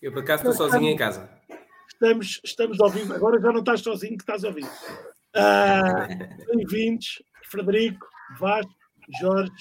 Eu 0.00 0.12
por 0.12 0.22
acaso 0.22 0.48
estou 0.48 0.52
sozinho 0.52 0.90
em 0.90 0.96
casa. 0.96 1.28
Estamos, 1.88 2.40
estamos 2.44 2.80
ao 2.80 2.88
vivo. 2.88 3.12
Agora 3.14 3.40
já 3.40 3.50
não 3.52 3.60
estás 3.60 3.80
sozinho, 3.80 4.16
que 4.16 4.22
estás 4.22 4.44
ao 4.44 4.52
vivo. 4.52 4.70
Ah, 5.34 6.06
Bem-vindos, 6.54 7.22
Frederico, 7.50 8.06
Vasco, 8.38 8.72
Jorge, 9.20 9.52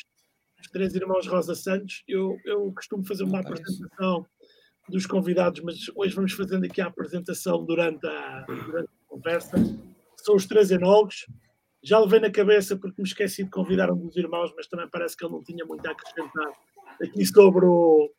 os 0.60 0.68
três 0.68 0.94
irmãos 0.94 1.26
Rosa 1.28 1.56
Santos. 1.56 2.04
Eu, 2.08 2.38
eu 2.46 2.72
costumo 2.74 3.04
fazer 3.04 3.24
uma 3.24 3.40
apresentação 3.40 4.26
dos 4.88 5.08
convidados, 5.08 5.62
mas 5.62 5.78
hoje 5.96 6.14
vamos 6.14 6.34
fazendo 6.34 6.66
aqui 6.66 6.82
a 6.82 6.88
apresentação 6.88 7.66
durante 7.66 8.06
a, 8.06 8.46
durante 8.48 8.90
a 8.90 9.08
conversa. 9.08 9.58
São 10.18 10.36
os 10.36 10.46
três 10.46 10.70
enólogos. 10.70 11.26
Já 11.84 11.98
levei 11.98 12.20
na 12.20 12.30
cabeça 12.30 12.78
porque 12.78 13.02
me 13.02 13.08
esqueci 13.08 13.44
de 13.44 13.50
convidar 13.50 13.92
um 13.92 13.98
dos 13.98 14.16
irmãos, 14.16 14.54
mas 14.56 14.68
também 14.68 14.88
parece 14.88 15.18
que 15.18 15.26
ele 15.26 15.34
não 15.34 15.44
tinha 15.44 15.66
muito 15.66 15.84
a 15.88 15.92
acrescentar 15.92 16.52
aqui 17.02 17.26
sobre 17.26 17.66
o, 17.66 18.10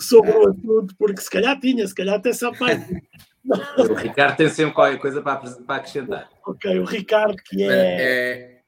sobre 0.00 0.30
o 0.30 0.50
assunto, 0.50 0.94
porque 0.98 1.20
se 1.20 1.30
calhar 1.30 1.58
tinha, 1.58 1.86
se 1.86 1.94
calhar 1.94 2.16
até 2.16 2.32
sabe 2.32 2.58
mais. 2.60 2.86
O 3.78 3.94
Ricardo 3.94 4.36
tem 4.36 4.48
sempre 4.48 4.74
qualquer 4.74 4.98
coisa 4.98 5.22
para, 5.22 5.38
para 5.38 5.76
acrescentar. 5.76 6.30
Ok, 6.46 6.78
o 6.78 6.84
Ricardo, 6.84 7.36
que 7.36 7.62
é. 7.62 8.60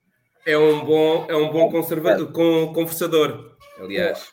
É, 0.46 0.52
é 0.52 0.58
um 0.58 0.84
bom, 0.84 1.26
é 1.28 1.36
um 1.36 1.52
bom 1.52 1.70
conservador, 1.70 2.32
com, 2.32 2.72
conversador, 2.72 3.56
aliás. 3.78 4.32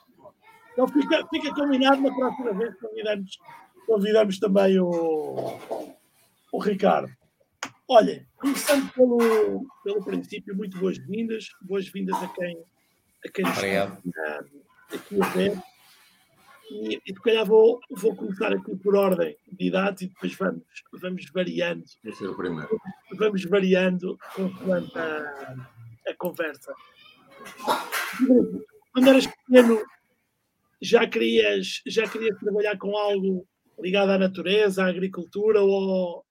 Então 0.73 0.87
fica, 0.87 1.27
fica 1.29 1.53
combinado 1.53 2.01
na 2.01 2.13
próxima 2.13 2.53
vez, 2.53 2.73
convidamos, 2.79 3.37
convidamos 3.85 4.39
também 4.39 4.79
o, 4.79 5.59
o 6.53 6.59
Ricardo. 6.59 7.11
Olha, 7.87 8.25
começando 8.37 8.89
pelo, 8.93 9.65
pelo 9.83 10.03
princípio, 10.05 10.55
muito 10.55 10.77
boas-vindas, 10.77 11.49
boas-vindas 11.61 12.15
a 12.21 12.27
quem, 12.29 12.63
a 13.25 13.29
quem 13.29 13.45
nos 13.45 13.57
aqui 14.93 15.21
a 15.21 15.27
ver. 15.29 15.61
E, 16.71 17.01
e 17.05 17.13
se 17.13 17.21
calhar 17.21 17.45
vou, 17.45 17.79
vou 17.89 18.15
começar 18.15 18.53
aqui 18.53 18.75
por 18.77 18.95
ordem 18.95 19.35
de 19.51 19.67
idade 19.67 20.05
e 20.05 20.07
depois 20.07 20.35
vamos, 20.35 20.63
vamos 20.93 21.25
variando, 21.33 21.83
Esse 22.03 22.23
é 22.23 22.29
o 22.29 22.35
primeiro. 22.35 22.79
vamos 23.17 23.43
variando 23.45 24.17
consoante 24.35 24.97
a, 24.97 25.55
a 26.07 26.13
conversa. 26.15 26.73
Quando 28.93 29.07
eras 29.07 29.25
pequeno, 29.25 29.81
já 30.81 31.07
querias, 31.07 31.81
já 31.87 32.07
querias 32.07 32.37
trabalhar 32.39 32.77
com 32.77 32.95
algo 32.95 33.47
ligado 33.79 34.11
à 34.11 34.17
natureza, 34.17 34.83
à 34.83 34.87
agricultura 34.89 35.61
ou 35.61 36.23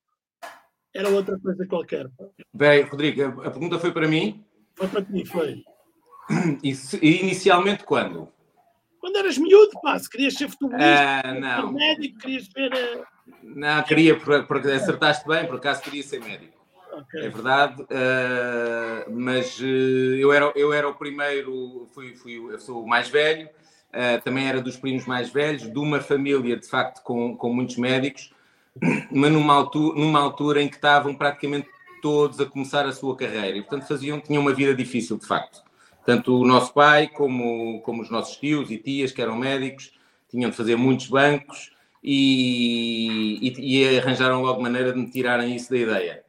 era 0.95 1.09
outra 1.09 1.39
coisa 1.39 1.67
qualquer? 1.67 2.09
Bem, 2.53 2.83
Rodrigo, 2.83 3.43
a 3.43 3.51
pergunta 3.51 3.79
foi 3.79 3.93
para 3.93 4.07
mim. 4.07 4.45
Foi 4.75 4.87
para 4.89 5.03
ti, 5.05 5.25
foi. 5.25 5.63
E 6.63 6.77
inicialmente 7.23 7.85
quando? 7.85 8.33
Quando 9.01 9.17
eras 9.17 9.39
miúdo, 9.39 9.71
pá, 9.81 9.99
se 9.99 10.09
querias 10.11 10.35
ser 10.35 10.49
futebolista, 10.49 11.21
Ah, 11.25 11.35
não. 11.35 11.69
ser 11.69 11.75
médico, 11.75 12.19
querias 12.19 12.47
ser. 12.47 12.73
eh, 12.73 13.05
Não, 13.43 13.83
queria, 13.83 14.19
por- 14.19 14.45
porque 14.47 14.69
acertaste 14.69 15.27
bem, 15.27 15.47
por 15.47 15.57
acaso 15.57 15.83
queria 15.83 16.03
ser 16.03 16.21
médico. 16.21 16.59
ok. 16.93 17.21
É 17.21 17.29
verdade, 17.29 17.85
eh, 17.91 19.07
mas 19.11 19.59
eh, 19.61 20.19
eu, 20.19 20.33
era, 20.33 20.53
eu 20.57 20.73
era 20.73 20.89
o 20.89 20.95
primeiro, 20.95 21.87
fui, 21.95 22.15
fui, 22.17 22.37
eu 22.37 22.59
sou 22.59 22.83
o 22.83 22.89
mais 22.89 23.09
velho, 23.09 23.49
eh, 23.93 24.19
também 24.19 24.47
era 24.49 24.61
dos 24.61 24.77
primos 24.77 25.07
mais 25.07 25.31
velhos, 25.31 25.63
de 25.71 25.79
uma 25.79 26.01
família, 26.01 26.57
de 26.57 26.67
facto, 26.67 27.03
com, 27.03 27.37
com 27.37 27.53
muitos 27.53 27.77
médicos, 27.77 28.33
mas 29.13 29.31
numa 29.33 29.55
altura, 29.55 29.99
numa 29.99 30.21
altura 30.21 30.63
em 30.63 30.69
que 30.69 30.77
estavam 30.77 31.15
praticamente 31.15 31.69
todos 32.01 32.41
a 32.41 32.47
começar 32.47 32.87
a 32.87 32.93
sua 32.93 33.17
carreira 33.17 33.57
e, 33.59 33.61
portanto, 33.63 33.87
faziam, 33.87 34.21
tinham 34.21 34.41
uma 34.43 34.55
vida 34.55 34.75
difícil, 34.75 35.19
de 35.19 35.27
facto. 35.27 35.63
Tanto 36.09 36.41
o 36.41 36.47
nosso 36.47 36.73
pai 36.73 37.07
como, 37.07 37.83
como 37.83 38.01
os 38.01 38.09
nossos 38.09 38.39
tios 38.39 38.71
e 38.71 38.79
tias, 38.79 39.13
que 39.13 39.21
eram 39.21 39.37
médicos, 39.37 39.93
tinham 40.31 40.49
de 40.49 40.57
fazer 40.57 40.75
muitos 40.75 41.07
bancos 41.09 41.71
e, 42.03 43.39
e, 43.43 43.83
e 43.83 43.99
arranjaram 43.99 44.41
logo 44.41 44.63
maneira 44.63 44.91
de 44.91 44.99
me 44.99 45.11
tirarem 45.11 45.55
isso 45.55 45.69
da 45.69 45.77
ideia. 45.77 46.25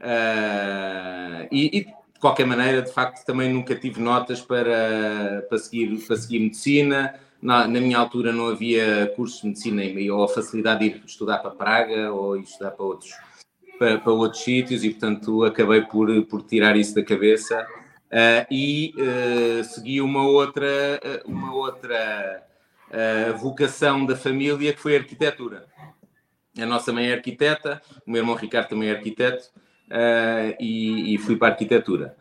Ah, 0.00 1.48
e, 1.50 1.78
e, 1.78 1.84
de 1.86 2.20
qualquer 2.20 2.46
maneira, 2.46 2.80
de 2.80 2.92
facto, 2.92 3.26
também 3.26 3.52
nunca 3.52 3.74
tive 3.74 4.00
notas 4.00 4.40
para, 4.40 5.44
para, 5.48 5.58
seguir, 5.58 5.98
para 6.06 6.16
seguir 6.16 6.38
medicina. 6.38 7.12
Na, 7.42 7.66
na 7.66 7.80
minha 7.80 7.98
altura 7.98 8.32
não 8.32 8.46
havia 8.46 9.12
cursos 9.16 9.40
de 9.40 9.48
medicina 9.48 10.14
ou 10.14 10.22
a 10.22 10.28
facilidade 10.28 10.78
de 10.78 10.94
ir 10.94 11.02
estudar 11.04 11.38
para 11.38 11.50
Praga 11.50 12.12
ou 12.12 12.36
estudar 12.36 12.70
para 12.70 12.86
outros, 12.86 13.10
para, 13.80 13.98
para 13.98 14.12
outros 14.12 14.44
sítios 14.44 14.84
e, 14.84 14.90
portanto, 14.90 15.42
acabei 15.42 15.82
por, 15.82 16.08
por 16.26 16.42
tirar 16.42 16.76
isso 16.76 16.94
da 16.94 17.02
cabeça 17.02 17.66
ah, 18.10 18.46
e 18.50 18.94
ah, 18.98 19.64
segui 19.64 20.00
uma 20.00 20.26
outra, 20.26 20.66
ah, 21.02 21.22
uma 21.26 21.54
outra 21.54 22.42
ah, 22.90 23.32
vocação 23.32 24.06
da 24.06 24.16
família 24.16 24.72
que 24.72 24.80
foi 24.80 24.96
a 24.96 25.00
arquitetura. 25.00 25.66
A 26.58 26.66
nossa 26.66 26.92
mãe 26.92 27.10
é 27.10 27.14
arquiteta, 27.14 27.80
o 28.06 28.10
meu 28.10 28.20
irmão 28.20 28.34
Ricardo 28.34 28.68
também 28.68 28.88
é 28.88 28.92
arquiteto 28.92 29.48
e, 30.58 31.14
e 31.14 31.18
fui 31.18 31.36
para 31.36 31.48
a 31.48 31.50
arquitetura. 31.52 32.16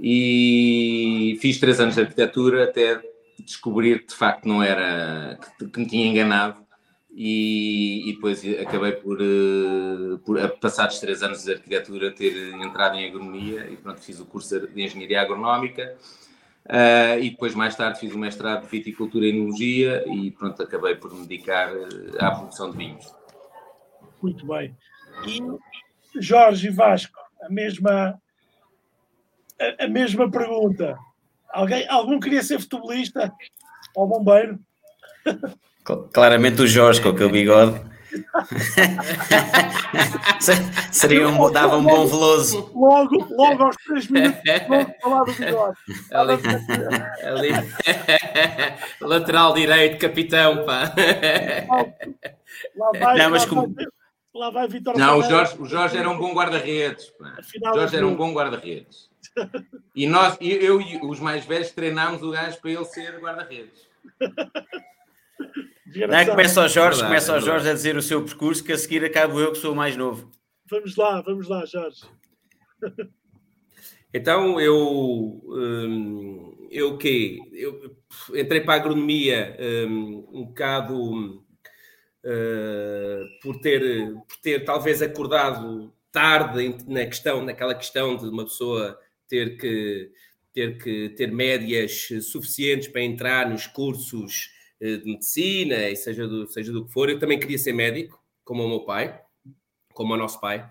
E 0.00 1.36
fiz 1.42 1.58
três 1.60 1.78
anos 1.78 1.96
de 1.96 2.00
arquitetura 2.00 2.64
até 2.64 3.02
descobrir 3.44 4.00
que 4.00 4.08
de 4.08 4.14
facto 4.14 4.46
não 4.46 4.62
era, 4.62 5.38
que, 5.58 5.66
que 5.68 5.80
me 5.80 5.86
tinha 5.86 6.06
enganado 6.06 6.56
e, 7.14 8.08
e 8.08 8.14
depois 8.14 8.42
acabei 8.60 8.92
por, 8.92 9.20
eh, 9.20 10.16
por, 10.24 10.58
passados 10.58 10.98
três 10.98 11.22
anos 11.22 11.44
de 11.44 11.52
arquitetura, 11.52 12.10
ter 12.10 12.54
entrado 12.54 12.96
em 12.96 13.06
agronomia 13.06 13.68
e 13.70 13.76
pronto, 13.76 14.00
fiz 14.00 14.18
o 14.18 14.24
curso 14.24 14.66
de 14.66 14.82
engenharia 14.82 15.20
agronómica 15.20 15.94
ah, 16.68 17.18
e 17.18 17.30
depois 17.30 17.54
mais 17.54 17.76
tarde 17.76 17.98
fiz 17.98 18.14
o 18.14 18.18
mestrado 18.18 18.62
de 18.62 18.68
viticultura 18.68 19.26
e 19.26 19.30
enologia 19.30 20.04
e 20.08 20.30
pronto, 20.30 20.62
acabei 20.62 20.94
por 20.94 21.12
me 21.12 21.26
dedicar 21.26 21.68
eh, 21.74 22.16
à 22.18 22.30
produção 22.30 22.70
de 22.70 22.78
vinhos. 22.78 23.14
Muito 24.22 24.46
bem. 24.46 24.74
E 25.26 26.20
Jorge 26.20 26.70
Vasco, 26.70 27.18
a 27.42 27.48
mesma, 27.50 28.20
a, 29.60 29.84
a 29.84 29.88
mesma 29.88 30.30
pergunta. 30.30 30.96
Alguém, 31.50 31.86
algum 31.88 32.18
queria 32.18 32.42
ser 32.42 32.58
futebolista 32.58 33.30
ou 33.94 34.06
bombeiro? 34.06 34.58
Cl- 35.86 36.08
Claramente 36.12 36.62
o 36.62 36.66
Jorge 36.66 37.00
com 37.00 37.08
aquele 37.10 37.30
bigode. 37.32 37.80
Se- 40.40 40.52
Seria 40.92 41.26
um, 41.28 41.50
dava 41.50 41.76
um 41.78 41.82
bom 41.84 42.06
veloso. 42.06 42.70
Logo, 42.74 43.26
logo 43.34 43.62
aos 43.64 43.76
três 43.76 44.06
minutos, 44.08 44.40
logo 44.68 44.94
falar 45.00 45.24
do 45.24 45.32
bigode. 45.32 45.78
Ali, 46.12 46.32
ali. 47.24 47.50
Lateral 49.00 49.54
direito, 49.54 49.98
capitão, 49.98 50.64
pá. 50.64 50.92
Lá 52.76 52.90
vai, 52.98 53.18
Não, 53.18 53.30
mas 53.30 53.42
lá 53.44 53.48
como- 53.48 53.74
vai, 53.74 53.84
lá 54.34 54.50
vai 54.50 54.68
Vitor 54.68 54.96
Não, 54.98 55.18
o. 55.18 55.22
Jorge, 55.22 55.56
o 55.58 55.64
Jorge 55.66 55.96
era 55.96 56.08
um 56.10 56.18
bom 56.18 56.32
guarda-redes. 56.34 57.12
O 57.18 57.74
Jorge 57.74 57.96
era 57.96 58.06
um 58.06 58.14
bom 58.14 58.32
guarda-redes. 58.32 59.10
E 59.96 60.06
nós, 60.06 60.36
e 60.40 60.50
eu 60.52 60.80
e 60.80 60.98
os 61.02 61.18
mais 61.18 61.44
velhos 61.46 61.70
treinámos 61.70 62.22
o 62.22 62.30
gajo 62.30 62.58
para 62.60 62.70
ele 62.70 62.84
ser 62.84 63.18
guarda-redes. 63.18 63.88
Não 66.08 66.16
é? 66.16 66.24
Começa 66.24 66.64
o 66.64 66.68
Jorge, 66.68 67.00
Verdade, 67.00 67.02
começa 67.02 67.36
o. 67.36 67.40
Jorge 67.40 67.68
a 67.68 67.74
dizer 67.74 67.96
o 67.96 68.02
seu 68.02 68.24
percurso, 68.24 68.64
que 68.64 68.72
a 68.72 68.78
seguir 68.78 69.04
acabo 69.04 69.38
eu 69.40 69.52
que 69.52 69.58
sou 69.58 69.72
o 69.72 69.76
mais 69.76 69.96
novo. 69.96 70.30
Vamos 70.70 70.96
lá, 70.96 71.20
vamos 71.20 71.48
lá, 71.48 71.64
Jorge. 71.66 72.02
Então 74.14 74.60
eu 74.60 75.40
hum, 75.46 76.68
eu 76.70 76.98
quê? 76.98 77.38
Eu 77.52 77.96
entrei 78.34 78.60
para 78.60 78.74
a 78.74 78.76
agronomia 78.76 79.56
hum, 79.88 80.28
um 80.30 80.44
bocado 80.44 81.42
uh, 82.24 83.40
por 83.40 83.58
ter 83.60 84.12
por 84.12 84.36
ter 84.42 84.64
talvez 84.64 85.00
acordado 85.00 85.92
tarde 86.10 86.76
na 86.86 87.06
questão 87.06 87.42
naquela 87.42 87.74
questão 87.74 88.16
de 88.16 88.28
uma 88.28 88.44
pessoa 88.44 88.98
ter 89.26 89.56
que 89.56 90.10
ter 90.52 90.76
que 90.76 91.08
ter 91.16 91.32
médias 91.32 92.08
suficientes 92.30 92.88
para 92.88 93.00
entrar 93.00 93.48
nos 93.48 93.66
cursos 93.66 94.50
eh, 94.50 94.61
de 94.98 95.04
medicina 95.04 95.88
e 95.88 95.96
seja 95.96 96.26
do 96.26 96.46
seja 96.48 96.72
do 96.72 96.84
que 96.84 96.92
for. 96.92 97.08
Eu 97.08 97.18
também 97.18 97.38
queria 97.38 97.58
ser 97.58 97.72
médico, 97.72 98.20
como 98.44 98.64
o 98.64 98.68
meu 98.68 98.80
pai, 98.84 99.20
como 99.94 100.14
o 100.14 100.16
nosso 100.16 100.40
pai. 100.40 100.68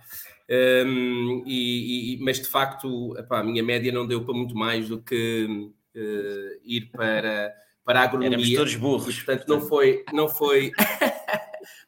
Um, 0.50 1.44
e, 1.46 2.16
e- 2.16 2.20
mas 2.22 2.38
de 2.40 2.48
facto 2.48 3.18
epá, 3.18 3.40
a 3.40 3.44
minha 3.44 3.64
média 3.64 3.92
não 3.92 4.06
deu 4.06 4.26
para 4.26 4.34
muito 4.34 4.54
mais 4.56 4.90
do 4.90 5.02
que 5.02 5.72
eh, 5.96 6.60
ir 6.64 6.92
para, 6.92 7.54
para 7.86 8.02
a 8.02 8.04
Éramos 8.04 8.26
agronomia. 8.26 8.58
todos 8.58 8.74
E, 8.74 8.78
burros. 8.78 9.16
portanto, 9.24 9.48
não 9.48 9.62
foi, 9.62 10.04
não 10.12 10.28
foi, 10.28 10.72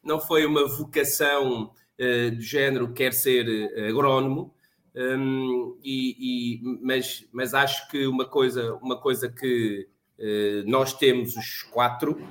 não 0.03 0.19
foi 0.19 0.45
uma 0.45 0.65
vocação 0.67 1.71
eh, 1.97 2.29
do 2.31 2.41
género 2.41 2.93
quer 2.93 3.11
ser 3.13 3.47
eh, 3.75 3.89
agrónomo, 3.89 4.53
hum, 4.95 5.77
e, 5.83 6.15
e- 6.59 6.61
mas, 6.81 7.27
mas 7.33 7.53
acho 7.53 7.89
que 7.89 8.05
uma 8.07 8.25
coisa, 8.25 8.75
uma 8.75 8.97
coisa 8.99 9.29
que 9.29 9.87
eh, 9.87 9.92
nós 10.65 10.93
temos 10.93 11.35
os 11.35 11.63
quatro. 11.63 12.21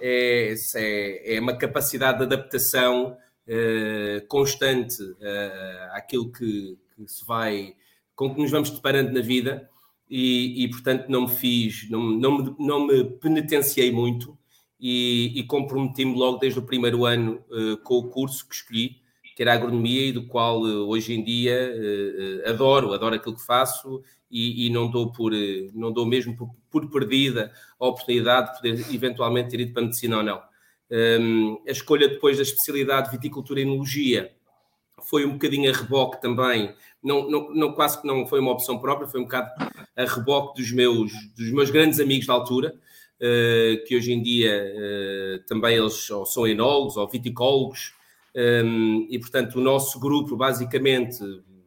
É, 0.00 0.54
é, 0.76 1.36
é 1.36 1.40
uma 1.40 1.56
capacidade 1.56 2.18
de 2.18 2.24
adaptação 2.24 3.16
eh, 3.52 4.24
constante 4.28 5.02
eh, 5.20 5.88
àquilo 5.92 6.30
que, 6.30 6.78
que 6.94 7.08
se 7.08 7.26
vai, 7.26 7.74
com 8.14 8.32
que 8.32 8.40
nos 8.40 8.48
vamos 8.48 8.70
deparando 8.70 9.12
na 9.12 9.20
vida. 9.20 9.68
E, 10.08 10.64
e, 10.64 10.70
portanto 10.70 11.08
não 11.08 11.22
me 11.22 11.28
fiz, 11.28 11.88
não, 11.90 12.00
não, 12.00 12.38
me, 12.38 12.56
não 12.60 12.86
me 12.86 13.04
penitenciei 13.04 13.90
muito 13.90 14.38
e, 14.78 15.32
e 15.36 15.44
comprometi-me 15.44 16.16
logo 16.16 16.38
desde 16.38 16.60
o 16.60 16.62
primeiro 16.62 17.04
ano 17.04 17.44
uh, 17.50 17.76
com 17.78 17.94
o 17.94 18.08
curso 18.08 18.48
que 18.48 18.54
escolhi, 18.54 18.96
que 19.36 19.42
era 19.42 19.52
a 19.52 19.54
agronomia 19.54 20.06
e 20.06 20.12
do 20.12 20.26
qual 20.26 20.62
uh, 20.62 20.88
hoje 20.88 21.12
em 21.12 21.22
dia 21.22 21.72
uh, 21.72 22.50
adoro, 22.50 22.92
adoro 22.92 23.14
aquilo 23.14 23.36
que 23.36 23.46
faço 23.46 24.02
e, 24.30 24.66
e 24.66 24.70
não 24.70 24.90
dou 24.90 25.12
por 25.12 25.32
não 25.74 25.92
dou 25.92 26.06
mesmo 26.06 26.36
por, 26.36 26.54
por, 26.70 26.88
perdida 26.90 27.52
a 27.78 27.86
oportunidade 27.86 28.50
de 28.50 28.56
poder 28.56 28.94
eventualmente 28.94 29.50
ter 29.50 29.60
ido 29.60 29.72
para 29.72 29.82
a 29.82 29.86
medicina 29.86 30.18
ou 30.18 30.22
não. 30.22 30.42
Um, 30.90 31.62
a 31.68 31.70
escolha 31.70 32.08
depois 32.08 32.36
da 32.36 32.42
especialidade 32.42 33.10
de 33.10 33.16
viticultura 33.16 33.60
e 33.60 33.62
enologia 33.62 34.32
foi 35.08 35.24
um 35.24 35.32
bocadinho 35.32 35.70
a 35.70 35.76
reboque 35.76 36.20
também, 36.20 36.74
não, 37.02 37.28
não, 37.30 37.54
não, 37.54 37.72
quase 37.72 38.00
que 38.00 38.06
não 38.06 38.26
foi 38.26 38.40
uma 38.40 38.52
opção 38.52 38.78
própria, 38.78 39.08
foi 39.08 39.20
um 39.20 39.24
bocado 39.24 39.50
a 39.96 40.04
reboque 40.04 40.60
dos 40.60 40.72
meus, 40.72 41.12
dos 41.36 41.50
meus 41.50 41.70
grandes 41.70 42.00
amigos 42.00 42.26
da 42.26 42.34
altura, 42.34 42.74
uh, 43.16 43.84
que 43.86 43.96
hoje 43.96 44.12
em 44.12 44.22
dia 44.22 44.52
uh, 44.52 45.46
também 45.46 45.76
eles 45.76 46.10
ou 46.10 46.26
são 46.26 46.46
enólogos 46.46 46.96
ou 46.96 47.08
viticólogos, 47.08 47.94
um, 48.64 49.06
e 49.10 49.18
portanto 49.18 49.56
o 49.56 49.60
nosso 49.60 49.98
grupo, 49.98 50.36
basicamente, 50.36 51.18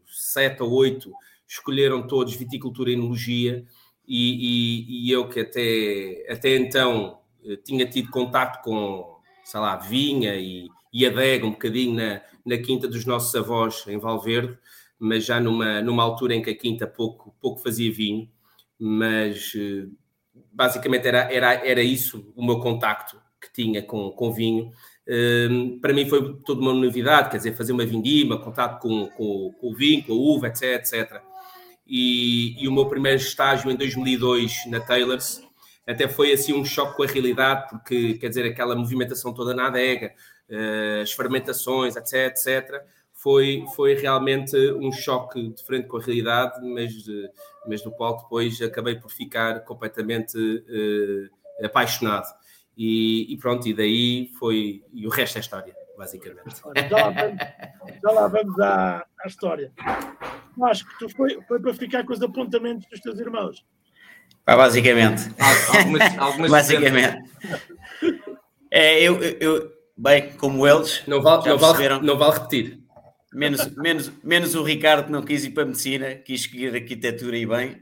sete 0.05 0.61
ou 0.61 0.71
oito, 0.71 1.11
escolheram 1.47 2.07
todos 2.07 2.35
viticultura 2.35 2.89
e 2.89 2.93
enologia, 2.93 3.65
e, 4.07 5.07
e, 5.07 5.07
e 5.07 5.11
eu 5.11 5.29
que 5.29 5.39
até, 5.39 6.25
até 6.29 6.55
então 6.55 7.19
eh, 7.45 7.57
tinha 7.63 7.85
tido 7.85 8.09
contato 8.09 8.61
com, 8.63 9.17
sei 9.43 9.59
lá, 9.59 9.77
vinha 9.77 10.35
e, 10.35 10.67
e 10.91 11.05
adega 11.05 11.45
um 11.45 11.51
bocadinho 11.51 11.95
na, 11.95 12.21
na 12.45 12.57
quinta 12.57 12.87
dos 12.87 13.05
nossos 13.05 13.33
avós 13.35 13.85
em 13.87 13.97
Valverde, 13.97 14.57
mas 14.99 15.25
já 15.25 15.39
numa, 15.39 15.81
numa 15.81 16.03
altura 16.03 16.35
em 16.35 16.41
que 16.41 16.49
a 16.49 16.55
quinta 16.55 16.85
pouco, 16.87 17.35
pouco 17.41 17.61
fazia 17.61 17.91
vinho, 17.91 18.29
mas 18.79 19.53
eh, 19.55 19.87
basicamente 20.51 21.07
era, 21.07 21.31
era, 21.31 21.53
era 21.67 21.81
isso 21.81 22.31
o 22.35 22.45
meu 22.45 22.59
contacto 22.59 23.21
que 23.39 23.51
tinha 23.51 23.81
com, 23.81 24.11
com 24.11 24.31
vinho. 24.31 24.71
Um, 25.05 25.79
para 25.81 25.93
mim 25.93 26.05
foi 26.07 26.37
toda 26.45 26.61
uma 26.61 26.73
novidade, 26.73 27.29
quer 27.29 27.37
dizer, 27.37 27.55
fazer 27.55 27.73
uma 27.73 27.85
vindima, 27.85 28.39
contato 28.39 28.81
com, 28.81 29.07
com, 29.09 29.53
com 29.59 29.71
o 29.71 29.75
vinho, 29.75 30.03
com 30.03 30.13
a 30.13 30.15
uva, 30.15 30.47
etc, 30.47 30.75
etc. 30.75 31.21
E, 31.85 32.63
e, 32.63 32.67
o 32.67 32.71
meu 32.71 32.85
primeiro 32.87 33.17
estágio 33.17 33.69
em 33.69 33.75
2002 33.75 34.65
na 34.67 34.79
Taylors 34.79 35.41
até 35.85 36.07
foi 36.07 36.31
assim 36.31 36.53
um 36.53 36.63
choque 36.63 36.95
com 36.95 37.03
a 37.03 37.07
realidade, 37.07 37.69
porque 37.69 38.13
quer 38.13 38.29
dizer, 38.29 38.45
aquela 38.45 38.75
movimentação 38.75 39.33
toda 39.33 39.53
na 39.53 39.67
adega, 39.67 40.13
uh, 40.49 41.01
as 41.01 41.11
fermentações, 41.11 41.97
etc, 41.97 42.31
etc, 42.31 42.81
foi, 43.11 43.65
foi 43.75 43.93
realmente 43.95 44.55
um 44.73 44.91
choque 44.91 45.49
diferente 45.49 45.87
com 45.87 45.97
a 45.97 46.01
realidade, 46.01 46.61
mas, 46.61 46.93
mas 47.67 47.81
do 47.81 47.91
qual 47.91 48.17
depois 48.17 48.61
acabei 48.61 48.95
por 48.95 49.11
ficar 49.11 49.61
completamente 49.65 50.37
uh, 50.37 51.65
apaixonado. 51.65 52.27
E, 52.77 53.31
e, 53.31 53.37
pronto, 53.37 53.67
e 53.67 53.73
daí 53.73 54.31
foi. 54.39 54.83
E 54.91 55.05
o 55.05 55.09
resto 55.09 55.37
é 55.37 55.41
história, 55.41 55.75
basicamente. 55.97 56.55
Já 56.89 56.97
lá 56.97 57.09
vamos, 57.09 57.37
já 58.01 58.11
lá 58.11 58.27
vamos 58.27 58.59
à, 58.59 59.05
à 59.23 59.27
história. 59.27 59.71
Acho 60.63 60.85
que 60.85 60.99
tu 60.99 61.09
foi, 61.09 61.41
foi 61.47 61.59
para 61.59 61.73
ficar 61.73 62.05
com 62.05 62.13
os 62.13 62.21
apontamentos 62.21 62.87
dos 62.89 62.99
teus 62.99 63.19
irmãos. 63.19 63.65
Ah, 64.45 64.57
basicamente. 64.57 65.23
Algumas, 65.77 66.17
algumas 66.17 66.51
basicamente. 66.51 67.17
É, 68.69 69.01
eu, 69.01 69.21
eu, 69.21 69.71
bem, 69.97 70.31
como 70.33 70.67
eles. 70.67 71.03
Não 71.07 71.21
vale, 71.21 71.47
não 71.47 71.57
vale, 71.57 71.99
não 71.99 72.17
vale 72.17 72.33
repetir. 72.33 72.79
Menos, 73.33 73.65
menos, 73.75 74.11
menos 74.23 74.55
o 74.55 74.63
Ricardo 74.63 75.05
que 75.05 75.11
não 75.11 75.23
quis 75.23 75.43
ir 75.43 75.51
para 75.51 75.63
a 75.63 75.65
medicina, 75.65 76.15
quis 76.15 76.43
seguir 76.43 76.73
arquitetura 76.73 77.35
e 77.37 77.45
bem. 77.45 77.81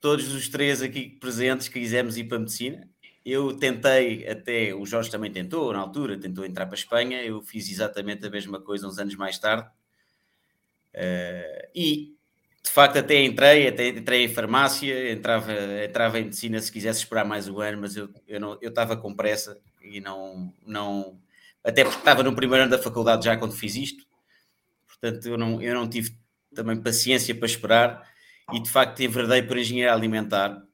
Todos 0.00 0.32
os 0.34 0.48
três 0.48 0.82
aqui 0.82 1.08
presentes 1.08 1.68
quisemos 1.68 2.16
ir 2.16 2.24
para 2.24 2.36
a 2.36 2.40
medicina. 2.40 2.88
Eu 3.28 3.56
tentei, 3.56 4.24
até 4.28 4.72
o 4.72 4.86
Jorge 4.86 5.10
também 5.10 5.32
tentou, 5.32 5.72
na 5.72 5.80
altura, 5.80 6.16
tentou 6.16 6.44
entrar 6.44 6.64
para 6.64 6.76
a 6.76 6.78
Espanha. 6.78 7.20
Eu 7.24 7.42
fiz 7.42 7.68
exatamente 7.68 8.24
a 8.24 8.30
mesma 8.30 8.60
coisa 8.60 8.86
uns 8.86 9.00
anos 9.00 9.16
mais 9.16 9.36
tarde. 9.36 9.68
Uh, 10.94 11.68
e 11.74 12.14
de 12.62 12.70
facto 12.70 12.98
até 12.98 13.24
entrei, 13.24 13.66
até 13.66 13.88
entrei 13.88 14.24
em 14.24 14.28
farmácia, 14.28 15.10
entrava, 15.10 15.52
entrava 15.84 16.20
em 16.20 16.24
medicina 16.24 16.60
se 16.60 16.70
quisesse 16.70 17.00
esperar 17.00 17.24
mais 17.24 17.48
um 17.48 17.60
ano, 17.60 17.80
mas 17.80 17.96
eu, 17.96 18.08
eu, 18.28 18.38
não, 18.38 18.58
eu 18.62 18.68
estava 18.68 18.96
com 18.96 19.12
pressa 19.12 19.58
e 19.82 20.00
não, 20.00 20.52
não, 20.64 21.18
até 21.64 21.82
porque 21.82 21.98
estava 21.98 22.22
no 22.22 22.34
primeiro 22.34 22.62
ano 22.62 22.70
da 22.70 22.82
faculdade 22.82 23.24
já 23.24 23.36
quando 23.36 23.52
fiz 23.52 23.76
isto, 23.76 24.04
portanto 24.86 25.26
eu 25.26 25.38
não, 25.38 25.62
eu 25.62 25.74
não 25.74 25.88
tive 25.88 26.16
também 26.54 26.80
paciência 26.80 27.34
para 27.34 27.46
esperar 27.46 28.08
e 28.52 28.60
de 28.60 28.70
facto 28.70 29.00
enverdei 29.00 29.42
por 29.42 29.58
engenharia 29.58 29.92
alimentar 29.92 30.65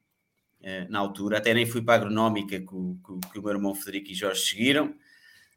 na 0.89 0.99
altura, 0.99 1.39
até 1.39 1.53
nem 1.53 1.67
fui 1.67 1.83
para 1.83 1.95
a 1.95 1.97
agronómica 1.97 2.61
que 2.61 2.75
o, 2.75 2.97
que, 3.33 3.39
o 3.39 3.43
meu 3.43 3.53
irmão 3.53 3.75
Federico 3.75 4.11
e 4.11 4.15
Jorge 4.15 4.43
seguiram, 4.43 4.95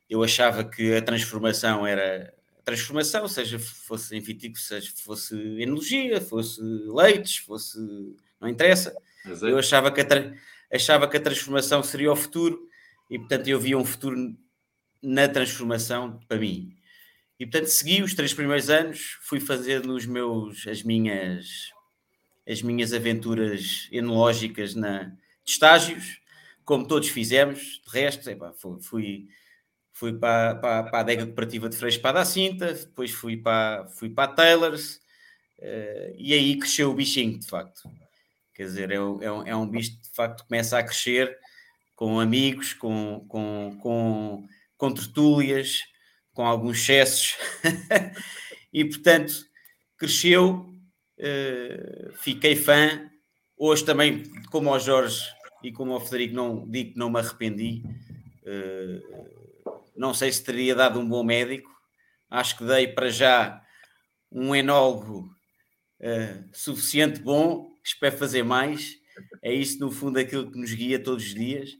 eu 0.09 0.23
achava 0.23 0.63
que 0.63 0.95
a 0.95 1.01
transformação 1.01 1.85
era 1.85 2.33
transformação, 2.65 3.27
seja 3.27 3.59
fosse 3.59 4.17
em 4.17 4.19
vitícola, 4.19 4.59
seja 4.59 4.91
fosse 4.97 5.35
enologia, 5.61 6.19
fosse 6.19 6.59
leites, 6.61 7.37
fosse. 7.37 7.77
não 8.41 8.49
interessa. 8.49 8.95
Exato. 9.23 9.47
Eu 9.47 9.59
achava 9.59 9.91
que, 9.91 10.01
a 10.01 10.05
achava 10.73 11.07
que 11.07 11.15
a 11.15 11.21
transformação 11.21 11.83
seria 11.83 12.11
o 12.11 12.15
futuro 12.15 12.67
e, 13.09 13.19
portanto, 13.19 13.47
eu 13.47 13.59
via 13.59 13.77
um 13.77 13.85
futuro 13.85 14.35
na 15.01 15.27
transformação 15.27 16.19
para 16.27 16.39
mim. 16.39 16.75
E, 17.39 17.45
portanto, 17.45 17.67
segui 17.67 18.01
os 18.01 18.15
três 18.15 18.33
primeiros 18.33 18.69
anos, 18.69 19.17
fui 19.21 19.39
fazendo 19.39 19.93
os 19.93 20.05
meus, 20.05 20.65
as 20.67 20.81
minhas, 20.81 21.69
as 22.47 22.61
minhas 22.61 22.93
aventuras 22.93 23.87
enológicas 23.91 24.75
na, 24.75 25.03
de 25.03 25.51
estágios, 25.51 26.19
como 26.63 26.87
todos 26.87 27.09
fizemos. 27.09 27.81
De 27.85 27.91
resto, 27.91 28.29
epa, 28.29 28.53
fui, 28.81 29.27
fui 29.93 30.13
para, 30.13 30.55
para, 30.55 30.83
para 30.83 30.97
a 30.97 31.01
adega 31.01 31.25
cooperativa 31.25 31.69
de 31.69 31.77
Freixo 31.77 32.01
para 32.01 32.21
a 32.21 32.25
Cinta, 32.25 32.73
depois 32.73 33.11
fui 33.11 33.37
para, 33.37 33.87
fui 33.89 34.09
para 34.09 34.31
a 34.31 34.33
Taylors, 34.33 34.95
uh, 35.59 36.15
e 36.17 36.33
aí 36.33 36.57
cresceu 36.57 36.91
o 36.91 36.93
bichinho, 36.93 37.39
de 37.39 37.47
facto. 37.47 37.89
Quer 38.53 38.63
dizer, 38.63 38.91
é, 38.91 38.95
é, 38.95 38.99
um, 38.99 39.47
é 39.47 39.55
um 39.55 39.67
bicho 39.67 39.91
de 40.01 40.09
facto 40.13 40.41
que 40.41 40.47
começa 40.47 40.77
a 40.77 40.83
crescer 40.83 41.37
com 41.95 42.19
amigos, 42.19 42.73
com, 42.73 43.25
com, 43.27 43.77
com, 43.81 44.47
com 44.77 44.93
tertúlias, 44.93 45.81
com 46.33 46.45
alguns 46.45 46.77
excessos, 46.77 47.35
e 48.71 48.83
portanto 48.83 49.33
cresceu, 49.97 50.74
fiquei 52.17 52.55
fã. 52.55 53.09
Hoje 53.57 53.85
também, 53.85 54.23
como 54.51 54.69
ao 54.69 54.79
Jorge 54.79 55.23
e 55.63 55.71
como 55.71 55.93
ao 55.93 55.99
Frederico, 55.99 56.35
não 56.35 56.69
digo 56.69 56.93
que 56.93 56.99
não 56.99 57.09
me 57.09 57.19
arrependi. 57.19 57.83
Uh, 58.43 59.25
não 59.95 60.13
sei 60.13 60.31
se 60.31 60.43
teria 60.43 60.75
dado 60.75 60.99
um 60.99 61.07
bom 61.07 61.23
médico. 61.23 61.71
Acho 62.29 62.57
que 62.57 62.65
dei 62.65 62.87
para 62.87 63.09
já 63.09 63.61
um 64.31 64.53
enólogo 64.53 65.33
uh, 66.01 66.49
suficiente 66.53 67.21
bom. 67.21 67.73
Espero 67.83 68.17
fazer 68.17 68.43
mais. 68.43 68.97
É 69.41 69.53
isso, 69.53 69.79
no 69.79 69.89
fundo, 69.89 70.19
aquilo 70.19 70.51
que 70.51 70.59
nos 70.59 70.73
guia 70.73 71.01
todos 71.01 71.23
os 71.23 71.33
dias. 71.33 71.77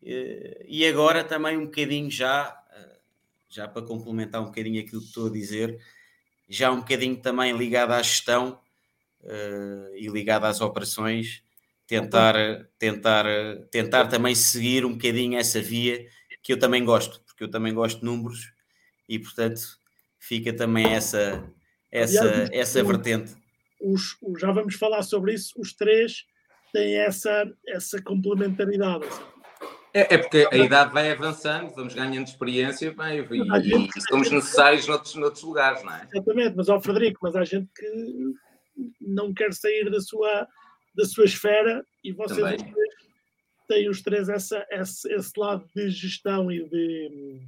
E 0.00 0.86
agora 0.86 1.24
também 1.24 1.56
um 1.56 1.64
bocadinho 1.64 2.10
já, 2.10 2.56
já 3.48 3.66
para 3.66 3.82
complementar 3.82 4.40
um 4.42 4.46
bocadinho 4.46 4.80
aquilo 4.80 5.00
que 5.00 5.08
estou 5.08 5.26
a 5.26 5.30
dizer, 5.30 5.80
já 6.48 6.70
um 6.70 6.78
bocadinho 6.78 7.16
também 7.16 7.56
ligado 7.56 7.92
à 7.92 8.02
gestão 8.02 8.58
e 9.94 10.08
ligado 10.08 10.44
às 10.44 10.60
operações, 10.60 11.42
tentar, 11.86 12.34
tentar, 12.78 13.26
tentar 13.70 14.06
também 14.06 14.34
seguir 14.34 14.84
um 14.84 14.92
bocadinho 14.92 15.38
essa 15.38 15.60
via 15.60 16.06
que 16.42 16.52
eu 16.52 16.58
também 16.58 16.84
gosto 16.84 17.20
porque 17.38 17.44
eu 17.44 17.50
também 17.50 17.72
gosto 17.72 18.00
de 18.00 18.04
números 18.04 18.52
e, 19.08 19.16
portanto, 19.16 19.60
fica 20.18 20.52
também 20.52 20.92
essa, 20.92 21.48
essa, 21.88 22.28
Aliás, 22.28 22.50
essa 22.52 22.82
vertente. 22.82 23.32
Os, 23.80 24.16
os, 24.20 24.40
já 24.40 24.50
vamos 24.50 24.74
falar 24.74 25.02
sobre 25.02 25.34
isso, 25.34 25.54
os 25.56 25.72
três 25.72 26.26
têm 26.72 26.96
essa, 26.96 27.44
essa 27.64 28.02
complementaridade. 28.02 29.06
É, 29.94 30.14
é, 30.14 30.18
porque 30.18 30.46
a 30.50 30.56
idade 30.56 30.92
vai 30.92 31.10
avançando, 31.10 31.74
vamos 31.74 31.94
ganhando 31.94 32.26
experiência 32.26 32.92
bem, 32.92 33.20
e, 33.20 33.88
e 33.96 34.00
somos 34.02 34.30
necessários 34.30 34.86
noutros, 34.86 35.14
noutros 35.14 35.42
lugares, 35.42 35.82
não 35.82 35.94
é? 35.94 36.06
Exatamente, 36.12 36.56
mas 36.56 36.68
ao 36.68 36.80
Frederico, 36.80 37.20
mas 37.22 37.34
há 37.34 37.44
gente 37.44 37.68
que 37.74 38.34
não 39.00 39.32
quer 39.32 39.52
sair 39.52 39.90
da 39.90 40.00
sua, 40.00 40.46
da 40.94 41.04
sua 41.04 41.24
esfera 41.24 41.84
e 42.04 42.12
vocês 42.12 42.62
têm 43.66 43.88
os 43.88 44.02
três 44.02 44.28
essa, 44.28 44.66
esse, 44.70 45.12
esse 45.12 45.32
lado 45.36 45.68
de 45.74 45.90
gestão 45.90 46.50
e, 46.50 46.68
de, 46.68 47.40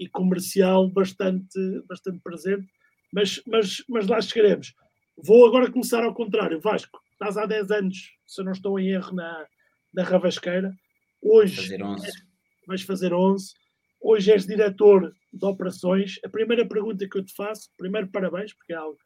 e 0.00 0.08
comercial 0.08 0.88
bastante, 0.88 1.58
bastante 1.88 2.20
presente, 2.20 2.66
mas, 3.12 3.42
mas, 3.46 3.82
mas 3.88 4.06
lá 4.06 4.20
chegaremos. 4.20 4.74
Vou 5.16 5.46
agora 5.46 5.70
começar 5.70 6.02
ao 6.02 6.14
contrário. 6.14 6.60
Vasco, 6.60 7.00
estás 7.12 7.36
há 7.36 7.44
10 7.44 7.70
anos, 7.70 8.10
se 8.26 8.40
eu 8.40 8.44
não 8.44 8.52
estou 8.52 8.78
em 8.78 8.88
erro, 8.88 9.14
na, 9.14 9.46
na 9.92 10.02
Ravasqueira. 10.02 10.72
Hoje 11.22 11.56
fazer 11.62 11.82
11. 11.82 12.08
vais 12.66 12.82
fazer 12.82 13.14
11. 13.14 13.54
Hoje 14.00 14.32
és 14.32 14.44
diretor 14.44 15.14
de 15.32 15.46
operações. 15.46 16.18
A 16.24 16.28
primeira 16.28 16.66
pergunta 16.66 17.08
que 17.08 17.16
eu 17.16 17.24
te 17.24 17.32
faço, 17.32 17.70
primeiro 17.78 18.08
parabéns, 18.08 18.52
porque 18.52 18.72
é 18.72 18.76
algo 18.76 18.98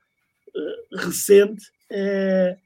uh, 0.49 0.97
recente. 0.97 1.63
É, 1.91 2.57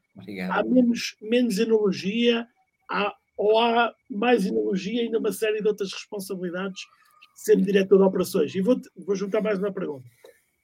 há 0.50 0.62
menos, 0.62 1.16
menos 1.21 1.59
enologia, 1.59 2.47
há, 2.88 3.12
ou 3.37 3.59
há 3.59 3.92
mais 4.09 4.47
enologia 4.47 5.02
e 5.02 5.07
ainda 5.07 5.19
uma 5.19 5.33
série 5.33 5.61
de 5.61 5.66
outras 5.66 5.92
responsabilidades 5.92 6.80
sendo 7.35 7.64
diretor 7.64 7.99
de 7.99 8.04
operações? 8.04 8.54
E 8.54 8.61
vou, 8.61 8.80
vou 8.97 9.16
juntar 9.16 9.42
mais 9.42 9.59
uma 9.59 9.73
pergunta. 9.73 10.09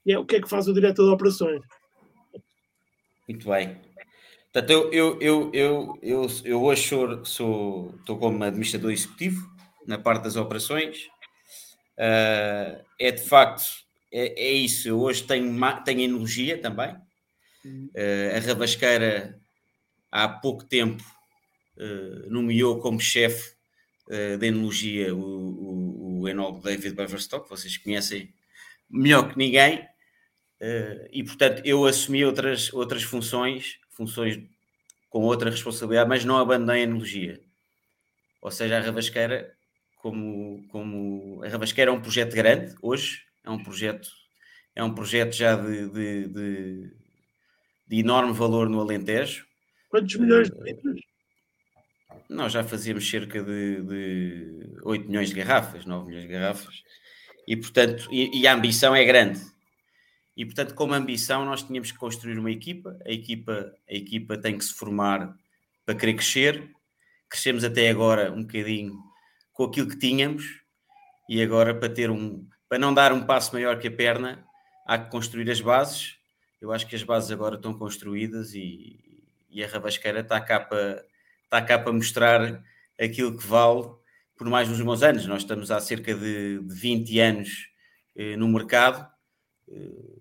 É, 0.07 0.17
o 0.17 0.25
que 0.25 0.37
é 0.37 0.41
que 0.41 0.49
faz 0.49 0.69
o 0.69 0.73
diretor 0.73 1.05
de 1.05 1.13
operações? 1.13 1.61
Muito 3.29 3.49
bem. 3.49 3.77
Portanto, 4.57 4.71
eu, 4.71 4.91
eu, 4.91 5.19
eu, 5.21 5.51
eu, 5.53 5.99
eu, 6.03 6.27
eu 6.43 6.63
hoje 6.63 6.89
sou, 6.89 7.25
sou, 7.27 7.95
estou 7.99 8.17
como 8.17 8.43
administrador 8.43 8.91
executivo 8.91 9.47
na 9.87 9.99
parte 9.99 10.23
das 10.23 10.35
operações. 10.35 11.11
Uh, 11.99 12.83
é 12.99 13.11
de 13.11 13.23
facto, 13.23 13.63
é, 14.11 14.47
é, 14.47 14.53
isso. 14.53 14.89
Eu 14.89 14.99
hoje 14.99 15.25
tenho, 15.25 15.55
tenho 15.85 16.01
energia 16.01 16.57
também. 16.57 16.89
Uh, 17.67 18.35
a 18.35 18.39
Rabasqueira, 18.39 19.39
há 20.11 20.27
pouco 20.27 20.65
tempo, 20.65 21.05
uh, 21.77 22.31
nomeou 22.31 22.81
como 22.81 22.99
chefe 22.99 23.53
uh, 24.09 24.39
da 24.39 24.47
enologia 24.47 25.15
o, 25.15 25.21
o, 25.21 26.21
o 26.23 26.29
enólogo 26.31 26.63
David 26.63 26.95
Beverstock, 26.95 27.47
vocês 27.47 27.77
conhecem 27.77 28.33
melhor 28.89 29.29
que 29.29 29.37
ninguém. 29.37 29.87
e, 31.13 31.23
portanto, 31.25 31.61
eu 31.63 31.85
assumi 31.85 32.25
outras, 32.25 32.73
outras 32.73 33.03
funções, 33.03 33.79
funções 33.97 34.39
com 35.09 35.23
outra 35.23 35.51
responsabilidade, 35.51 36.09
mas 36.09 36.25
não 36.25 36.39
abandonei 36.39 36.83
a 36.83 36.85
enologia. 36.85 37.41
Ou 38.43 38.51
seja, 38.51 38.77
a 38.77 38.81
Rabasqueira, 38.81 39.55
como, 39.97 40.67
como 40.69 41.43
a 41.43 41.49
Rabasqueira 41.49 41.91
é 41.91 41.95
um 41.95 42.01
projeto 42.01 42.35
grande 42.35 42.75
hoje, 42.83 43.23
é 43.43 43.51
um 43.51 43.63
projeto, 43.63 44.09
é 44.75 44.85
um 44.85 44.95
projeto 44.95 45.35
já 45.35 45.57
de, 45.57 45.89
de, 45.89 46.29
de, 46.29 46.93
de 47.89 47.99
enorme 47.99 48.33
valor 48.33 48.69
no 48.69 48.81
Alentejo. 48.81 49.47
Quantos 49.89 50.15
milhões 50.17 50.51
de 50.51 50.63
litros? 50.63 51.01
Nós 52.29 52.53
já 52.53 52.63
fazíamos 52.63 53.09
cerca 53.09 53.43
de, 53.43 53.83
de 53.83 54.79
8 54.83 55.07
milhões 55.07 55.29
de 55.31 55.35
garrafas, 55.35 55.87
9 55.87 56.07
milhões 56.07 56.27
de 56.27 56.33
garrafas, 56.33 56.83
e 57.49 57.57
portanto, 57.57 58.09
e, 58.11 58.41
e 58.41 58.47
a 58.47 58.55
ambição 58.55 58.95
é 58.95 59.05
grande. 59.05 59.41
E 60.37 60.45
portanto, 60.45 60.75
como 60.75 60.93
ambição, 60.93 61.45
nós 61.45 61.63
tínhamos 61.63 61.91
que 61.91 61.99
construir 61.99 62.39
uma 62.39 62.51
equipa. 62.51 62.99
A 63.07 63.11
equipa, 63.11 63.73
a 63.89 63.95
equipa 63.95 64.37
tem 64.37 64.59
que 64.59 64.65
se 64.65 64.75
formar 64.75 65.35
para 65.85 65.95
querer 65.95 66.15
crescer. 66.15 66.71
Crescemos 67.29 67.65
até 67.65 67.89
agora 67.89 68.31
um 68.33 68.43
bocadinho 68.43 68.99
com 69.53 69.65
aquilo 69.65 69.89
que 69.89 69.99
tínhamos, 69.99 70.45
e 71.29 71.43
agora 71.43 71.75
para 71.75 71.89
ter 71.89 72.11
um, 72.11 72.47
para 72.69 72.79
não 72.79 72.93
dar 72.93 73.13
um 73.13 73.25
passo 73.25 73.55
maior 73.55 73.79
que 73.79 73.89
a 73.89 73.91
perna, 73.91 74.45
há 74.87 74.99
que 74.99 75.11
construir 75.11 75.51
as 75.51 75.61
bases. 75.61 76.19
Eu 76.61 76.73
acho 76.73 76.87
que 76.87 76.95
as 76.95 77.03
bases 77.03 77.31
agora 77.31 77.57
estão 77.57 77.73
construídas 77.73 78.55
e, 78.55 79.25
e 79.51 79.65
a 79.65 79.67
Rabasqueira 79.67 80.21
está 80.21 80.41
cá, 80.41 80.61
para, 80.61 81.05
está 81.45 81.63
cá 81.63 81.79
para 81.79 81.93
mostrar 81.93 82.63
aquilo 83.01 83.37
que 83.37 83.47
vale 83.47 83.89
por 84.37 84.49
mais 84.49 84.69
uns 84.69 84.81
bons 84.81 85.03
anos. 85.03 85.27
Nós 85.27 85.43
estamos 85.43 85.71
há 85.71 85.81
cerca 85.81 86.15
de, 86.15 86.61
de 86.61 86.75
20 86.75 87.21
anos 87.21 87.69
eh, 88.15 88.37
no 88.37 88.49
mercado. 88.49 89.09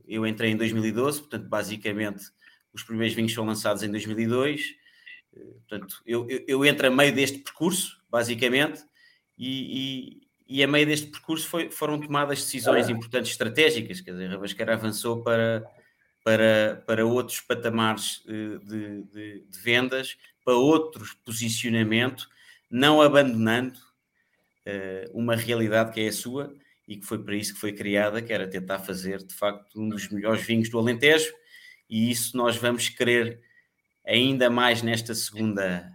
Eu 0.07 0.25
entrei 0.25 0.51
em 0.51 0.57
2012, 0.57 1.19
portanto, 1.21 1.47
basicamente, 1.47 2.25
os 2.73 2.83
primeiros 2.83 3.15
vinhos 3.15 3.33
são 3.33 3.45
lançados 3.45 3.83
em 3.83 3.91
2002. 3.91 4.75
Eh, 5.35 5.39
portanto, 5.39 6.01
eu, 6.05 6.29
eu, 6.29 6.43
eu 6.47 6.65
entro 6.65 6.87
a 6.87 6.89
meio 6.89 7.13
deste 7.13 7.39
percurso, 7.39 8.01
basicamente, 8.09 8.83
e, 9.37 10.19
e, 10.47 10.57
e 10.57 10.63
a 10.63 10.67
meio 10.67 10.85
deste 10.85 11.07
percurso 11.07 11.47
foi, 11.47 11.69
foram 11.71 11.99
tomadas 11.99 12.39
decisões 12.39 12.89
importantes 12.89 13.31
estratégicas. 13.31 14.01
Quer 14.01 14.11
dizer, 14.11 14.27
a 14.27 14.31
Rabasqueira 14.31 14.73
avançou 14.73 15.21
para, 15.21 15.65
para, 16.23 16.83
para 16.85 17.05
outros 17.05 17.39
patamares 17.41 18.23
eh, 18.27 18.59
de, 18.63 19.03
de, 19.03 19.45
de 19.47 19.59
vendas, 19.59 20.17
para 20.43 20.55
outros 20.55 21.13
posicionamento, 21.25 22.29
não 22.69 23.01
abandonando 23.01 23.79
uh, 23.79 25.11
uma 25.11 25.35
realidade 25.35 25.91
que 25.91 26.01
é 26.01 26.07
a 26.07 26.13
sua 26.13 26.53
e 26.87 26.97
que 26.97 27.05
foi 27.05 27.23
para 27.23 27.35
isso 27.35 27.53
que 27.53 27.59
foi 27.59 27.73
criada, 27.73 28.21
que 28.21 28.31
era 28.31 28.47
tentar 28.47 28.79
fazer 28.79 29.23
de 29.23 29.33
facto 29.33 29.79
um 29.79 29.89
dos 29.89 30.09
melhores 30.09 30.43
vinhos 30.43 30.69
do 30.69 30.77
Alentejo, 30.77 31.33
e 31.89 32.11
isso 32.11 32.35
nós 32.37 32.55
vamos 32.57 32.89
querer 32.89 33.39
ainda 34.05 34.49
mais 34.49 34.81
nesta 34.81 35.15
segunda 35.15 35.91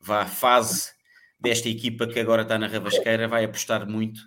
vá, 0.00 0.26
fase 0.26 0.92
desta 1.38 1.68
equipa 1.68 2.06
que 2.06 2.20
agora 2.20 2.42
está 2.42 2.58
na 2.58 2.66
Rabasqueira, 2.66 3.28
vai 3.28 3.44
apostar 3.44 3.88
muito 3.88 4.20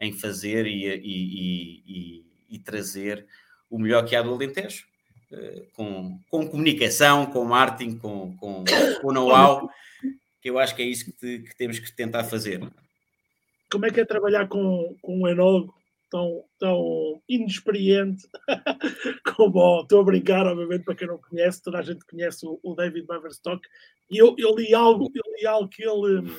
em 0.00 0.12
fazer 0.12 0.66
e, 0.66 0.86
e, 0.86 1.82
e, 1.86 2.26
e 2.50 2.58
trazer 2.58 3.26
o 3.70 3.78
melhor 3.78 4.04
que 4.04 4.16
há 4.16 4.22
do 4.22 4.32
Alentejo. 4.32 4.84
Eh, 5.32 5.62
com, 5.72 6.20
com 6.30 6.46
comunicação, 6.46 7.24
com 7.24 7.42
marketing, 7.44 7.96
com, 7.96 8.36
com, 8.36 8.64
com 9.00 9.12
know-how, 9.12 9.70
que 10.42 10.50
eu 10.50 10.58
acho 10.58 10.76
que 10.76 10.82
é 10.82 10.84
isso 10.84 11.06
que, 11.06 11.12
te, 11.12 11.38
que, 11.38 11.56
temos 11.56 11.78
que 11.78 11.90
tentar 11.90 12.24
fazer. 12.24 12.60
Como 13.72 13.86
é 13.86 13.90
que 13.90 14.00
é 14.00 14.04
trabalhar 14.04 14.46
com, 14.48 14.94
com 15.00 15.22
um 15.22 15.26
enólogo 15.26 15.74
tão, 16.10 16.44
tão 16.58 17.22
inexperiente 17.26 18.28
como 19.34 19.80
estou 19.80 20.00
a 20.00 20.04
brincar, 20.04 20.46
obviamente, 20.46 20.84
para 20.84 20.94
quem 20.94 21.08
não 21.08 21.16
conhece, 21.16 21.62
toda 21.62 21.78
a 21.78 21.82
gente 21.82 22.04
conhece 22.04 22.46
o, 22.46 22.60
o 22.62 22.74
David 22.74 23.06
Beverstock, 23.06 23.66
e 24.10 24.18
eu, 24.18 24.34
eu, 24.36 24.54
li 24.54 24.74
algo, 24.74 25.10
eu 25.14 25.22
li 25.38 25.46
algo 25.46 25.70
que 25.70 25.82
ele, 25.82 26.30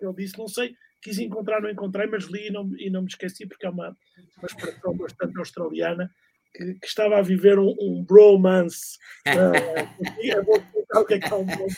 ele 0.00 0.14
disse, 0.14 0.38
não 0.38 0.48
sei, 0.48 0.74
quis 1.02 1.18
encontrar, 1.18 1.60
não 1.60 1.68
encontrei, 1.68 2.06
mas 2.06 2.24
li 2.24 2.48
e 2.48 2.50
não, 2.50 2.70
e 2.78 2.88
não 2.88 3.02
me 3.02 3.08
esqueci, 3.08 3.46
porque 3.46 3.66
é 3.66 3.70
uma, 3.70 3.94
uma 4.38 4.46
expressão 4.46 4.96
bastante 4.96 5.38
australiana, 5.38 6.10
que, 6.54 6.74
que, 6.74 6.86
estava 6.86 7.18
a 7.18 7.22
viver 7.22 7.58
um, 7.58 7.74
um 7.80 8.04
bromance. 8.04 8.98
Uh, 9.28 10.44
vou 10.44 10.56
explicar 10.56 11.00
o 11.00 11.04
que 11.04 11.14
é 11.14 11.18
que 11.18 11.30
é 11.30 11.34
um 11.34 11.44
bromance. 11.44 11.76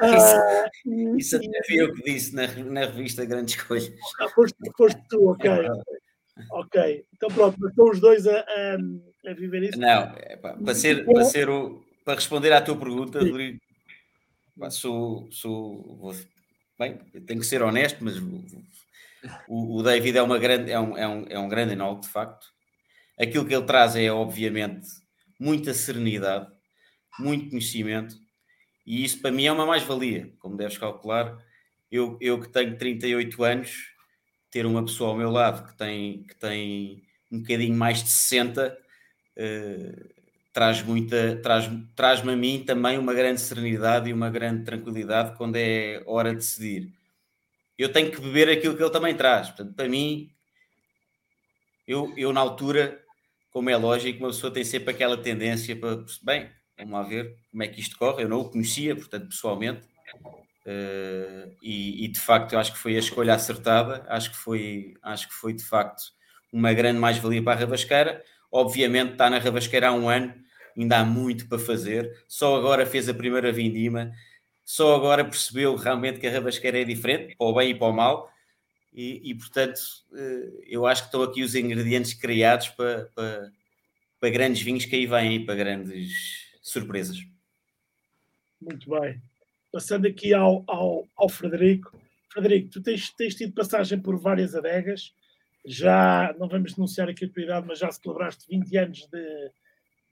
Uh, 0.00 1.16
isso 1.18 1.36
até 1.36 1.48
vi 1.66 1.78
eu 1.78 1.92
que 1.92 2.02
disse 2.04 2.32
na, 2.32 2.46
na 2.46 2.80
revista 2.82 3.24
Grandes 3.24 3.56
Coisas. 3.56 3.92
Ah, 4.20 4.28
foste, 4.28 4.56
foste 4.76 5.00
tu, 5.08 5.30
ok. 5.30 5.50
ok, 6.52 7.04
então 7.12 7.28
pronto, 7.30 7.56
mas 7.58 7.70
estão 7.70 7.90
os 7.90 8.00
dois 8.00 8.26
a, 8.26 8.38
a, 8.38 9.30
a 9.30 9.34
viver 9.34 9.64
isso? 9.64 9.78
Não, 9.78 10.14
é, 10.16 10.36
pá, 10.36 10.52
para, 10.52 10.74
ser, 10.74 11.04
para, 11.04 11.24
ser 11.24 11.48
o, 11.48 11.84
para 12.04 12.14
responder 12.14 12.52
à 12.52 12.60
tua 12.60 12.76
pergunta, 12.76 13.18
Rodrigo, 13.18 13.60
sou, 14.70 15.28
sou 15.32 15.96
vou, 15.96 16.14
bem, 16.78 16.98
tenho 17.26 17.40
que 17.40 17.46
ser 17.46 17.62
honesto, 17.62 17.98
mas 18.00 18.16
o, 19.48 19.78
o 19.78 19.82
David 19.82 20.18
é, 20.18 20.22
uma 20.22 20.38
grande, 20.38 20.70
é, 20.70 20.78
um, 20.78 20.96
é, 20.96 21.08
um, 21.08 21.26
é 21.28 21.38
um 21.38 21.48
grande 21.48 21.72
enólogo, 21.72 22.02
de 22.02 22.08
facto 22.08 22.53
Aquilo 23.18 23.46
que 23.46 23.54
ele 23.54 23.64
traz 23.64 23.96
é, 23.96 24.10
obviamente, 24.10 24.88
muita 25.38 25.72
serenidade, 25.72 26.50
muito 27.18 27.50
conhecimento, 27.50 28.16
e 28.86 29.04
isso 29.04 29.20
para 29.20 29.30
mim 29.30 29.46
é 29.46 29.52
uma 29.52 29.66
mais-valia, 29.66 30.32
como 30.38 30.56
deves 30.56 30.78
calcular. 30.78 31.38
Eu, 31.90 32.18
eu 32.20 32.40
que 32.40 32.48
tenho 32.48 32.76
38 32.76 33.44
anos, 33.44 33.90
ter 34.50 34.66
uma 34.66 34.84
pessoa 34.84 35.10
ao 35.10 35.16
meu 35.16 35.30
lado 35.30 35.66
que 35.66 35.76
tem, 35.76 36.24
que 36.24 36.36
tem 36.36 37.02
um 37.30 37.40
bocadinho 37.40 37.76
mais 37.76 38.02
de 38.02 38.10
60 38.10 38.78
uh, 39.36 40.14
traz 40.54 40.80
muita, 40.82 41.36
traz, 41.42 41.68
traz-me 41.96 42.32
a 42.32 42.36
mim 42.36 42.62
também 42.64 42.96
uma 42.96 43.12
grande 43.12 43.40
serenidade 43.40 44.08
e 44.08 44.12
uma 44.12 44.30
grande 44.30 44.64
tranquilidade 44.64 45.36
quando 45.36 45.56
é 45.56 46.00
hora 46.06 46.30
de 46.30 46.36
decidir. 46.36 46.92
Eu 47.76 47.92
tenho 47.92 48.10
que 48.12 48.20
beber 48.20 48.48
aquilo 48.48 48.76
que 48.76 48.82
ele 48.82 48.92
também 48.92 49.16
traz. 49.16 49.48
Portanto, 49.48 49.74
para 49.74 49.88
mim, 49.88 50.30
eu, 51.88 52.14
eu 52.16 52.32
na 52.32 52.40
altura 52.40 53.03
como 53.54 53.70
é 53.70 53.76
lógico, 53.76 54.18
uma 54.18 54.30
pessoa 54.30 54.52
tem 54.52 54.64
sempre 54.64 54.90
aquela 54.90 55.16
tendência 55.16 55.76
para, 55.76 56.04
bem, 56.24 56.50
vamos 56.76 56.92
lá 56.92 57.02
ver 57.04 57.36
como 57.52 57.62
é 57.62 57.68
que 57.68 57.80
isto 57.80 57.96
corre. 57.96 58.24
Eu 58.24 58.28
não 58.28 58.40
o 58.40 58.50
conhecia, 58.50 58.96
portanto, 58.96 59.28
pessoalmente, 59.28 59.86
uh, 60.66 61.54
e, 61.62 62.04
e, 62.04 62.08
de 62.08 62.18
facto 62.18 62.54
eu 62.54 62.58
acho 62.58 62.72
que 62.72 62.78
foi 62.78 62.96
a 62.96 62.98
escolha 62.98 63.32
acertada. 63.32 64.04
Acho 64.08 64.32
que 64.32 64.36
foi, 64.36 64.94
acho 65.00 65.28
que 65.28 65.34
foi 65.34 65.52
de 65.52 65.62
facto 65.62 66.02
uma 66.52 66.72
grande 66.72 66.98
mais-valia 66.98 67.40
para 67.44 67.52
a 67.52 67.60
Rabasqueira. 67.60 68.24
Obviamente, 68.50 69.12
está 69.12 69.30
na 69.30 69.38
Rabasqueira 69.38 69.86
há 69.88 69.92
um 69.92 70.08
ano, 70.08 70.34
ainda 70.76 70.98
há 70.98 71.04
muito 71.04 71.48
para 71.48 71.60
fazer. 71.60 72.10
Só 72.26 72.56
agora 72.56 72.84
fez 72.84 73.08
a 73.08 73.14
primeira 73.14 73.52
vindima, 73.52 74.10
só 74.64 74.96
agora 74.96 75.24
percebeu 75.24 75.76
realmente 75.76 76.18
que 76.18 76.26
a 76.26 76.32
Rabasqueira 76.32 76.80
é 76.80 76.84
diferente, 76.84 77.36
para 77.36 77.46
o 77.46 77.54
bem 77.54 77.70
e 77.70 77.74
para 77.76 77.86
o 77.86 77.92
mal 77.92 78.33
e, 78.94 79.30
e, 79.30 79.34
portanto, 79.34 79.80
eh, 80.14 80.66
eu 80.68 80.86
acho 80.86 81.02
que 81.02 81.08
estão 81.08 81.22
aqui 81.24 81.42
os 81.42 81.56
ingredientes 81.56 82.14
criados 82.14 82.68
para, 82.68 83.06
para, 83.06 83.52
para 84.20 84.30
grandes 84.30 84.62
vinhos 84.62 84.84
que 84.84 84.94
aí 84.94 85.04
vêm, 85.04 85.44
para 85.44 85.56
grandes 85.56 86.46
surpresas. 86.62 87.18
Muito 88.60 88.88
bem. 88.88 89.20
Passando 89.72 90.06
aqui 90.06 90.32
ao, 90.32 90.62
ao, 90.68 91.08
ao 91.16 91.28
Frederico. 91.28 92.00
Frederico, 92.32 92.70
tu 92.70 92.80
tens, 92.80 93.10
tens 93.10 93.34
tido 93.34 93.52
passagem 93.52 93.98
por 94.00 94.16
várias 94.16 94.54
adegas, 94.54 95.12
já, 95.66 96.32
não 96.38 96.48
vamos 96.48 96.74
denunciar 96.74 97.08
aqui 97.08 97.24
a 97.24 97.28
tua 97.28 97.42
idade, 97.42 97.66
mas 97.66 97.80
já 97.80 97.90
celebraste 97.90 98.46
20 98.48 98.76
anos 98.78 99.08
de, 99.08 99.50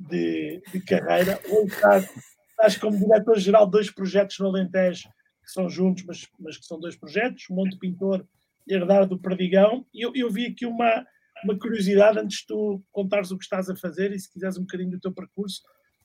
de, 0.01 0.63
de 0.73 0.81
carreira. 0.81 1.41
Ou 1.49 1.67
estás, 1.67 2.09
estás 2.51 2.77
como 2.77 2.99
diretor-geral 2.99 3.67
de 3.67 3.73
dois 3.73 3.91
projetos 3.93 4.41
no 4.41 4.49
Alentejo, 4.49 5.09
que 5.45 5.53
são 5.53 5.69
juntos, 5.69 6.03
mas, 6.05 6.29
mas 6.41 6.57
que 6.57 6.67
são 6.67 6.81
dois 6.81 6.97
projetos, 6.97 7.45
Monte 7.49 7.79
Pintor 7.79 8.27
herdar 8.69 9.07
do 9.07 9.19
Perdigão. 9.19 9.87
E 9.93 10.03
eu, 10.05 10.13
eu 10.15 10.31
vi 10.31 10.47
aqui 10.47 10.67
uma, 10.67 11.05
uma 11.45 11.59
curiosidade 11.59 12.19
antes 12.19 12.39
de 12.39 12.47
tu 12.47 12.83
contares 12.91 13.31
o 13.31 13.39
que 13.39 13.45
estás 13.45 13.69
a 13.69 13.77
fazer 13.77 14.13
e 14.13 14.19
se 14.19 14.31
quiseres 14.31 14.57
um 14.57 14.63
bocadinho 14.63 14.91
do 14.91 15.01
teu 15.01 15.13
percurso. 15.13 15.63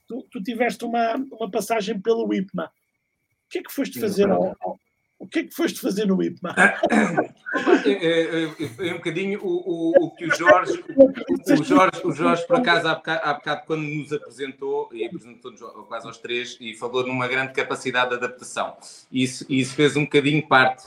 Tu, 0.07 0.27
tu 0.31 0.41
tiveste 0.41 0.85
uma, 0.85 1.15
uma 1.31 1.51
passagem 1.51 1.99
pelo 1.99 2.33
IPMA. 2.33 2.65
O 2.65 3.49
que 3.49 3.59
é 3.59 3.63
que 3.63 3.71
foste 3.71 3.99
fazer 3.99 4.29
ao, 4.29 4.55
ao, 4.61 4.79
o 5.19 5.27
que 5.27 5.39
é 5.39 5.43
que 5.43 5.53
foste 5.53 5.79
fazer 5.79 6.05
no 6.05 6.21
IPMA? 6.21 6.55
É, 7.85 7.89
é, 7.89 8.43
é, 8.43 8.89
é, 8.89 8.93
um 8.93 8.97
bocadinho 8.97 9.39
o, 9.41 9.47
o, 9.47 10.05
o, 10.05 10.11
que 10.11 10.25
o 10.25 10.35
Jorge, 10.35 10.83
o, 10.95 11.63
Jorge, 11.63 12.01
o 12.03 12.11
Jorge, 12.11 12.45
por 12.45 12.57
acaso, 12.57 12.87
há 12.87 12.95
bocado, 12.95 13.21
há 13.23 13.33
bocado 13.33 13.61
quando 13.65 13.81
nos 13.81 14.13
apresentou, 14.13 14.89
e 14.91 15.05
apresentou-nos 15.05 15.61
quase 15.87 16.05
aos 16.05 16.17
três, 16.17 16.57
e 16.59 16.75
falou 16.75 17.07
numa 17.07 17.27
grande 17.27 17.53
capacidade 17.53 18.09
de 18.09 18.15
adaptação. 18.15 18.77
Isso, 19.11 19.45
isso 19.49 19.75
fez 19.75 19.95
um 19.95 20.03
bocadinho 20.03 20.45
parte, 20.47 20.83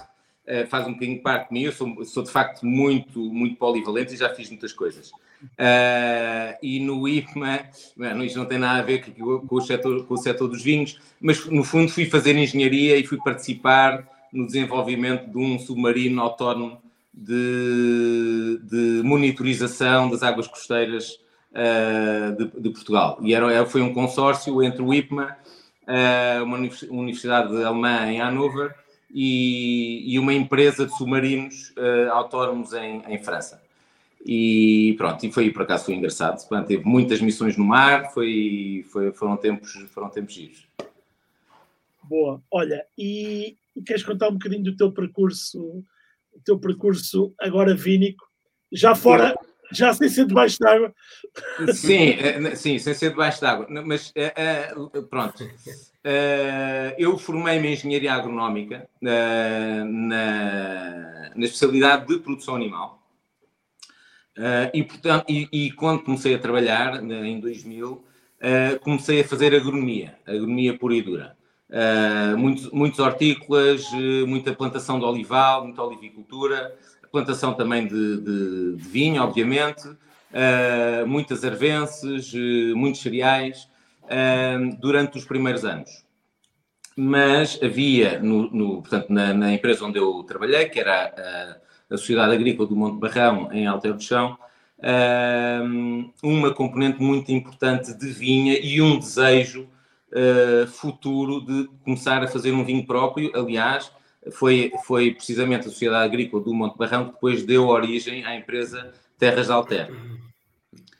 eh, 0.51 0.67
faz 0.67 0.85
um 0.85 0.95
bocadinho 0.95 1.23
parte 1.23 1.49
de 1.49 1.55
mim. 1.55 1.63
Eu 1.63 1.71
sou, 1.71 2.05
sou 2.05 2.25
de 2.25 2.31
facto 2.31 2.67
muito, 2.67 3.21
muito 3.21 3.55
polivalente 3.55 4.15
e 4.15 4.17
já 4.17 4.29
fiz 4.31 4.51
muitas 4.51 4.73
coisas. 4.73 5.13
Uh, 5.43 6.59
e 6.61 6.81
no 6.81 7.09
IPMA, 7.09 7.61
bueno, 7.97 8.25
isto 8.25 8.37
não 8.37 8.47
tem 8.47 8.59
nada 8.59 8.81
a 8.81 8.83
ver 8.83 9.05
com, 9.15 9.47
com, 9.47 9.57
o 9.57 9.61
setor, 9.61 10.05
com 10.05 10.15
o 10.15 10.19
setor 10.19 10.49
dos 10.49 10.61
vinhos, 10.61 11.01
mas 11.21 11.47
no 11.47 11.63
fundo 11.63 11.89
fui 11.89 12.05
fazer 12.05 12.37
engenharia 12.37 12.97
e 12.97 13.07
fui 13.07 13.17
participar 13.19 14.05
no 14.33 14.45
desenvolvimento 14.45 15.31
de 15.31 15.39
um 15.39 15.57
submarino 15.57 16.21
autónomo 16.21 16.83
de, 17.15 18.61
de 18.65 19.03
monitorização 19.05 20.11
das 20.11 20.25
águas 20.25 20.49
costeiras 20.49 21.21
uh, 21.53 22.37
de, 22.37 22.61
de, 22.61 22.71
Portugal. 22.71 23.19
E 23.23 23.33
era, 23.33 23.65
foi 23.67 23.83
um 23.83 23.95
consórcio 23.95 24.61
entre 24.65 24.83
o 24.83 24.93
IPMA, 24.93 25.37
uh, 25.87 26.43
uma 26.43 26.59
universidade 26.91 27.55
alemã 27.63 28.11
em 28.11 28.21
Hannover, 28.21 28.75
e, 29.13 30.15
e 30.15 30.19
uma 30.19 30.33
empresa 30.33 30.87
de 30.87 30.97
submarinos 30.97 31.75
autónomos 32.11 32.73
em, 32.73 33.03
em 33.09 33.19
França. 33.23 33.61
E 34.25 34.95
pronto, 34.99 35.25
e 35.25 35.33
foi 35.33 35.51
por 35.51 35.63
acaso 35.63 35.87
foi 35.87 35.95
engraçado. 35.95 36.47
teve 36.67 36.85
muitas 36.85 37.21
missões 37.21 37.57
no 37.57 37.65
mar, 37.65 38.13
foi, 38.13 38.85
foi, 38.91 39.13
foram, 39.13 39.37
tempos, 39.37 39.73
foram 39.93 40.11
tempos 40.11 40.35
giros. 40.35 40.67
Boa, 42.05 42.43
olha, 42.51 42.85
e, 42.99 43.57
e, 43.75 43.83
queres 43.83 44.03
contar 44.03 44.29
um 44.29 44.33
bocadinho 44.33 44.65
do 44.65 44.77
teu 44.77 44.93
percurso, 44.93 45.83
o 46.35 46.41
teu 46.45 46.59
percurso 46.59 47.33
agora 47.39 47.75
vínico, 47.75 48.29
já 48.71 48.95
fora, 48.95 49.35
já 49.73 49.93
sem 49.93 50.09
ser 50.09 50.27
debaixo 50.27 50.59
d'água? 50.59 50.93
Sim, 51.73 52.11
eh, 52.11 52.55
sim, 52.57 52.79
sem 52.79 52.95
ser 52.95 53.11
debaixo 53.11 53.41
d'água, 53.41 53.67
mas 53.69 54.11
uh, 54.11 54.99
uh, 54.99 55.03
pronto. 55.05 55.49
Eu 56.99 57.19
formei-me 57.19 57.69
em 57.69 57.73
engenharia 57.75 58.15
agronómica 58.15 58.89
na, 59.01 59.85
na 59.85 61.45
especialidade 61.45 62.07
de 62.07 62.19
produção 62.19 62.57
animal. 62.57 62.99
E, 64.73 64.83
portanto, 64.83 65.27
e, 65.29 65.47
e, 65.53 65.73
quando 65.73 66.03
comecei 66.03 66.35
a 66.35 66.39
trabalhar, 66.39 67.03
em 67.05 67.39
2000, 67.39 67.93
uh, 67.93 68.05
ah, 68.41 68.79
comecei 68.79 69.21
a 69.21 69.25
fazer 69.25 69.55
agronomia, 69.55 70.17
agronomia 70.27 70.79
pura 70.79 70.95
e 70.95 71.03
dura. 71.03 71.37
Muitos, 72.39 72.71
muitos 72.71 72.99
hortícolas, 72.99 73.85
muita 74.27 74.55
plantação 74.55 74.99
de 74.99 75.05
olival, 75.05 75.65
muita 75.65 75.83
olivicultura, 75.83 76.75
plantação 77.11 77.55
também 77.55 77.87
de, 77.87 78.17
de, 78.19 78.77
de 78.77 78.89
vinho, 78.89 79.23
obviamente, 79.23 79.83
muitas 81.07 81.45
arvenses, 81.45 82.33
muitos 82.75 83.01
cereais, 83.01 83.69
durante 84.79 85.19
os 85.19 85.25
primeiros 85.25 85.65
anos. 85.65 86.05
Mas 86.97 87.59
havia, 87.63 88.19
no, 88.21 88.51
no 88.51 88.83
portanto, 88.83 89.09
na, 89.11 89.35
na, 89.35 89.53
empresa 89.53 89.85
onde 89.85 89.99
eu 89.99 90.23
trabalhei, 90.23 90.69
que 90.69 90.79
era 90.79 91.59
a 91.91 91.97
Sociedade 91.97 92.35
Agrícola 92.35 92.69
do 92.69 92.77
Monte 92.77 93.01
Barrão, 93.01 93.51
em 93.53 93.67
Alter 93.67 93.95
do 93.95 94.03
Chão, 94.03 94.39
uma 96.23 96.53
componente 96.55 97.01
muito 97.03 97.31
importante 97.33 97.93
de 97.95 98.09
vinha 98.09 98.59
e 98.59 98.81
um 98.81 98.99
desejo 98.99 99.69
uh, 100.13 100.67
futuro 100.67 101.45
de 101.45 101.69
começar 101.85 102.23
a 102.23 102.29
fazer 102.29 102.53
um 102.53 102.65
vinho 102.65 102.87
próprio. 102.87 103.31
Aliás, 103.35 103.91
foi, 104.33 104.73
foi 104.85 105.13
precisamente 105.13 105.67
a 105.67 105.71
Sociedade 105.71 106.05
Agrícola 106.05 106.43
do 106.43 106.55
Monte 106.55 106.77
Barrão 106.77 107.07
que 107.07 107.13
depois 107.15 107.43
deu 107.43 107.69
origem 107.69 108.25
à 108.25 108.37
empresa 108.37 108.93
Terras 109.19 109.47
de 109.47 109.53
Alter. 109.53 109.91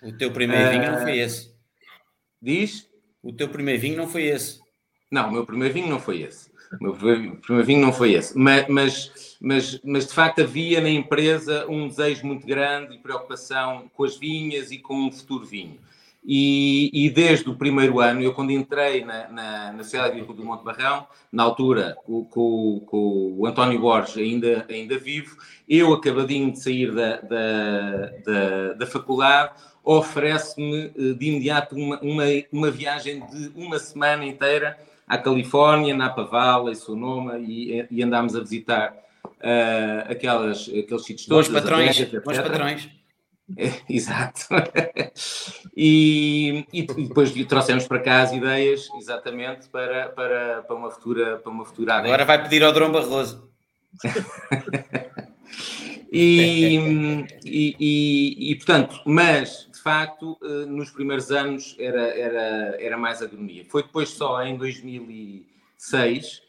O 0.03 0.13
teu 0.13 0.31
primeiro 0.31 0.71
vinho 0.71 0.93
não 0.93 1.01
foi 1.01 1.19
esse? 1.19 1.53
Diz? 2.41 2.89
O 3.23 3.33
teu 3.33 3.49
primeiro 3.49 3.81
vinho 3.81 3.97
não 3.99 4.09
foi 4.09 4.25
esse? 4.25 4.61
Não, 5.11 5.29
o 5.29 5.33
meu 5.33 5.45
primeiro 5.45 5.75
vinho 5.75 5.89
não 5.89 6.01
foi 6.01 6.23
esse. 6.23 6.51
O 6.81 6.85
meu 6.85 6.95
primeiro 6.95 7.67
vinho 7.67 7.81
não 7.81 7.93
foi 7.93 8.13
esse. 8.13 8.37
Mas, 8.39 8.67
mas, 8.69 9.37
mas, 9.41 9.81
mas, 9.85 10.07
de 10.07 10.15
facto 10.15 10.41
havia 10.41 10.81
na 10.81 10.89
empresa 10.89 11.67
um 11.69 11.89
desejo 11.89 12.27
muito 12.27 12.47
grande 12.47 12.95
e 12.95 12.99
preocupação 12.99 13.91
com 13.93 14.05
as 14.05 14.17
vinhas 14.17 14.71
e 14.71 14.79
com 14.79 15.09
o 15.09 15.13
futuro 15.13 15.45
vinho. 15.45 15.79
E, 16.25 16.91
e 16.93 17.09
desde 17.09 17.49
o 17.49 17.55
primeiro 17.55 17.99
ano, 17.99 18.21
eu 18.21 18.35
quando 18.35 18.53
entrei 18.53 19.05
na, 19.05 19.29
na, 19.29 19.73
na 19.73 19.83
Sociedade 19.83 20.13
Agrícola 20.13 20.37
do 20.37 20.45
Monte 20.45 20.63
Barrão, 20.63 21.07
na 21.33 21.43
altura 21.43 21.97
com, 22.05 22.25
com, 22.25 22.83
com, 22.87 23.35
o 23.39 23.47
António 23.47 23.81
Borges 23.81 24.19
ainda, 24.19 24.67
ainda 24.69 24.99
vivo, 24.99 25.37
eu 25.69 25.93
acabadinho 25.95 26.53
de 26.53 26.61
sair 26.61 26.93
da, 26.95 27.17
da, 27.23 28.13
da, 28.25 28.73
da 28.75 28.87
faculdade, 28.87 29.53
oferece-me 29.83 30.93
eh, 30.97 31.15
de 31.15 31.27
imediato 31.27 31.75
uma, 31.75 31.99
uma, 32.01 32.25
uma 32.53 32.71
viagem 32.71 33.25
de 33.27 33.51
uma 33.57 33.79
semana 33.79 34.25
inteira 34.25 34.79
à 35.09 35.17
Califórnia, 35.17 35.97
Napa 35.97 36.25
Valley, 36.25 36.77
Sonoma, 36.77 37.39
e, 37.39 37.87
e 37.91 38.03
andámos 38.03 38.37
a 38.37 38.41
visitar 38.41 38.95
uh, 39.25 40.11
aquelas, 40.11 40.69
aqueles 40.69 41.05
sítios 41.05 41.27
todos. 41.27 41.49
Bons 41.49 41.61
patrões, 41.61 41.99
bons 42.25 42.39
patrões. 42.39 43.00
É, 43.57 43.73
exato. 43.89 44.47
e, 45.77 46.67
e, 46.73 46.83
depois 46.83 47.33
trouxemos 47.47 47.87
para 47.87 48.01
cá 48.01 48.23
as 48.23 48.33
ideias, 48.33 48.89
exatamente, 48.99 49.69
para, 49.69 50.09
para, 50.11 50.63
para 50.63 50.77
uma 50.77 50.91
futura 50.91 51.39
para 51.39 51.51
uma 51.51 51.65
futura 51.65 51.95
Agora 51.95 52.25
vai 52.25 52.43
pedir 52.43 52.63
ao 52.63 52.73
Drão 52.73 52.93
Barroso. 52.93 53.49
e, 56.13 56.77
e, 57.45 57.77
e, 57.81 58.51
e, 58.51 58.55
portanto, 58.57 59.01
mas 59.05 59.69
de 59.73 59.81
facto, 59.83 60.39
eh, 60.43 60.67
nos 60.67 60.91
primeiros 60.91 61.31
anos 61.31 61.75
era, 61.79 62.03
era, 62.03 62.77
era 62.79 62.99
mais 62.99 63.23
agronomia. 63.23 63.65
Foi 63.69 63.83
depois 63.83 64.11
só 64.11 64.43
em 64.43 64.57
2006 64.57 66.43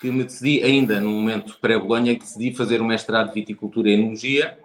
que 0.00 0.10
me 0.10 0.24
decidi, 0.24 0.62
ainda 0.62 1.00
no 1.00 1.10
momento 1.10 1.58
pré-Bolonha, 1.60 2.14
que 2.14 2.20
decidi 2.20 2.54
fazer 2.54 2.80
um 2.80 2.86
mestrado 2.86 3.28
de 3.28 3.34
viticultura 3.34 3.88
e 3.88 3.94
enologia. 3.94 4.58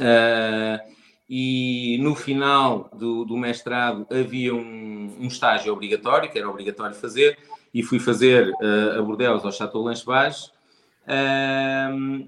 Uh, 0.00 0.80
e 1.28 1.98
no 2.00 2.14
final 2.14 2.90
do, 2.92 3.24
do 3.24 3.36
mestrado 3.36 4.06
havia 4.10 4.54
um, 4.54 5.16
um, 5.20 5.26
estágio 5.26 5.72
obrigatório, 5.72 6.30
que 6.30 6.38
era 6.38 6.48
obrigatório 6.48 6.96
fazer, 6.96 7.38
e 7.72 7.82
fui 7.82 8.00
fazer 8.00 8.48
uh, 8.48 8.98
a 8.98 9.02
Bordeaux 9.02 9.44
ao 9.44 9.52
Chateau 9.52 9.82
Lanche 9.82 10.04
uh, 10.08 10.50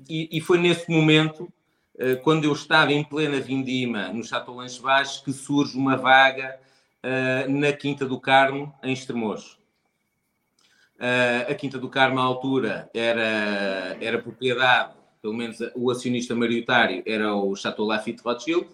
e, 0.08 0.28
e 0.30 0.40
foi 0.40 0.58
nesse 0.58 0.90
momento 0.90 1.52
eh, 1.98 2.16
quando 2.16 2.44
eu 2.44 2.52
estava 2.52 2.92
em 2.92 3.04
plena 3.04 3.38
vindima 3.40 4.08
no 4.08 4.24
Chateau 4.24 4.56
Lanche 4.56 4.80
Baixo, 4.80 5.22
que 5.22 5.32
surge 5.32 5.76
uma 5.76 5.96
vaga 5.96 6.58
uh, 7.04 7.50
na 7.50 7.72
Quinta 7.72 8.06
do 8.06 8.18
Carmo, 8.18 8.74
em 8.82 8.92
Estremoz. 8.92 9.58
Uh, 10.96 11.50
a 11.50 11.54
Quinta 11.54 11.78
do 11.78 11.88
Carmo, 11.88 12.18
à 12.18 12.22
altura, 12.22 12.90
era, 12.94 13.96
era 14.00 14.22
propriedade, 14.22 14.94
pelo 15.22 15.35
menos 15.35 15.58
o 15.74 15.90
acionista 15.90 16.35
maioritário 16.35 17.02
era 17.06 17.35
o 17.35 17.54
Chateau 17.56 17.87
Lafitte 17.87 18.22
Rothschild. 18.22 18.66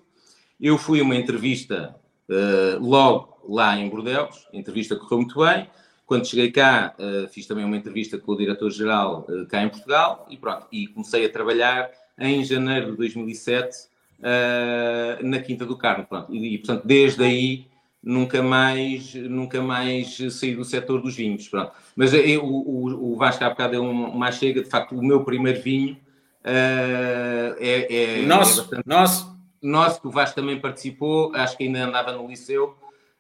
Eu 0.61 0.77
fui 0.77 1.01
a 1.01 1.05
uma 1.05 1.15
entrevista 1.15 1.95
uh, 2.29 2.85
logo 2.85 3.39
lá 3.49 3.79
em 3.79 3.89
Bordeaux, 3.89 4.47
a 4.53 4.57
entrevista 4.57 4.97
correu 4.97 5.19
muito 5.19 5.39
bem. 5.39 5.69
Quando 6.05 6.27
cheguei 6.27 6.51
cá, 6.51 6.95
fiz 7.31 7.47
também 7.47 7.67
uma 7.67 7.77
entrevista 7.77 8.17
com 8.17 8.33
o 8.33 8.37
diretor-geral 8.37 9.27
cá 9.51 9.63
em 9.63 9.69
Portugal 9.69 10.27
e 10.31 10.39
pronto, 10.39 10.67
e 10.73 10.87
comecei 10.87 11.27
a 11.27 11.29
trabalhar 11.29 11.91
em 12.19 12.43
janeiro 12.45 12.93
de 12.93 12.97
2007 12.97 13.77
uh, 13.77 14.23
ah, 14.23 15.19
na 15.23 15.39
Quinta 15.41 15.65
do 15.65 15.77
Carmo. 15.77 16.07
Pronto. 16.07 16.35
E, 16.35 16.55
e, 16.55 16.59
portanto, 16.59 16.87
desde 16.87 17.23
aí 17.23 17.67
nunca 18.03 18.43
mais, 18.43 19.15
nunca 19.15 19.61
mais 19.63 20.19
saí 20.33 20.55
do 20.55 20.65
setor 20.65 21.01
dos 21.01 21.15
vinhos. 21.15 21.49
Pronto. 21.49 21.73
Mas 21.95 22.13
eu, 22.13 22.45
o, 22.45 23.13
o 23.13 23.17
Vasco 23.17 23.45
há 23.45 23.51
bocado 23.51 23.77
é 23.77 23.81
um, 23.81 24.09
uma 24.09 24.33
chega, 24.33 24.63
de 24.63 24.69
facto, 24.69 24.97
o 24.97 25.05
meu 25.05 25.25
primeiro 25.25 25.61
vinho 25.63 25.95
uh, 25.95 26.08
é, 26.45 27.57
é, 27.61 28.23
Nosso, 28.23 28.61
é 28.61 28.63
bastante... 28.63 28.87
nosso. 28.87 29.39
Nosso, 29.61 30.01
que 30.01 30.07
o 30.07 30.11
Vasco 30.11 30.37
também 30.37 30.61
participou, 30.61 31.35
acho 31.35 31.57
que 31.57 31.65
ainda 31.65 31.85
andava 31.85 32.13
no 32.13 32.29
liceu. 32.29 32.77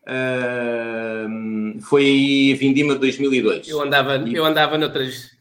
Uh, 0.08 1.80
foi 1.82 2.04
aí 2.04 2.52
a 2.52 2.56
Vindima 2.56 2.94
de 2.94 3.00
2002. 3.00 3.68
Eu 3.68 3.82
andava, 3.82 4.16
e... 4.16 4.34
eu 4.34 4.44
andava 4.44 4.78
noutras, 4.78 5.36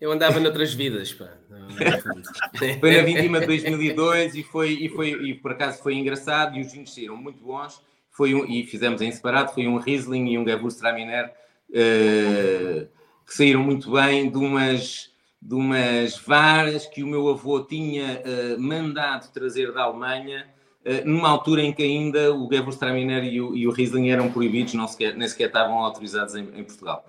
eu 0.00 0.12
andava 0.12 0.38
noutras 0.40 0.74
vidas, 0.74 1.12
pá. 1.12 1.30
foi 2.80 2.96
na 2.96 3.02
Vindima 3.02 3.40
de 3.40 3.46
2002 3.46 4.34
e 4.34 4.42
foi, 4.42 4.72
e 4.72 4.88
foi 4.88 5.10
e 5.12 5.34
por 5.34 5.52
acaso 5.52 5.82
foi 5.82 5.94
engraçado 5.94 6.58
e 6.58 6.60
os 6.60 6.72
vinhos 6.72 6.92
saíram 6.92 7.16
muito 7.16 7.42
bons. 7.42 7.80
Foi 8.10 8.34
um, 8.34 8.44
e 8.44 8.66
fizemos 8.66 9.00
em 9.00 9.10
separado, 9.10 9.54
foi 9.54 9.66
um 9.66 9.78
Riesling 9.78 10.32
e 10.32 10.38
um 10.38 10.44
Gewürztraminer 10.44 11.32
uh, 11.70 12.86
que 13.24 13.34
saíram 13.34 13.62
muito 13.62 13.90
bem 13.92 14.30
de 14.30 14.36
umas, 14.36 15.10
de 15.42 15.56
umas 15.56 16.16
varas 16.18 16.86
que 16.86 17.02
o 17.02 17.06
meu 17.06 17.28
avô 17.28 17.60
tinha 17.64 18.22
uh, 18.24 18.62
mandado 18.62 19.28
trazer 19.32 19.72
da 19.72 19.82
Alemanha 19.82 20.46
uh, 20.86 21.04
numa 21.04 21.28
altura 21.28 21.62
em 21.62 21.72
que 21.72 21.82
ainda 21.82 22.32
o 22.32 22.48
Gewürztraminer 22.48 23.24
e 23.24 23.40
o, 23.40 23.52
e 23.56 23.66
o 23.66 23.72
Riesling 23.72 24.10
eram 24.10 24.30
proibidos, 24.30 24.74
não 24.74 24.86
sequer, 24.86 25.16
nem 25.16 25.26
sequer 25.26 25.48
estavam 25.48 25.78
autorizados 25.78 26.36
em, 26.36 26.48
em 26.54 26.62
Portugal 26.62 27.04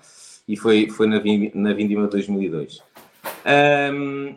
e 0.48 0.58
foi, 0.58 0.90
foi 0.90 1.08
na, 1.08 1.22
na 1.54 1.74
Vindima 1.74 2.08
2002. 2.08 2.82
Um, 3.94 4.36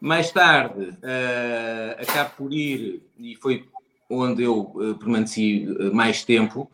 mais 0.00 0.32
tarde, 0.32 0.80
uh, 0.80 2.02
acabo 2.02 2.30
por 2.38 2.52
ir, 2.52 3.02
e 3.18 3.36
foi 3.36 3.64
onde 4.08 4.44
eu 4.44 4.96
permaneci 4.98 5.66
mais 5.92 6.24
tempo, 6.24 6.70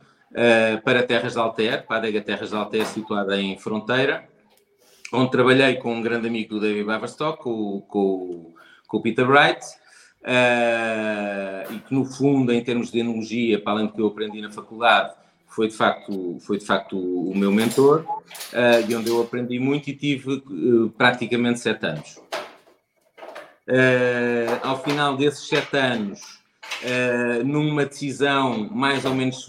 para 0.85 1.03
Terras 1.03 1.33
de 1.35 1.39
Alter, 1.39 1.87
para 1.87 1.97
a 1.97 1.99
adega 1.99 2.21
Terras 2.21 2.51
de 2.51 2.57
Alter, 2.57 2.87
situada 2.87 3.41
em 3.41 3.59
Fronteira, 3.59 4.29
onde 5.13 5.31
trabalhei 5.31 5.77
com 5.77 5.95
um 5.95 6.03
grande 6.03 6.27
amigo 6.27 6.55
do 6.55 6.61
David 6.61 6.85
Baverstock, 6.85 7.43
com, 7.43 7.81
com, 7.83 8.55
com 8.87 8.97
o 8.97 9.03
Peter 9.03 9.29
Wright, 9.29 9.65
uh, 10.23 11.73
e 11.73 11.79
que 11.81 11.95
no 11.95 12.05
fundo, 12.05 12.53
em 12.53 12.63
termos 12.63 12.91
de 12.91 13.01
enologia, 13.01 13.61
para 13.61 13.73
além 13.73 13.87
do 13.87 13.93
que 13.93 14.01
eu 14.01 14.07
aprendi 14.07 14.41
na 14.41 14.51
faculdade, 14.51 15.15
foi 15.53 15.69
de 15.69 15.77
facto, 15.77 16.39
foi 16.41 16.59
de 16.59 16.65
facto 16.65 16.99
o 16.99 17.37
meu 17.37 17.53
mentor, 17.53 18.01
uh, 18.01 18.89
e 18.89 18.95
onde 18.97 19.11
eu 19.11 19.21
aprendi 19.21 19.59
muito 19.59 19.89
e 19.89 19.95
tive 19.95 20.33
uh, 20.35 20.91
praticamente 20.97 21.61
sete 21.61 21.87
anos. 21.87 22.17
Uh, 23.69 24.59
ao 24.63 24.83
final 24.83 25.17
desses 25.17 25.47
sete 25.47 25.77
anos, 25.77 26.41
numa 27.45 27.85
decisão 27.85 28.69
mais 28.71 29.05
ou 29.05 29.15
menos, 29.15 29.49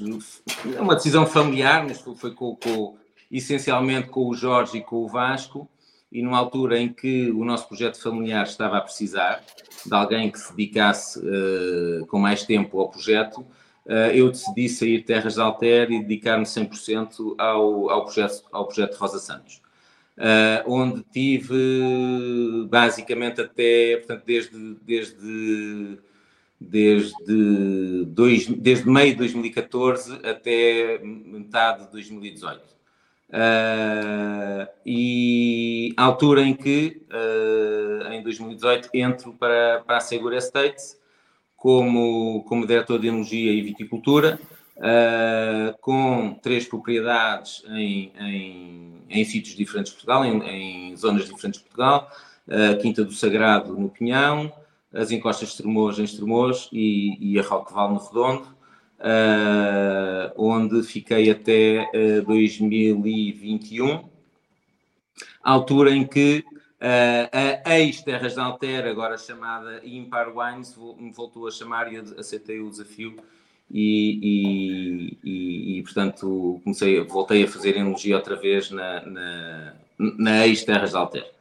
uma 0.80 0.94
decisão 0.94 1.26
familiar, 1.26 1.84
mas 1.84 2.00
foi 2.00 2.32
com, 2.32 2.56
com, 2.56 2.96
essencialmente 3.34 4.10
com 4.10 4.28
o 4.28 4.36
Jorge 4.36 4.78
e 4.78 4.82
com 4.82 4.98
o 4.98 5.08
Vasco, 5.08 5.68
e 6.12 6.22
numa 6.22 6.38
altura 6.38 6.80
em 6.80 6.94
que 6.94 7.32
o 7.32 7.44
nosso 7.44 7.68
projeto 7.68 8.00
familiar 8.00 8.44
estava 8.44 8.78
a 8.78 8.82
precisar 8.82 9.44
de 9.84 9.94
alguém 9.94 10.32
que 10.32 10.40
se 10.40 10.56
dedicasse 10.56 11.20
uh, 11.20 12.06
com 12.06 12.20
mais 12.20 12.44
tempo 12.46 12.80
ao 12.80 12.90
projeto, 12.90 13.40
uh, 13.40 14.12
eu 14.14 14.30
decidi 14.30 14.70
sair 14.70 15.00
de 15.00 15.06
Terras 15.06 15.34
de 15.34 15.42
Alter 15.42 15.92
e 15.92 16.00
dedicar-me 16.04 16.46
100% 16.46 17.36
ao, 17.40 17.90
ao, 17.90 18.04
projeto, 18.04 18.44
ao 18.52 18.68
projeto 18.68 18.96
Rosa 18.96 19.18
Santos. 19.18 19.60
Uh, 20.16 20.62
onde 20.68 21.04
tive 21.12 22.68
basicamente 22.70 23.42
até, 23.42 23.98
portanto, 23.98 24.24
desde, 24.24 24.76
desde, 24.84 25.98
desde, 26.62 28.06
dois, 28.06 28.46
desde 28.48 28.88
meio 28.88 29.14
de 29.14 29.18
2014 29.18 30.20
até 30.24 31.00
metade 31.04 31.86
de 31.86 31.92
2018. 31.94 32.73
Uh, 33.34 34.70
e 34.86 35.92
a 35.98 36.04
altura 36.04 36.44
em 36.44 36.54
que, 36.54 37.02
uh, 37.10 38.14
em 38.14 38.22
2018, 38.22 38.90
entro 38.94 39.34
para, 39.34 39.82
para 39.88 39.98
a 39.98 40.02
Segura 40.02 40.38
Estates 40.38 40.96
como, 41.58 42.44
como 42.44 42.68
diretor 42.68 43.00
de 43.00 43.08
Enologia 43.08 43.52
e 43.52 43.64
Viticultura, 43.64 44.40
uh, 44.78 45.76
com 45.82 46.38
três 46.44 46.68
propriedades 46.68 47.64
em, 47.70 48.12
em, 48.20 49.02
em, 49.10 49.26
sítios 49.26 49.56
diferentes 49.56 49.92
de 49.92 49.98
Portugal, 49.98 50.24
em, 50.24 50.92
em 50.92 50.96
zonas 50.96 51.28
diferentes 51.28 51.60
de 51.60 51.66
Portugal, 51.66 52.12
a 52.48 52.76
Quinta 52.76 53.04
do 53.04 53.14
Sagrado 53.14 53.76
no 53.76 53.90
Pinhão, 53.90 54.54
as 54.94 55.10
Encostas 55.10 55.48
de 55.48 55.56
Estremoz 55.56 55.98
em 55.98 56.04
Estremoz 56.04 56.70
e, 56.72 57.18
e 57.20 57.40
a 57.40 57.42
Roqueval 57.42 57.94
no 57.94 58.00
Redondo 58.00 58.54
uh, 59.00 60.34
onde 60.36 60.84
fiquei 60.84 61.30
até 61.30 61.84
uh, 61.94 62.22
ah, 62.22 62.26
2021, 62.26 64.10
altura 65.44 65.92
em 65.92 66.06
que 66.06 66.44
uh, 66.48 67.64
a 67.66 67.80
ex-Terras 67.80 68.34
de 68.34 68.40
Alter, 68.40 68.86
agora 68.86 69.18
chamada 69.18 69.82
Impar 69.84 70.36
Wines, 70.36 70.76
me 70.98 71.12
voltou 71.12 71.48
a 71.48 71.52
chamar 71.52 71.92
e 71.92 71.98
aceitei 72.18 72.60
o 72.60 72.70
desafio 72.70 73.16
e, 73.70 74.20
e, 74.22 75.18
e, 75.24 75.80
e, 75.80 75.84
portanto 75.84 76.62
comecei, 76.64 77.02
voltei 77.02 77.44
a 77.44 77.48
fazer 77.48 77.76
enologia 77.78 78.16
outra 78.16 78.36
vez 78.36 78.70
na, 78.70 79.06
na, 79.06 79.74
na 79.98 80.48
ex-Terras 80.48 80.92
de 80.92 80.98
Alter. 80.98 81.33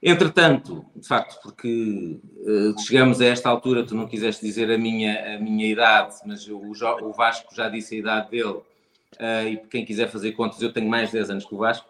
Entretanto, 0.00 0.86
de 0.94 1.06
facto, 1.06 1.40
porque 1.42 2.20
uh, 2.22 2.80
chegamos 2.80 3.20
a 3.20 3.26
esta 3.26 3.48
altura, 3.48 3.84
tu 3.84 3.96
não 3.96 4.06
quiseste 4.06 4.46
dizer 4.46 4.70
a 4.70 4.78
minha, 4.78 5.34
a 5.34 5.40
minha 5.40 5.66
idade, 5.66 6.14
mas 6.24 6.46
o, 6.46 6.60
o 7.02 7.12
Vasco 7.12 7.52
já 7.54 7.68
disse 7.68 7.96
a 7.96 7.98
idade 7.98 8.30
dele, 8.30 8.44
uh, 8.44 9.48
e 9.48 9.56
quem 9.68 9.84
quiser 9.84 10.08
fazer 10.08 10.32
contas, 10.32 10.62
eu 10.62 10.72
tenho 10.72 10.88
mais 10.88 11.10
de 11.10 11.16
10 11.16 11.30
anos 11.30 11.44
que 11.44 11.54
o 11.54 11.58
Vasco. 11.58 11.88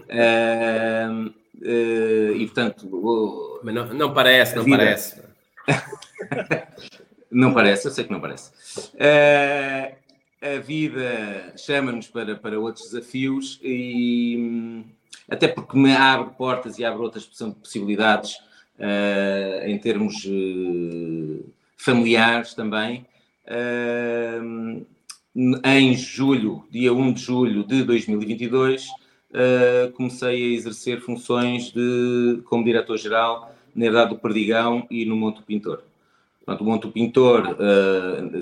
Uh, 0.00 1.32
e 1.58 2.44
portanto. 2.44 3.60
mas 3.64 3.74
não, 3.74 3.94
não 3.94 4.12
parece, 4.12 4.54
não 4.54 4.62
vida... 4.62 4.76
parece. 4.76 5.22
não 7.32 7.54
parece, 7.54 7.88
eu 7.88 7.90
sei 7.90 8.04
que 8.04 8.12
não 8.12 8.20
parece. 8.20 8.52
a 10.42 10.58
vida 10.58 11.54
chama-nos 11.56 12.08
para, 12.08 12.36
para 12.36 12.60
outros 12.60 12.90
desafios 12.90 13.58
e 13.62 14.84
até 15.28 15.48
porque 15.48 15.76
me 15.76 15.94
abre 15.94 16.34
portas 16.36 16.78
e 16.78 16.84
abre 16.84 17.02
outras 17.02 17.24
possibilidades 17.24 18.36
uh, 18.78 19.66
em 19.66 19.78
termos 19.78 20.24
uh, 20.24 21.44
familiares 21.76 22.54
também. 22.54 23.06
Uh, 23.46 24.84
em 25.64 25.94
julho, 25.94 26.64
dia 26.70 26.92
1 26.92 27.12
de 27.12 27.20
julho 27.20 27.64
de 27.64 27.82
2022, 27.82 28.86
comecei 29.94 30.28
a 30.28 30.54
exercer 30.54 31.02
funções 31.02 31.70
de, 31.70 32.40
como 32.46 32.64
diretor-geral 32.64 33.54
na 33.74 33.84
Herdade 33.84 34.14
do 34.14 34.18
Perdigão 34.18 34.86
e 34.90 35.04
no 35.04 35.14
Monte 35.14 35.42
Pintor. 35.42 35.82
Portanto, 36.38 36.62
o 36.62 36.64
Monte 36.64 36.88
Pintor, 36.88 37.54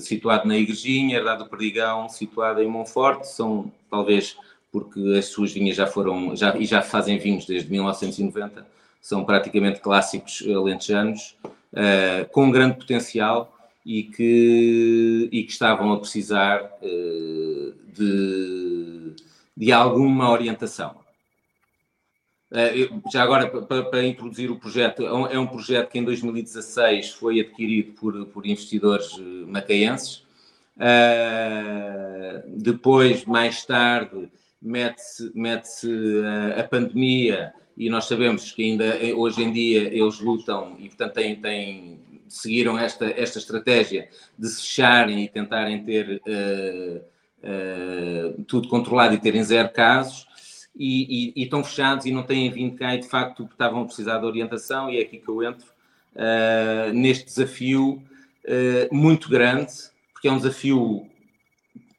situado 0.00 0.46
na 0.46 0.56
Igrejinha, 0.56 1.16
a 1.16 1.18
Herdade 1.18 1.42
do 1.42 1.50
Perdigão, 1.50 2.08
situada 2.08 2.62
em 2.62 2.68
Monforte, 2.68 3.26
são 3.26 3.72
talvez 3.90 4.36
porque 4.74 4.98
as 5.16 5.26
suas 5.26 5.52
vinhas 5.52 5.76
já 5.76 5.86
foram, 5.86 6.34
já, 6.34 6.56
e 6.56 6.66
já 6.66 6.82
fazem 6.82 7.16
vinhos 7.16 7.46
desde 7.46 7.70
1990, 7.70 8.66
são 9.00 9.24
praticamente 9.24 9.78
clássicos 9.78 10.42
alentejanos, 10.48 11.36
uh, 11.44 12.28
com 12.32 12.50
grande 12.50 12.78
potencial 12.78 13.56
e 13.86 14.02
que, 14.02 15.28
e 15.30 15.44
que 15.44 15.52
estavam 15.52 15.92
a 15.92 16.00
precisar 16.00 16.60
uh, 16.82 17.74
de, 17.86 19.14
de 19.56 19.70
alguma 19.70 20.28
orientação. 20.28 20.96
Uh, 22.50 23.00
já 23.12 23.22
agora, 23.22 23.46
para, 23.46 23.84
para, 23.84 24.04
introduzir 24.04 24.50
o 24.50 24.58
projeto, 24.58 25.04
é, 25.04 25.36
é 25.36 25.38
um 25.38 25.46
projeto 25.46 25.88
que 25.88 26.00
em 26.00 26.04
2016 26.04 27.10
foi 27.10 27.38
adquirido 27.38 27.92
por, 27.92 28.26
por 28.26 28.44
investidores 28.44 29.16
macaenses. 29.46 30.24
depois, 32.56 33.24
mais 33.24 33.64
tarde, 33.64 34.28
mete-se 34.64 35.30
mete 35.34 35.86
a, 36.56 36.60
a, 36.60 36.64
pandemia 36.64 37.52
e 37.76 37.90
nós 37.90 38.06
sabemos 38.06 38.50
que 38.50 38.62
ainda 38.62 38.98
hoje 39.14 39.42
em 39.42 39.52
dia 39.52 39.82
eles 39.94 40.18
lutam 40.20 40.76
e, 40.78 40.88
portanto, 40.88 41.12
têm, 41.12 41.36
têm, 41.36 42.00
seguiram 42.26 42.78
esta, 42.78 43.04
esta 43.04 43.38
estratégia 43.38 44.08
de 44.38 44.48
se 44.48 44.62
fecharem 44.62 45.22
e 45.22 45.28
tentarem 45.28 45.84
ter 45.84 46.22
uh, 46.26 47.04
uh, 47.42 48.42
tudo 48.44 48.68
controlado 48.68 49.14
e 49.14 49.18
terem 49.18 49.44
zero 49.44 49.68
casos. 49.68 50.26
E, 50.76 51.28
e, 51.28 51.32
e, 51.36 51.44
estão 51.44 51.62
fechados 51.62 52.04
e 52.04 52.10
não 52.10 52.24
têm 52.24 52.50
vindo 52.50 52.74
cá 52.74 52.96
e 52.96 52.98
de 52.98 53.06
facto 53.06 53.44
estavam 53.44 53.82
a 53.82 53.84
precisar 53.84 54.18
de 54.18 54.26
orientação 54.26 54.90
e 54.90 54.98
é 54.98 55.02
aqui 55.02 55.18
que 55.18 55.28
eu 55.28 55.40
entro 55.40 55.66
uh, 56.16 56.92
neste 56.92 57.26
desafio 57.26 58.02
muito 58.92 59.30
grande, 59.30 59.72
porque 60.12 60.28
é 60.28 60.32
um 60.32 60.36
desafio 60.36 61.06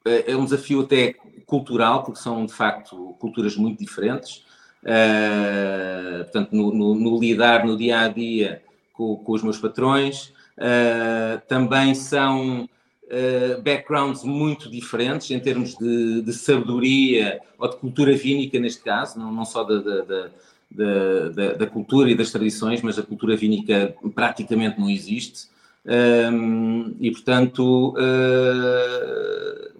é 0.04 0.36
um 0.36 0.44
desafio 0.44 0.82
até 0.82 1.16
cultural, 1.46 2.02
porque 2.02 2.20
são 2.20 2.44
de 2.44 2.52
facto 2.52 3.16
culturas 3.18 3.56
muito 3.56 3.78
diferentes. 3.78 4.44
Uh, 4.82 6.24
portanto, 6.24 6.52
no, 6.52 6.72
no, 6.72 6.94
no, 6.94 7.18
lidar 7.18 7.64
no 7.64 7.76
dia 7.76 8.00
a 8.00 8.08
dia 8.08 8.62
com, 8.92 9.16
com 9.16 9.32
os 9.32 9.42
meus 9.42 9.58
patrões, 9.58 10.32
uh, 10.58 11.40
também 11.48 11.94
são 11.94 12.68
uh, 13.04 13.62
backgrounds 13.62 14.22
muito 14.22 14.70
diferentes 14.70 15.30
em 15.30 15.40
termos 15.40 15.76
de, 15.76 16.22
de, 16.22 16.32
sabedoria 16.32 17.40
ou 17.58 17.68
de 17.68 17.76
cultura 17.76 18.14
vínica, 18.14 18.60
neste 18.60 18.82
caso, 18.82 19.18
não, 19.18 19.32
não 19.32 19.44
só 19.44 19.64
da, 19.64 19.80
da, 19.80 20.02
da 20.02 20.30
da, 20.70 21.66
cultura 21.66 22.10
e 22.10 22.14
das 22.14 22.30
tradições, 22.30 22.82
mas 22.82 22.98
a 22.98 23.02
cultura 23.02 23.36
vínica 23.36 23.94
praticamente 24.14 24.78
não 24.78 24.90
existe. 24.90 25.48
Um, 25.86 26.96
e, 27.00 27.10
portanto, 27.12 27.94
uh, 27.96 29.75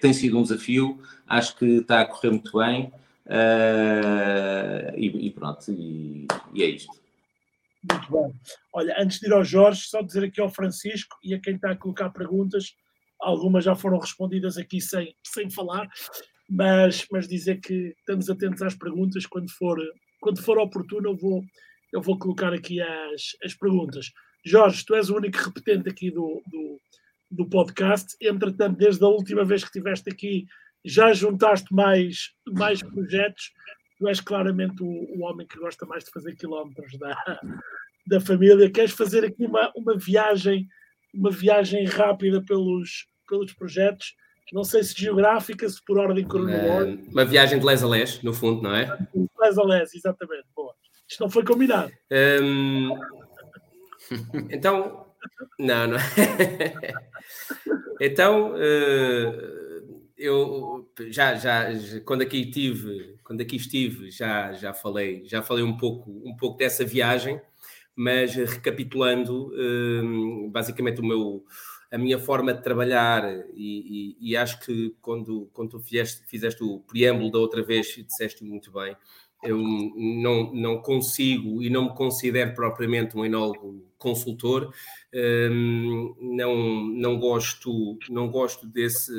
tem 0.00 0.12
sido 0.12 0.38
um 0.38 0.42
desafio, 0.42 1.00
acho 1.26 1.56
que 1.56 1.64
está 1.78 2.00
a 2.00 2.06
correr 2.06 2.30
muito 2.30 2.58
bem 2.58 2.92
uh, 3.26 4.96
e, 4.96 5.26
e, 5.26 5.30
pronto, 5.30 5.70
e, 5.70 6.26
e, 6.54 6.62
é 6.62 6.66
isto. 6.66 6.92
Muito 7.90 8.10
bom. 8.10 8.32
Olha, 8.72 8.94
antes 8.98 9.20
de 9.20 9.26
ir 9.26 9.32
ao 9.32 9.44
Jorge, 9.44 9.82
só 9.86 10.02
dizer 10.02 10.24
aqui 10.24 10.40
ao 10.40 10.50
Francisco 10.50 11.16
e 11.22 11.34
a 11.34 11.40
quem 11.40 11.54
está 11.54 11.70
a 11.70 11.76
colocar 11.76 12.10
perguntas, 12.10 12.74
algumas 13.20 13.64
já 13.64 13.74
foram 13.74 13.98
respondidas 13.98 14.58
aqui 14.58 14.80
sem, 14.80 15.14
sem 15.24 15.50
falar, 15.50 15.88
mas, 16.48 17.06
mas 17.10 17.28
dizer 17.28 17.60
que 17.60 17.94
estamos 17.98 18.28
atentos 18.28 18.62
às 18.62 18.74
perguntas, 18.74 19.26
quando 19.26 19.50
for, 19.50 19.78
quando 20.20 20.42
for 20.42 20.58
oportuno 20.58 21.10
eu 21.10 21.16
vou, 21.16 21.42
eu 21.92 22.02
vou 22.02 22.18
colocar 22.18 22.52
aqui 22.52 22.80
as, 22.80 23.36
as 23.44 23.54
perguntas. 23.54 24.10
Jorge, 24.44 24.84
tu 24.84 24.94
és 24.94 25.10
o 25.10 25.16
único 25.16 25.38
repetente 25.38 25.88
aqui 25.88 26.10
do, 26.10 26.42
do, 26.46 26.80
do 27.30 27.48
podcast. 27.48 28.16
Entretanto, 28.20 28.76
desde 28.76 29.04
a 29.04 29.08
última 29.08 29.44
vez 29.44 29.62
que 29.62 29.68
estiveste 29.68 30.10
aqui, 30.10 30.46
já 30.84 31.12
juntaste 31.12 31.72
mais, 31.72 32.32
mais 32.46 32.82
projetos. 32.82 33.52
tu 33.98 34.08
és 34.08 34.20
claramente 34.20 34.82
o, 34.82 34.86
o, 34.86 35.22
homem 35.24 35.46
que 35.46 35.58
gosta 35.58 35.84
mais 35.86 36.04
de 36.04 36.10
fazer 36.10 36.34
quilómetros 36.34 36.98
da, 36.98 37.40
da 38.06 38.20
família. 38.20 38.70
Queres 38.70 38.92
fazer 38.92 39.24
aqui 39.24 39.44
uma, 39.44 39.70
uma 39.76 39.96
viagem, 39.96 40.66
uma 41.14 41.30
viagem 41.30 41.84
rápida 41.84 42.42
pelos, 42.42 43.06
pelos 43.28 43.52
projetos? 43.52 44.14
Não 44.52 44.64
sei 44.64 44.82
se 44.82 45.00
geográfica, 45.00 45.68
se 45.68 45.80
por 45.84 45.98
ordem 45.98 46.26
cronológica. 46.26 47.10
Uma, 47.12 47.24
viagem 47.24 47.60
de 47.60 47.66
les 47.66 47.84
a 47.84 47.88
les, 47.88 48.20
no 48.22 48.32
fundo, 48.32 48.62
não 48.62 48.74
é? 48.74 48.98
Les 49.38 49.58
a 49.58 49.62
les, 49.62 49.94
exatamente. 49.94 50.46
Boa. 50.56 50.74
Isto 51.08 51.22
não 51.22 51.30
foi 51.30 51.44
combinado. 51.44 51.92
Um, 52.42 52.98
então, 54.50 55.09
não, 55.58 55.86
não. 55.88 55.98
então, 58.00 58.54
uh, 58.54 59.60
eu 60.16 60.90
já, 61.08 61.34
já, 61.34 61.68
quando 62.04 62.22
aqui 62.22 62.42
estive, 62.42 63.18
quando 63.24 63.40
aqui 63.40 63.56
estive, 63.56 64.10
já, 64.10 64.52
já 64.52 64.72
falei, 64.74 65.22
já 65.24 65.42
falei 65.42 65.64
um 65.64 65.76
pouco, 65.76 66.10
um 66.24 66.36
pouco 66.36 66.58
dessa 66.58 66.84
viagem, 66.84 67.40
mas 67.96 68.34
recapitulando, 68.34 69.48
uh, 69.48 70.50
basicamente 70.50 71.00
o 71.00 71.04
meu, 71.04 71.44
a 71.90 71.98
minha 71.98 72.18
forma 72.18 72.52
de 72.52 72.62
trabalhar 72.62 73.24
e, 73.54 74.16
e, 74.20 74.30
e 74.30 74.36
acho 74.36 74.60
que 74.60 74.94
quando, 75.00 75.50
quando 75.52 75.70
tu 75.70 75.80
fizeste, 75.80 76.22
fizeste 76.26 76.62
o 76.62 76.80
preâmbulo 76.80 77.30
da 77.30 77.38
outra 77.38 77.62
vez, 77.62 77.86
disseste 78.06 78.44
muito 78.44 78.70
bem, 78.70 78.96
eu 79.42 79.56
não, 79.58 80.52
não 80.52 80.82
consigo 80.82 81.62
e 81.62 81.70
não 81.70 81.84
me 81.84 81.94
considero 81.94 82.54
propriamente 82.54 83.16
um 83.16 83.24
enólogo 83.24 83.89
consultor, 84.00 84.74
um, 85.14 86.16
não, 86.18 86.56
não 86.88 87.18
gosto 87.20 87.98
não 88.08 88.28
gosto 88.28 88.66
desse, 88.66 89.12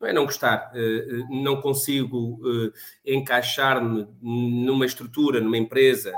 não 0.00 0.08
é 0.08 0.12
não 0.12 0.24
gostar, 0.24 0.72
uh, 0.74 1.42
não 1.42 1.62
consigo 1.62 2.40
uh, 2.42 2.72
encaixar-me 3.04 4.06
numa 4.20 4.84
estrutura, 4.84 5.40
numa 5.40 5.56
empresa 5.56 6.12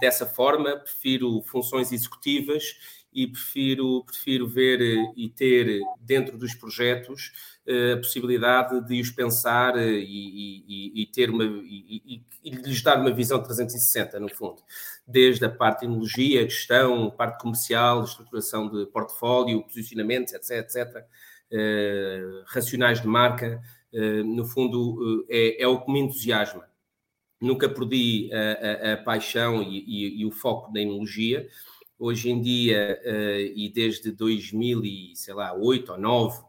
dessa 0.00 0.24
forma, 0.24 0.76
prefiro 0.76 1.42
funções 1.42 1.90
executivas 1.90 3.03
e 3.14 3.26
prefiro, 3.26 4.02
prefiro 4.04 4.48
ver 4.48 4.80
e 5.16 5.28
ter 5.28 5.80
dentro 6.00 6.36
dos 6.36 6.54
projetos 6.54 7.32
a 7.92 7.96
possibilidade 7.96 8.86
de 8.86 9.00
os 9.00 9.10
pensar 9.10 9.76
e, 9.78 10.02
e, 10.02 11.02
e 11.02 11.06
ter 11.06 11.30
uma 11.30 11.44
e, 11.44 12.22
e, 12.42 12.50
lhes 12.50 12.82
dar 12.82 13.00
uma 13.00 13.10
visão 13.10 13.42
360 13.42 14.20
no 14.20 14.28
fundo, 14.28 14.62
desde 15.06 15.44
a 15.46 15.48
parte 15.48 15.80
de 15.80 15.86
tecnologia, 15.86 16.42
gestão, 16.42 17.10
parte 17.10 17.40
comercial, 17.40 18.04
estruturação 18.04 18.68
de 18.68 18.86
portfólio, 18.86 19.62
posicionamentos, 19.62 20.34
etc, 20.34 20.58
etc, 20.58 21.06
uh, 21.52 22.44
racionais 22.46 23.00
de 23.00 23.06
marca, 23.06 23.62
uh, 23.92 24.24
no 24.24 24.44
fundo 24.44 25.20
uh, 25.20 25.26
é, 25.28 25.62
é, 25.62 25.66
o 25.66 25.80
que 25.80 25.92
me 25.92 26.00
entusiasma. 26.00 26.68
Nunca 27.40 27.68
perdi 27.68 28.30
a, 28.32 28.90
a, 28.90 28.92
a 28.94 28.96
paixão 28.98 29.62
e, 29.62 30.24
o 30.24 30.30
foco 30.30 30.72
na 30.72 30.80
enologia. 30.80 31.46
Hoje 31.98 32.30
em 32.30 32.40
dia, 32.40 33.00
e 33.54 33.70
desde 33.72 34.10
2008 34.10 35.92
ou 35.92 35.98
2009, 35.98 36.44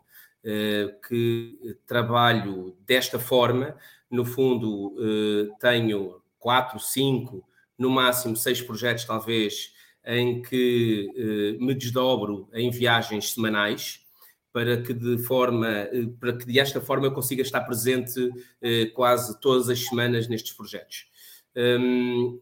eh, 0.48 0.94
que 1.08 1.76
trabalho 1.88 2.78
desta 2.86 3.18
forma. 3.18 3.76
No 4.12 4.24
fundo, 4.24 4.96
eh, 5.00 5.50
tenho 5.60 6.22
quatro, 6.38 6.80
cinco, 6.80 7.44
no 7.76 7.90
máximo 7.90 8.36
seis 8.36 8.62
projetos, 8.62 9.06
talvez, 9.06 9.74
em 10.06 10.44
que 10.44 11.10
eh, 11.18 11.58
me 11.60 11.74
desdobro 11.74 12.48
em 12.54 12.70
viagens 12.70 13.34
semanais 13.34 14.06
para 14.54 14.80
que 14.84 14.94
de 14.94 15.18
forma 15.18 15.68
para 16.20 16.38
que 16.38 16.46
desta 16.46 16.80
forma 16.80 17.08
eu 17.08 17.12
consiga 17.12 17.42
estar 17.42 17.62
presente 17.62 18.30
quase 18.94 19.38
todas 19.42 19.68
as 19.68 19.80
semanas 19.80 20.30
nestes 20.30 20.54
projetos. 20.54 21.08
Hum, 21.58 22.40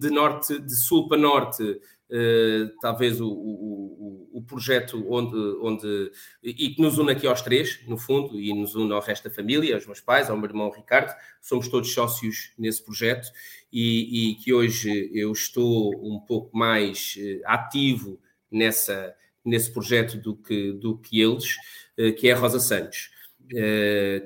de 0.00 0.10
norte, 0.10 0.58
de 0.58 0.76
sul 0.82 1.06
para 1.06 1.16
norte, 1.16 1.80
Uh, 2.10 2.72
talvez 2.80 3.20
o, 3.20 3.28
o, 3.28 4.30
o, 4.32 4.42
projeto 4.42 5.04
onde, 5.10 5.36
onde 5.60 6.10
e 6.42 6.70
que 6.70 6.80
nos 6.80 6.96
une 6.96 7.12
aqui 7.12 7.26
aos 7.26 7.42
três, 7.42 7.86
no 7.86 7.98
fundo, 7.98 8.40
e 8.40 8.54
nos 8.54 8.74
une 8.74 8.94
ao 8.94 9.02
resto 9.02 9.28
da 9.28 9.34
família, 9.34 9.74
aos 9.74 9.84
meus 9.84 10.00
pais, 10.00 10.30
ao 10.30 10.36
meu 10.36 10.46
irmão 10.46 10.70
Ricardo, 10.70 11.14
somos 11.42 11.68
todos 11.68 11.92
sócios 11.92 12.54
nesse 12.58 12.82
projeto 12.82 13.28
e, 13.70 14.30
e 14.30 14.34
que 14.36 14.54
hoje 14.54 15.10
eu 15.12 15.30
estou 15.32 15.94
um 16.02 16.18
pouco 16.18 16.56
mais 16.56 17.14
uh, 17.18 17.42
ativo 17.44 18.18
nessa, 18.50 19.14
nesse 19.44 19.70
projeto 19.70 20.16
do 20.16 20.34
que, 20.34 20.72
do 20.72 20.96
que 20.96 21.20
eles, 21.20 21.56
uh, 21.98 22.14
que 22.14 22.28
é 22.28 22.32
a 22.32 22.38
Rosa 22.38 22.58
Santos. 22.58 23.10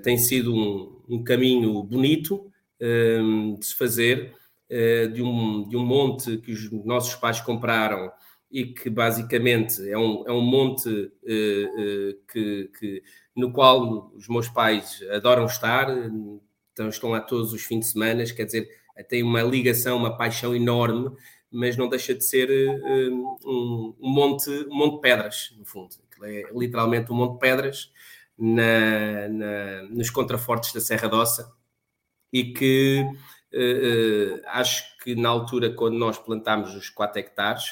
tem 0.05 0.19
sido 0.19 0.55
um, 0.55 1.03
um 1.09 1.25
caminho 1.25 1.83
bonito 1.83 2.53
de 3.59 3.65
se 3.65 3.77
fazer 3.77 4.35
eh, 4.35 4.42
de 5.13 5.23
um, 5.23 5.69
de 5.69 5.77
um 5.77 5.85
monte 5.85 6.39
que 6.39 6.53
os 6.53 6.71
nossos 6.85 7.15
pais 7.15 7.41
compraram 7.41 8.11
e 8.53 8.67
que 8.67 8.91
basicamente 8.91 9.89
é 9.89 9.97
um, 9.97 10.25
é 10.27 10.33
um 10.33 10.43
monte 10.43 10.89
uh, 10.89 10.93
uh, 10.93 12.15
que, 12.31 12.71
que, 12.79 13.03
no 13.35 13.51
qual 13.51 14.13
os 14.15 14.29
meus 14.29 14.47
pais 14.49 15.03
adoram 15.11 15.47
estar, 15.47 15.89
então 16.73 16.91
estão 16.91 17.11
lá 17.11 17.21
todos 17.21 17.55
os 17.55 17.63
fins 17.63 17.81
de 17.81 17.87
semana, 17.87 18.25
quer 18.25 18.45
dizer, 18.45 18.69
tem 19.09 19.23
uma 19.23 19.43
ligação, 19.43 19.97
uma 19.97 20.17
paixão 20.19 20.55
enorme, 20.55 21.11
mas 21.51 21.79
não 21.79 21.89
deixa 21.89 22.15
de 22.15 22.25
ser 22.25 22.51
uh, 22.51 23.39
um, 23.45 23.95
um, 23.99 24.11
monte, 24.11 24.51
um 24.51 24.77
monte 24.77 24.95
de 24.97 25.01
pedras, 25.01 25.55
no 25.59 25.65
fundo. 25.65 25.97
É 26.23 26.45
literalmente 26.55 27.11
um 27.11 27.17
monte 27.17 27.33
de 27.33 27.39
pedras 27.41 27.91
na, 28.39 29.29
na, 29.29 29.83
nos 29.85 30.11
contrafortes 30.11 30.73
da 30.75 30.81
Serra 30.81 31.09
d'Ossa 31.09 31.51
e 32.33 32.53
que 32.53 33.05
acho 34.47 34.99
que 34.99 35.15
na 35.15 35.29
altura, 35.29 35.71
quando 35.71 35.97
nós 35.99 36.19
plantámos 36.19 36.75
os 36.75 36.89
4 36.91 37.21
hectares, 37.21 37.65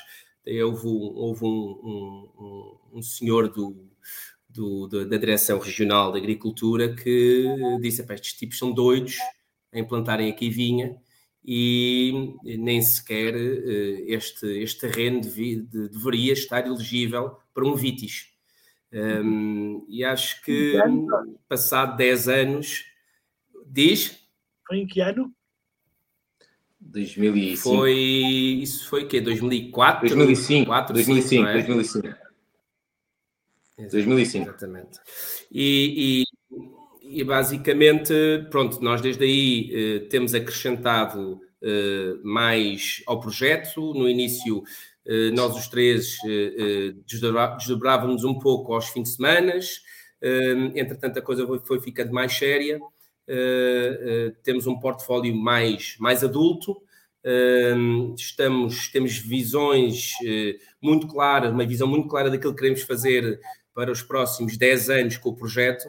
houve 0.65 0.87
um, 0.87 1.17
houve 1.17 1.45
um, 1.45 2.29
um, 2.43 2.99
um 2.99 3.03
senhor 3.03 3.49
do, 3.49 3.89
do, 4.49 4.89
da 4.89 5.17
Direção 5.17 5.59
Regional 5.59 6.13
da 6.13 6.19
Agricultura 6.19 6.95
que 6.95 7.47
disse: 7.81 8.05
estes 8.13 8.35
tipos 8.35 8.59
são 8.59 8.73
doidos 8.73 9.17
em 9.73 9.87
plantarem 9.87 10.31
aqui 10.31 10.51
vinha 10.51 10.97
e 11.45 12.35
nem 12.45 12.83
sequer 12.83 13.35
este, 14.07 14.47
este 14.47 14.81
terreno 14.81 15.21
de, 15.21 15.63
de, 15.63 15.89
deveria 15.89 16.33
estar 16.33 16.67
elegível 16.67 17.37
para 17.55 17.65
um 17.65 17.75
vitis. 17.75 18.29
Um, 18.93 19.87
e 19.89 20.05
acho 20.05 20.43
que, 20.43 20.77
passado 21.49 21.97
10 21.97 22.29
anos, 22.29 22.85
diz. 23.67 24.19
Foi 24.67 24.79
em 24.79 24.87
que 24.87 25.01
ano? 25.01 25.33
2005. 26.81 27.63
Foi, 27.63 27.93
isso 28.63 28.89
foi 28.89 29.05
o 29.05 29.09
quê? 29.09 29.21
2004? 29.21 30.09
2005. 30.09 30.67
4, 30.67 30.95
2005, 30.95 31.29
5, 31.29 31.47
é? 31.47 31.53
2005. 31.53 32.09
2005. 33.91 34.49
Exatamente. 34.49 34.99
E, 35.53 36.25
e, 36.53 37.21
e, 37.21 37.25
basicamente, 37.25 38.13
pronto, 38.51 38.81
nós 38.83 39.01
desde 39.01 39.25
aí 39.25 39.71
eh, 39.73 39.99
temos 40.09 40.35
acrescentado 40.35 41.41
eh, 41.63 42.15
mais 42.23 43.03
ao 43.07 43.21
projeto. 43.21 43.95
No 43.95 44.09
início, 44.09 44.63
eh, 45.07 45.31
nós 45.31 45.57
os 45.57 45.69
três 45.69 46.19
desdobrávamos 47.07 48.25
um 48.25 48.39
pouco 48.39 48.75
aos 48.75 48.89
fins 48.89 49.05
de 49.05 49.17
semana. 49.17 49.55
Entretanto, 50.75 51.19
a 51.19 51.23
coisa 51.23 51.47
foi, 51.47 51.61
foi 51.61 51.81
ficando 51.81 52.13
mais 52.13 52.33
séria. 52.33 52.81
Uh, 53.31 54.31
uh, 54.31 54.37
temos 54.43 54.67
um 54.67 54.77
portfólio 54.77 55.33
mais, 55.37 55.95
mais 56.01 56.25
adulto, 56.25 56.73
uh, 56.73 58.15
estamos, 58.17 58.89
temos 58.89 59.19
visões 59.19 60.15
muito 60.83 61.07
claras, 61.07 61.53
uma 61.53 61.65
visão 61.65 61.87
muito 61.87 62.09
clara 62.09 62.29
daquilo 62.29 62.53
que 62.53 62.59
queremos 62.59 62.83
fazer 62.83 63.41
para 63.73 63.93
os 63.93 64.03
próximos 64.03 64.57
10 64.57 64.91
anos 64.91 65.17
com 65.17 65.29
o 65.29 65.37
projeto. 65.37 65.89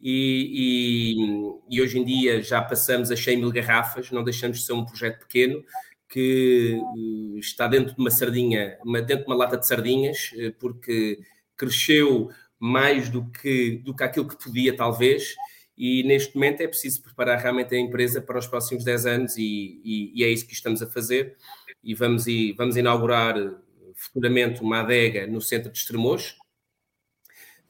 E, 0.00 1.14
e, 1.70 1.76
e 1.76 1.80
hoje 1.80 1.98
em 1.98 2.04
dia 2.04 2.42
já 2.42 2.60
passamos 2.60 3.10
a 3.12 3.16
100 3.16 3.36
mil 3.36 3.52
garrafas, 3.52 4.10
não 4.10 4.24
deixamos 4.24 4.58
de 4.58 4.64
ser 4.64 4.72
um 4.72 4.84
projeto 4.84 5.20
pequeno 5.20 5.62
que 6.08 6.80
está 7.38 7.68
dentro 7.68 7.94
de 7.94 8.00
uma 8.00 8.10
sardinha, 8.10 8.78
dentro 9.06 9.26
de 9.26 9.30
uma 9.30 9.36
lata 9.36 9.56
de 9.56 9.66
sardinhas, 9.66 10.32
porque 10.58 11.20
cresceu 11.56 12.30
mais 12.58 13.08
do 13.08 13.30
que, 13.30 13.76
do 13.84 13.94
que 13.94 14.02
aquilo 14.02 14.26
que 14.26 14.42
podia, 14.42 14.74
talvez, 14.74 15.36
e 15.80 16.02
neste 16.02 16.34
momento 16.34 16.60
é 16.60 16.68
preciso 16.68 17.02
preparar 17.02 17.38
realmente 17.38 17.74
a 17.74 17.78
empresa 17.78 18.20
para 18.20 18.38
os 18.38 18.46
próximos 18.46 18.84
10 18.84 19.06
anos 19.06 19.38
e, 19.38 19.80
e, 19.82 20.12
e 20.14 20.22
é 20.22 20.28
isso 20.28 20.46
que 20.46 20.52
estamos 20.52 20.82
a 20.82 20.86
fazer. 20.86 21.38
E 21.82 21.94
vamos, 21.94 22.26
e 22.26 22.52
vamos 22.52 22.76
inaugurar 22.76 23.34
futuramente 23.94 24.60
uma 24.60 24.80
adega 24.80 25.26
no 25.26 25.40
centro 25.40 25.72
de 25.72 25.78
Estremoz, 25.78 26.34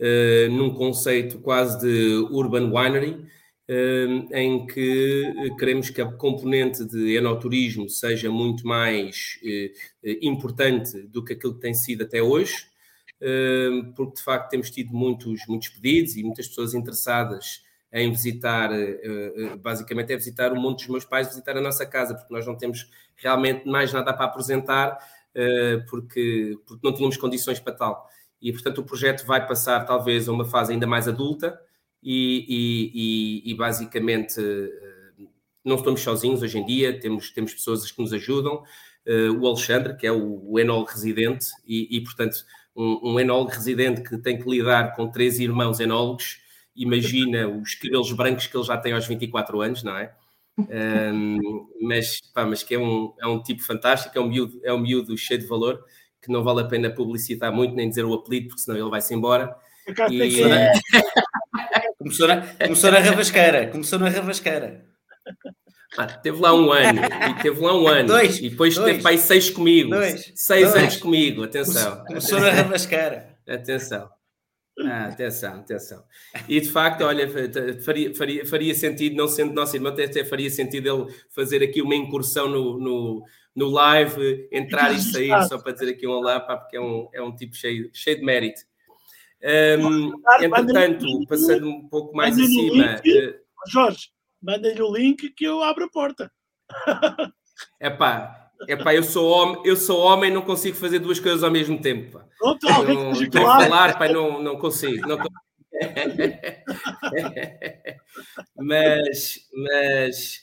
uh, 0.00 0.50
num 0.50 0.74
conceito 0.74 1.38
quase 1.38 1.80
de 1.80 2.16
urban 2.32 2.72
winery, 2.72 3.12
uh, 3.12 4.34
em 4.34 4.66
que 4.66 5.32
queremos 5.56 5.88
que 5.88 6.00
a 6.00 6.10
componente 6.10 6.84
de 6.84 7.14
enoturismo 7.14 7.88
seja 7.88 8.28
muito 8.28 8.66
mais 8.66 9.38
uh, 9.44 10.08
importante 10.20 11.00
do 11.02 11.24
que 11.24 11.34
aquilo 11.34 11.54
que 11.54 11.60
tem 11.60 11.74
sido 11.74 12.02
até 12.02 12.20
hoje, 12.20 12.68
porque 13.94 14.14
de 14.14 14.22
facto 14.22 14.50
temos 14.50 14.70
tido 14.70 14.92
muitos, 14.94 15.46
muitos 15.46 15.68
pedidos 15.68 16.16
e 16.16 16.24
muitas 16.24 16.48
pessoas 16.48 16.72
interessadas 16.72 17.62
em 17.92 18.10
visitar, 18.10 18.70
basicamente 19.58 20.12
é 20.12 20.16
visitar 20.16 20.52
o 20.52 20.60
monte 20.60 20.80
dos 20.80 20.88
meus 20.88 21.04
pais, 21.04 21.28
visitar 21.28 21.56
a 21.56 21.60
nossa 21.60 21.84
casa, 21.84 22.14
porque 22.14 22.32
nós 22.32 22.46
não 22.46 22.56
temos 22.56 22.88
realmente 23.16 23.66
mais 23.66 23.92
nada 23.92 24.12
para 24.12 24.26
apresentar, 24.26 24.96
porque, 25.88 26.56
porque 26.66 26.86
não 26.86 26.94
tínhamos 26.94 27.16
condições 27.16 27.58
para 27.58 27.72
tal. 27.72 28.08
E, 28.40 28.52
portanto, 28.52 28.78
o 28.78 28.84
projeto 28.84 29.26
vai 29.26 29.46
passar 29.46 29.84
talvez 29.84 30.28
a 30.28 30.32
uma 30.32 30.44
fase 30.44 30.72
ainda 30.72 30.86
mais 30.86 31.08
adulta 31.08 31.60
e, 32.02 32.46
e, 32.48 33.48
e, 33.48 33.52
e 33.52 33.54
basicamente 33.54 34.40
não 35.64 35.76
estamos 35.76 36.00
sozinhos 36.00 36.42
hoje 36.42 36.58
em 36.58 36.64
dia, 36.64 36.98
temos, 36.98 37.30
temos 37.30 37.52
pessoas 37.52 37.90
que 37.90 38.00
nos 38.00 38.12
ajudam. 38.12 38.62
o 39.38 39.46
Alexandre, 39.46 39.96
que 39.96 40.06
é 40.06 40.12
o, 40.12 40.58
enólogo 40.58 40.90
residente, 40.90 41.46
e, 41.66 42.00
portanto, 42.02 42.36
um, 42.74 43.12
um 43.12 43.20
enólogo 43.20 43.50
residente 43.50 44.02
que 44.02 44.16
tem 44.18 44.38
que 44.38 44.48
lidar 44.48 44.94
com 44.94 45.10
três 45.10 45.38
irmãos 45.38 45.80
enólogos, 45.80 46.39
imagina 46.74 47.48
os 47.48 47.74
cabelos 47.74 48.12
brancos 48.12 48.46
que 48.46 48.56
ele 48.56 48.64
já 48.64 48.76
tem 48.76 48.92
aos 48.92 49.06
24 49.06 49.60
anos, 49.60 49.82
não 49.82 49.96
é? 49.96 50.12
Um, 50.58 51.68
mas, 51.80 52.20
pá, 52.34 52.44
mas 52.44 52.62
que 52.62 52.74
é 52.74 52.78
um, 52.78 53.14
é 53.20 53.26
um 53.26 53.42
tipo 53.42 53.62
fantástico, 53.62 54.16
é 54.16 54.20
um, 54.20 54.28
miúdo, 54.28 54.60
é 54.62 54.72
um 54.72 54.78
miúdo 54.78 55.16
cheio 55.16 55.40
de 55.40 55.46
valor, 55.46 55.82
que 56.20 56.30
não 56.30 56.42
vale 56.42 56.60
a 56.60 56.64
pena 56.64 56.90
publicitar 56.90 57.52
muito, 57.52 57.74
nem 57.74 57.88
dizer 57.88 58.04
o 58.04 58.14
apelido, 58.14 58.48
porque 58.48 58.62
senão 58.62 58.78
ele 58.78 58.90
vai-se 58.90 59.14
embora. 59.14 59.54
E, 60.10 60.42
é... 60.42 60.72
começou, 61.98 62.28
na, 62.28 62.42
começou 62.42 62.90
na 62.90 62.98
rabasqueira, 62.98 63.66
começou 63.68 63.98
na 63.98 64.08
rabasqueira. 64.08 64.84
Ah, 65.96 66.06
teve 66.06 66.40
lá 66.40 66.54
um 66.54 66.70
ano, 66.70 67.00
e 67.04 67.42
teve 67.42 67.60
lá 67.60 67.74
um 67.74 67.88
ano, 67.88 68.08
dois, 68.08 68.38
e 68.38 68.48
depois 68.48 68.74
dois, 68.74 68.96
teve 68.96 69.08
aí 69.08 69.18
seis 69.18 69.50
comigo, 69.50 69.90
dois, 69.90 70.32
seis 70.36 70.70
dois. 70.70 70.82
anos 70.82 70.96
comigo, 70.96 71.42
atenção. 71.42 72.04
Começou 72.04 72.38
na 72.38 72.50
rabasqueira. 72.50 73.36
Atenção. 73.48 74.08
Ah, 74.86 75.06
atenção, 75.06 75.54
atenção. 75.54 76.04
E 76.48 76.60
de 76.60 76.70
facto, 76.70 77.02
olha, 77.02 77.28
faria, 77.82 78.14
faria, 78.14 78.46
faria 78.46 78.74
sentido, 78.74 79.16
não 79.16 79.28
sendo 79.28 79.52
nosso 79.52 79.76
irmão, 79.76 79.92
até, 79.92 80.04
até 80.04 80.24
faria 80.24 80.50
sentido 80.50 80.88
ele 80.88 81.14
fazer 81.28 81.62
aqui 81.62 81.82
uma 81.82 81.94
incursão 81.94 82.48
no, 82.48 82.78
no, 82.78 83.24
no 83.54 83.68
live, 83.68 84.48
entrar 84.50 84.92
e 84.92 85.00
sair, 85.00 85.46
só 85.48 85.58
para 85.58 85.72
dizer 85.72 85.90
aqui 85.90 86.06
um 86.06 86.12
olá, 86.12 86.40
pá, 86.40 86.56
porque 86.56 86.76
é 86.76 86.80
um, 86.80 87.08
é 87.12 87.22
um 87.22 87.34
tipo 87.34 87.54
cheio, 87.54 87.90
cheio 87.92 88.18
de 88.18 88.24
mérito. 88.24 88.62
Um, 89.42 90.12
entretanto, 90.42 91.06
passando 91.26 91.68
um 91.68 91.88
pouco 91.88 92.14
mais 92.14 92.38
acima. 92.38 93.00
Eh, 93.04 93.40
Jorge, 93.68 94.10
manda-lhe 94.40 94.82
o 94.82 94.92
link 94.94 95.30
que 95.30 95.44
eu 95.44 95.62
abro 95.62 95.84
a 95.84 95.88
porta. 95.88 96.30
É 97.78 97.90
pá, 97.90 98.39
é 98.68 98.76
pá, 98.76 98.94
eu 98.94 99.02
sou 99.02 99.28
homem, 99.28 99.62
eu 99.64 99.76
sou 99.76 100.00
homem, 100.00 100.30
não 100.30 100.42
consigo 100.42 100.76
fazer 100.76 100.98
duas 100.98 101.18
coisas 101.18 101.42
ao 101.42 101.50
mesmo 101.50 101.80
tempo. 101.80 102.18
Pá. 102.18 102.26
Pronto, 102.38 102.66
não, 102.66 103.12
estou 103.12 103.46
a 103.46 103.60
falar, 103.60 103.98
pá, 103.98 104.08
não, 104.08 104.42
não 104.42 104.56
consigo. 104.56 105.08
Não 105.08 105.18
mas, 108.56 109.38
mas 109.52 110.40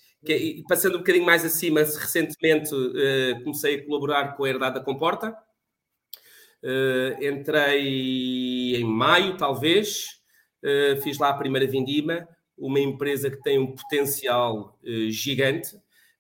passando 0.68 0.96
um 0.96 1.00
bocadinho 1.00 1.26
mais 1.26 1.46
acima, 1.46 1.82
recentemente 1.82 2.74
uh, 2.74 3.44
comecei 3.44 3.76
a 3.76 3.86
colaborar 3.86 4.36
com 4.36 4.44
a 4.44 4.50
Herdade 4.50 4.76
da 4.76 4.84
Comporta. 4.84 5.38
Uh, 6.64 7.24
entrei 7.24 8.78
em 8.78 8.84
maio, 8.84 9.38
talvez, 9.38 10.20
uh, 10.64 11.00
fiz 11.02 11.20
lá 11.20 11.30
a 11.30 11.38
primeira 11.38 11.68
vindima 11.68 12.28
uma 12.58 12.80
empresa 12.80 13.30
que 13.30 13.40
tem 13.44 13.60
um 13.60 13.76
potencial 13.76 14.80
gigante, 15.10 15.78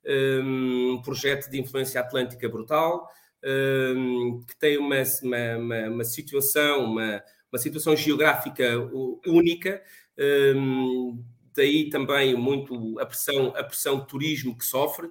um, 0.07 0.93
um, 0.93 1.01
projeto 1.01 1.49
de 1.49 1.59
influência 1.59 1.99
atlântica 1.99 2.47
brutal, 2.47 3.09
um, 3.43 4.43
que 4.47 4.55
tem 4.57 4.77
uma, 4.77 5.03
uma, 5.23 5.89
uma, 5.89 6.03
situação, 6.03 6.85
uma, 6.85 7.23
uma, 7.51 7.59
situação 7.59 7.95
geográfica 7.95 8.65
única, 9.25 9.81
um, 10.55 11.23
daí 11.55 11.89
também 11.89 12.35
muito 12.35 12.99
a 12.99 13.05
pressão, 13.05 13.53
a 13.55 13.63
pressão 13.63 13.99
de 13.99 14.07
turismo 14.07 14.57
que 14.57 14.65
sofre. 14.65 15.09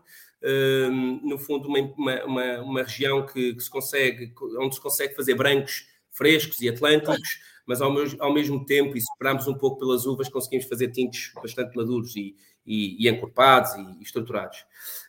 no 1.22 1.38
fundo, 1.38 1.68
uma, 1.68 2.24
uma, 2.24 2.60
uma 2.62 2.82
região 2.82 3.26
que, 3.26 3.54
que, 3.54 3.62
se 3.62 3.70
consegue, 3.70 4.32
onde 4.58 4.74
se 4.74 4.80
consegue 4.80 5.14
fazer 5.14 5.34
brancos 5.34 5.86
frescos 6.10 6.62
e 6.62 6.68
atlânticos, 6.68 7.40
mas 7.66 7.82
ao, 7.82 7.92
ao 8.20 8.32
mesmo 8.32 8.64
tempo, 8.64 8.96
e 8.96 8.98
esperamos 8.98 9.46
um 9.46 9.54
pouco 9.54 9.78
pelas 9.78 10.06
uvas, 10.06 10.28
conseguimos 10.28 10.66
fazer 10.66 10.88
tintes 10.88 11.32
bastante 11.34 11.76
maduros 11.76 12.16
e, 12.16 12.34
e, 12.66 13.04
e 13.04 13.08
encorpados 13.08 13.74
e, 13.74 14.00
e 14.00 14.02
estruturados. 14.02 14.64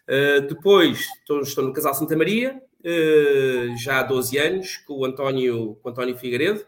Uh, 0.08 0.48
depois, 0.48 1.00
estou, 1.20 1.42
estou, 1.42 1.64
no 1.64 1.74
Casal 1.74 1.94
Santa 1.94 2.16
Maria, 2.16 2.62
uh, 2.82 3.78
já 3.78 4.00
há 4.00 4.04
12 4.04 4.38
anos, 4.38 4.78
com 4.78 4.94
o 4.94 5.06
António, 5.06 5.78
com 5.82 5.90
o 5.90 5.92
António 5.92 6.18
Figueiredo, 6.18 6.66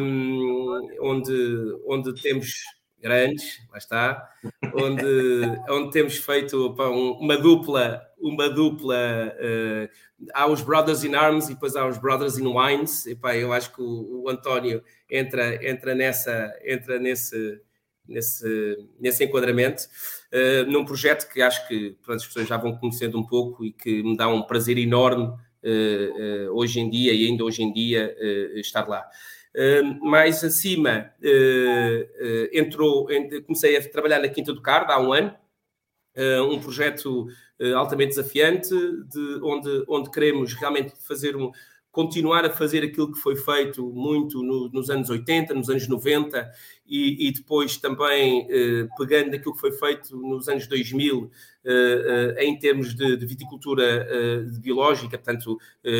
um, 0.00 0.88
onde, 1.00 1.32
onde 1.86 2.14
temos 2.20 2.64
grandes, 3.00 3.60
lá 3.70 3.78
está, 3.78 4.30
onde, 4.74 5.04
onde 5.70 5.90
temos 5.90 6.16
feito 6.18 6.74
pá, 6.74 6.88
um, 6.88 7.12
uma 7.12 7.36
dupla, 7.36 8.02
uma 8.18 8.48
dupla, 8.48 8.96
uh, 9.36 9.88
há 10.34 10.46
os 10.46 10.62
Brothers 10.62 11.04
in 11.04 11.14
Arms 11.14 11.48
e 11.48 11.54
depois 11.54 11.76
há 11.76 11.86
os 11.86 11.98
Brothers 11.98 12.38
in 12.38 12.46
Wines, 12.46 13.06
e, 13.06 13.14
pá, 13.14 13.36
eu 13.36 13.52
acho 13.52 13.72
que 13.74 13.80
o, 13.80 14.24
o, 14.24 14.28
António 14.28 14.82
entra, 15.10 15.64
entra, 15.66 15.94
nessa, 15.94 16.52
entra 16.64 16.98
nesse, 16.98 17.60
nesse, 18.08 18.88
nesse 18.98 19.24
enquadramento, 19.24 19.84
uh, 20.32 20.70
num 20.70 20.84
projeto 20.84 21.30
que 21.30 21.42
acho 21.42 21.68
que 21.68 21.96
pronto, 22.02 22.16
as 22.16 22.26
pessoas 22.26 22.48
já 22.48 22.56
vão 22.56 22.76
conhecendo 22.76 23.18
um 23.18 23.26
pouco 23.26 23.64
e 23.64 23.72
que 23.72 24.02
me 24.02 24.16
dá 24.16 24.28
um 24.28 24.42
prazer 24.42 24.78
enorme 24.78 25.24
uh, 25.24 26.52
hoje 26.52 26.80
em 26.80 26.88
dia 26.88 27.12
e 27.12 27.26
ainda 27.26 27.44
hoje 27.44 27.62
em 27.62 27.72
dia 27.72 28.16
estar 28.54 28.88
lá. 28.88 29.04
Mais 30.02 30.44
acima, 30.44 31.10
entrou, 32.52 33.08
comecei 33.44 33.76
a 33.76 33.90
trabalhar 33.90 34.20
na 34.20 34.28
Quinta 34.28 34.52
do 34.52 34.62
Cardo 34.62 34.92
há 34.92 35.00
um 35.00 35.12
ano, 35.12 35.34
um 36.48 36.60
projeto 36.60 37.26
altamente 37.74 38.10
desafiante, 38.10 38.68
de, 38.68 39.40
onde, 39.42 39.84
onde 39.88 40.10
queremos 40.12 40.54
realmente 40.54 40.92
fazer 41.00 41.34
um, 41.34 41.50
continuar 41.98 42.44
a 42.44 42.50
fazer 42.50 42.84
aquilo 42.84 43.10
que 43.10 43.18
foi 43.18 43.34
feito 43.34 43.84
muito 43.92 44.40
no, 44.40 44.68
nos 44.68 44.88
anos 44.88 45.10
80, 45.10 45.52
nos 45.52 45.68
anos 45.68 45.88
90 45.88 46.48
e, 46.86 47.26
e 47.26 47.32
depois 47.32 47.76
também 47.76 48.46
eh, 48.48 48.86
pegando 48.96 49.34
aquilo 49.34 49.52
que 49.52 49.60
foi 49.60 49.72
feito 49.72 50.16
nos 50.16 50.48
anos 50.48 50.68
2000 50.68 51.28
eh, 51.64 52.36
eh, 52.38 52.44
em 52.44 52.56
termos 52.56 52.94
de, 52.94 53.16
de 53.16 53.26
viticultura 53.26 54.06
biológica, 54.60 55.18
portanto, 55.18 55.58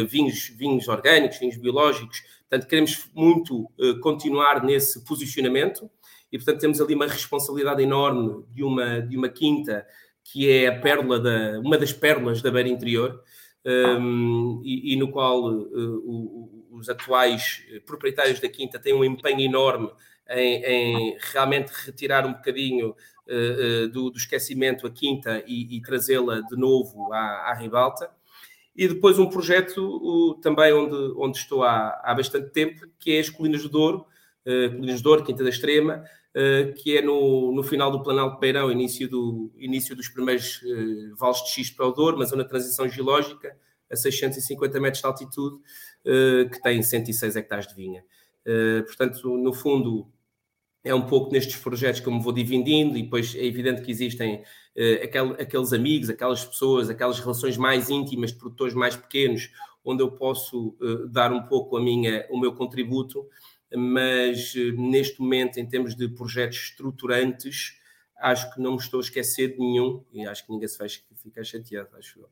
vinhos, 0.08 0.52
vinhos 0.56 0.87
orgânicos, 0.87 1.40
vinhos 1.40 1.56
biológicos, 1.56 2.22
Portanto, 2.48 2.66
queremos 2.66 3.11
muito 3.14 3.70
uh, 3.78 4.00
continuar 4.00 4.64
nesse 4.64 5.04
posicionamento 5.04 5.90
e, 6.32 6.38
portanto, 6.38 6.61
temos 6.61 6.80
ali 6.80 6.94
uma 6.94 7.06
responsabilidade 7.06 7.82
enorme 7.82 8.42
de 8.54 8.64
uma, 8.64 9.00
de 9.02 9.18
uma 9.18 9.28
quinta 9.28 9.87
que 10.24 10.50
é 10.50 10.68
a 10.68 10.80
pérola 10.80 11.20
da, 11.20 11.61
uma 11.61 11.76
das 11.76 11.92
pérolas 11.92 12.40
da 12.40 12.50
beira 12.50 12.68
interior 12.70 13.22
um, 13.64 14.62
e, 14.64 14.94
e, 14.94 14.96
no 14.96 15.10
qual 15.10 15.44
uh, 15.44 15.98
o, 16.04 16.68
os 16.70 16.88
atuais 16.88 17.62
proprietários 17.84 18.40
da 18.40 18.48
quinta 18.48 18.78
têm 18.78 18.94
um 18.94 19.04
empenho 19.04 19.40
enorme 19.40 19.90
em, 20.30 20.64
em 20.64 21.18
realmente 21.32 21.70
retirar 21.84 22.26
um 22.26 22.32
bocadinho 22.32 22.90
uh, 22.90 23.88
do, 23.88 24.10
do, 24.10 24.16
esquecimento 24.16 24.86
a 24.86 24.90
quinta 24.90 25.42
e, 25.46 25.76
e 25.76 25.82
trazê-la 25.82 26.40
de 26.40 26.56
novo 26.56 27.12
à, 27.12 27.50
à 27.50 27.54
ribalta. 27.54 28.10
E 28.76 28.86
depois 28.86 29.18
um 29.18 29.28
projeto 29.28 29.78
o, 29.78 30.34
também 30.34 30.72
onde, 30.72 31.14
onde 31.16 31.38
estou 31.38 31.64
há, 31.64 32.00
há 32.02 32.14
bastante 32.14 32.50
tempo, 32.50 32.86
que 32.98 33.16
é 33.16 33.20
as 33.20 33.28
Colinas 33.28 33.62
do 33.62 33.68
Douro, 33.68 34.06
uh, 34.46 34.70
Colinas 34.70 35.00
do 35.00 35.04
Douro, 35.04 35.24
Quinta 35.24 35.42
da 35.42 35.50
Extrema, 35.50 36.04
que 36.77 36.96
é 36.96 37.03
no, 37.03 37.53
no 37.53 37.62
final 37.62 37.90
do 37.90 38.03
Planalto 38.03 38.38
Beirão, 38.38 38.70
início, 38.70 39.09
do, 39.09 39.51
início 39.57 39.96
dos 39.96 40.09
primeiros 40.09 40.62
uh, 40.62 41.16
vales 41.16 41.42
de 41.44 41.51
xisto 41.51 41.77
para 41.77 41.87
o 41.87 41.92
Douro, 41.92 42.16
mas 42.18 42.33
uma 42.33 42.44
transição 42.44 42.88
geológica 42.88 43.57
a 43.90 43.96
650 43.96 44.81
metros 44.81 45.01
de 45.01 45.07
altitude, 45.07 45.57
uh, 45.57 46.51
que 46.51 46.62
tem 46.62 46.83
106 46.83 47.37
hectares 47.37 47.66
de 47.66 47.74
vinha. 47.74 48.05
portanto, 48.87 49.37
no 49.37 49.53
fundo, 49.53 50.09
é 50.85 50.94
um 50.94 51.03
pouco 51.03 51.33
nestes 51.33 51.57
projetos 51.57 52.01
que 52.01 52.09
eu 52.09 52.12
me 52.12 52.22
vou 52.22 52.33
dividindo 52.33 52.96
e 52.96 53.03
depois 53.03 53.35
é 53.35 53.44
evidente 53.44 53.83
que 53.83 53.90
existem 53.90 54.37
uh, 54.37 55.05
aquel, 55.05 55.32
aqueles 55.32 55.72
amigos, 55.72 56.09
aquelas 56.09 56.45
pessoas, 56.45 56.89
aquelas 56.89 57.18
relações 57.18 57.57
mais 57.57 57.91
íntimas 57.91 58.32
de 58.32 58.39
produtores 58.39 58.74
mais 58.74 58.97
pequenos, 58.97 59.51
onde 59.84 60.03
eu 60.03 60.11
posso 60.11 60.76
uh, 60.80 61.09
dar 61.09 61.32
um 61.32 61.43
pouco 61.43 61.76
a 61.76 61.82
minha, 61.82 62.26
o 62.30 62.39
meu 62.39 62.55
contributo, 62.55 63.26
mas 63.74 64.54
uh, 64.54 64.72
neste 64.76 65.20
momento, 65.20 65.58
em 65.58 65.66
termos 65.66 65.94
de 65.94 66.08
projetos 66.08 66.58
estruturantes, 66.70 67.78
acho 68.18 68.52
que 68.52 68.60
não 68.60 68.72
me 68.72 68.78
estou 68.78 69.00
a 69.00 69.02
esquecer 69.02 69.52
de 69.52 69.58
nenhum 69.58 70.04
e 70.12 70.26
acho 70.26 70.44
que 70.44 70.52
ninguém 70.52 70.68
se 70.68 70.78
vai 70.78 70.88
ficar 70.88 71.44
chateado, 71.44 71.88
acho 71.96 72.20
eu. 72.20 72.28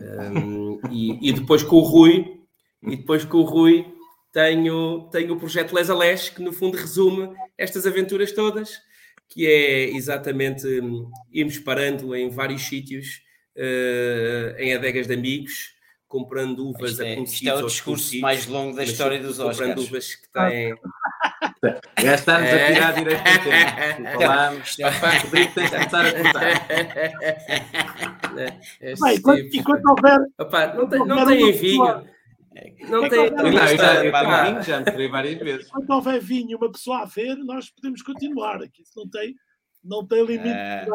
Um, 0.00 0.80
e, 0.90 1.28
e 1.28 1.32
depois 1.32 1.62
com 1.62 1.76
o 1.76 1.80
Rui, 1.80 2.40
e 2.82 2.96
depois 2.96 3.24
com 3.24 3.38
o 3.38 3.42
Rui 3.42 3.86
tenho, 4.32 5.08
tenho 5.10 5.34
o 5.34 5.38
projeto 5.38 5.74
Les 5.74 5.88
Les, 5.88 6.28
que 6.30 6.42
no 6.42 6.52
fundo 6.52 6.76
resume 6.76 7.34
estas 7.58 7.86
aventuras 7.86 8.32
todas, 8.32 8.80
que 9.28 9.46
é 9.46 9.90
exatamente 9.94 10.66
um, 10.66 11.10
irmos 11.30 11.58
parando 11.58 12.14
em 12.16 12.30
vários 12.30 12.62
sítios, 12.62 13.22
uh, 13.56 14.56
em 14.58 14.74
adegas 14.74 15.06
de 15.06 15.14
amigos, 15.14 15.74
comprando 16.10 16.66
uvas 16.66 16.90
isto 16.90 17.02
é, 17.02 17.14
a 17.14 17.20
Isto 17.20 17.48
é 17.48 17.54
o 17.54 17.66
discurso 17.66 18.20
mais 18.20 18.44
longo 18.48 18.76
da 18.76 18.82
história 18.82 19.20
dos 19.20 19.38
Oscars. 19.38 19.58
Comprando 19.58 19.78
uvas 19.78 20.14
que 20.16 20.28
têm... 20.28 20.74
Já 22.02 22.14
estamos 22.14 22.48
a 22.48 22.66
tirar 22.66 22.92
direito 22.94 23.22
do 23.22 23.50
tempo. 23.50 24.10
Falámos. 24.18 24.76
Rodrigo, 25.22 25.54
tens 25.54 25.70
de 25.70 25.76
começar 25.76 26.06
a 26.06 26.12
cortar. 26.12 26.68
Bem, 28.34 29.16
enquanto, 29.16 29.56
enquanto 29.56 29.86
houver. 29.86 30.18
Opa, 30.38 30.74
não 30.74 30.88
tem, 30.88 31.06
não 31.06 31.26
tem 31.26 31.52
vinho. 31.52 32.04
Não 32.88 33.08
tem. 33.08 33.30
Não, 33.30 33.46
eu 33.46 33.52
já, 33.52 34.04
eu 34.04 34.10
já, 34.10 34.62
já 34.62 34.80
mostrei 34.80 35.08
várias 35.08 35.38
vezes. 35.38 35.66
Enquanto 35.68 35.90
houver 35.90 36.20
vinho 36.20 36.50
e 36.50 36.54
uma 36.56 36.72
pessoa 36.72 37.02
a 37.02 37.04
ver, 37.04 37.36
nós 37.36 37.70
podemos 37.70 38.02
continuar. 38.02 38.62
Aqui 38.62 38.82
isso 38.82 38.92
não 38.96 39.08
tem, 39.08 39.36
não 39.84 40.04
tem 40.04 40.24
limite. 40.24 40.48
É. 40.48 40.86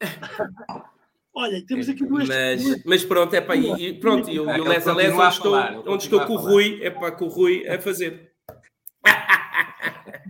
Olha, 1.38 1.64
temos 1.64 1.88
aqui 1.88 2.04
duas. 2.04 2.26
Mas, 2.26 2.84
mas 2.84 3.04
pronto, 3.04 3.32
é 3.32 3.40
para 3.40 3.54
e 3.54 3.96
pronto, 4.00 4.28
e 4.28 4.40
o, 4.40 4.50
e 4.50 4.60
o 4.60 4.64
Les 4.68 4.88
a 4.88 4.92
Les, 4.92 5.12
onde 5.14 5.28
estou, 5.28 5.54
onde 5.86 6.02
estou 6.02 6.26
com 6.26 6.32
o 6.32 6.36
Rui, 6.36 6.80
é 6.82 6.90
para 6.90 7.12
com 7.12 7.26
o 7.26 7.28
Rui 7.28 7.64
a 7.68 7.80
fazer. 7.80 8.32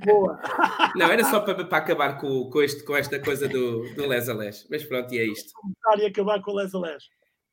Boa. 0.05 0.39
Não, 0.95 1.07
era 1.07 1.25
só 1.25 1.41
para, 1.41 1.65
para 1.65 1.79
acabar 1.79 2.19
com, 2.21 2.51
com, 2.51 2.61
este, 2.61 2.85
com 2.85 2.95
esta 2.95 3.19
coisa 3.19 3.49
do, 3.49 3.89
do 3.95 4.07
Les 4.07 4.29
a 4.29 4.35
Les. 4.35 4.67
Mas 4.71 4.85
pronto, 4.85 5.15
e 5.15 5.19
é 5.19 5.25
isto. 5.25 5.51
Começar 5.55 6.03
e 6.03 6.07
acabar 6.07 6.43
com 6.43 6.51
o 6.51 6.57
Les 6.57 6.75
a 6.75 6.79
Les. 6.79 7.05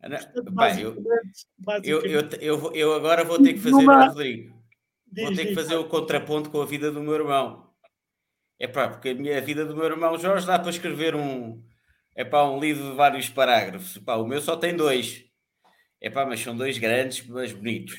Portanto, 0.01 0.51
Bem, 0.51 0.82
eu, 0.82 2.01
eu, 2.01 2.01
eu, 2.03 2.30
eu, 2.41 2.72
eu 2.74 2.93
agora 2.93 3.24
vou 3.24 3.41
ter 3.41 3.53
que 3.53 3.60
fazer, 3.60 3.72
Numa- 3.72 4.08
Rodrigo, 4.08 4.49
vou 4.51 5.30
diz, 5.30 5.38
ter 5.38 5.43
que 5.43 5.53
diz, 5.53 5.56
fazer 5.56 5.76
o 5.78 5.86
contraponto 5.86 6.49
com 6.49 6.62
a 6.62 6.66
vida 6.66 6.91
do 6.91 6.99
meu 6.99 7.14
irmão. 7.16 7.70
É 8.60 8.68
pá, 8.68 8.89
porque 8.89 9.10
a 9.10 9.16
minha 9.16 9.38
a 9.38 9.41
vida 9.41 9.66
do 9.66 9.76
meu 9.78 9.86
irmão 9.86 10.18
Jorge 10.18 10.45
dá 10.45 10.60
para 10.60 10.70
escrever 10.70 11.16
um, 11.16 11.64
é 12.16 12.24
pá, 12.24 12.43
um 12.49 12.59
livro 12.59 12.89
de 12.91 12.95
vários 12.95 13.30
parágrafos. 13.30 13.97
Pá, 13.99 14.16
o 14.16 14.26
meu 14.26 14.41
só 14.41 14.55
tem 14.55 14.76
dois. 14.76 15.24
É 16.01 16.09
pá, 16.09 16.26
mas 16.26 16.39
são 16.39 16.55
dois 16.55 16.78
grandes, 16.78 17.26
mas 17.28 17.51
bonitos. 17.53 17.95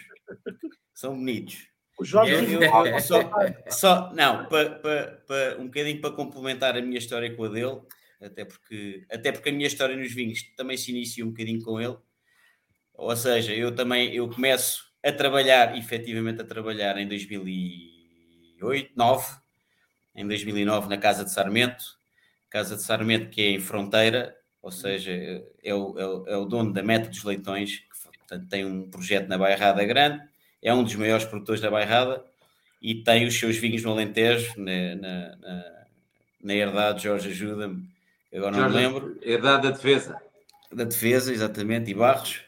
São 0.94 1.14
bonitos. 1.16 1.68
O 1.98 2.04
Jorge 2.04 2.32
Eu- 2.32 2.62
eu- 2.62 3.00
só, 3.00 3.30
só- 3.68 4.12
não, 4.14 4.46
para, 4.46 4.70
para, 4.70 5.06
para- 5.26 5.58
um 5.58 5.64
bocadinho 5.66 6.00
para 6.00 6.10
complementar 6.14 6.76
a 6.76 6.82
minha 6.82 6.98
história 6.98 7.34
com 7.34 7.44
a 7.44 7.48
dele, 7.48 7.80
até 8.20 8.44
porque, 8.44 9.04
até 9.10 9.32
porque 9.32 9.48
a 9.48 9.52
minha 9.52 9.66
história 9.66 9.96
nos 9.96 10.12
vinhos 10.12 10.42
também 10.56 10.76
se 10.76 10.90
inicia 10.90 11.24
um 11.24 11.28
bocadinho 11.30 11.62
com 11.62 11.80
ele. 11.80 11.96
Ou 12.94 13.14
seja, 13.16 13.52
eu 13.54 13.74
também 13.74 14.14
eu 14.14 14.28
começo 14.28 14.84
a 15.02 15.12
trabalhar, 15.12 15.76
efetivamente 15.76 16.40
a 16.40 16.44
trabalhar 16.44 16.96
em 16.98 17.06
2008, 17.06 18.92
9, 18.96 19.36
em 20.14 20.26
2009 20.26 20.88
na 20.88 20.98
Casa 20.98 21.24
de 21.24 21.32
Sarmento, 21.32 21.84
Casa 22.56 22.74
de 22.74 22.82
Sarmento 22.82 23.28
que 23.28 23.42
é 23.42 23.50
em 23.50 23.60
fronteira, 23.60 24.34
ou 24.62 24.70
seja, 24.70 25.12
é 25.62 25.74
o, 25.74 25.98
é 25.98 26.06
o, 26.06 26.26
é 26.26 26.36
o 26.38 26.46
dono 26.46 26.72
da 26.72 26.82
Meta 26.82 27.10
dos 27.10 27.22
Leitões, 27.22 27.80
que 27.80 28.18
portanto, 28.18 28.48
tem 28.48 28.64
um 28.64 28.88
projeto 28.90 29.28
na 29.28 29.36
Bairrada 29.36 29.84
Grande, 29.84 30.22
é 30.62 30.72
um 30.72 30.82
dos 30.82 30.94
maiores 30.94 31.26
produtores 31.26 31.60
da 31.60 31.70
Bairrada 31.70 32.24
e 32.80 32.94
tem 33.04 33.26
os 33.26 33.38
seus 33.38 33.58
vinhos 33.58 33.82
no 33.82 33.90
Alentejo, 33.92 34.54
na, 34.58 34.94
na, 34.96 35.36
na, 35.36 35.64
na 36.42 36.54
herdade, 36.54 37.02
Jorge 37.02 37.28
ajuda-me, 37.28 37.86
agora 38.34 38.56
não 38.56 38.70
me 38.70 38.72
Jorge, 38.72 38.76
lembro, 38.78 39.18
Herdade 39.22 39.62
da 39.64 39.70
defesa. 39.72 40.18
da 40.72 40.84
defesa, 40.84 41.32
exatamente, 41.34 41.90
e 41.90 41.94
Barros. 41.94 42.40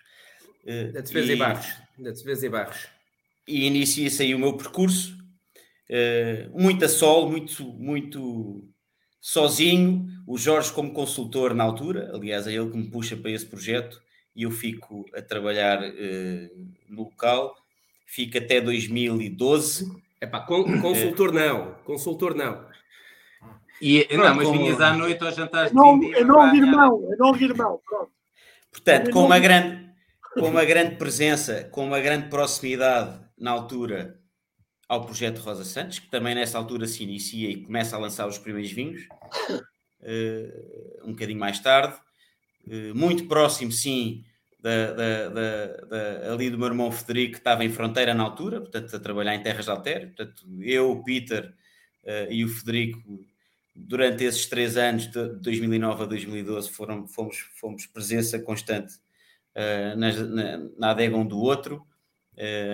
Eh, 0.67 0.85
Da 0.93 1.01
defesa 1.03 1.33
e 1.33 1.37
Barros. 1.37 1.67
Da 1.99 2.11
defesa 2.13 2.47
e 2.47 2.49
Barros. 2.49 2.89
e 3.47 3.67
inicia-se 3.67 4.23
aí 4.23 4.35
o 4.35 4.39
meu 4.39 4.57
percurso, 4.57 5.17
eh, 5.87 6.49
muito 6.55 6.83
a 6.85 6.89
sol, 6.89 7.31
muito, 7.31 7.63
muito 7.75 8.67
sozinho, 9.21 10.07
o 10.27 10.39
Jorge 10.39 10.73
como 10.73 10.93
consultor 10.93 11.55
na 11.55 11.65
altura, 11.65 12.11
aliás 12.15 12.47
é 12.47 12.53
ele 12.53 12.71
que 12.71 12.77
me 12.77 12.91
puxa 12.91 13.17
para 13.17 13.31
esse 13.31 13.47
projeto 13.47 14.01
e 14.35 14.43
eu 14.45 14.51
fico 14.51 15.05
a 15.15 15.21
trabalhar 15.21 15.81
eh, 15.83 16.51
no 16.89 17.05
local, 17.05 17.55
fico 18.07 18.39
até 18.39 18.61
2012, 18.61 19.91
Epá, 20.21 20.41
con- 20.41 20.81
consultor 20.81 21.33
não. 21.33 21.75
Consultor 21.85 22.35
não. 22.35 22.67
E, 23.81 24.09
não, 24.17 24.35
mas 24.35 24.51
vinhas 24.51 24.81
à 24.81 24.93
noite 24.93 25.23
aos 25.25 25.37
jantares 25.37 25.71
É 25.71 25.75
não, 25.75 25.99
de 25.99 26.13
é 26.15 26.25
não 26.25 26.55
irmão, 26.55 27.09
é 27.13 27.17
não 27.17 27.37
irmão. 27.37 27.81
Pronto. 27.87 28.11
portanto, 28.73 29.11
com 29.13 29.25
uma 29.25 29.39
grande, 29.39 29.89
com 30.35 30.49
uma 30.49 30.65
grande 30.65 30.97
presença, 30.97 31.65
com 31.71 31.87
uma 31.87 32.01
grande 32.01 32.29
proximidade 32.29 33.21
na 33.39 33.53
altura 33.53 34.18
ao 34.89 35.05
projeto 35.05 35.39
Rosa 35.41 35.65
Santos, 35.65 35.99
que 35.99 36.09
também 36.11 36.35
nessa 36.35 36.59
altura 36.59 36.87
se 36.87 37.03
inicia 37.05 37.51
e 37.51 37.63
começa 37.63 37.95
a 37.97 37.99
lançar 37.99 38.27
os 38.27 38.39
primeiros 38.39 38.73
vinhos, 38.73 39.03
eh, 40.03 41.01
um 41.05 41.11
bocadinho 41.13 41.39
mais 41.39 41.61
tarde, 41.61 41.99
eh, 42.69 42.93
muito 42.95 43.27
próximo, 43.29 43.73
sim, 43.73 44.25
da, 44.61 44.93
da- 44.93 45.29
da- 45.87 46.33
ali 46.33 46.51
do 46.51 46.59
meu 46.59 46.69
irmão 46.69 46.91
Federico, 46.93 47.33
que 47.35 47.39
estava 47.39 47.65
em 47.65 47.71
fronteira 47.71 48.15
na 48.15 48.25
altura, 48.25 48.61
portanto, 48.61 48.95
a 48.97 49.01
trabalhar 49.01 49.35
em 49.35 49.43
terras 49.43 49.69
de. 49.69 50.07
Portanto, 50.09 50.45
eu, 50.63 50.91
o 50.93 51.05
Peter 51.05 51.53
eh, 52.05 52.29
e 52.31 52.45
o 52.45 52.49
Federico, 52.49 53.01
durante 53.77 54.25
esses 54.25 54.47
três 54.47 54.77
anos, 54.77 55.07
de 55.11 55.29
2009 55.41 56.03
a 56.05 56.07
2012, 56.07 56.71
foram, 56.71 57.07
fomos, 57.07 57.39
fomos 57.61 57.87
presença 57.87 58.39
constante 58.41 58.95
nas- 59.97 60.19
na, 60.31 60.59
na 60.79 60.91
adega 60.91 61.17
um 61.17 61.27
do 61.27 61.39
outro, 61.41 61.87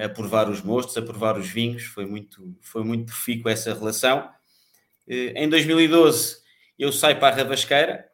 a 0.04 0.08
provar 0.08 0.48
os 0.50 0.62
mostos, 0.62 0.96
a 0.96 1.02
provar 1.02 1.38
os 1.38 1.48
vinhos. 1.48 1.84
Foi 1.84 2.06
muito, 2.06 2.56
foi 2.60 2.84
muito 2.84 3.06
profícua 3.06 3.52
essa 3.52 3.72
relação. 3.74 4.28
Eh, 5.08 5.32
em 5.36 5.48
2012, 5.48 6.38
eu 6.78 6.92
saio 6.92 7.18
para 7.18 7.34
a 7.34 7.38
Ravasqueira, 7.38 8.06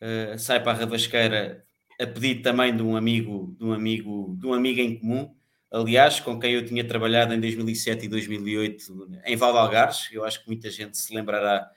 eh, 0.00 0.36
saio 0.38 0.62
para 0.62 0.72
a 0.72 0.74
Ravasqueira 0.74 1.64
a 2.00 2.06
pedido 2.06 2.42
também 2.42 2.76
de 2.76 2.82
um 2.82 2.96
amigo, 2.96 3.56
de 3.58 3.64
um 3.64 3.72
amigo, 3.72 4.36
de 4.38 4.46
um 4.46 4.54
amigo 4.54 4.80
em 4.80 4.98
comum, 4.98 5.34
aliás, 5.70 6.20
com 6.20 6.38
quem 6.38 6.54
eu 6.54 6.64
tinha 6.64 6.84
trabalhado 6.86 7.34
em 7.34 7.40
2007 7.40 8.06
e 8.06 8.08
2008 8.08 8.84
em 9.26 9.36
Valdealgares. 9.36 10.08
Eu 10.12 10.24
acho 10.24 10.40
que 10.42 10.46
muita 10.48 10.70
gente 10.70 10.96
se 10.98 11.14
lembrará 11.14 11.68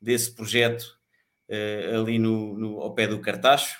desse 0.00 0.34
projeto 0.34 0.98
eh, 1.48 1.92
ali 1.94 2.18
no, 2.18 2.56
no- 2.58 2.80
ao 2.80 2.94
pé 2.94 3.06
do 3.06 3.20
Cartacho. 3.20 3.78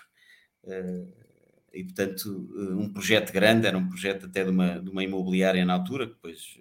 E, 1.77 1.85
portanto, 1.85 2.49
eh, 2.57 2.74
um 2.74 2.93
projeto 2.93 3.33
grande, 3.33 3.66
era 3.66 3.77
um 3.79 3.89
projeto 3.89 4.27
até 4.27 4.45
de 4.45 4.51
uma, 4.51 4.81
de 4.81 4.91
uma 4.91 5.05
imobiliária 5.05 5.64
na 5.64 5.74
altura, 5.74 6.07
que 6.07 6.14
depois 6.14 6.59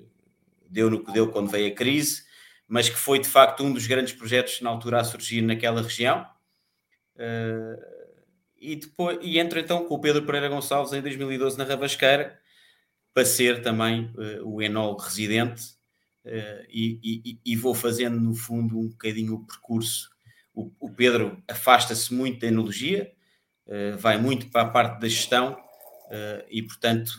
deu 0.69 0.89
no 0.89 1.03
que 1.03 1.11
deu 1.13 1.29
quando 1.31 1.49
veio 1.49 1.71
a 1.71 1.75
crise, 1.75 2.23
mas 2.67 2.89
que 2.89 2.97
foi 2.97 3.19
de 3.19 3.27
facto 3.29 3.63
um 3.63 3.73
dos 3.73 3.87
grandes 3.87 4.13
projetos 4.13 4.61
na 4.61 4.69
altura 4.69 5.01
a 5.01 5.03
surgir 5.03 5.41
naquela 5.41 5.81
região. 5.81 6.25
Eh, 7.17 7.77
e, 8.57 8.75
depois, 8.77 9.19
e 9.21 9.37
entro 9.39 9.59
então 9.59 9.85
com 9.85 9.95
o 9.95 10.01
Pedro 10.01 10.25
Pereira 10.25 10.49
Gonçalves 10.49 10.93
em 10.93 11.01
2012 11.01 11.57
na 11.57 11.63
Ravasqueira 11.65 12.39
para 13.13 13.25
ser 13.25 13.61
também 13.61 14.11
eh, 14.19 14.41
o 14.43 14.61
enólogo 14.61 15.01
residente 15.01 15.63
e, 16.69 16.99
e- 17.03 17.39
e 17.45 17.55
vou 17.55 17.73
fazendo 17.73 18.19
no 18.19 18.33
fundo 18.33 18.79
um 18.79 18.87
bocadinho 18.89 19.35
o 19.35 19.45
percurso. 19.45 20.09
O, 20.53 20.71
o 20.79 20.89
Pedro 20.91 21.41
afasta-se 21.47 22.13
muito 22.13 22.39
da 22.39 22.47
enologia, 22.47 23.11
vai 23.97 24.17
muito 24.17 24.49
para 24.51 24.61
a 24.63 24.69
parte 24.69 24.99
da 24.99 25.07
gestão 25.07 25.57
eh, 26.11 26.45
e 26.49 26.61
portanto 26.63 27.11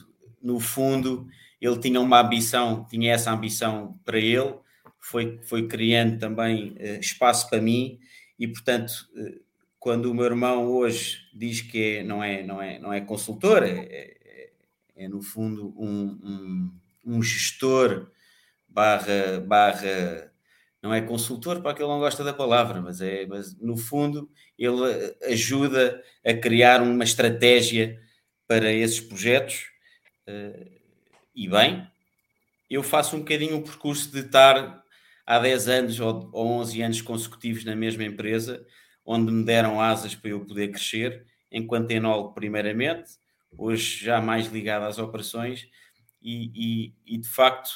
no 0.42 0.61
fundo 0.61 1.26
ele 1.61 1.78
tinha 1.80 2.01
uma 2.01 2.20
ambição, 2.20 2.84
tinha 2.88 3.12
essa 3.12 3.32
ambição 3.32 3.99
para 4.05 4.18
ele, 4.18 4.55
foi, 5.01 5.40
foi 5.42 5.66
criando 5.66 6.18
também 6.18 6.74
eh, 6.78 6.99
espaço 6.99 7.49
para 7.49 7.61
mim 7.61 7.99
e 8.38 8.47
portanto 8.47 8.92
eh, 9.16 9.38
quando 9.78 10.07
o 10.11 10.14
meu 10.14 10.24
irmão 10.24 10.66
hoje 10.66 11.28
diz 11.34 11.61
que 11.61 11.99
é- 11.99 12.03
não, 12.03 12.22
é, 12.22 12.42
não, 12.42 12.61
é, 12.61 12.78
não 12.78 12.92
é 12.92 13.01
consultor, 13.01 13.62
é, 13.62 13.70
é- 13.70 14.51
é, 14.97 15.09
no 15.09 15.22
fundo 15.22 15.74
um, 15.78 16.18
um, 16.24 16.72
um 17.05 17.22
gestor 17.22 18.11
barra, 18.68 19.40
barra 19.47 20.32
não 20.87 20.95
é 20.95 21.03
consultor, 21.03 21.61
para 21.62 21.74
que 21.74 21.82
ele 21.82 21.91
não 21.91 21.99
gosta 22.01 22.24
da 22.24 22.32
palavra, 22.34 22.80
mas, 22.80 23.01
é, 23.01 23.26
mas 23.26 23.57
no 23.61 23.76
fundo 23.76 24.30
ele 24.59 24.91
eh, 24.93 25.16
ajuda 25.32 26.03
a 26.24 26.34
criar 26.34 26.82
uma 26.82 27.05
estratégia 27.05 28.01
para 28.49 28.72
esses 28.72 29.01
projetos 29.01 29.66
eh, 30.26 30.68
e 31.34 31.49
bem, 31.49 31.87
eu 32.70 32.82
faço 32.82 33.16
um 33.16 33.20
bocadinho 33.20 33.59
o 33.59 33.62
percurso 33.62 34.11
de 34.11 34.20
estar 34.20 34.82
há 35.26 35.39
10 35.39 35.68
anos 35.68 36.01
ou, 36.01 36.28
ou 36.32 36.47
11 36.49 36.82
anos 36.82 37.03
consecutivos 37.03 37.64
na 37.64 37.76
mesma 37.76 38.05
empresa, 38.05 38.64
onde 39.05 39.30
me 39.32 39.45
deram 39.45 39.80
asas 39.80 40.14
para 40.14 40.30
eu 40.30 40.45
poder 40.45 40.68
crescer, 40.68 41.26
enquanto 41.51 41.91
enólogo 41.93 42.34
primeiramente, 42.34 43.12
hoje 43.57 44.05
já 44.05 44.20
mais 44.20 44.47
ligado 44.49 44.84
às 44.84 44.99
operações, 44.99 45.68
e, 46.22 46.51
e- 46.89 46.95
e, 47.14 47.18
de 47.18 47.28
facto 47.28 47.70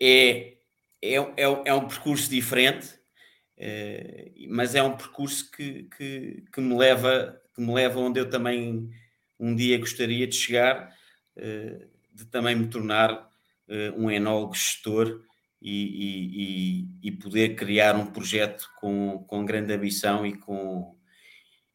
é, 0.00 0.54
é, 1.02 1.14
é, 1.14 1.44
é 1.66 1.74
um 1.74 1.86
percurso 1.88 2.28
diferente, 2.30 2.88
eh, 3.56 4.32
mas 4.48 4.74
é 4.74 4.82
um 4.82 4.96
percurso 4.96 5.50
que, 5.50 5.84
que, 5.96 6.44
que 6.52 6.60
me 6.60 6.76
leva, 6.76 7.40
que 7.54 7.60
me 7.60 7.72
leva 7.74 8.00
onde 8.00 8.20
eu 8.20 8.28
também 8.30 8.90
um 9.38 9.54
dia 9.54 9.78
gostaria 9.78 10.26
de 10.26 10.34
chegar, 10.34 10.94
eh, 11.36 11.86
de 12.12 12.26
também 12.26 12.54
me 12.56 12.68
tornar 12.68 13.28
eh, 13.68 13.92
um 13.96 14.10
enólogo 14.10 14.54
gestor 14.54 15.22
e, 15.62 16.84
e- 17.02 17.08
e- 17.08 17.12
poder 17.12 17.54
criar 17.54 17.94
um 17.96 18.06
projeto 18.06 18.68
com, 18.80 19.24
com 19.28 19.44
grande 19.44 19.72
ambição 19.72 20.26
e 20.26 20.36
com 20.36 20.96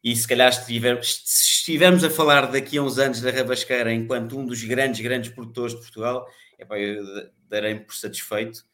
e 0.02 0.14
se 0.14 0.26
calhar 0.28 0.52
se 0.52 0.60
estivermos, 0.60 1.22
se 1.24 1.44
estivermos 1.58 2.04
a 2.04 2.10
falar 2.10 2.46
daqui 2.50 2.78
a 2.78 2.82
uns 2.82 2.98
anos 2.98 3.20
da 3.20 3.30
Rabasqueira 3.30 3.92
enquanto 3.92 4.38
um 4.38 4.46
dos 4.46 4.62
grandes, 4.62 5.00
grandes 5.00 5.30
produtores 5.30 5.74
de 5.74 5.80
Portugal, 5.80 6.26
epá, 6.58 6.78
eu 6.78 7.04
darei-me 7.48 7.80
por 7.80 7.94
satisfeito 7.94 8.64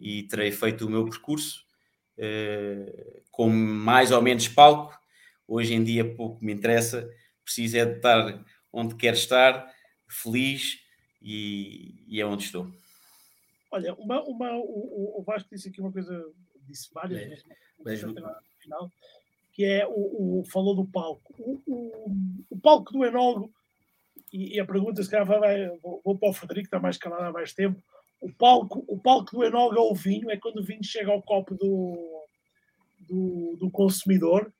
e 0.00 0.22
terei 0.24 0.50
feito 0.50 0.86
o 0.86 0.90
meu 0.90 1.04
percurso 1.04 1.64
uh, 2.18 3.22
com 3.30 3.48
mais 3.48 4.10
ou 4.10 4.22
menos 4.22 4.48
palco. 4.48 4.98
Hoje 5.46 5.74
em 5.74 5.84
dia 5.84 6.14
pouco 6.14 6.44
me 6.44 6.52
interessa, 6.52 7.08
preciso 7.44 7.76
é 7.76 7.84
de 7.84 7.96
estar 7.96 8.44
onde 8.72 8.94
quero 8.94 9.16
estar, 9.16 9.72
feliz 10.08 10.78
e, 11.20 12.04
e 12.06 12.20
é 12.20 12.26
onde 12.26 12.44
estou. 12.44 12.70
Olha, 13.70 13.94
uma, 13.94 14.22
uma, 14.22 14.56
o, 14.56 15.20
o 15.20 15.22
Vasco 15.22 15.48
disse 15.52 15.68
aqui 15.68 15.80
uma 15.80 15.92
coisa, 15.92 16.24
disse 16.66 16.92
várias, 16.92 17.20
é, 17.20 17.28
mas, 17.84 18.02
mas, 18.02 18.40
final, 18.58 18.90
que 19.52 19.64
é 19.64 19.86
o, 19.86 20.40
o 20.40 20.44
falou 20.50 20.74
do 20.74 20.84
palco. 20.84 21.34
O, 21.38 21.62
o, 21.66 22.44
o 22.50 22.60
palco 22.60 22.92
do 22.92 23.04
enólogo, 23.04 23.52
e, 24.32 24.56
e, 24.56 24.60
a 24.60 24.64
pergunta 24.64 25.02
se 25.02 25.10
calhar 25.10 25.26
vai, 25.26 25.68
vou, 25.78 26.00
vou 26.04 26.18
para 26.18 26.30
o 26.30 26.32
Frederico, 26.32 26.66
está 26.66 26.78
mais 26.80 26.96
calado 26.96 27.24
há 27.24 27.32
mais 27.32 27.52
tempo. 27.52 27.82
O 28.20 28.30
palco, 28.30 28.84
o 28.86 28.98
palco 28.98 29.36
do 29.36 29.44
enólogo 29.44 29.78
é 29.78 29.92
o 29.92 29.94
vinho, 29.94 30.30
é 30.30 30.36
quando 30.36 30.58
o 30.58 30.64
vinho 30.64 30.84
chega 30.84 31.10
ao 31.10 31.22
copo 31.22 31.54
do, 31.54 32.26
do, 33.00 33.56
do 33.58 33.70
consumidor. 33.70 34.52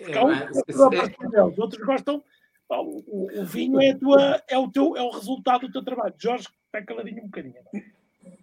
É, 0.00 0.12
é, 0.12 1.44
os 1.44 1.58
outros 1.58 1.84
gostam. 1.84 2.22
O, 2.68 3.40
o, 3.40 3.44
vinho 3.44 3.80
é, 3.80 3.94
tua, 3.94 4.42
é, 4.48 4.56
o 4.56 4.70
teu, 4.70 4.96
é 4.96 5.02
o 5.02 5.10
resultado 5.10 5.66
do 5.66 5.72
teu 5.72 5.84
trabalho. 5.84 6.14
Jorge, 6.18 6.48
está 6.66 6.82
caladinho 6.82 7.22
um 7.22 7.26
bocadinho. 7.26 7.54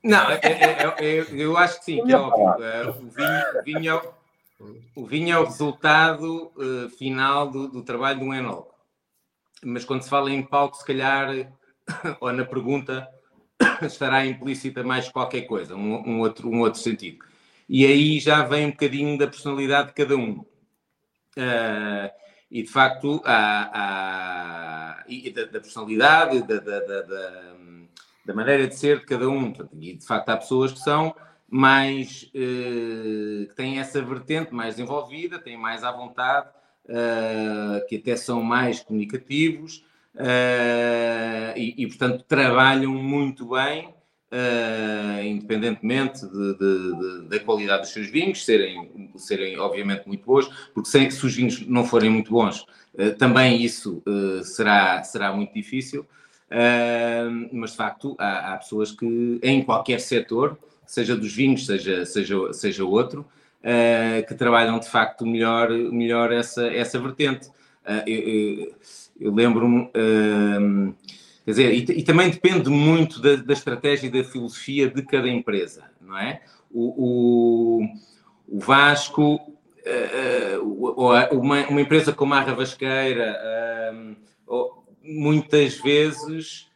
Não, 0.03 0.29
é, 0.29 0.39
é, 0.99 1.25
eu 1.31 1.57
acho 1.57 1.79
que 1.79 1.85
sim, 1.85 2.05
que 2.05 2.11
é 2.11 2.17
óbvio. 2.17 2.89
O 2.89 3.09
vinho, 3.09 3.63
vinho 3.65 3.91
é 3.91 4.19
o 4.95 5.05
vinho 5.05 5.33
é 5.33 5.39
o 5.39 5.45
resultado 5.45 6.51
uh, 6.57 6.89
final 6.89 7.49
do, 7.49 7.69
do, 7.69 7.83
trabalho 7.83 8.19
de 8.19 8.25
um 8.25 8.33
enólogo. 8.33 8.73
Mas 9.63 9.85
quando 9.85 10.01
se 10.01 10.09
fala 10.09 10.31
em 10.31 10.43
palco, 10.43 10.75
se 10.75 10.85
calhar, 10.85 11.29
ou 12.19 12.31
na 12.33 12.45
pergunta, 12.45 13.07
estará 13.81 14.25
implícita 14.25 14.83
mais 14.83 15.09
qualquer 15.09 15.41
coisa, 15.41 15.75
um, 15.75 16.07
um, 16.07 16.19
outro, 16.19 16.49
um 16.49 16.61
outro 16.61 16.79
sentido. 16.79 17.25
E 17.67 17.85
aí 17.85 18.19
já 18.19 18.43
vem 18.43 18.67
um 18.67 18.71
bocadinho 18.71 19.17
da 19.17 19.27
personalidade 19.27 19.89
de 19.89 19.93
cada 19.93 20.15
um. 20.15 20.39
Uh, 21.37 22.09
e 22.49 22.63
de 22.63 22.69
facto, 22.69 23.21
há, 23.23 23.69
há 23.73 25.03
e 25.07 25.29
da, 25.29 25.45
da, 25.45 25.59
personalidade, 25.59 26.41
da, 26.41 26.59
da, 26.59 26.79
da, 26.79 27.01
da, 28.25 28.33
maneira 28.33 28.67
de 28.67 28.75
ser 28.75 28.99
de 28.99 29.05
cada 29.05 29.29
um. 29.29 29.53
E 29.79 29.93
de 29.93 30.05
facto, 30.05 30.29
há 30.29 30.37
pessoas 30.37 30.71
que 30.71 30.79
são 30.79 31.15
mais 31.47 32.23
uh, 32.33 33.47
que 33.47 33.53
têm 33.55 33.79
essa 33.79 34.01
vertente 34.01 34.53
mais 34.53 34.75
desenvolvida, 34.75 35.39
têm 35.39 35.57
mais 35.57 35.83
à 35.83 35.91
vontade, 35.91 36.49
uh, 36.85 37.87
que 37.87 37.97
até 37.97 38.15
são 38.15 38.41
mais 38.41 38.79
comunicativos 38.79 39.83
uh, 40.19 41.57
e, 41.57 41.75
e, 41.77 41.87
portanto, 41.87 42.23
trabalham 42.27 42.91
muito 42.91 43.49
bem, 43.49 43.93
independentemente 45.25 46.23
de, 46.23 46.53
de, 46.53 46.99
de, 46.99 47.29
da 47.29 47.39
qualidade 47.39 47.81
dos 47.81 47.89
seus 47.89 48.07
vinhos, 48.07 48.45
serem, 48.45 49.11
serem 49.15 49.57
obviamente 49.57 50.07
muito 50.07 50.23
bons, 50.23 50.47
porque 50.71 50.87
se, 50.87 51.09
se 51.09 51.25
os 51.25 51.35
vinhos 51.35 51.65
não 51.65 51.83
forem 51.83 52.11
muito 52.11 52.29
bons, 52.29 52.63
também 53.17 53.59
isso 53.59 54.03
será, 54.43 55.01
será 55.01 55.33
muito 55.33 55.51
difícil. 55.51 56.05
mas 57.51 57.71
de 57.71 57.77
facto 57.77 58.15
há, 58.19 58.53
há 58.53 58.57
pessoas 58.57 58.91
que 58.91 59.39
em 59.41 59.63
qualquer 59.63 59.99
setor 59.99 60.59
seja 60.89 61.15
dos 61.15 61.31
vinhos, 61.31 61.67
seja, 61.67 62.03
seja, 62.03 62.51
seja 62.51 62.83
outro, 62.83 63.21
uh, 63.59 64.25
que 64.27 64.33
trabalham 64.33 64.79
de 64.79 64.89
facto 64.89 65.23
melhor, 65.25 65.69
melhor 65.69 66.31
essa, 66.31 66.65
essa 66.65 66.99
vertente. 66.99 67.47
Uh, 67.85 68.03
eu, 68.07 68.75
eu 69.19 69.33
lembro-me, 69.33 69.83
uh, 69.83 70.95
quer 71.45 71.51
dizer, 71.51 71.73
e, 71.73 71.99
e, 71.99 72.03
também 72.03 72.29
depende 72.29 72.69
muito 72.69 73.21
da, 73.21 73.35
da, 73.35 73.53
estratégia 73.53 74.07
e 74.07 74.11
da 74.11 74.23
filosofia 74.23 74.89
de 74.89 75.01
cada 75.03 75.27
empresa, 75.27 75.85
não 76.01 76.17
é? 76.17 76.41
O, 76.71 77.81
o, 77.81 77.85
o 78.47 78.59
Vasco, 78.59 79.39
ou 80.63 81.11
uma, 81.39 81.67
uma, 81.67 81.81
empresa 81.81 82.13
como 82.13 82.33
a 82.35 82.41
Ravasqueira, 82.41 83.35
muitas 85.03 85.75
vezes 85.79 86.69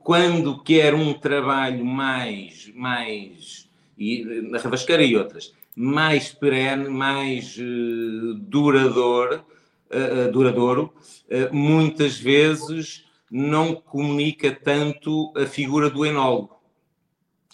quando 0.00 0.62
quer 0.62 0.94
um 0.94 1.12
trabalho 1.14 1.84
mais, 1.84 2.72
mais 2.74 3.68
e, 3.98 4.24
na 4.50 4.58
Ravasqueira 4.58 5.02
e 5.02 5.16
outras, 5.16 5.52
mais 5.74 6.32
perene, 6.32 6.88
mais 6.88 7.56
uh, 7.58 8.34
duradouro, 8.34 9.44
uh, 9.90 10.30
duradouro 10.32 10.92
uh, 11.30 11.54
muitas 11.54 12.18
vezes 12.18 13.04
não 13.30 13.74
comunica 13.74 14.52
tanto 14.52 15.32
a 15.36 15.46
figura 15.46 15.90
do 15.90 16.06
enólogo 16.06 16.54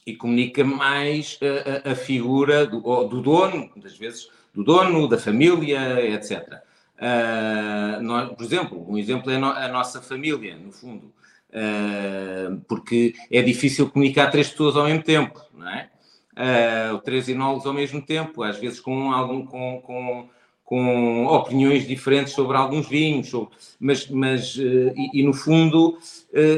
e 0.06 0.16
comunica 0.16 0.64
mais 0.64 1.38
a, 1.42 1.90
a, 1.90 1.92
a 1.92 1.94
figura 1.94 2.66
do, 2.66 2.80
do, 3.04 3.20
dono, 3.20 3.70
muitas 3.74 3.96
vezes 3.96 4.28
do 4.52 4.64
dono, 4.64 5.08
da 5.08 5.18
família, 5.18 6.04
etc. 6.14 6.62
Uh, 7.00 8.02
nós, 8.02 8.30
por 8.32 8.44
exemplo, 8.44 8.86
um 8.90 8.98
exemplo 8.98 9.30
é 9.30 9.36
a 9.36 9.68
nossa 9.68 10.02
família, 10.02 10.56
no 10.56 10.72
fundo, 10.72 11.12
uh, 11.50 12.60
porque 12.68 13.14
é 13.30 13.40
difícil 13.40 13.88
comunicar 13.90 14.30
três 14.30 14.50
pessoas 14.50 14.76
ao 14.76 14.84
mesmo 14.84 15.02
tempo, 15.02 15.40
não 15.54 15.68
é? 15.68 15.90
Uh, 16.32 16.98
três 16.98 17.28
enólogos 17.28 17.66
ao 17.66 17.72
mesmo 17.72 18.02
tempo, 18.02 18.42
às 18.42 18.58
vezes 18.58 18.80
com, 18.80 19.12
algum, 19.12 19.44
com, 19.46 19.80
com, 19.80 20.28
com 20.70 21.26
opiniões 21.26 21.84
diferentes 21.84 22.32
sobre 22.32 22.56
alguns 22.56 22.88
vinhos, 22.88 23.28
sobre, 23.28 23.52
mas, 23.80 24.08
mas 24.08 24.54
e, 24.56 25.10
e, 25.14 25.22
no 25.24 25.34
fundo, 25.34 25.98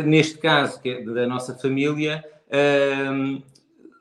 neste 0.04 0.36
caso, 0.36 0.78
que 0.82 0.90
é 0.90 1.02
da 1.02 1.26
nossa 1.26 1.54
família, 1.54 2.22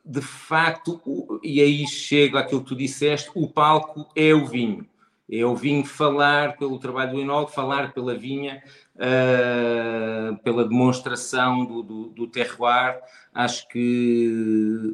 de 0.04 0.22
facto, 0.22 1.00
e 1.42 1.62
aí 1.62 1.88
chego 1.88 2.38
àquilo 2.38 2.62
que 2.62 2.68
tu 2.68 2.76
disseste, 2.76 3.32
o 3.34 3.48
palco 3.48 4.06
é 4.14 4.34
o 4.34 4.46
vinho 4.46 4.86
eu 5.32 5.56
vim 5.56 5.86
falar 5.86 6.58
pelo 6.58 6.78
trabalho 6.78 7.14
do 7.14 7.22
enólogo, 7.22 7.52
falar 7.52 7.94
pela 7.94 8.14
vinha, 8.14 8.62
uh, 8.98 10.36
pela 10.44 10.68
demonstração 10.68 11.66
do, 11.66 11.82
do, 11.82 12.06
do, 12.10 12.28
terroir. 12.28 13.00
Acho 13.34 13.66
que 13.70 14.94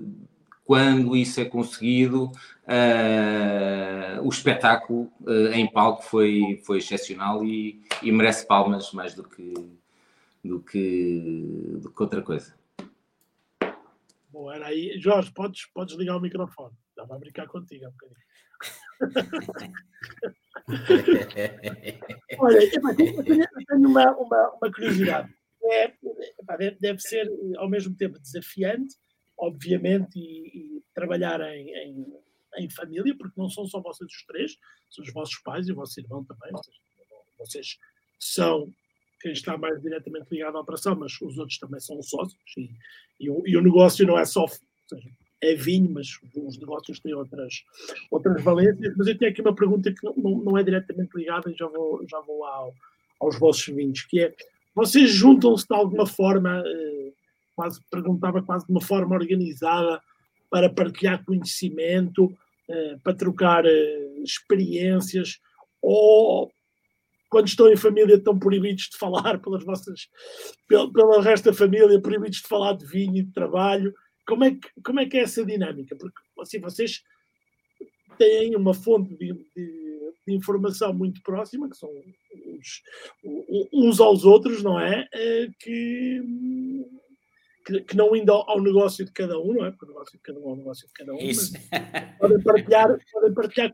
quando 0.68 1.16
isso 1.16 1.40
é 1.40 1.46
conseguido, 1.46 2.26
uh, 2.26 2.32
o 4.22 4.28
espetáculo 4.28 5.10
uh, 5.22 5.54
em 5.54 5.72
palco 5.72 6.04
foi, 6.04 6.62
foi 6.66 6.80
excepcional 6.80 7.46
e, 7.46 7.82
e, 8.04 8.12
merece 8.12 8.46
palmas 8.46 8.92
mais 8.92 9.14
do 9.14 9.24
que, 9.24 9.54
do 10.44 10.60
que, 10.60 11.78
do 11.82 11.90
que 11.90 12.04
outra 12.04 12.22
coisa. 12.22 12.54
Bom, 14.30 14.52
era 14.52 14.68
aí. 14.68 15.00
Jorge, 15.00 15.32
podes, 15.32 15.68
podes 15.68 15.96
ligar 15.96 16.18
o 16.18 16.22
microfone. 16.22 16.76
Dá 16.98 17.08
para 17.08 17.18
brincar 17.18 17.48
contigo 17.48 17.88
um 17.88 17.92
bocadinho. 17.92 18.28
Olha, 22.40 22.58
eu 22.58 22.72
tenho 23.24 23.46
uma, 23.88 24.12
uma, 24.18 24.50
uma 24.50 24.70
curiosidade. 24.74 25.34
É, 25.64 25.94
deve 26.82 27.00
ser 27.00 27.32
ao 27.56 27.70
mesmo 27.70 27.96
tempo 27.96 28.20
desafiante, 28.20 28.98
obviamente, 29.38 30.18
e, 30.18 30.78
e 30.78 30.84
trabalhar 30.94 31.42
em, 31.42 31.70
em, 31.70 32.06
em, 32.58 32.70
família, 32.70 33.16
porque 33.16 33.40
não 33.40 33.50
são 33.50 33.66
só 33.66 33.80
vocês 33.80 34.10
os 34.12 34.26
três, 34.26 34.58
são 34.90 35.04
os 35.04 35.14
vossos 35.14 35.38
pais 35.40 35.68
e 35.68 35.72
o 35.72 35.76
vosso 35.76 36.00
irmão 36.00 36.24
também. 36.24 36.52
Vocês, 37.38 37.78
são 38.20 38.72
quem 39.22 39.32
está 39.32 39.58
mais 39.58 39.82
diretamente 39.82 40.28
ligado 40.32 40.58
à 40.58 40.62
operação, 40.62 40.96
mas 40.96 41.20
os 41.22 41.38
outros 41.38 41.58
também 41.58 41.80
são 41.80 42.02
sócios 42.02 42.40
e, 42.58 42.70
e, 43.20 43.30
o, 43.30 43.44
e 43.48 43.58
o 43.58 43.62
negócio 43.62 44.06
não 44.06 44.18
é 44.18 44.26
só. 44.26 44.46
É 45.40 45.54
vinho, 45.54 45.92
mas 45.92 46.08
os 46.36 46.58
negócios 46.58 47.00
têm 47.00 47.14
outras, 47.14 47.64
outras 48.10 48.44
valências. 48.44 48.96
Mas 48.98 49.06
eu 49.06 49.18
tenho 49.18 49.30
aqui 49.30 49.42
uma 49.42 49.54
pergunta 49.54 49.94
que 49.94 50.04
não, 50.04 50.14
não 50.16 50.58
é 50.58 50.64
diretamente 50.64 51.16
ligada 51.16 51.52
e 51.52 51.56
já 51.56 51.68
vou, 51.68 52.04
já 52.08 52.20
vou 52.22 52.44
ao, 52.44 52.74
aos 53.20 53.38
vossos 53.38 53.68
vinhos, 53.68 54.02
que 54.02 54.20
é, 54.20 54.34
vocês 54.74 55.12
juntam-se 55.12 55.68
de 55.68 55.76
alguma 55.76 56.08
forma, 56.08 56.64
eh, 56.66 56.97
quase 57.58 57.82
perguntava 57.90 58.44
quase 58.44 58.68
de 58.68 58.72
uma 58.72 58.82
forma 58.82 59.16
organizada, 59.16 60.00
para 60.50 60.70
partilhar 60.70 61.26
conhecimento, 61.26 62.32
eh, 62.70 62.98
para 63.04 63.14
trocar 63.14 63.66
eh, 63.66 64.22
experiências, 64.24 65.40
ou 65.82 66.52
quando 67.30 67.48
estão 67.48 67.68
em 67.68 67.76
família 67.76 68.16
estão 68.16 68.38
proibidos 68.38 68.84
de 68.92 68.98
falar 68.98 69.40
pelas 69.42 69.66
vossas, 69.66 70.08
pelo, 70.68 70.94
pelo 70.94 71.20
resto 71.20 71.46
da 71.46 71.54
família, 71.54 72.00
proibidos 72.00 72.38
de 72.38 72.48
falar 72.48 72.74
de 72.74 72.86
vinho 72.86 73.18
e 73.18 73.24
de 73.24 73.34
trabalho, 73.34 73.94
como 74.26 74.44
é 74.44 74.52
que, 74.52 74.70
como 74.84 75.00
é, 75.00 75.06
que 75.06 75.18
é 75.18 75.22
essa 75.22 75.44
dinâmica? 75.44 75.96
Porque 75.96 76.20
assim, 76.40 76.60
vocês 76.60 77.02
têm 78.18 78.56
uma 78.56 78.74
fonte 78.74 79.16
de, 79.16 79.34
de, 79.34 80.14
de 80.28 80.34
informação 80.34 80.94
muito 80.94 81.22
próxima, 81.24 81.70
que 81.70 81.78
são 81.78 81.90
uns, 81.90 82.84
uns, 83.74 84.00
aos 84.00 84.24
outros, 84.24 84.64
não 84.64 84.80
é? 84.80 85.08
Eh, 85.14 85.48
que, 85.60 86.22
que, 87.68 87.82
que, 87.82 87.98
não 87.98 88.16
indo 88.16 88.32
ao, 88.32 88.62
negócio 88.62 89.04
de 89.04 89.12
cada 89.12 89.38
um, 89.38 89.54
não 89.54 89.66
é? 89.66 89.72
Porque 89.72 89.86
o 89.86 89.90
negócio 89.90 90.14
de 90.14 90.24
cada 90.24 90.40
um 90.40 90.50
é 90.50 90.54
o 90.54 90.56
negócio 90.56 90.88
de 90.88 90.94
cada 90.94 91.14
um, 91.14 91.18
Isso. 91.18 91.52
mas 91.70 92.18
podem 92.18 92.42
partilhar, 92.42 93.00
podem 93.12 93.34
partilhar 93.34 93.74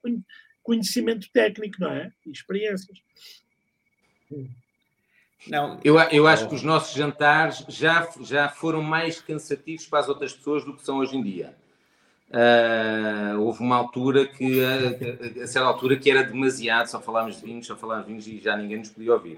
conhecimento 0.63 1.29
técnico, 1.31 1.77
não 1.79 1.91
é? 1.91 2.11
E 2.25 2.31
experiências. 2.31 2.97
Não, 5.47 5.79
eu, 5.83 5.99
eu 5.99 6.27
acho 6.27 6.49
que 6.49 6.55
os 6.55 6.63
nossos 6.63 6.95
jantares 6.95 7.63
já, 7.69 8.09
já 8.21 8.49
foram 8.49 8.81
mais 8.81 9.21
cansativos 9.21 9.85
para 9.85 9.99
as 9.99 10.09
outras 10.09 10.33
pessoas 10.33 10.65
do 10.65 10.75
que 10.75 10.83
são 10.83 10.97
hoje 10.97 11.15
em 11.15 11.21
dia. 11.21 11.55
Uh, 12.29 13.39
houve 13.41 13.59
uma 13.59 13.75
altura 13.75 14.25
que, 14.25 14.59
a, 14.65 15.43
a, 15.43 15.45
certa 15.45 15.67
altura, 15.67 15.97
que 15.97 16.09
era 16.09 16.23
demasiado, 16.23 16.87
só 16.87 16.99
falámos 16.99 17.39
de 17.39 17.45
vinhos, 17.45 17.67
só 17.67 17.75
falámos 17.75 18.05
de 18.05 18.11
vinhos 18.11 18.27
e 18.27 18.39
já 18.39 18.57
ninguém 18.57 18.79
nos 18.79 18.89
podia 18.89 19.13
ouvir. 19.13 19.37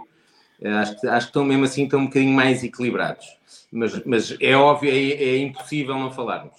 Uh, 0.66 0.78
acho, 0.78 1.00
que, 1.00 1.08
acho 1.08 1.28
que 1.28 1.30
estão 1.30 1.46
mesmo 1.46 1.66
assim, 1.66 1.84
estão 1.84 2.00
um 2.00 2.06
bocadinho 2.06 2.34
mais 2.34 2.64
equilibrados. 2.64 3.26
Mas, 3.72 4.04
mas 4.06 4.38
é 4.40 4.56
óbvio, 4.56 4.92
é, 4.92 4.96
é 4.96 5.38
impossível 5.38 5.96
não 5.96 6.12
falarmos. 6.12 6.56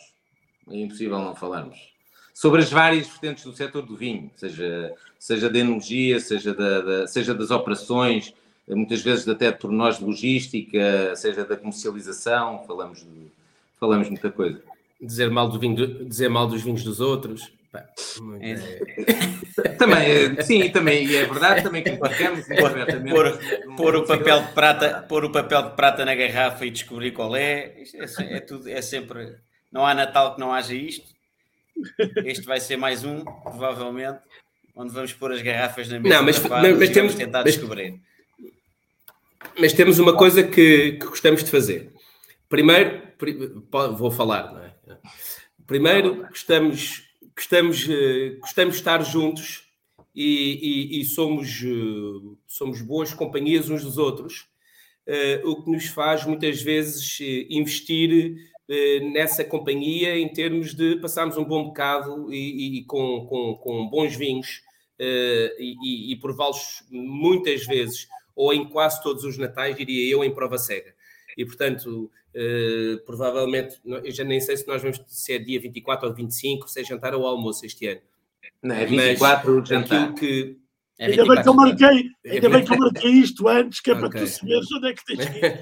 É 0.70 0.76
impossível 0.76 1.18
não 1.18 1.34
falarmos. 1.34 1.76
Sobre 2.32 2.60
as 2.60 2.70
várias 2.70 3.06
vertentes 3.08 3.44
do 3.44 3.52
setor 3.52 3.82
do 3.82 3.96
vinho, 3.96 4.30
seja, 4.36 4.94
seja 5.18 5.48
da 5.48 5.58
energia, 5.58 6.20
seja, 6.20 6.54
da, 6.54 6.80
da, 6.80 7.06
seja 7.06 7.34
das 7.34 7.50
operações, 7.50 8.34
muitas 8.68 9.00
vezes 9.00 9.26
até 9.26 9.50
por 9.50 9.72
nós 9.72 9.98
de 9.98 10.04
logística, 10.04 11.16
seja 11.16 11.44
da 11.44 11.56
comercialização, 11.56 12.62
falamos, 12.66 13.00
de, 13.00 13.26
falamos 13.80 14.08
muita 14.10 14.30
coisa 14.30 14.60
dizer 15.00 15.30
mal, 15.30 15.48
do 15.48 15.58
vinho, 15.58 16.04
dizer 16.04 16.28
mal 16.28 16.46
dos 16.46 16.62
vinhos 16.62 16.82
dos 16.82 17.00
outros. 17.00 17.52
É. 18.40 19.72
também, 19.78 20.42
sim, 20.42 20.68
também, 20.70 21.06
e 21.06 21.16
é 21.16 21.24
verdade, 21.24 21.62
também 21.62 21.82
criticamos 21.82 22.46
pôr, 23.10 23.38
pôr, 23.76 23.96
o 23.96 24.06
papel 24.06 24.42
de 24.42 24.52
prata, 24.52 25.02
pôr 25.08 25.24
o 25.24 25.30
papel 25.30 25.62
de 25.62 25.76
prata 25.76 26.04
na 26.04 26.14
garrafa 26.14 26.64
e 26.66 26.70
descobrir 26.70 27.12
qual 27.12 27.34
é, 27.36 27.74
é, 27.94 28.36
é 28.36 28.40
tudo, 28.40 28.68
é 28.68 28.80
sempre, 28.82 29.36
não 29.72 29.86
há 29.86 29.94
Natal 29.94 30.34
que 30.34 30.40
não 30.40 30.52
haja 30.52 30.74
isto. 30.74 31.14
Este 32.24 32.46
vai 32.46 32.58
ser 32.58 32.76
mais 32.76 33.04
um, 33.04 33.22
provavelmente, 33.22 34.20
onde 34.74 34.92
vamos 34.92 35.12
pôr 35.12 35.32
as 35.32 35.42
garrafas 35.42 35.88
na 35.88 36.00
mesa 36.00 36.16
não, 36.16 36.22
mas, 36.22 36.38
mas, 36.38 36.78
mas 36.78 36.90
temos, 36.90 37.14
tentar 37.14 37.44
mas, 37.44 37.54
descobrir. 37.54 38.00
Mas 39.58 39.72
temos 39.72 39.98
uma 39.98 40.16
coisa 40.16 40.42
que, 40.42 40.92
que 40.92 41.06
gostamos 41.06 41.44
de 41.44 41.50
fazer. 41.50 41.92
Primeiro, 42.48 43.02
vou 43.96 44.10
falar, 44.10 44.52
não 44.52 44.62
é? 44.62 44.72
Primeiro, 45.66 46.26
gostamos, 46.28 47.02
gostamos, 47.36 47.86
eh, 47.88 48.38
gostamos 48.40 48.74
de 48.74 48.80
estar 48.80 49.04
juntos 49.04 49.64
e, 50.14 50.96
e, 50.96 51.00
e 51.00 51.04
somos, 51.04 51.62
eh, 51.62 52.36
somos 52.46 52.80
boas 52.80 53.12
companhias 53.12 53.68
uns 53.68 53.84
dos 53.84 53.98
outros, 53.98 54.46
eh, 55.06 55.42
o 55.44 55.62
que 55.62 55.70
nos 55.70 55.86
faz 55.86 56.24
muitas 56.24 56.62
vezes 56.62 57.18
investir 57.50 58.56
nessa 59.12 59.44
companhia 59.44 60.18
em 60.18 60.28
termos 60.28 60.74
de 60.74 60.96
passarmos 60.96 61.36
um 61.36 61.44
bom 61.44 61.66
bocado 61.66 62.34
e, 62.34 62.80
e 62.80 62.84
com, 62.84 63.24
com, 63.26 63.54
com, 63.54 63.88
bons 63.88 64.16
vinhos 64.16 64.60
e, 64.98 66.12
e 66.12 66.16
prová-los 66.16 66.82
muitas 66.90 67.64
vezes, 67.64 68.08
ou 68.34 68.52
em 68.52 68.68
quase 68.68 69.00
todos 69.04 69.22
os 69.22 69.38
natais, 69.38 69.76
diria 69.76 70.12
eu, 70.12 70.24
em 70.24 70.34
prova 70.34 70.58
cega. 70.58 70.95
E, 71.36 71.44
portanto, 71.44 72.10
Uh, 72.36 73.02
provavelmente, 73.06 73.80
eu 73.82 74.10
já 74.10 74.22
nem 74.22 74.38
sei 74.42 74.58
se 74.58 74.68
nós 74.68 74.82
vamos 74.82 75.00
se 75.06 75.32
é 75.32 75.38
dia 75.38 75.58
24 75.58 76.06
ou 76.06 76.14
25, 76.14 76.68
se 76.68 76.82
é 76.82 76.84
jantar 76.84 77.14
ou 77.14 77.26
almoço 77.26 77.64
este 77.64 77.86
ano. 77.86 78.02
Não, 78.62 78.74
é 78.74 78.84
24 78.84 79.54
Mas, 79.54 79.68
jantar. 79.70 80.12
Que... 80.12 80.58
É 80.98 81.06
ainda, 81.06 81.24
bem 81.24 81.42
que 81.42 81.48
eu 81.48 81.54
marquei, 81.54 82.10
ainda 82.26 82.50
bem 82.50 82.62
que 82.62 82.72
eu 82.74 82.78
marquei 82.78 83.10
isto 83.12 83.48
antes, 83.48 83.80
que 83.80 83.90
é 83.90 83.94
okay. 83.94 84.08
para 84.10 84.20
tu 84.20 84.26
saberes 84.26 84.70
onde 84.70 84.86
é 84.86 84.92
que 84.92 85.04
tens 85.06 85.24
que 85.24 85.38
ir. 85.46 85.60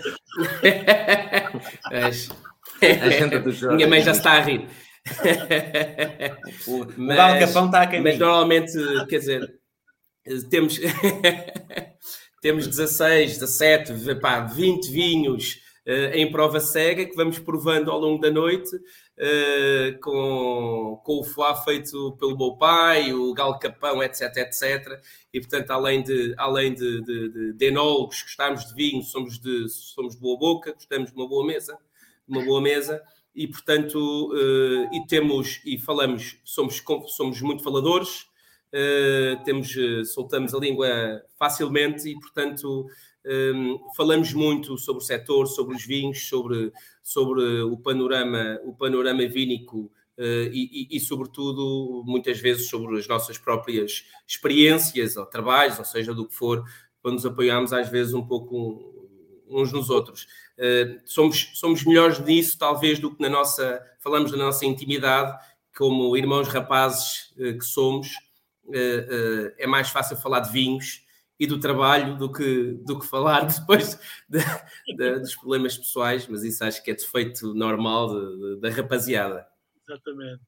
a 3.37 3.39
do 3.39 3.53
jogo. 3.53 3.77
Minha 3.77 3.89
mãe 3.89 4.03
já 4.03 4.11
está 4.11 4.33
a 4.33 4.41
rir. 4.41 4.67
o 6.67 6.87
mas, 6.99 7.47
Capão 7.47 7.67
está 7.67 7.83
a 7.83 7.87
caminho. 7.87 8.03
Mas 8.03 8.19
normalmente, 8.19 8.73
quer 9.09 9.19
dizer, 9.21 9.61
temos, 10.51 10.81
temos 12.43 12.67
16, 12.67 13.39
17, 13.39 14.17
pá, 14.17 14.41
20 14.41 14.91
vinhos 14.91 15.63
em 15.87 16.31
prova 16.31 16.61
cega, 16.61 17.05
que 17.05 17.15
vamos 17.15 17.39
provando 17.39 17.91
ao 17.91 17.99
longo 17.99 18.21
da 18.21 18.31
noite, 18.31 18.75
uh, 18.75 20.01
com, 20.01 21.01
com 21.05 21.21
o 21.21 21.25
foie 21.25 21.55
feito 21.65 22.17
pelo 22.19 22.37
meu 22.37 22.57
pai, 22.57 23.13
o 23.13 23.35
galo 23.35 23.59
capão, 23.59 24.03
etc, 24.03 24.35
etc. 24.39 25.01
E, 25.33 25.41
portanto, 25.41 25.71
além 25.71 26.03
de, 26.03 26.35
além 26.39 26.75
de, 26.75 27.03
de, 27.03 27.29
de, 27.29 27.53
de 27.53 27.67
enólogos, 27.67 28.23
gostamos 28.23 28.67
de 28.67 28.75
vinho, 28.75 29.03
somos 29.03 29.39
de, 29.39 29.69
somos 29.69 30.15
de 30.15 30.21
boa 30.21 30.39
boca, 30.39 30.73
gostamos 30.73 31.11
de 31.11 31.17
uma 31.17 31.29
boa 31.29 31.47
mesa, 31.47 31.77
uma 32.27 32.43
boa 32.43 32.63
mesa, 32.63 33.03
e, 33.35 33.47
portanto, 33.47 33.99
uh, 34.33 34.95
e 34.95 35.07
temos, 35.07 35.61
e 35.67 35.79
falamos, 35.79 36.39
somos, 36.45 36.83
somos 37.09 37.41
muito 37.43 37.63
faladores, 37.63 38.33
Uh, 38.77 39.41
temos, 39.45 39.73
soltamos 40.13 40.53
a 40.53 40.59
língua 40.59 41.23
facilmente 41.39 42.09
e, 42.09 42.19
portanto, 42.19 42.89
um, 43.27 43.79
falamos 43.97 44.33
muito 44.35 44.77
sobre 44.77 45.03
o 45.03 45.07
setor, 45.07 45.47
sobre 45.47 45.75
os 45.75 45.85
vinhos, 45.85 46.29
sobre, 46.29 46.71
sobre 47.03 47.63
o 47.63 47.77
panorama, 47.77 48.61
o 48.65 48.75
panorama 48.75 49.27
vínico 49.27 49.91
uh, 50.19 50.51
e, 50.53 50.89
e, 50.91 50.97
e, 50.97 51.01
sobretudo, 51.01 52.03
muitas 52.07 52.39
vezes 52.39 52.69
sobre 52.69 52.99
as 52.99 53.09
nossas 53.09 53.39
próprias 53.39 54.05
experiências 54.27 55.17
ou 55.17 55.25
trabalhos, 55.25 55.79
ou 55.79 55.85
seja, 55.85 56.13
do 56.13 56.29
que 56.29 56.35
for, 56.35 56.63
para 57.03 57.13
nos 57.13 57.25
apoiarmos 57.25 57.73
às 57.73 57.89
vezes 57.89 58.13
um 58.13 58.27
pouco 58.27 58.93
uns 59.49 59.73
nos 59.73 59.89
outros. 59.89 60.27
Uh, 60.59 61.01
somos, 61.07 61.53
somos 61.55 61.83
melhores 61.85 62.19
nisso, 62.19 62.59
talvez, 62.59 62.99
do 62.99 63.15
que 63.15 63.23
na 63.23 63.31
nossa, 63.31 63.83
falamos 64.01 64.31
da 64.31 64.37
nossa 64.37 64.67
intimidade, 64.67 65.35
como 65.77 66.15
irmãos 66.17 66.49
rapazes 66.49 67.33
uh, 67.39 67.59
que 67.59 67.65
somos, 67.65 68.09
é 69.59 69.67
mais 69.67 69.91
fácil 69.91 70.17
falar 70.17 70.41
de 70.41 70.51
vinhos 70.51 71.04
e 71.39 71.47
do 71.47 71.59
trabalho 71.59 72.17
do 72.17 72.31
que, 72.31 72.73
do 72.85 72.99
que 72.99 73.07
falar 73.07 73.47
depois 73.47 73.99
de, 74.29 74.39
de, 74.97 75.19
dos 75.19 75.35
problemas 75.35 75.77
pessoais, 75.77 76.27
mas 76.29 76.45
isso 76.45 76.65
acho 76.65 76.83
que 76.83 76.91
é 76.91 76.95
defeito 76.95 77.55
normal 77.55 78.09
de, 78.09 78.61
da 78.61 78.71
rapaziada. 78.71 79.47
Exatamente. 79.89 80.43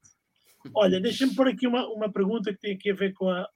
Olha, 0.73 0.99
deixa-me 0.99 1.35
pôr 1.35 1.47
aqui 1.47 1.67
uma, 1.67 1.87
uma 1.87 2.11
pergunta 2.11 2.51
que 2.53 2.59
tem 2.59 2.73
aqui 2.73 2.91
a 2.91 2.95
ver 2.95 3.13
com, 3.13 3.29
a, 3.29 3.47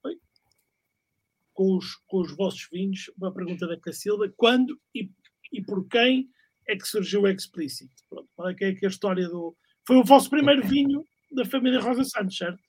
com, 1.54 1.78
os, 1.78 1.96
com 2.08 2.22
os 2.22 2.36
vossos 2.36 2.68
vinhos. 2.72 3.10
Uma 3.18 3.34
pergunta 3.34 3.68
da 3.68 3.78
Cacilda. 3.78 4.32
Quando 4.38 4.80
e, 4.94 5.10
e 5.52 5.62
por 5.62 5.88
quem 5.88 6.30
é 6.68 6.76
que 6.76 6.88
surgiu 6.88 7.24
o 7.24 7.28
Explicit? 7.28 7.90
Pronto, 8.10 8.30
qual 8.36 8.50
é 8.50 8.54
que 8.54 8.64
é 8.64 8.86
a 8.86 8.88
história 8.88 9.28
do... 9.28 9.56
Foi 9.86 9.98
o 9.98 10.04
vosso 10.04 10.30
primeiro 10.30 10.66
vinho 10.68 11.04
da 11.32 11.44
família 11.44 11.82
Rosa 11.82 12.04
Santos, 12.04 12.38
certo? 12.38 12.60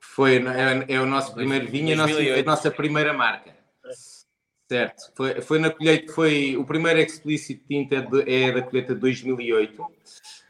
Foi, 0.00 0.36
é, 0.36 0.94
é 0.94 1.00
o 1.00 1.06
nosso 1.06 1.34
primeiro 1.34 1.68
vinho, 1.68 1.92
a 1.92 1.96
nossa, 1.96 2.20
a 2.20 2.42
nossa 2.42 2.70
primeira 2.70 3.12
marca. 3.12 3.57
Certo, 4.68 5.10
foi, 5.14 5.40
foi 5.40 5.58
na 5.58 5.70
colheita, 5.70 6.12
foi 6.12 6.54
o 6.54 6.62
primeiro 6.62 7.00
Explicit 7.00 7.62
Tint 7.66 7.90
é, 7.90 8.02
de, 8.02 8.30
é 8.30 8.52
da 8.52 8.60
colheita 8.60 8.94
de 8.94 9.00
2008, 9.00 9.80
uh, 9.80 9.88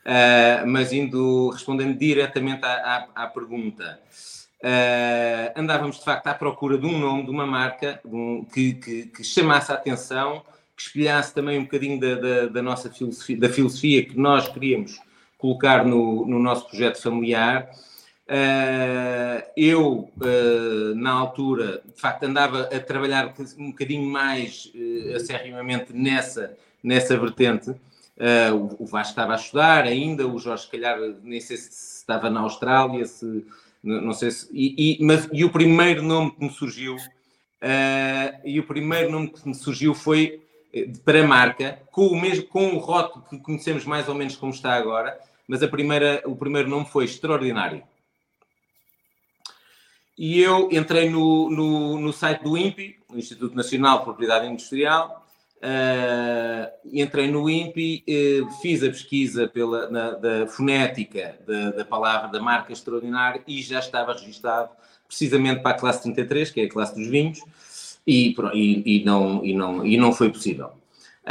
ah, 0.04 0.64
mas 0.66 0.92
indo, 0.92 1.50
respondendo 1.50 1.96
diretamente 1.96 2.64
à, 2.64 3.06
à, 3.14 3.24
à 3.24 3.26
pergunta, 3.28 4.00
uh, 4.64 5.52
andávamos 5.60 5.98
de 5.98 6.04
facto 6.04 6.26
à 6.26 6.34
procura 6.34 6.76
de 6.76 6.84
um 6.84 6.98
nome, 6.98 7.26
de 7.26 7.30
uma 7.30 7.46
marca 7.46 8.00
de 8.04 8.12
um, 8.12 8.44
que, 8.44 8.74
que, 8.74 9.06
que, 9.06 9.22
chamasse 9.22 9.70
a 9.70 9.76
atenção, 9.76 10.42
que 10.76 10.82
espelhasse 10.82 11.32
também 11.32 11.56
um 11.56 11.62
bocadinho 11.62 12.00
da, 12.00 12.16
da, 12.16 12.46
da, 12.46 12.62
nossa 12.62 12.90
filosofia, 12.90 13.38
da 13.38 13.48
filosofia 13.48 14.04
que 14.04 14.18
nós 14.18 14.48
queríamos 14.48 14.98
colocar 15.38 15.84
no, 15.84 16.26
no 16.26 16.40
nosso 16.40 16.68
projeto 16.68 17.00
familiar 17.00 17.70
eu, 19.56 20.10
uh, 20.20 20.94
na 20.94 21.10
altura, 21.10 21.82
de 21.84 22.00
facto, 22.00 22.24
andava 22.24 22.62
a 22.62 22.78
trabalhar 22.78 23.34
um 23.58 23.70
bocadinho 23.70 24.08
mais 24.08 24.70
uh, 24.74 25.16
acerrimamente 25.16 25.92
nessa, 25.92 26.56
nessa 26.82 27.16
vertente. 27.16 27.74
O, 28.80 28.84
Vasco 28.84 29.10
estava 29.10 29.32
a 29.32 29.36
estudar 29.36 29.84
ainda, 29.84 30.26
o 30.26 30.40
Jorge, 30.40 30.64
se 30.64 30.70
calhar, 30.70 30.98
nem 31.22 31.40
sei 31.40 31.56
se 31.56 32.00
estava 32.00 32.28
na 32.28 32.40
Austrália, 32.40 33.04
se, 33.04 33.46
não 33.80 34.12
sei 34.12 34.32
se. 34.32 34.48
E, 34.52 34.98
e, 35.00 35.04
mas, 35.04 35.28
e 35.32 35.44
o 35.44 35.50
primeiro 35.50 36.02
nome 36.02 36.32
que 36.32 36.42
me 36.42 36.50
surgiu, 36.50 36.96
e 38.44 38.58
o 38.58 38.64
primeiro 38.64 39.12
nome 39.12 39.28
que 39.28 39.48
me 39.48 39.54
surgiu 39.54 39.94
foi 39.94 40.42
para 41.04 41.22
a 41.22 41.26
marca, 41.28 41.78
com 41.92 42.08
o 42.08 42.20
mesmo 42.20 42.44
com 42.48 42.74
o 42.74 42.78
rótulo 42.78 43.24
que 43.30 43.38
conhecemos 43.38 43.84
mais 43.84 44.08
ou 44.08 44.16
menos 44.16 44.34
como 44.34 44.52
está 44.52 44.74
agora, 44.74 45.16
mas 45.46 45.62
a 45.62 45.68
primeira, 45.68 46.20
o 46.26 46.34
primeiro 46.34 46.68
nome 46.68 46.86
foi 46.86 47.04
Extraordinário. 47.04 47.84
E 50.18 50.40
eu 50.40 50.68
entrei 50.72 51.08
no, 51.08 51.48
no, 51.48 52.00
no 52.00 52.12
site 52.12 52.42
do 52.42 52.58
INPI, 52.58 52.96
Instituto 53.14 53.54
Nacional 53.54 53.98
de 53.98 54.04
Propriedade 54.04 54.48
Industrial, 54.48 55.24
uh, 55.58 56.88
entrei 56.92 57.30
no 57.30 57.48
INPI, 57.48 58.04
uh, 58.42 58.50
fiz 58.60 58.82
a 58.82 58.88
pesquisa 58.88 59.46
pela, 59.46 59.88
na, 59.88 60.10
da 60.10 60.46
fonética 60.48 61.38
da, 61.46 61.70
da, 61.70 61.84
palavra 61.84 62.28
da 62.28 62.40
marca 62.40 62.72
extraordinária 62.72 63.40
e 63.46 63.62
já 63.62 63.78
estava 63.78 64.12
registado 64.12 64.70
precisamente 65.06 65.62
para 65.62 65.76
a 65.76 65.78
classe 65.78 66.02
33, 66.02 66.50
que 66.50 66.60
é 66.62 66.64
a 66.64 66.68
classe 66.68 66.96
dos 66.96 67.06
vinhos, 67.06 67.38
e, 68.04 68.34
e, 68.54 69.00
e 69.00 69.04
não, 69.04 69.44
e, 69.44 69.54
não, 69.54 69.86
e 69.86 69.96
não 69.96 70.12
foi 70.12 70.30
possível. 70.30 70.72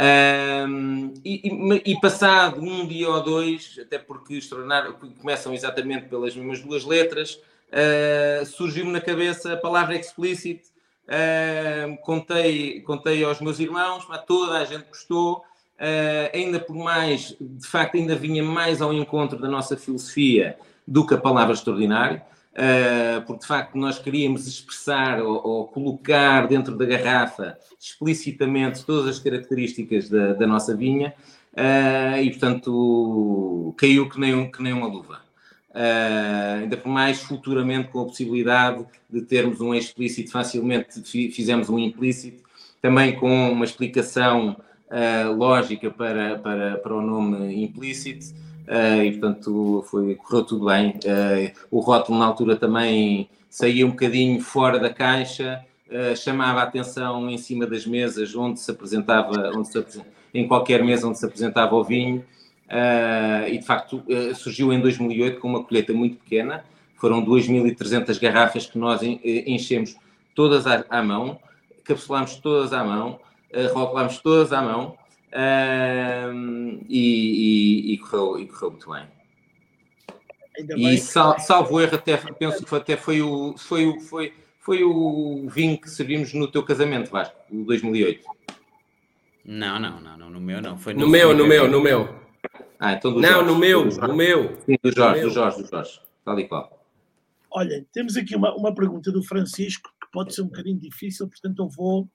Um, 0.00 1.12
e, 1.24 1.82
e, 1.84 2.00
passado 2.00 2.60
um 2.60 2.86
dia 2.86 3.08
ou 3.08 3.20
dois, 3.20 3.78
até 3.82 3.98
porque 3.98 4.34
extraordinário 4.34 4.94
começam 5.20 5.52
exatamente 5.52 6.06
pelas 6.06 6.36
mesmas 6.36 6.60
duas 6.60 6.84
letras, 6.84 7.40
uh, 7.72 8.46
surgiu-me 8.46 8.92
na 8.92 9.00
cabeça 9.00 9.52
a 9.52 9.56
palavra 9.56 9.96
explicit, 9.96 10.62
Uh, 11.08 11.96
contei, 12.02 12.82
contei 12.82 13.24
aos 13.24 13.40
meus 13.40 13.58
irmãos, 13.58 14.04
mas 14.06 14.22
toda 14.24 14.58
a 14.58 14.64
gente 14.66 14.88
gostou. 14.88 15.38
Uh, 15.80 16.28
ainda 16.34 16.60
por 16.60 16.76
mais, 16.76 17.34
de 17.40 17.66
facto, 17.66 17.96
ainda 17.96 18.14
vinha 18.14 18.42
mais 18.42 18.82
ao 18.82 18.92
encontro 18.92 19.38
da 19.38 19.48
nossa 19.48 19.76
filosofia 19.76 20.58
do 20.86 21.06
que 21.06 21.14
a 21.14 21.18
palavra 21.18 21.54
extraordinário, 21.54 22.20
uh, 22.52 23.22
porque 23.26 23.40
de 23.40 23.46
facto 23.46 23.78
nós 23.78 23.98
queríamos 23.98 24.46
expressar 24.46 25.22
ou, 25.22 25.46
ou, 25.46 25.68
colocar 25.68 26.46
dentro 26.46 26.76
da 26.76 26.84
garrafa 26.84 27.56
explicitamente 27.80 28.84
todas 28.84 29.08
as 29.08 29.18
características 29.18 30.10
da, 30.10 30.34
da 30.34 30.46
nossa 30.46 30.76
vinha 30.76 31.14
e, 32.22 32.30
portanto, 32.30 33.74
caiu 33.76 34.08
que 34.08 34.20
nem, 34.20 34.48
que 34.48 34.62
nem 34.62 34.72
uma 34.72 34.86
luva. 34.86 35.27
Uh, 35.70 36.62
ainda 36.62 36.76
por 36.78 36.88
mais 36.88 37.20
futuramente 37.20 37.88
com 37.88 38.00
a 38.00 38.04
possibilidade 38.06 38.86
de 39.08 39.20
termos 39.20 39.60
um 39.60 39.74
explícito, 39.74 40.30
facilmente 40.30 41.00
fizemos 41.30 41.68
um 41.68 41.78
implícito, 41.78 42.42
também 42.80 43.14
com 43.14 43.52
uma 43.52 43.64
explicação 43.64 44.56
uh, 44.90 45.32
lógica 45.32 45.90
para, 45.90 46.38
para, 46.38 46.78
para 46.78 46.94
o 46.94 47.02
nome 47.02 47.62
implícito, 47.62 48.34
uh, 48.66 49.02
e 49.02 49.12
portanto 49.12 49.84
foi, 49.90 50.14
correu 50.14 50.44
tudo 50.44 50.66
bem. 50.66 50.94
o 51.70 51.80
rótulo 51.80 52.18
na 52.18 52.24
altura 52.24 52.56
também 52.56 53.28
saía 53.50 53.86
um 53.86 53.90
bocadinho 53.90 54.40
fora 54.40 54.78
da 54.78 54.90
caixa, 54.90 55.64
chamava 56.16 56.60
a 56.60 56.64
atenção 56.64 57.30
em 57.30 57.38
cima 57.38 57.66
das 57.66 57.86
mesas 57.86 58.34
onde 58.34 58.60
se 58.60 58.70
apresentava, 58.70 59.50
onde 59.54 59.68
se 59.68 59.78
em 60.34 60.46
qualquer 60.46 60.84
mesa 60.84 61.08
onde 61.08 61.18
se 61.18 61.24
apresentava 61.24 61.74
o 61.74 61.84
vinho. 61.84 62.24
Uh, 62.68 63.48
e 63.48 63.58
de 63.58 63.64
facto 63.64 64.04
uh, 64.06 64.34
surgiu 64.34 64.70
em 64.74 64.80
2008 64.80 65.40
com 65.40 65.48
uma 65.48 65.64
colheita 65.64 65.94
muito 65.94 66.18
pequena, 66.18 66.64
foram 66.96 67.24
2.300 67.24 68.20
garrafas 68.20 68.66
que 68.66 68.76
nós 68.76 69.00
enchemos 69.02 69.96
todas 70.34 70.66
à, 70.66 70.84
à 70.90 71.02
mão, 71.02 71.40
capsulámos 71.82 72.36
todas 72.36 72.74
à 72.74 72.84
mão, 72.84 73.20
uh, 73.54 73.74
rotulámos 73.74 74.18
todas 74.18 74.52
à 74.52 74.60
mão 74.60 74.98
uh, 75.32 76.84
e, 76.88 77.90
e, 77.90 77.94
e, 77.94 77.98
correu, 77.98 78.38
e 78.38 78.46
correu 78.46 78.70
muito 78.70 78.90
bem. 78.90 79.06
E 80.76 80.98
sal, 80.98 81.38
salvo 81.38 81.80
erro, 81.80 81.94
até, 81.94 82.16
penso 82.16 82.66
que 82.66 82.74
até 82.74 82.96
foi 82.96 83.22
o, 83.22 83.54
foi, 83.56 83.86
o, 83.86 84.00
foi, 84.00 84.34
foi 84.60 84.84
o 84.84 85.48
vinho 85.48 85.80
que 85.80 85.88
servimos 85.88 86.34
no 86.34 86.48
teu 86.48 86.62
casamento, 86.62 87.10
Vasco, 87.10 87.34
o 87.50 87.64
2008. 87.64 88.26
Não, 89.46 89.78
não, 89.78 90.00
não, 90.00 90.18
não, 90.18 90.30
no 90.30 90.40
meu 90.40 90.60
não. 90.60 90.76
Foi 90.76 90.92
no, 90.92 91.00
no 91.00 91.08
meu, 91.08 91.34
no 91.34 91.46
meu, 91.46 91.66
no 91.66 91.80
meu. 91.80 92.27
Ah, 92.78 92.92
então 92.92 93.12
do 93.12 93.20
Não, 93.20 93.28
Jorge, 93.28 93.46
no 93.46 93.58
meu, 93.58 93.84
no 93.86 94.16
meu. 94.16 94.56
Sim, 94.64 94.76
do 94.82 94.92
Jorge, 94.92 95.22
do 95.22 95.30
Jorge, 95.30 95.62
do 95.62 95.68
Jorge. 95.68 96.00
Tal 96.24 96.38
e 96.38 96.46
qual. 96.46 96.78
Olha, 97.50 97.84
temos 97.92 98.16
aqui 98.16 98.36
uma, 98.36 98.54
uma 98.54 98.74
pergunta 98.74 99.10
do 99.10 99.22
Francisco 99.22 99.90
que 100.00 100.10
pode 100.12 100.34
ser 100.34 100.42
um 100.42 100.46
bocadinho 100.46 100.78
difícil, 100.78 101.28
portanto 101.28 101.62
eu 101.62 101.68
vou, 101.68 102.08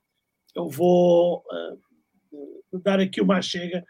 eu 0.55 0.69
vou 0.69 1.43
uh, 2.31 2.79
dar 2.79 2.99
aqui 2.99 3.19
uma 3.19 3.41
chega, 3.41 3.83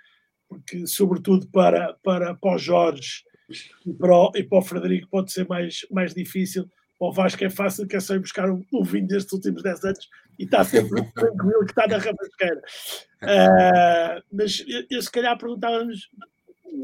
porque 0.47 0.88
sobretudo 0.88 1.47
para, 1.49 1.93
para, 2.01 2.34
para 2.34 2.55
o 2.55 2.57
Jorge 2.57 3.24
e 3.86 3.93
para 3.93 4.15
o, 4.15 4.32
e 4.36 4.43
para 4.43 4.57
o 4.57 4.61
Frederico 4.61 5.09
pode 5.09 5.32
ser 5.32 5.47
mais, 5.47 5.86
mais 5.91 6.13
difícil. 6.13 6.69
Para 6.97 7.07
o 7.09 7.11
Vasco 7.11 7.43
é 7.43 7.49
fácil, 7.49 7.88
que 7.88 7.97
é 7.97 7.99
só 7.99 8.15
ir 8.15 8.19
buscar 8.19 8.49
um, 8.49 8.63
um 8.74 8.84
vinho 8.84 9.07
destes 9.07 9.34
últimos 9.34 9.61
10 9.61 9.84
anos 9.84 10.09
e 10.39 10.45
está 10.45 10.63
sempre 10.63 11.01
tranquilo 11.13 11.65
que 11.65 11.71
está 11.71 11.88
na 11.88 11.97
rabasqueira. 11.97 12.61
Uh, 13.21 14.24
mas 14.32 14.63
eu, 14.67 14.84
eu 14.89 15.01
se 15.01 15.11
calhar 15.11 15.38
perguntávamos 15.38 16.09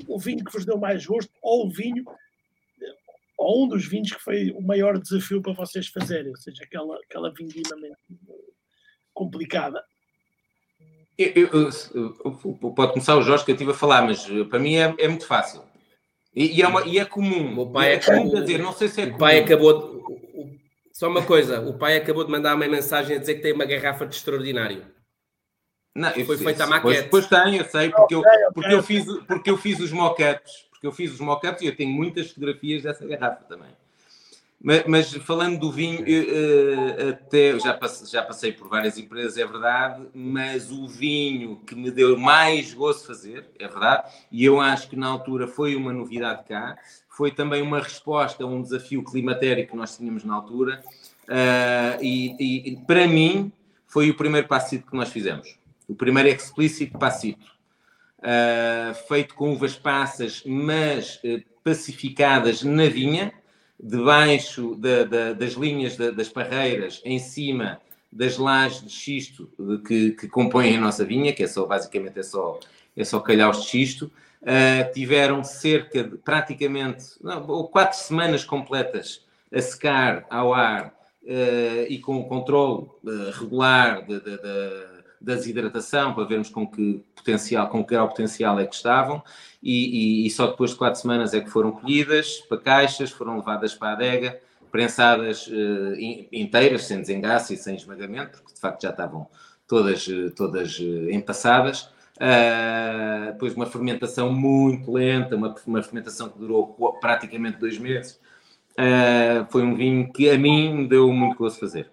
o 0.08 0.20
vinho 0.20 0.44
que 0.44 0.52
vos 0.52 0.66
deu 0.66 0.78
mais 0.78 1.06
gosto 1.06 1.32
ou 1.42 1.68
o 1.68 1.70
vinho 1.70 2.04
ou 3.38 3.66
um 3.66 3.68
dos 3.70 3.88
vinhos 3.88 4.12
que 4.12 4.22
foi 4.22 4.52
o 4.52 4.62
maior 4.62 5.00
desafio 5.00 5.42
para 5.42 5.54
vocês 5.54 5.88
fazerem, 5.88 6.30
ou 6.30 6.38
seja, 6.38 6.62
aquela, 6.64 6.98
aquela 6.98 7.34
vindima 7.34 7.76
complicada. 9.14 9.82
Eu, 11.18 11.50
eu, 11.52 11.70
eu, 12.26 12.74
pode 12.76 12.94
começar 12.94 13.18
o 13.18 13.22
Jorge 13.22 13.46
que 13.46 13.52
eu 13.52 13.56
estive 13.56 13.72
a 13.72 13.76
falar, 13.76 14.04
mas 14.04 14.26
para 14.50 14.60
mim 14.60 14.76
é, 14.76 14.94
é 14.98 15.08
muito 15.08 15.26
fácil. 15.26 15.64
E, 16.36 16.58
e, 16.58 16.62
é, 16.62 16.68
uma, 16.68 16.86
e 16.86 17.00
é 17.00 17.06
comum. 17.06 17.60
O 17.60 17.72
pai 17.72 17.94
é 17.94 17.96
acabou, 17.96 18.30
comum 18.30 18.42
dizer, 18.42 18.60
não 18.60 18.74
sei 18.74 18.88
se 18.88 19.02
é 19.02 19.06
o 19.06 19.08
comum. 19.08 19.20
pai 19.20 19.40
acabou. 19.40 19.74
De, 19.74 20.60
só 20.94 21.08
uma 21.08 21.26
coisa, 21.26 21.62
o 21.62 21.78
pai 21.78 21.98
acabou 21.98 22.26
de 22.26 22.32
mandar 22.32 22.56
uma 22.56 22.68
mensagem 22.68 23.16
a 23.16 23.20
dizer 23.20 23.36
que 23.36 23.42
tem 23.42 23.54
uma 23.54 23.66
garrafa 23.66 24.06
de 24.06 24.16
extraordinário. 24.16 24.86
Não, 25.96 26.12
foi 26.12 26.38
feita 26.38 26.64
a 26.64 26.68
maquete. 26.68 27.04
Depois, 27.04 27.26
depois 27.26 27.44
tem, 27.44 27.58
eu 27.58 27.66
sei, 27.66 27.90
porque, 27.90 28.16
eu, 28.16 28.24
porque, 28.54 28.74
eu 28.74 28.84
fiz, 28.84 29.06
porque 29.28 29.50
eu 29.50 29.58
fiz 29.58 29.80
os 29.80 29.92
mock-ups, 29.92 30.68
porque 30.70 30.88
eu 30.88 30.92
fiz 30.92 31.14
os 31.14 31.20
mock-ups 31.20 31.62
e 31.62 31.66
eu 31.66 31.76
tenho 31.76 31.92
muitas 31.92 32.30
fotografias 32.30 32.84
dessa 32.84 33.06
garrafa 33.06 33.44
também. 33.46 33.70
Mas, 34.62 34.84
mas 34.86 35.14
falando 35.14 35.58
do 35.58 35.72
vinho, 35.72 36.06
eu, 36.06 37.10
até 37.10 37.58
já 37.60 37.74
passei, 37.74 38.08
já 38.08 38.22
passei 38.22 38.52
por 38.52 38.68
várias 38.68 38.98
empresas, 38.98 39.38
é 39.38 39.46
verdade, 39.46 40.06
mas 40.14 40.70
o 40.70 40.86
vinho 40.86 41.62
que 41.66 41.74
me 41.76 41.90
deu 41.90 42.18
mais 42.18 42.74
gosto 42.74 43.02
de 43.02 43.08
fazer, 43.08 43.50
é 43.58 43.68
verdade, 43.68 44.12
e 44.30 44.44
eu 44.44 44.60
acho 44.60 44.90
que 44.90 44.98
na 44.98 45.08
altura 45.08 45.48
foi 45.48 45.78
uma 45.78 45.94
novidade 45.94 46.44
cá, 46.44 46.78
foi 47.08 47.32
também 47.32 47.62
uma 47.62 47.80
resposta 47.80 48.44
a 48.44 48.48
um 48.48 48.62
desafio 48.62 49.02
climatérico 49.02 49.72
que 49.72 49.78
nós 49.78 49.96
tínhamos 49.96 50.26
na 50.26 50.36
altura, 50.36 50.84
uh, 51.30 52.04
e, 52.04 52.74
e 52.74 52.78
para 52.86 53.08
mim 53.08 53.54
foi 53.88 54.10
o 54.10 54.14
primeiro 54.14 54.48
passo 54.48 54.78
que 54.78 54.96
nós 54.96 55.10
fizemos 55.10 55.59
o 55.90 55.96
primeiro 55.96 56.30
é 56.30 56.32
explícito 56.32 56.98
passito, 56.98 57.46
uh, 58.20 58.94
feito 59.08 59.34
com 59.34 59.52
uvas 59.52 59.76
passas, 59.76 60.44
mas 60.46 61.16
uh, 61.24 61.44
pacificadas 61.64 62.64
na 62.64 62.86
vinha, 62.86 63.34
debaixo 63.82 64.76
da, 64.76 65.04
da, 65.04 65.34
das 65.34 65.54
linhas 65.54 65.98
da, 65.98 66.12
das 66.12 66.30
parreiras, 66.30 67.02
em 67.04 67.18
cima 67.18 67.80
das 68.12 68.38
lajes 68.38 68.82
de 68.82 68.90
xisto 68.90 69.50
que, 69.88 70.12
que, 70.12 70.28
compõem 70.28 70.78
a 70.78 70.82
nossa 70.82 71.06
vinha, 71.06 71.32
que 71.34 71.44
é 71.44 71.48
só, 71.48 71.66
basicamente, 71.66 72.20
é 72.20 72.24
só, 72.24 72.60
é 72.96 73.04
só 73.04 73.20
calhaus 73.20 73.62
de 73.62 73.68
xisto. 73.68 74.12
Uh, 74.42 74.92
tiveram 74.94 75.44
cerca 75.44 76.02
de 76.02 76.18
praticamente 76.18 77.06
não, 77.22 77.64
quatro 77.64 77.98
semanas 77.98 78.46
completas 78.46 79.26
a 79.54 79.62
secar 79.62 80.26
ao 80.30 80.54
ar 80.54 80.94
uh, 81.24 81.86
e 81.90 82.00
com 82.00 82.18
o 82.18 82.26
controle 82.26 82.84
uh, 83.04 83.32
regular 83.34 84.02
de, 84.06 84.18
de, 84.18 84.38
de, 84.38 84.89
da 85.22 85.36
desidratação 85.36 86.14
para 86.14 86.24
vermos 86.24 86.50
com 86.50 86.66
que 86.66 87.04
potencial, 87.16 87.68
com 87.70 87.84
que 87.84 87.94
grau 87.94 88.08
potencial 88.08 88.60
é 88.60 88.66
que 88.66 88.76
estavam 88.76 89.22
e, 89.62 90.24
e, 90.24 90.28
e, 90.28 90.30
só 90.32 90.48
depois 90.48 90.72
de 90.72 90.78
quatro 90.78 91.00
semanas 91.00 91.34
é 91.34 91.42
que 91.42 91.50
foram 91.50 91.72
colhidas 91.72 92.38
para 92.48 92.58
caixas, 92.58 93.12
foram 93.12 93.38
levadas 93.38 93.74
para 93.76 93.90
a 93.90 93.94
adega, 93.94 94.40
prensadas 94.72 95.48
uh, 95.48 95.96
inteiras, 96.32 96.86
sem 96.86 97.02
desengaço 97.02 97.54
e 97.54 97.58
sem 97.58 97.76
esmagamento, 97.76 98.38
porque 98.38 98.54
de 98.54 98.60
facto 98.60 98.82
já 98.84 98.92
estavam 98.92 99.28
todas, 99.68 100.08
eh, 100.08 100.30
todas 100.36 100.80
uh, 100.80 101.10
empassadas. 101.12 101.92
Uh, 102.16 103.32
depois 103.32 103.56
uma 103.56 103.66
fermentação 103.66 104.32
muito 104.32 104.92
lenta, 104.92 105.36
uma, 105.36 105.56
uma 105.66 105.82
fermentação 105.82 106.30
que 106.30 106.38
durou 106.38 106.98
praticamente 107.00 107.58
dois 107.58 107.78
meses. 107.78 108.20
Uh, 108.72 109.46
foi 109.50 109.64
um 109.64 109.76
vinho 109.76 110.12
que 110.12 110.30
a 110.30 110.38
mim 110.38 110.74
me 110.74 110.88
deu 110.88 111.12
muito 111.12 111.38
gosto 111.38 111.60
fazer. 111.60 111.90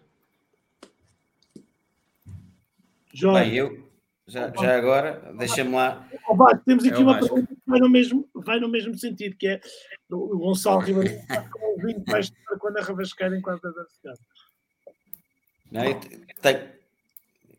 Jorge. 3.17 3.51
Bem, 3.51 3.55
eu, 3.55 3.91
já, 4.29 4.53
já 4.53 4.77
agora, 4.77 5.33
deixa-me 5.39 5.75
lá. 5.75 6.07
Oh, 6.29 6.57
temos 6.67 6.85
aqui 6.85 6.97
é 6.97 6.99
uma 6.99 7.19
pergunta 7.19 7.47
que 7.47 7.63
vai 7.67 7.81
no, 7.81 7.89
mesmo, 7.89 8.29
vai 8.35 8.61
no 8.61 8.69
mesmo 8.69 8.99
sentido, 8.99 9.37
que 9.37 9.47
é 9.47 9.61
o 10.11 10.37
Gonçalo 10.37 10.81
Ribeiro 10.81 11.19
com 11.51 11.75
o 11.75 11.87
vinho 11.87 12.05
mais 12.07 12.31
quando 12.59 12.77
a 12.77 12.83
rabascar 12.83 13.33
enquanto 13.33 13.65
a 13.67 13.73
Não, 15.73 16.01
tenho, 16.43 16.69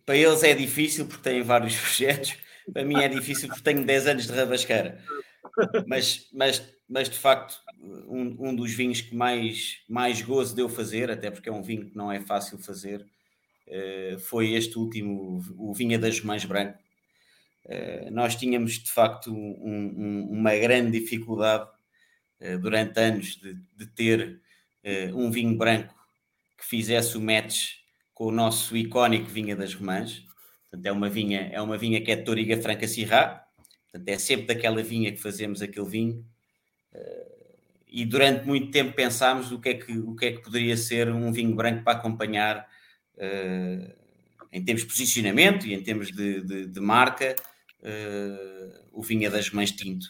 para 0.05 0.15
eles 0.15 0.43
é 0.43 0.53
difícil 0.53 1.07
porque 1.07 1.23
têm 1.23 1.41
vários 1.41 1.75
projetos. 1.81 2.37
Para 2.71 2.83
mim 2.83 3.01
é 3.01 3.07
difícil 3.07 3.47
porque 3.47 3.63
tenho 3.63 3.83
10 3.83 4.07
anos 4.07 4.27
de 4.27 4.33
rabasqueira. 4.33 5.01
Mas, 5.87 6.27
mas, 6.31 6.73
mas 6.87 7.09
de 7.09 7.17
facto, 7.17 7.59
um, 7.81 8.49
um 8.49 8.55
dos 8.55 8.73
vinhos 8.73 9.01
que 9.01 9.15
mais, 9.15 9.81
mais 9.89 10.21
gozo 10.21 10.55
deu 10.55 10.69
fazer, 10.69 11.09
até 11.09 11.31
porque 11.31 11.49
é 11.49 11.51
um 11.51 11.63
vinho 11.63 11.89
que 11.89 11.97
não 11.97 12.11
é 12.11 12.19
fácil 12.19 12.59
fazer, 12.59 13.03
foi 14.19 14.53
este 14.53 14.77
último, 14.77 15.43
o 15.57 15.73
Vinha 15.73 15.99
das 15.99 16.21
Mães 16.21 16.45
Branco. 16.45 16.77
Eh, 17.67 18.09
nós 18.11 18.35
tínhamos 18.35 18.79
de 18.79 18.89
facto 18.89 19.29
um, 19.31 19.35
um, 19.35 20.27
uma 20.31 20.55
grande 20.55 20.99
dificuldade 20.99 21.69
eh, 22.39 22.57
durante 22.57 22.97
anos 22.99 23.35
de, 23.35 23.55
de 23.75 23.85
ter 23.87 24.41
um 25.13 25.29
vinho 25.29 25.57
branco 25.57 25.93
que 26.57 26.65
fizesse 26.65 27.17
o 27.17 27.21
match 27.21 27.73
com 28.13 28.27
o 28.27 28.31
nosso 28.31 28.77
icónico 28.77 29.25
Vinha 29.25 29.53
das 29.53 29.73
Romãs. 29.73 30.23
Portanto, 30.61 30.85
é 30.85 30.91
uma 30.93 31.09
vinha, 31.09 31.49
é 31.51 31.61
uma 31.61 31.77
vinha 31.77 31.99
que 31.99 32.09
é 32.09 32.15
de 32.15 32.23
Toriga 32.23 32.55
Franca 32.55 32.87
Sirrá. 32.87 33.45
Portanto, 33.91 34.07
é 34.07 34.17
sempre 34.17 34.45
daquela 34.45 34.81
vinha 34.81 35.11
que 35.11 35.17
fazemos 35.17 35.61
aquele 35.61 35.89
vinho. 35.89 36.25
E 37.85 38.05
durante 38.05 38.45
muito 38.45 38.71
tempo 38.71 38.93
pensámos 38.93 39.51
o 39.51 39.59
que 39.59 39.69
é 39.69 39.73
que, 39.73 39.97
o 39.97 40.15
que, 40.15 40.27
é 40.27 40.31
que 40.31 40.41
poderia 40.41 40.77
ser 40.77 41.09
um 41.09 41.33
vinho 41.33 41.53
branco 41.53 41.83
para 41.83 41.97
acompanhar 41.97 42.65
em 44.51 44.63
termos 44.63 44.83
de 44.83 44.87
posicionamento 44.87 45.65
e 45.65 45.73
em 45.73 45.81
termos 45.81 46.11
de, 46.11 46.41
de, 46.41 46.65
de 46.67 46.79
marca, 46.79 47.35
uh, 47.81 48.89
o 48.91 49.01
Vinha 49.01 49.29
das 49.29 49.51
Mães 49.51 49.71
Tinto. 49.71 50.07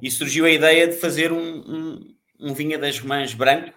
E 0.00 0.10
surgiu 0.10 0.44
a 0.44 0.50
ideia 0.50 0.86
de 0.86 0.94
fazer 0.94 1.32
um, 1.32 1.38
um, 1.38 2.16
um 2.40 2.54
Vinha 2.54 2.78
das 2.78 3.00
Mães 3.00 3.34
branco, 3.34 3.76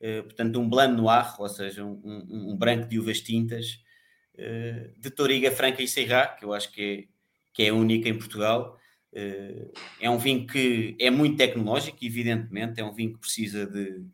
uh, 0.00 0.22
portanto, 0.24 0.60
um 0.60 0.68
Blanc 0.68 0.94
Noir, 0.94 1.40
ou 1.40 1.48
seja, 1.48 1.84
um, 1.84 2.00
um, 2.04 2.56
branco 2.56 2.88
de 2.88 2.98
uvas 2.98 3.20
tintas, 3.20 3.84
de 4.98 5.08
Toriga 5.08 5.50
Franca 5.50 5.82
e 5.82 5.88
Serra, 5.88 6.26
que 6.26 6.44
eu 6.44 6.52
acho 6.52 6.70
que 6.70 6.82
é, 6.82 7.04
que 7.54 7.62
é 7.62 7.72
única 7.72 8.06
em 8.06 8.18
Portugal. 8.18 8.78
É 9.98 10.10
um 10.10 10.18
vinho 10.18 10.46
que 10.46 10.94
é 11.00 11.08
muito 11.08 11.38
tecnológico, 11.38 11.96
evidentemente, 12.02 12.78
é 12.78 12.84
um 12.84 12.92
vinho 12.92 13.14
que 13.14 13.20
precisa 13.20 13.64
de. 13.64 14.04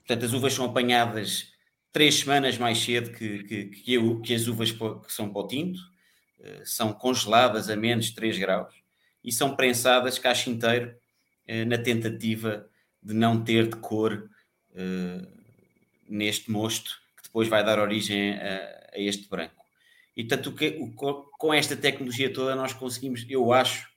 Portanto, 0.00 0.26
as 0.26 0.34
uvas 0.34 0.52
são 0.52 0.66
apanhadas 0.66 1.50
três 1.92 2.16
semanas 2.16 2.58
mais 2.58 2.78
cedo 2.78 3.10
que, 3.12 3.44
que, 3.44 3.64
que, 3.66 3.94
eu, 3.94 4.20
que 4.20 4.34
as 4.34 4.46
uvas 4.46 4.70
que 4.70 5.12
são 5.12 5.30
para 5.32 5.42
o 5.42 5.46
tinto, 5.46 5.80
são 6.64 6.92
congeladas 6.92 7.68
a 7.68 7.76
menos 7.76 8.06
de 8.06 8.14
3 8.14 8.38
graus 8.38 8.72
e 9.24 9.32
são 9.32 9.56
prensadas 9.56 10.18
cacho 10.18 10.48
inteiro 10.48 10.94
na 11.66 11.76
tentativa 11.76 12.68
de 13.02 13.14
não 13.14 13.42
ter 13.42 13.68
de 13.68 13.76
cor 13.76 14.28
uh, 14.70 15.38
neste 16.08 16.50
mosto, 16.50 17.00
que 17.16 17.22
depois 17.24 17.48
vai 17.48 17.64
dar 17.64 17.78
origem 17.78 18.32
a, 18.32 18.90
a 18.94 18.98
este 18.98 19.28
branco. 19.28 19.64
E 20.16 20.24
tanto 20.24 20.52
que 20.52 20.78
com 21.38 21.54
esta 21.54 21.76
tecnologia 21.76 22.32
toda 22.32 22.56
nós 22.56 22.72
conseguimos, 22.72 23.24
eu 23.28 23.52
acho, 23.52 23.88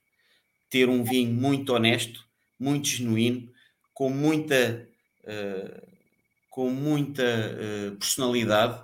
ter 0.69 0.87
um 0.87 1.03
vinho 1.03 1.33
muito 1.33 1.73
honesto, 1.73 2.25
muito 2.59 2.87
genuíno, 2.87 3.51
com 3.93 4.09
muita, 4.09 4.87
uh, 5.23 5.90
com 6.51 6.69
muita 6.69 7.23
uh, 7.23 7.95
personalidade, 7.95 8.79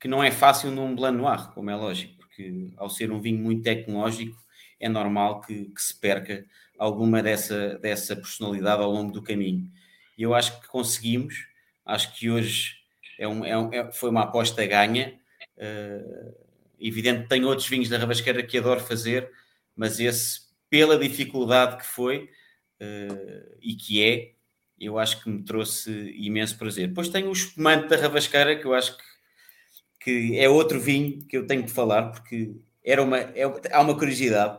que 0.00 0.08
não 0.08 0.22
é 0.22 0.32
fácil 0.32 0.72
num 0.72 0.96
Blanc 0.96 1.16
Noir, 1.16 1.48
como 1.54 1.70
é 1.70 1.76
lógico, 1.76 2.18
porque 2.18 2.72
ao 2.76 2.90
ser 2.90 3.12
um 3.12 3.20
vinho 3.20 3.38
muito 3.38 3.62
tecnológico, 3.62 4.36
é 4.80 4.88
normal 4.88 5.40
que, 5.40 5.66
que 5.66 5.80
se 5.80 5.98
perca 5.98 6.44
alguma 6.76 7.22
dessa, 7.22 7.78
dessa 7.78 8.16
personalidade 8.16 8.82
ao 8.82 8.90
longo 8.90 9.12
do 9.12 9.22
caminho. 9.22 9.70
E 10.18 10.22
eu 10.24 10.34
acho 10.34 10.60
que 10.60 10.66
conseguimos, 10.66 11.46
acho 11.86 12.12
que 12.16 12.28
hoje 12.28 12.74
é 13.16 13.28
um, 13.28 13.44
é 13.44 13.56
um, 13.56 13.72
é, 13.72 13.92
foi 13.92 14.10
uma 14.10 14.22
aposta 14.22 14.66
ganha. 14.66 15.18
Uh, 15.56 16.34
evidente 16.80 17.28
tenho 17.28 17.46
outros 17.46 17.68
vinhos 17.68 17.88
da 17.88 17.98
Rabasqueira 17.98 18.42
que 18.42 18.58
adoro 18.58 18.80
fazer, 18.80 19.30
mas 19.74 20.00
esse, 20.00 20.40
pela 20.68 20.98
dificuldade 20.98 21.76
que 21.76 21.86
foi 21.86 22.28
uh, 22.80 23.56
e 23.62 23.76
que 23.76 24.02
é, 24.02 24.32
eu 24.80 24.98
acho 24.98 25.22
que 25.22 25.28
me 25.28 25.42
trouxe 25.42 25.90
imenso 26.16 26.56
prazer. 26.56 26.88
Depois 26.88 27.08
tenho 27.08 27.28
o 27.28 27.32
espumante 27.32 27.88
da 27.88 27.96
Rabasqueira, 27.96 28.56
que 28.56 28.66
eu 28.66 28.74
acho 28.74 28.96
que, 28.96 29.04
que 30.00 30.38
é 30.38 30.48
outro 30.48 30.80
vinho 30.80 31.24
que 31.26 31.36
eu 31.36 31.46
tenho 31.46 31.62
de 31.62 31.72
falar, 31.72 32.10
porque 32.10 32.52
era 32.84 33.02
uma, 33.02 33.18
é, 33.18 33.42
há 33.72 33.80
uma 33.80 33.96
curiosidade 33.96 34.58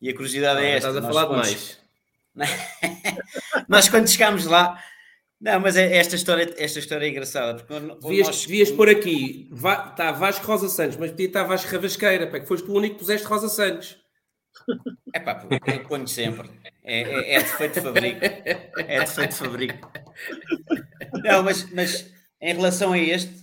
e 0.00 0.08
a 0.10 0.14
curiosidade 0.14 0.60
é 0.60 0.76
esta. 0.76 0.88
Estás 0.88 1.04
a 1.04 1.08
falar 1.08 1.26
demais. 1.26 1.78
nós 3.68 3.88
quando 3.88 4.08
chegámos 4.08 4.46
lá, 4.46 4.82
não, 5.40 5.60
mas 5.60 5.76
é, 5.76 5.96
esta, 5.96 6.16
história, 6.16 6.54
esta 6.56 6.78
história 6.78 7.04
é 7.06 7.08
engraçada. 7.08 7.54
Porque 7.62 7.74
devias, 8.00 8.26
nós... 8.26 8.46
devias 8.46 8.70
pôr 8.70 8.88
aqui, 8.88 9.50
está 9.52 10.12
Vasco 10.12 10.46
Rosa 10.46 10.68
Santos, 10.68 10.96
mas 10.96 11.10
podia 11.10 11.26
estar 11.26 11.44
Vasco 11.44 11.70
Ravasqueira, 11.70 12.26
para 12.26 12.40
que 12.40 12.46
foste 12.46 12.68
o 12.68 12.74
único 12.74 12.94
que 12.94 13.00
puseste 13.00 13.26
Rosa 13.26 13.48
Santos. 13.48 14.01
É 15.12 15.20
pá, 15.20 15.46
eu 15.66 15.84
ponho 15.84 16.08
sempre. 16.08 16.50
É, 16.82 17.02
é, 17.02 17.34
é 17.34 17.38
defeito 17.40 17.74
de 17.74 17.80
fabrico. 17.80 18.20
É 18.24 19.00
defeito 19.00 19.30
de 19.30 19.36
fabrico. 19.36 19.92
Não, 21.24 21.42
mas, 21.42 21.70
mas 21.70 22.12
em 22.40 22.54
relação 22.54 22.92
a 22.92 22.98
este, 22.98 23.42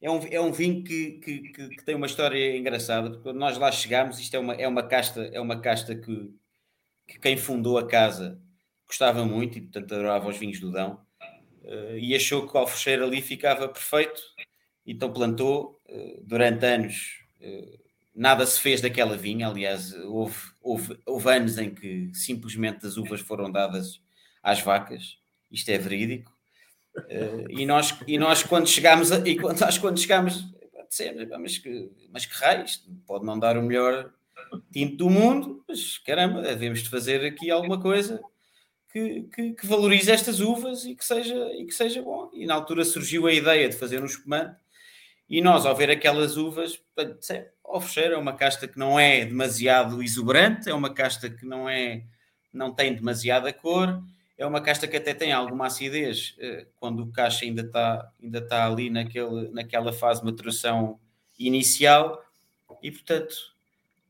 é 0.00 0.10
um, 0.10 0.18
é 0.30 0.40
um 0.40 0.52
vinho 0.52 0.82
que, 0.82 1.12
que, 1.12 1.38
que, 1.52 1.68
que, 1.68 1.84
tem 1.84 1.94
uma 1.94 2.06
história 2.06 2.56
engraçada, 2.56 3.16
quando 3.18 3.38
nós 3.38 3.56
lá 3.56 3.70
chegámos, 3.70 4.18
isto 4.18 4.34
é 4.34 4.38
uma, 4.38 4.54
é 4.54 4.66
uma 4.66 4.82
casta, 4.82 5.30
é 5.32 5.40
uma 5.40 5.60
casta 5.60 5.94
que, 5.94 6.34
que 7.06 7.20
quem 7.20 7.36
fundou 7.36 7.78
a 7.78 7.86
casa 7.86 8.40
gostava 8.86 9.24
muito 9.24 9.58
e, 9.58 9.60
portanto, 9.60 9.94
adorava 9.94 10.28
os 10.28 10.36
vinhos 10.36 10.58
do 10.58 10.72
Dão 10.72 11.00
uh, 11.62 11.96
e 11.96 12.14
achou 12.16 12.46
que 12.46 12.54
o 12.56 12.58
alfecheiro 12.58 13.04
ali 13.04 13.22
ficava 13.22 13.68
perfeito, 13.68 14.20
então 14.84 15.12
plantou 15.12 15.80
uh, 15.88 16.20
durante 16.24 16.66
anos. 16.66 17.24
Uh, 17.40 17.81
nada 18.14 18.44
se 18.46 18.60
fez 18.60 18.80
daquela 18.80 19.16
vinha, 19.16 19.48
aliás, 19.48 19.92
houve, 20.04 20.36
houve, 20.60 20.98
houve 21.06 21.30
anos 21.30 21.58
em 21.58 21.74
que 21.74 22.10
simplesmente 22.14 22.86
as 22.86 22.96
uvas 22.96 23.20
foram 23.20 23.50
dadas 23.50 24.00
às 24.42 24.60
vacas, 24.60 25.18
isto 25.50 25.70
é 25.70 25.78
verídico. 25.78 26.32
Uh, 26.96 27.48
e, 27.48 27.64
nós, 27.64 27.98
e 28.06 28.18
nós, 28.18 28.42
quando 28.42 28.68
chegámos, 28.68 29.10
a, 29.10 29.26
e 29.26 29.36
quando, 29.38 29.58
nós, 29.60 29.78
quando 29.78 29.98
chegámos, 29.98 30.44
mas 31.40 31.58
que, 31.58 31.90
mas 32.12 32.26
que 32.26 32.34
raios, 32.34 32.86
pode 33.06 33.24
não 33.24 33.38
dar 33.38 33.56
o 33.56 33.62
melhor 33.62 34.12
tinto 34.70 34.96
do 34.96 35.10
mundo, 35.10 35.64
mas 35.66 35.98
caramba, 35.98 36.42
devemos 36.42 36.82
de 36.82 36.90
fazer 36.90 37.24
aqui 37.24 37.50
alguma 37.50 37.80
coisa 37.80 38.20
que, 38.92 39.22
que, 39.34 39.52
que, 39.54 39.66
valorize 39.66 40.10
estas 40.10 40.40
uvas 40.40 40.84
e 40.84 40.94
que, 40.94 41.04
seja, 41.04 41.34
e 41.54 41.64
que 41.64 41.74
seja 41.74 42.02
bom. 42.02 42.30
E 42.34 42.44
na 42.44 42.54
altura 42.54 42.84
surgiu 42.84 43.26
a 43.26 43.32
ideia 43.32 43.68
de 43.68 43.76
fazer 43.76 44.02
um 44.02 44.06
espumante, 44.06 44.56
e 45.32 45.40
nós, 45.40 45.64
ao 45.64 45.74
ver 45.74 45.90
aquelas 45.90 46.36
uvas, 46.36 46.78
oferecer 47.64 48.12
é 48.12 48.18
uma 48.18 48.34
casta 48.34 48.68
que 48.68 48.78
não 48.78 49.00
é 49.00 49.24
demasiado 49.24 50.02
exuberante, 50.02 50.68
é 50.68 50.74
uma 50.74 50.92
casta 50.92 51.30
que 51.30 51.46
não 51.46 51.66
é 51.66 52.04
não 52.52 52.70
tem 52.70 52.94
demasiada 52.94 53.50
cor, 53.50 54.02
é 54.36 54.44
uma 54.44 54.60
casta 54.60 54.86
que 54.86 54.94
até 54.94 55.14
tem 55.14 55.32
alguma 55.32 55.68
acidez 55.68 56.36
eh, 56.38 56.66
quando 56.78 57.02
o 57.02 57.10
caixa 57.10 57.46
ainda 57.46 57.62
está 57.62 58.12
ainda 58.22 58.40
está 58.40 58.66
ali 58.66 58.90
naquele, 58.90 59.48
naquela 59.52 59.90
fase 59.90 60.20
de 60.20 60.26
maturação 60.26 61.00
inicial. 61.38 62.22
E 62.82 62.90
portanto 62.90 63.34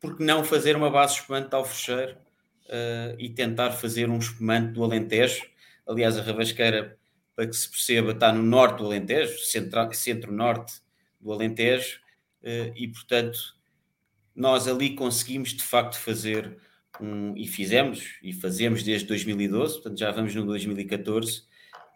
por 0.01 0.17
que 0.17 0.25
não 0.25 0.43
fazer 0.43 0.75
uma 0.75 0.91
base 0.91 1.15
espumante 1.15 1.55
ao 1.55 1.65
fecheiro 1.65 2.17
uh, 2.67 3.15
e 3.17 3.29
tentar 3.29 3.71
fazer 3.71 4.11
um 4.11 4.19
espumante 4.19 4.73
do 4.73 4.83
Alentejo? 4.83 5.47
Aliás 5.87 6.19
a 6.19 6.23
Rabasqueira 6.23 6.99
para 7.37 7.47
que 7.47 7.55
se 7.55 7.71
perceba 7.71 8.11
está 8.11 8.33
no 8.33 8.43
norte 8.43 8.79
do 8.79 8.87
Alentejo 8.87 9.39
centro-norte 9.95 10.82
do 11.23 11.33
Alentejo 11.33 11.99
uh, 12.43 12.73
e 12.77 12.89
portanto 12.89 13.39
nós 14.35 14.67
ali 14.67 14.95
conseguimos 14.95 15.51
de 15.51 15.63
facto 15.63 15.99
fazer 15.99 16.59
um, 17.01 17.37
e 17.37 17.47
fizemos, 17.47 18.19
e 18.23 18.33
fazemos 18.33 18.83
desde 18.83 19.07
2012, 19.07 19.75
portanto 19.75 19.99
já 19.99 20.11
vamos 20.11 20.35
no 20.35 20.45
2014, 20.47 21.45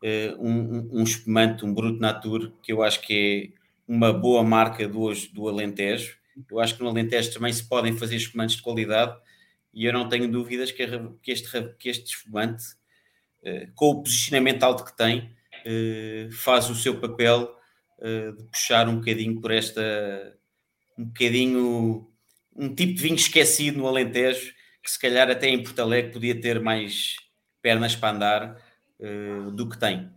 eh, 0.02 0.34
um, 0.38 1.00
um, 1.00 1.02
espumante, 1.02 1.64
um 1.64 1.72
Brut 1.72 1.98
Natur, 1.98 2.52
que 2.62 2.72
eu 2.72 2.82
acho 2.82 3.00
que 3.00 3.54
é 3.54 3.60
uma 3.88 4.12
boa 4.12 4.42
marca 4.42 4.86
do, 4.86 5.10
do 5.32 5.48
Alentejo. 5.48 6.16
Eu 6.50 6.60
acho 6.60 6.76
que 6.76 6.82
no 6.82 6.88
Alentejo 6.88 7.32
também 7.32 7.52
se 7.52 7.66
podem 7.66 7.96
fazer 7.96 8.16
espumantes 8.16 8.56
de 8.56 8.62
qualidade 8.62 9.16
e 9.72 9.84
eu 9.84 9.92
não 9.92 10.08
tenho 10.08 10.30
dúvidas 10.30 10.70
que, 10.70 10.82
este, 11.26 11.48
que 11.78 11.88
este 11.88 12.14
espumante, 12.14 12.64
eh, 13.42 13.68
com 13.74 13.90
o 13.90 14.02
posicionamento 14.02 14.62
alto 14.62 14.84
que 14.84 14.96
tem, 14.96 15.34
eh, 15.64 16.28
faz 16.30 16.68
o 16.68 16.74
seu 16.74 17.00
papel 17.00 17.55
de 18.00 18.44
puxar 18.44 18.88
um 18.88 18.96
bocadinho 18.96 19.40
por 19.40 19.50
esta, 19.50 19.82
um 20.98 21.04
bocadinho, 21.04 22.10
um 22.54 22.74
tipo 22.74 22.94
de 22.94 23.02
vinho 23.02 23.16
esquecido 23.16 23.78
no 23.78 23.86
Alentejo, 23.86 24.52
que 24.82 24.90
se 24.90 24.98
calhar 24.98 25.30
até 25.30 25.48
em 25.48 25.62
Porto 25.62 25.80
Alegre 25.80 26.12
podia 26.12 26.40
ter 26.40 26.60
mais 26.60 27.16
pernas 27.60 27.96
para 27.96 28.14
andar 28.14 28.56
uh, 29.00 29.50
do 29.50 29.68
que 29.68 29.78
tem. 29.78 30.10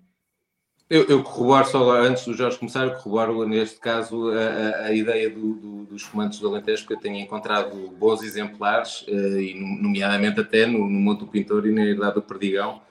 Eu, 0.90 1.06
eu 1.08 1.24
corroboro 1.24 1.66
só 1.66 1.92
antes 2.02 2.26
do 2.26 2.34
Jorge 2.34 2.58
começar, 2.58 2.84
eu 2.84 2.96
corroboro 2.96 3.48
neste 3.48 3.80
caso 3.80 4.32
a, 4.32 4.86
a 4.86 4.94
ideia 4.94 5.30
do, 5.30 5.54
do, 5.54 5.86
dos 5.86 6.04
comandos 6.04 6.40
do 6.40 6.48
Alentejo, 6.48 6.84
porque 6.84 6.96
eu 6.96 7.00
tenho 7.00 7.24
encontrado 7.24 7.76
bons 7.92 8.24
exemplares, 8.24 9.02
uh, 9.04 9.40
e 9.40 9.54
nomeadamente 9.82 10.40
até 10.40 10.66
no, 10.66 10.80
no 10.80 11.00
Monte 11.00 11.20
do 11.20 11.28
Pintor 11.28 11.68
e 11.68 11.72
na 11.72 11.86
Herdade 11.86 12.16
do 12.16 12.22
Perdigão, 12.22 12.82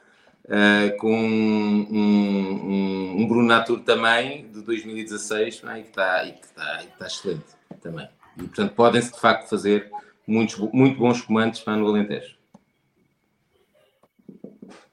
uh, 0.49 0.97
com 0.99 1.15
um, 1.15 1.87
um, 1.91 3.23
um 3.23 3.29
Bruno 3.29 3.47
Natur 3.47 3.81
também, 3.81 4.51
de 4.51 4.63
2016, 4.63 5.63
é? 5.65 5.79
e 5.79 5.83
que 5.83 5.89
está, 5.89 6.25
e 6.25 6.33
que 6.33 6.47
está, 6.47 6.83
e 6.83 6.87
que 6.87 6.93
está 6.93 7.07
excelente 7.07 7.45
também. 7.81 8.09
E 8.37 8.43
portanto 8.43 8.75
podem-se 8.75 9.13
de 9.13 9.21
facto 9.21 9.49
fazer 9.49 9.91
muitos, 10.27 10.57
muito 10.73 10.99
bons 10.99 11.21
comandos 11.23 11.61
para 11.61 11.77
no 11.77 11.87
Alentejo. 11.87 12.37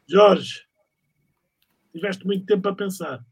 Jorge, 0.08 0.66
tiveste 1.91 2.26
muito 2.26 2.45
tempo 2.45 2.68
a 2.70 2.76
pensar. 2.76 3.26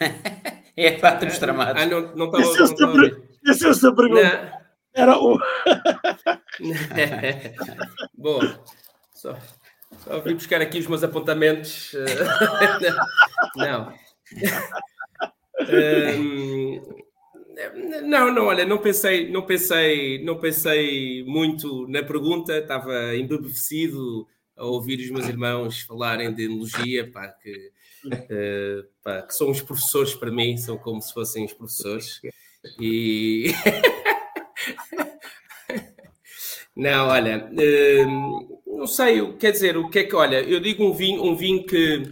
é 0.76 0.92
pá, 0.92 1.14
estamos 1.14 1.38
tramados. 1.38 1.82
Ah, 1.82 1.86
não, 1.86 2.14
não 2.14 2.26
estava 2.26 2.44
Essa 2.44 2.60
é 3.68 3.70
a 3.70 3.74
sua 3.74 3.94
pergunta. 3.94 4.58
Era 4.94 5.16
o. 5.20 5.38
Bom, 8.16 8.40
só, 9.14 9.38
só 10.04 10.20
vim 10.20 10.34
buscar 10.34 10.60
aqui 10.60 10.78
os 10.78 10.86
meus 10.86 11.02
apontamentos. 11.02 11.92
não. 13.56 13.92
Um, 15.60 16.80
não, 18.04 18.32
não, 18.32 18.46
olha, 18.46 18.64
não 18.64 18.78
pensei, 18.78 19.30
não 19.30 19.44
pensei, 19.44 20.22
não 20.24 20.38
pensei 20.38 21.24
muito 21.24 21.88
na 21.88 22.02
pergunta, 22.02 22.58
estava 22.58 23.16
embebecido 23.16 24.26
a 24.56 24.64
ouvir 24.64 25.00
os 25.00 25.10
meus 25.10 25.28
irmãos 25.28 25.80
falarem 25.82 26.32
de 26.32 26.44
enologia, 26.44 27.10
pá, 27.10 27.28
que, 27.28 27.70
uh, 28.06 28.88
pá, 29.02 29.22
que 29.22 29.34
são 29.34 29.50
os 29.50 29.60
professores 29.60 30.14
para 30.14 30.30
mim, 30.30 30.56
são 30.56 30.78
como 30.78 31.00
se 31.00 31.12
fossem 31.12 31.44
os 31.44 31.52
professores. 31.52 32.20
E 32.80 33.52
não, 36.78 37.08
olha, 37.08 37.50
uh, 37.50 38.62
não 38.64 38.86
sei, 38.86 39.32
quer 39.32 39.50
dizer, 39.50 39.76
o 39.76 39.90
que 39.90 39.98
é 39.98 40.04
que, 40.04 40.14
olha, 40.14 40.40
eu 40.40 40.60
digo 40.60 40.84
um 40.84 40.92
vinho, 40.92 41.24
um 41.24 41.34
vinho 41.34 41.66
que, 41.66 42.08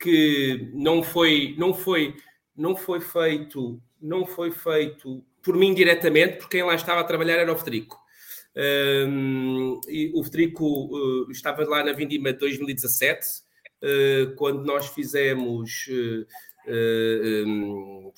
que 0.00 0.72
não 0.74 1.04
foi, 1.04 1.54
não 1.56 1.72
foi, 1.72 2.16
não 2.56 2.74
foi 2.74 3.00
feito, 3.00 3.80
não 4.00 4.26
foi 4.26 4.50
feito 4.50 5.24
por 5.40 5.56
mim 5.56 5.72
diretamente, 5.72 6.38
porque 6.38 6.56
quem 6.56 6.66
lá 6.66 6.74
estava 6.74 7.00
a 7.00 7.04
trabalhar 7.04 7.36
era 7.36 7.52
o 7.52 7.56
Federico. 7.56 7.96
Um, 8.56 9.80
o 10.14 10.24
Federico 10.24 10.66
uh, 10.66 11.30
estava 11.30 11.64
lá 11.64 11.84
na 11.84 11.92
Vindima 11.92 12.32
de 12.32 12.40
2017, 12.40 13.24
uh, 13.84 14.34
quando 14.34 14.64
nós 14.64 14.88
fizemos 14.88 15.86
uh, 15.86 16.26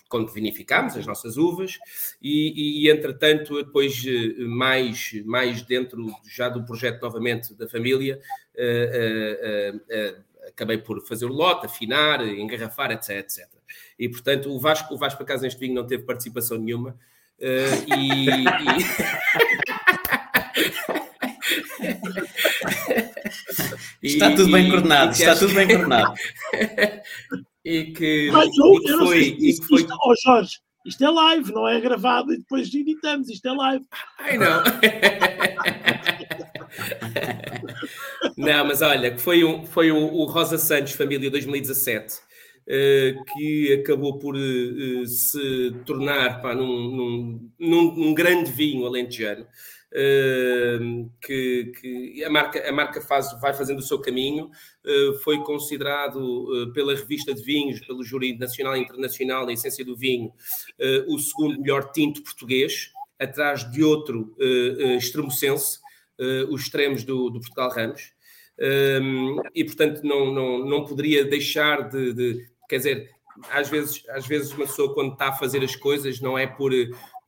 quando 0.08 0.32
vinificámos 0.32 0.96
as 0.96 1.06
nossas 1.06 1.36
uvas 1.36 1.78
e, 2.20 2.84
e, 2.84 2.90
entretanto 2.90 3.62
depois 3.62 4.02
mais 4.38 5.12
mais 5.24 5.62
dentro 5.62 6.06
já 6.28 6.48
do 6.48 6.64
projeto 6.64 7.00
novamente 7.02 7.54
da 7.54 7.68
família 7.68 8.20
acabei 10.46 10.78
por 10.78 11.00
fazer 11.06 11.24
o 11.24 11.32
lote, 11.32 11.66
afinar, 11.66 12.26
engarrafar, 12.26 12.92
etc, 12.92 13.10
etc. 13.10 13.48
E 13.98 14.08
portanto 14.08 14.50
o 14.50 14.60
Vasco, 14.60 14.94
o 14.94 14.98
Vasco 14.98 15.18
por 15.18 15.24
acaso 15.24 15.42
neste 15.42 15.58
vinho 15.58 15.74
não 15.74 15.86
teve 15.86 16.04
participação 16.04 16.58
nenhuma 16.58 16.96
e, 17.40 18.36
e... 18.36 18.44
Está 24.02 24.30
tudo 24.34 24.52
bem 24.52 24.68
coordenado, 24.68 25.12
está 25.12 25.34
tudo 25.34 25.54
bem 25.54 25.66
coordenado. 25.66 26.14
e 27.64 27.84
que, 27.92 28.30
Mas 28.30 28.50
eu, 28.58 28.74
e 28.74 28.80
que 28.80 28.92
foi. 28.92 29.22
E 29.22 29.58
que 29.58 29.64
foi... 29.66 29.80
Isto, 29.80 29.96
oh 30.04 30.14
Jorge, 30.22 30.58
isto 30.84 31.04
é 31.04 31.10
live, 31.10 31.52
não 31.52 31.66
é 31.66 31.80
gravado 31.80 32.32
e 32.32 32.38
depois 32.38 32.72
editamos, 32.74 33.30
isto 33.30 33.48
é 33.48 33.52
live. 33.52 33.84
Ai 34.18 34.36
não. 34.36 34.62
não, 38.36 38.66
mas 38.66 38.82
olha, 38.82 39.10
que 39.12 39.20
foi, 39.20 39.44
um, 39.44 39.64
foi 39.64 39.90
o, 39.90 39.96
o 39.96 40.26
Rosa 40.26 40.58
Santos 40.58 40.92
Família 40.92 41.30
2017. 41.30 42.14
Uh, 42.14 42.20
eh, 42.66 43.14
que 43.34 43.74
acabou 43.74 44.18
por 44.18 44.34
uh, 44.36 45.06
se 45.06 45.70
tornar 45.84 46.40
pá, 46.40 46.54
num, 46.54 46.66
num, 46.66 47.50
num, 47.58 47.94
num 47.94 48.14
grande 48.14 48.50
vinho 48.50 48.86
alentejano 48.86 49.46
que, 51.20 51.72
que, 51.80 52.24
a 52.24 52.30
marca, 52.30 52.68
a 52.68 52.72
marca 52.72 53.00
faz, 53.00 53.30
vai 53.40 53.54
fazendo 53.54 53.78
o 53.78 53.82
seu 53.82 54.00
caminho, 54.00 54.50
uh, 54.84 55.18
foi 55.20 55.38
considerado 55.38 56.16
uh, 56.18 56.72
pela 56.72 56.94
revista 56.94 57.32
de 57.32 57.42
vinhos, 57.42 57.78
pelo 57.86 58.02
júri 58.02 58.36
nacional 58.36 58.76
e 58.76 58.80
internacional, 58.80 59.46
a 59.46 59.52
essência 59.52 59.84
do 59.84 59.96
vinho, 59.96 60.28
uh, 60.28 61.14
o 61.14 61.18
segundo 61.18 61.60
melhor 61.60 61.92
tinto 61.92 62.22
português, 62.22 62.90
atrás 63.18 63.70
de 63.70 63.84
outro 63.84 64.34
extremocense, 64.98 65.78
os 66.50 66.62
extremos 66.62 67.04
do, 67.04 67.30
do 67.30 67.38
Portugal 67.38 67.70
Ramos. 67.70 68.12
E 69.54 69.64
portanto 69.64 70.02
não, 70.02 70.32
não, 70.32 70.58
não 70.66 70.84
poderia 70.84 71.24
deixar 71.24 71.88
de, 71.88 72.12
de, 72.12 72.48
quer 72.68 72.78
dizer, 72.78 73.10
às 73.50 73.68
vezes, 73.68 74.02
às 74.08 74.26
vezes 74.26 74.52
uma 74.52 74.66
pessoa 74.66 74.92
quando 74.92 75.12
está 75.12 75.28
a 75.28 75.32
fazer 75.32 75.62
as 75.62 75.76
coisas 75.76 76.20
não 76.20 76.36
é 76.36 76.44
por 76.46 76.72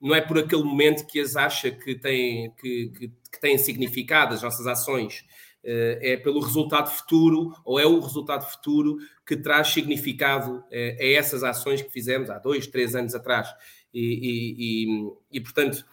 não 0.00 0.14
é 0.14 0.20
por 0.20 0.38
aquele 0.38 0.62
momento 0.62 1.06
que 1.06 1.20
as 1.20 1.36
acha 1.36 1.70
que 1.70 1.94
têm, 1.94 2.50
que, 2.60 2.88
que, 2.88 3.08
que 3.08 3.40
têm 3.40 3.58
significado, 3.58 4.34
as 4.34 4.42
nossas 4.42 4.66
ações. 4.66 5.24
Eh, 5.68 6.12
é 6.12 6.16
pelo 6.16 6.38
resultado 6.38 6.88
futuro, 6.88 7.52
ou 7.64 7.80
é 7.80 7.84
o 7.84 7.98
resultado 7.98 8.48
futuro 8.48 8.98
que 9.26 9.36
traz 9.36 9.68
significado 9.68 10.62
eh, 10.70 10.96
a 11.00 11.18
essas 11.18 11.42
ações 11.42 11.82
que 11.82 11.90
fizemos 11.90 12.30
há 12.30 12.38
dois, 12.38 12.68
três 12.68 12.94
anos 12.94 13.16
atrás. 13.16 13.48
E, 13.92 14.00
e, 14.00 14.84
e, 14.84 15.12
e 15.32 15.40
portanto, 15.40 15.84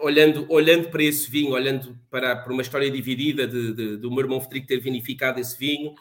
olhando, 0.00 0.46
olhando 0.48 0.88
para 0.90 1.02
esse 1.04 1.30
vinho, 1.30 1.52
olhando 1.52 1.96
para, 2.10 2.34
para 2.36 2.52
uma 2.52 2.62
história 2.62 2.90
dividida 2.90 3.46
de, 3.46 3.72
de, 3.72 3.96
do 3.98 4.10
meu 4.10 4.20
irmão 4.20 4.40
Federico 4.40 4.66
ter 4.66 4.80
vinificado 4.80 5.38
esse 5.38 5.56
vinho, 5.56 5.94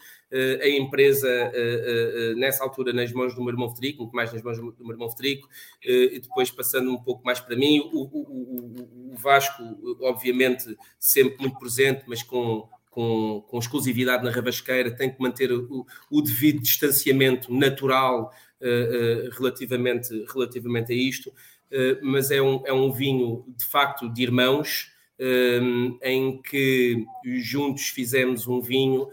a 0.61 0.69
empresa, 0.69 1.27
uh, 1.27 2.33
uh, 2.33 2.39
nessa 2.39 2.63
altura, 2.63 2.91
nas 2.91 3.11
mãos 3.13 3.33
do 3.33 3.41
meu 3.41 3.49
irmão 3.49 3.69
Federico, 3.73 4.03
muito 4.03 4.15
mais 4.15 4.33
nas 4.33 4.41
mãos 4.41 4.57
do 4.57 4.75
meu 4.79 4.91
irmão 4.91 5.09
Federico, 5.09 5.47
e 5.83 6.19
depois 6.19 6.51
passando 6.51 6.91
um 6.91 6.97
pouco 6.97 7.23
mais 7.25 7.39
para 7.39 7.55
mim, 7.55 7.79
o, 7.93 8.03
o, 8.03 9.11
o, 9.13 9.15
Vasco, 9.15 9.63
obviamente, 10.01 10.77
sempre 10.99 11.37
muito 11.39 11.57
presente, 11.57 12.03
mas 12.07 12.21
com, 12.21 12.67
com, 12.91 13.43
com, 13.47 13.57
exclusividade 13.57 14.23
na 14.23 14.29
Rabasqueira, 14.29 14.91
tem 14.91 15.09
que 15.09 15.21
manter 15.21 15.51
o, 15.51 15.85
o 16.11 16.21
devido 16.21 16.61
distanciamento 16.61 17.53
natural 17.53 18.31
uh, 18.61 19.27
uh, 19.27 19.29
relativamente, 19.31 20.25
relativamente 20.31 20.91
a 20.91 20.95
isto. 20.95 21.31
Eh, 21.71 21.99
mas 22.01 22.31
é 22.31 22.41
um, 22.41 22.61
é 22.65 22.73
um 22.73 22.91
vinho 22.91 23.45
de 23.55 23.65
facto 23.65 24.09
de 24.09 24.23
irmãos, 24.23 24.91
eh, 25.19 25.59
em 26.03 26.41
que 26.41 27.05
juntos 27.39 27.89
fizemos 27.89 28.47
um 28.47 28.61
vinho 28.61 29.07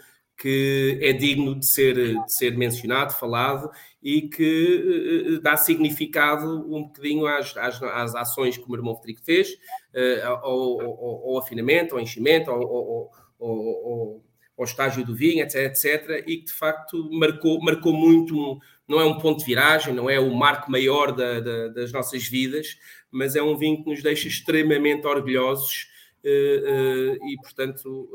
que 0.45 0.99
é 1.01 1.11
digno 1.11 1.59
de 1.59 1.67
ser, 1.67 1.95
de 1.95 2.37
ser 2.37 2.55
mencionado, 2.55 3.15
falado 3.15 3.71
e 4.03 4.29
que 4.29 5.37
uh, 5.39 5.41
dá 5.41 5.57
significado 5.57 6.47
um 6.71 6.83
bocadinho 6.83 7.27
às, 7.27 7.57
às, 7.57 7.83
às, 7.83 8.15
ações 8.15 8.59
que 8.59 8.63
o 8.63 8.69
meu 8.69 8.77
irmão 8.77 8.95
Federico 8.95 9.25
fez, 9.25 9.49
uh, 9.49 10.27
ao, 10.27 10.83
ao, 10.83 11.31
ao, 11.31 11.39
afinamento, 11.39 11.95
ao 11.95 12.01
enchimento, 12.03 12.51
ao, 12.51 12.61
ao, 12.61 14.21
ao, 14.59 14.65
estágio 14.67 15.03
do 15.03 15.17
vinho, 15.17 15.43
etc, 15.43 15.65
etc, 15.65 16.25
e 16.27 16.37
que 16.37 16.45
de 16.45 16.53
facto 16.53 17.09
marcou, 17.11 17.59
marcou 17.63 17.95
muito 17.95 18.59
não 18.87 19.01
é 19.01 19.05
um 19.07 19.17
ponto 19.17 19.39
de 19.39 19.47
viragem, 19.47 19.95
não 19.95 20.11
é 20.11 20.21
o 20.21 20.35
marco 20.35 20.71
maior 20.71 21.11
da, 21.11 21.41
da, 21.41 21.69
das 21.69 21.91
nossas 21.91 22.29
vidas, 22.29 22.77
mas 23.11 23.35
é 23.35 23.43
um 23.43 23.57
vinho 23.57 23.83
que 23.83 23.89
nos 23.89 24.03
deixa 24.03 24.29
extremamente 24.29 25.07
orgulhosos 25.07 25.89
e, 26.23 27.37
portanto, 27.43 28.09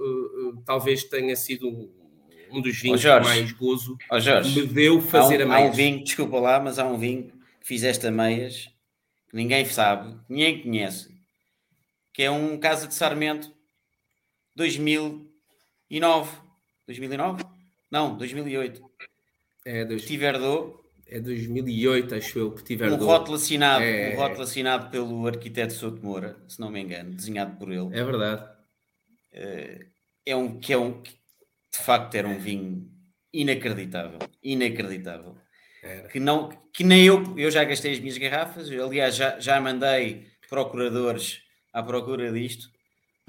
talvez 0.66 1.04
tenha 1.04 1.36
sido 1.36 1.92
um 2.52 2.62
dos 2.62 2.80
vinhos 2.80 3.04
oh, 3.04 3.20
que 3.20 3.24
mais 3.24 3.52
gozo 3.52 3.98
oh, 4.12 4.20
Jorge, 4.20 4.62
me 4.62 4.68
deu 4.68 5.02
fazer 5.02 5.40
um, 5.40 5.52
a 5.52 5.56
meias. 5.56 5.70
Há 5.70 5.72
um 5.72 5.76
vinho, 5.76 6.04
desculpa 6.04 6.40
lá, 6.40 6.60
mas 6.60 6.80
há 6.80 6.86
um 6.86 6.98
vinho 6.98 7.32
que 7.60 7.68
fizeste 7.68 8.06
a 8.08 8.12
meias, 8.12 8.70
que 9.30 9.36
ninguém 9.36 9.66
sabe, 9.66 10.16
ninguém 10.28 10.62
conhece, 10.62 11.10
que 12.14 12.24
é 12.24 12.32
um 12.32 12.58
Casa 12.58 12.88
de 12.88 12.94
Sarmento 12.94 13.52
2009. 14.56 16.38
2009? 16.86 17.44
Não, 17.90 18.18
2008. 18.18 18.82
É 19.66 19.86
dois... 19.86 20.02
Petit 20.02 20.18
Verdot. 20.18 20.80
É 21.08 21.20
2008, 21.20 22.16
acho 22.16 22.40
eu, 22.40 22.52
Petit 22.52 22.76
Verdot. 22.76 23.04
Um 23.04 23.08
rótulo 23.08 23.36
assinado, 23.36 23.84
é... 23.84 24.14
um 24.14 24.18
rótulo 24.18 24.44
assinado 24.44 24.90
pelo 24.90 25.26
arquiteto 25.28 25.74
Souto 25.74 26.04
Moura, 26.04 26.38
se 26.48 26.60
não 26.60 26.70
me 26.70 26.82
engano, 26.82 27.12
desenhado 27.14 27.56
por 27.58 27.72
ele. 27.72 27.90
É 27.98 28.04
verdade. 28.04 28.48
Eh, 29.32 29.86
é 30.26 30.36
um 30.36 30.60
que 30.60 30.74
é 30.74 30.78
um 30.78 31.02
de 31.72 31.80
facto 31.80 32.16
era 32.16 32.28
um 32.28 32.38
vinho 32.38 32.90
inacreditável, 33.34 34.20
inacreditável. 34.44 35.38
Era. 35.82 36.08
Que 36.10 36.20
não, 36.20 36.50
que 36.74 36.84
nem 36.84 37.06
eu, 37.06 37.38
eu 37.38 37.50
já 37.50 37.64
gastei 37.64 37.94
as 37.94 38.00
minhas 38.00 38.18
garrafas, 38.18 38.70
aliás 38.70 39.16
já, 39.16 39.40
já 39.40 39.62
mandei 39.62 40.28
procuradores 40.50 41.42
à 41.72 41.82
procura 41.82 42.32
disto, 42.32 42.70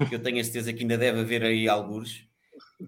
que 0.09 0.15
eu 0.15 0.19
tenho 0.19 0.39
a 0.39 0.43
certeza 0.43 0.73
que 0.73 0.81
ainda 0.81 0.97
deve 0.97 1.19
haver 1.19 1.43
aí 1.43 1.69
alguns, 1.69 2.27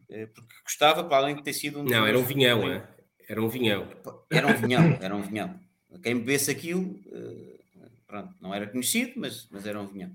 eh, 0.09 0.25
porque 0.27 0.53
gostava, 0.63 1.03
para 1.03 1.17
além 1.17 1.35
de 1.35 1.43
ter 1.43 1.53
sido 1.53 1.79
um. 1.79 1.83
Não, 1.83 2.05
era 2.05 2.17
um 2.17 2.23
vinhão, 2.23 2.69
é? 2.69 2.87
Era 3.27 3.41
um 3.41 3.47
vinhão. 3.47 3.87
Era 4.29 4.47
um 4.47 4.53
vinhão, 4.53 4.97
era 5.01 5.15
um 5.15 5.21
vinhão. 5.21 5.59
Quem 6.01 6.17
bebesse 6.17 6.51
aquilo, 6.51 6.99
eh, 7.11 7.59
pronto, 8.07 8.35
não 8.41 8.53
era 8.53 8.67
conhecido, 8.67 9.13
mas, 9.15 9.47
mas 9.49 9.65
era 9.65 9.79
um 9.79 9.87
vinhão. 9.87 10.11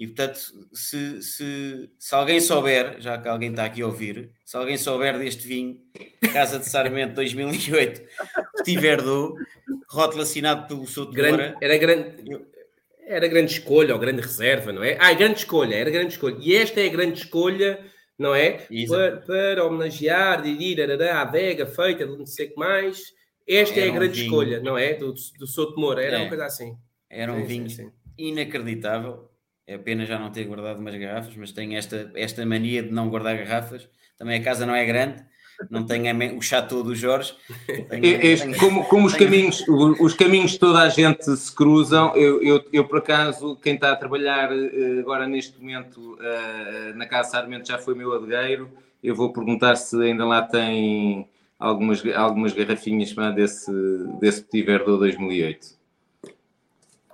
E 0.00 0.06
portanto, 0.06 0.40
se, 0.72 1.22
se, 1.22 1.90
se 1.98 2.14
alguém 2.14 2.40
souber, 2.40 2.96
já 3.00 3.18
que 3.18 3.28
alguém 3.28 3.50
está 3.50 3.66
aqui 3.66 3.82
a 3.82 3.86
ouvir, 3.86 4.30
se 4.46 4.56
alguém 4.56 4.78
souber 4.78 5.18
deste 5.18 5.46
vinho, 5.46 5.78
Casa 6.32 6.58
de 6.58 6.68
Sarmento 6.68 7.14
2008, 7.14 8.00
Petit 8.56 8.80
Verdot, 8.80 9.34
rótulo 9.90 10.22
assinado 10.22 10.66
pelo 10.66 10.86
Souto 10.86 11.12
grande, 11.12 11.54
Era 11.60 11.76
grande, 11.76 12.46
era 13.06 13.28
grande 13.28 13.52
escolha, 13.52 13.92
ou 13.92 14.00
grande 14.00 14.22
reserva, 14.22 14.72
não 14.72 14.82
é? 14.82 14.96
Ah, 14.98 15.12
grande 15.12 15.40
escolha, 15.40 15.74
era 15.74 15.90
grande 15.90 16.14
escolha. 16.14 16.38
E 16.40 16.56
esta 16.56 16.80
é 16.80 16.86
a 16.86 16.90
grande 16.90 17.18
escolha 17.18 17.78
não 18.20 18.34
é? 18.34 18.66
Para, 18.86 19.16
para, 19.22 19.64
homenagear, 19.64 20.42
de 20.42 20.76
a 21.08 21.22
adega 21.22 21.64
feita, 21.64 22.04
não 22.04 22.26
sei 22.26 22.48
o 22.48 22.50
que 22.50 22.58
mais. 22.58 23.02
Esta 23.48 23.80
era 23.80 23.86
é 23.86 23.90
a 23.90 23.94
grande 23.94 24.20
um 24.20 24.24
escolha, 24.24 24.60
não 24.60 24.76
é? 24.76 24.92
Do, 24.92 25.14
do 25.38 25.46
Souto 25.46 25.80
Moura, 25.80 26.04
era 26.04 26.18
é. 26.18 26.20
uma 26.20 26.28
coisa 26.28 26.44
assim. 26.44 26.76
Era 27.08 27.32
um 27.32 27.40
sim, 27.40 27.46
vinho 27.46 27.70
sim, 27.70 27.86
sim. 27.86 27.92
inacreditável. 28.18 29.29
É 29.70 29.78
pena 29.78 30.04
já 30.04 30.18
não 30.18 30.32
ter 30.32 30.44
guardado 30.46 30.80
umas 30.80 30.96
garrafas, 30.96 31.36
mas 31.36 31.52
tenho 31.52 31.78
esta, 31.78 32.10
esta 32.16 32.44
mania 32.44 32.82
de 32.82 32.90
não 32.90 33.08
guardar 33.08 33.36
garrafas. 33.36 33.88
Também 34.18 34.40
a 34.40 34.42
casa 34.42 34.66
não 34.66 34.74
é 34.74 34.84
grande, 34.84 35.22
não 35.70 35.86
tenho 35.86 36.36
o 36.36 36.42
chateau 36.42 36.82
do 36.82 36.92
Jorge. 36.92 37.34
Tenho, 37.88 38.04
este, 38.04 38.46
tenho, 38.46 38.58
como, 38.58 38.84
como 38.86 39.06
os, 39.06 39.14
caminhos, 39.14 39.64
os 39.68 40.14
caminhos 40.14 40.50
de 40.52 40.58
toda 40.58 40.80
a 40.80 40.88
gente 40.88 41.24
se 41.36 41.54
cruzam, 41.54 42.16
eu, 42.16 42.42
eu, 42.42 42.64
eu, 42.72 42.84
por 42.84 42.98
acaso, 42.98 43.54
quem 43.62 43.74
está 43.74 43.92
a 43.92 43.96
trabalhar 43.96 44.50
eh, 44.52 44.98
agora 44.98 45.28
neste 45.28 45.60
momento 45.60 46.18
eh, 46.20 46.92
na 46.96 47.06
Casa 47.06 47.30
Sarmento 47.30 47.68
já 47.68 47.78
foi 47.78 47.94
meu 47.94 48.12
adegueiro. 48.12 48.68
Eu 49.00 49.14
vou 49.14 49.32
perguntar 49.32 49.76
se 49.76 49.96
ainda 50.02 50.26
lá 50.26 50.42
tem 50.42 51.28
algumas, 51.60 52.04
algumas 52.16 52.52
garrafinhas 52.52 53.14
desse, 53.36 53.70
desse 54.20 54.42
Petit 54.42 54.66
Verdot 54.66 54.98
2008. 54.98 55.79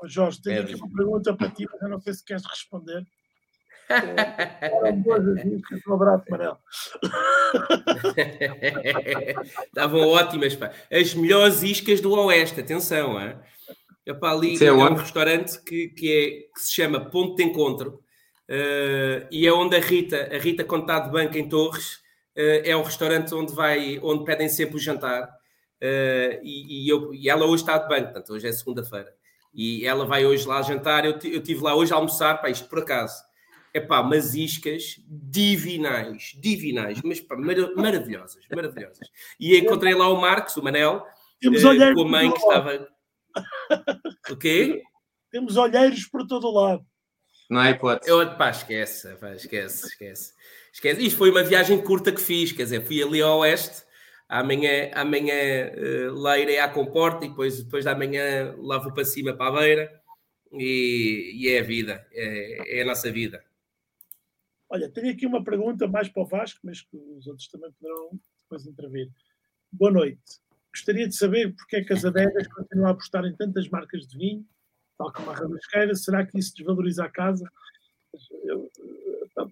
Oh, 0.03 0.09
Jorge, 0.09 0.43
tenho 0.43 0.59
é, 0.59 0.61
aqui 0.61 0.75
uma 0.75 0.91
pergunta 0.91 1.35
para 1.35 1.51
ti, 1.51 1.67
mas 1.71 1.83
eu 1.83 1.89
não 1.89 2.01
sei 2.01 2.13
se 2.13 2.25
queres 2.25 2.45
responder. 2.45 3.07
Eram 4.61 5.01
boas 5.01 5.29
as 5.29 5.45
iscas. 5.45 5.81
Um 5.87 5.95
abraço, 5.95 6.25
Manel. 6.29 6.59
Estavam 9.65 10.09
ótimas, 10.09 10.57
pá. 10.57 10.73
As 10.91 11.15
melhores 11.15 11.63
iscas 11.63 12.01
do 12.01 12.13
Oeste, 12.13 12.61
atenção, 12.61 13.21
hein? 13.21 13.39
Epá, 14.05 14.31
ali 14.31 14.57
é 14.63 14.67
é 14.67 14.73
um 14.73 14.95
restaurante 14.95 15.61
que, 15.63 15.89
que, 15.89 16.13
é, 16.13 16.31
que 16.55 16.61
se 16.61 16.75
chama 16.75 17.11
Ponto 17.11 17.35
de 17.35 17.43
Encontro 17.43 18.01
eh, 18.49 19.27
e 19.33 19.47
é 19.47 19.53
onde 19.53 19.77
a 19.77 19.81
Rita, 19.81 20.29
a 20.33 20.39
Rita 20.39 20.63
quando 20.65 20.83
está 20.83 21.01
de 21.01 21.11
banco 21.11 21.37
em 21.37 21.49
Torres, 21.49 21.99
eh, 22.37 22.71
é 22.71 22.77
o 22.77 22.83
restaurante 22.83 23.35
onde 23.35 23.53
vai, 23.53 23.99
onde 24.01 24.25
pedem 24.25 24.49
sempre 24.49 24.77
o 24.77 24.79
jantar 24.79 25.29
eh, 25.81 26.41
e, 26.43 26.85
e 26.85 26.89
eu, 26.89 27.13
e 27.13 27.29
ela 27.29 27.47
hoje 27.47 27.65
está 27.65 27.79
de 27.79 27.89
banco, 27.89 28.13
portanto 28.13 28.33
hoje 28.33 28.47
é 28.47 28.53
segunda-feira 28.53 29.13
e 29.57 29.85
ela 29.87 30.05
vai 30.05 30.25
hoje 30.27 30.47
lá 30.47 30.61
jantar, 30.63 31.05
eu, 31.05 31.13
eu 31.25 31.39
estive 31.41 31.61
lá 31.63 31.75
hoje 31.75 31.93
a 31.93 31.97
almoçar, 31.97 32.41
pá, 32.41 32.49
isto 32.51 32.69
por 32.69 32.79
acaso 32.81 33.25
é 33.75 33.81
pá, 33.81 34.01
umas 34.01 34.35
iscas 34.35 34.97
divinais, 35.07 36.33
divinais, 36.41 37.01
mas 37.03 37.21
pá, 37.21 37.37
mara- 37.37 37.75
maravilhosas, 37.75 38.43
maravilhosas. 38.55 39.09
E 39.39 39.57
encontrei 39.59 39.95
lá 39.95 40.09
o 40.09 40.21
Marcos, 40.21 40.57
o 40.57 40.63
Manel, 40.63 41.05
Temos 41.41 41.63
eh, 41.65 41.93
com 41.95 42.03
a 42.03 42.09
mãe 42.09 42.31
que 42.31 42.39
estava. 42.39 42.89
O 44.31 44.37
quê? 44.37 44.83
Temos 45.31 45.57
olheiros 45.57 46.07
por 46.07 46.27
todo 46.27 46.47
o 46.49 46.53
lado. 46.53 46.87
Não 47.51 47.61
há 47.61 47.71
hipótese. 47.71 48.11
Eu, 48.11 48.37
pá, 48.37 48.51
esquece, 48.51 49.15
pá, 49.17 49.35
esquece, 49.35 49.87
esquece, 49.89 50.33
esquece. 50.73 51.03
Isto 51.03 51.19
foi 51.19 51.31
uma 51.31 51.43
viagem 51.43 51.81
curta 51.83 52.11
que 52.11 52.21
fiz, 52.21 52.53
quer 52.53 52.65
dizer, 52.65 52.85
fui 52.85 53.03
ali 53.03 53.21
ao 53.21 53.41
oeste, 53.41 53.85
amanhã, 54.29 54.91
amanhã 54.95 55.35
uh, 55.35 56.15
lá 56.15 56.39
irei 56.39 56.59
à 56.59 56.69
comporta 56.69 57.25
e 57.25 57.29
depois, 57.29 57.63
depois 57.63 57.85
da 57.85 57.95
manhã 57.95 58.55
lá 58.59 58.79
vou 58.79 58.93
para 58.93 59.05
cima 59.05 59.33
para 59.33 59.49
a 59.49 59.61
beira 59.61 60.03
e, 60.53 61.33
e 61.35 61.49
é 61.49 61.61
a 61.61 61.63
vida, 61.63 62.07
é, 62.13 62.79
é 62.79 62.83
a 62.83 62.87
nossa 62.87 63.11
vida. 63.11 63.45
Olha, 64.69 64.91
tenho 64.91 65.13
aqui 65.13 65.27
uma 65.27 65.45
pergunta 65.45 65.87
mais 65.87 66.09
para 66.09 66.23
o 66.23 66.27
Vasco, 66.27 66.61
mas 66.65 66.81
que 66.81 66.97
os 66.97 67.27
outros 67.27 67.49
também 67.49 67.71
poderão 67.73 68.19
depois 68.43 68.67
intervir. 68.67 69.11
Boa 69.71 69.93
noite. 69.93 70.41
Gostaria 70.73 71.09
de 71.09 71.15
saber 71.15 71.55
porque 71.55 71.77
é 71.77 71.85
que 71.85 71.93
as 71.93 72.05
adegas 72.05 72.47
continuam 72.49 72.89
a 72.89 72.91
apostar 72.91 73.25
em 73.25 73.35
tantas 73.35 73.69
marcas 73.69 74.07
de 74.07 74.19
vinho, 74.19 74.47
tal 74.99 75.13
como 75.13 75.31
a 75.31 75.35
Rabasqueira. 75.35 75.95
Será 75.95 76.27
que 76.27 76.39
isso 76.39 76.55
desvaloriza 76.57 77.05
a 77.05 77.09
casa? 77.09 77.49
Eu, 78.45 78.71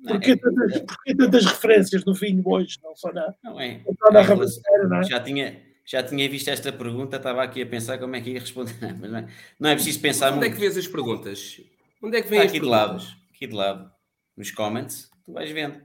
porquê, 0.06 0.36
tantas, 0.36 0.80
porquê 0.80 1.14
tantas 1.16 1.44
referências 1.46 2.04
no 2.04 2.14
vinho 2.14 2.42
hoje? 2.46 2.78
Não 2.82 2.94
só 2.94 3.12
na, 3.12 3.34
Não 3.42 3.60
é? 3.60 3.80
só 3.98 4.10
na 4.12 4.20
É, 4.20 4.86
não 4.88 4.96
é? 4.98 5.02
Já 5.04 5.20
tinha, 5.20 5.62
já 5.84 6.02
tinha 6.02 6.28
visto 6.28 6.48
esta 6.48 6.72
pergunta, 6.72 7.16
estava 7.16 7.42
aqui 7.42 7.62
a 7.62 7.66
pensar 7.66 7.98
como 7.98 8.14
é 8.16 8.20
que 8.20 8.30
ia 8.30 8.40
responder. 8.40 8.74
Mas 9.00 9.10
não 9.10 9.18
é, 9.18 9.28
não 9.60 9.70
é 9.70 9.74
preciso 9.74 10.00
pensar 10.00 10.28
Onde 10.32 10.38
muito. 10.40 10.52
é 10.52 10.54
que 10.54 10.60
vês 10.60 10.76
as 10.76 10.86
perguntas? 10.86 11.60
Onde 12.02 12.16
é 12.18 12.22
que 12.22 12.28
Está 12.28 12.38
as 12.42 12.50
aqui 12.50 12.60
de 12.60 12.66
perguntas? 12.66 13.04
lado, 13.04 13.16
aqui 13.34 13.46
de 13.46 13.54
lado, 13.54 13.92
nos 14.36 14.50
comments, 14.50 15.10
tu 15.24 15.32
vais 15.32 15.50
vendo. 15.50 15.80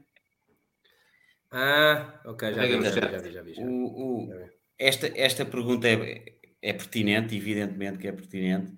Ah, 1.52 2.22
ok, 2.26 2.54
já 2.54 2.66
vi, 2.66 2.72
já 2.72 2.78
vi, 2.78 2.84
já 2.84 2.92
vi, 2.92 3.12
já 3.12 3.20
vi. 3.20 3.32
já 3.32 3.42
vi. 3.42 3.54
O- 3.68 4.28
o- 4.28 4.50
esta, 4.78 5.12
esta 5.16 5.46
pergunta 5.46 5.88
é, 5.88 6.24
é 6.62 6.74
pertinente, 6.74 7.36
evidentemente 7.36 7.98
que 7.98 8.08
é 8.08 8.12
pertinente. 8.12 8.72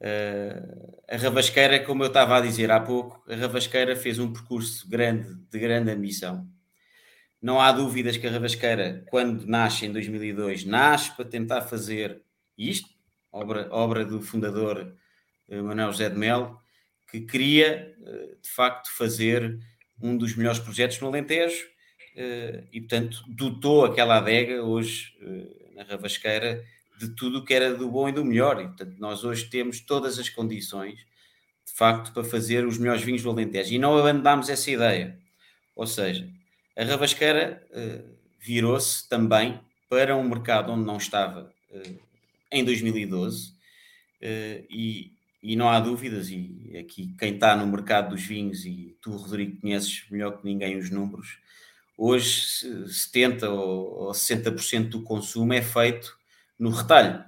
Uh, 0.00 1.02
a 1.08 1.16
Ravasqueira, 1.16 1.80
como 1.80 2.04
eu 2.04 2.08
estava 2.08 2.36
a 2.36 2.40
dizer 2.40 2.70
há 2.70 2.78
pouco, 2.78 3.22
a 3.30 3.34
Ravasqueira 3.34 3.96
fez 3.96 4.18
um 4.18 4.32
percurso 4.32 4.88
grande, 4.88 5.34
de 5.50 5.58
grande 5.58 5.90
ambição. 5.90 6.46
Não 7.40 7.60
há 7.60 7.72
dúvidas 7.72 8.16
que 8.16 8.26
a 8.26 8.30
Ravasqueira, 8.30 9.04
quando 9.08 9.46
nasce 9.46 9.86
em 9.86 9.92
2002, 9.92 10.64
nasce 10.64 11.14
para 11.14 11.24
tentar 11.24 11.62
fazer 11.62 12.22
isto, 12.58 12.88
obra, 13.32 13.68
obra 13.70 14.04
do 14.04 14.20
fundador 14.20 14.94
eh, 15.48 15.62
Manuel 15.62 15.92
José 15.92 16.10
de 16.10 16.16
Melo, 16.16 16.58
que 17.10 17.20
queria, 17.20 17.94
eh, 18.04 18.36
de 18.42 18.50
facto, 18.50 18.90
fazer 18.90 19.58
um 20.00 20.16
dos 20.16 20.34
melhores 20.34 20.58
projetos 20.58 21.00
no 21.00 21.08
Alentejo 21.08 21.64
e, 22.72 22.80
portanto, 22.80 23.22
dotou 23.28 23.84
aquela 23.84 24.16
adega, 24.16 24.62
hoje, 24.62 25.14
na 25.74 25.82
Ravasqueira, 25.82 26.64
de 26.98 27.08
tudo 27.10 27.38
o 27.38 27.44
que 27.44 27.54
era 27.54 27.74
do 27.74 27.90
bom 27.90 28.08
e 28.08 28.12
do 28.12 28.24
melhor. 28.24 28.60
E, 28.60 28.66
portanto, 28.66 28.94
nós 28.98 29.24
hoje 29.24 29.46
temos 29.46 29.80
todas 29.80 30.18
as 30.18 30.28
condições, 30.28 30.98
de 31.66 31.72
facto, 31.74 32.12
para 32.12 32.24
fazer 32.24 32.66
os 32.66 32.78
melhores 32.78 33.02
vinhos 33.02 33.22
do 33.22 33.30
Alentejo. 33.30 33.72
E 33.74 33.78
não 33.78 33.96
abandonámos 33.98 34.48
essa 34.48 34.70
ideia. 34.70 35.18
Ou 35.74 35.86
seja, 35.86 36.28
a 36.76 36.84
Ravasqueira 36.84 37.66
eh, 37.72 38.02
virou-se 38.40 39.08
também 39.08 39.60
para 39.88 40.16
um 40.16 40.28
mercado 40.28 40.72
onde 40.72 40.84
não 40.84 40.96
estava 40.96 41.52
eh, 41.70 41.94
em 42.52 42.64
2012 42.64 43.52
eh, 44.20 44.64
e, 44.70 45.12
e 45.42 45.56
não 45.56 45.68
há 45.68 45.78
dúvidas, 45.80 46.30
e 46.30 46.76
aqui 46.78 47.14
quem 47.18 47.34
está 47.34 47.56
no 47.56 47.66
mercado 47.66 48.10
dos 48.10 48.22
vinhos, 48.24 48.64
e 48.64 48.96
tu, 49.02 49.12
Rodrigo, 49.16 49.60
conheces 49.60 50.04
melhor 50.10 50.38
que 50.38 50.44
ninguém 50.44 50.76
os 50.78 50.90
números, 50.90 51.38
hoje 51.96 52.40
se- 52.46 52.84
70% 52.88 53.50
ou, 53.50 54.06
ou 54.06 54.14
60% 54.14 54.88
do 54.90 55.02
consumo 55.02 55.52
é 55.52 55.62
feito 55.62 56.16
no 56.58 56.70
retalho. 56.70 57.24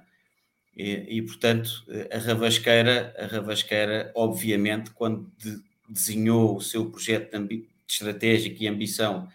E, 0.75 1.17
e, 1.17 1.21
portanto, 1.21 1.69
a 2.11 2.17
Ravasqueira, 2.17 3.13
a 3.17 3.25
Ravasqueira, 3.25 4.11
obviamente, 4.15 4.91
quando 4.91 5.31
de- 5.37 5.61
desenhou 5.89 6.55
o 6.57 6.61
seu 6.61 6.89
projeto 6.89 7.37
de, 7.45 7.67
estratégico 7.87 8.63
e 8.63 8.67
ambição 8.67 9.27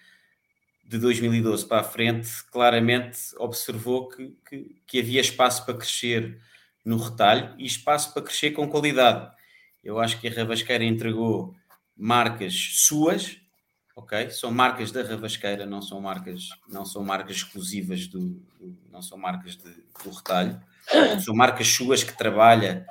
de 0.84 0.98
2012 0.98 1.66
para 1.66 1.80
a 1.80 1.84
frente, 1.84 2.30
claramente 2.50 3.18
observou 3.38 4.08
que, 4.08 4.36
que, 4.48 4.76
que 4.86 4.98
havia 5.00 5.20
espaço 5.20 5.64
para 5.64 5.74
crescer 5.74 6.38
no 6.84 6.98
retalho 6.98 7.54
e 7.58 7.64
espaço 7.64 8.12
para 8.12 8.22
crescer 8.22 8.50
com 8.52 8.68
qualidade. 8.68 9.30
Eu 9.82 9.98
acho 9.98 10.20
que 10.20 10.28
a 10.28 10.32
Ravasqueira 10.32 10.84
entregou 10.84 11.54
marcas 11.96 12.54
suas, 12.54 13.38
ok? 13.96 14.30
São 14.30 14.50
marcas 14.50 14.90
da 14.92 15.02
Ravasqueira, 15.02 15.66
não 15.66 15.80
são 15.82 16.00
marcas, 16.00 16.48
não 16.68 16.84
são 16.84 17.02
marcas 17.04 17.36
exclusivas 17.36 18.06
do, 18.06 18.20
do- 18.58 18.76
não 18.90 19.02
são 19.02 19.18
marcas 19.18 19.56
de- 19.56 19.84
do 20.04 20.10
retalho, 20.10 20.60
são 21.24 21.34
marcas 21.34 21.68
suas 21.68 22.02
que 22.04 22.16
trabalha, 22.16 22.86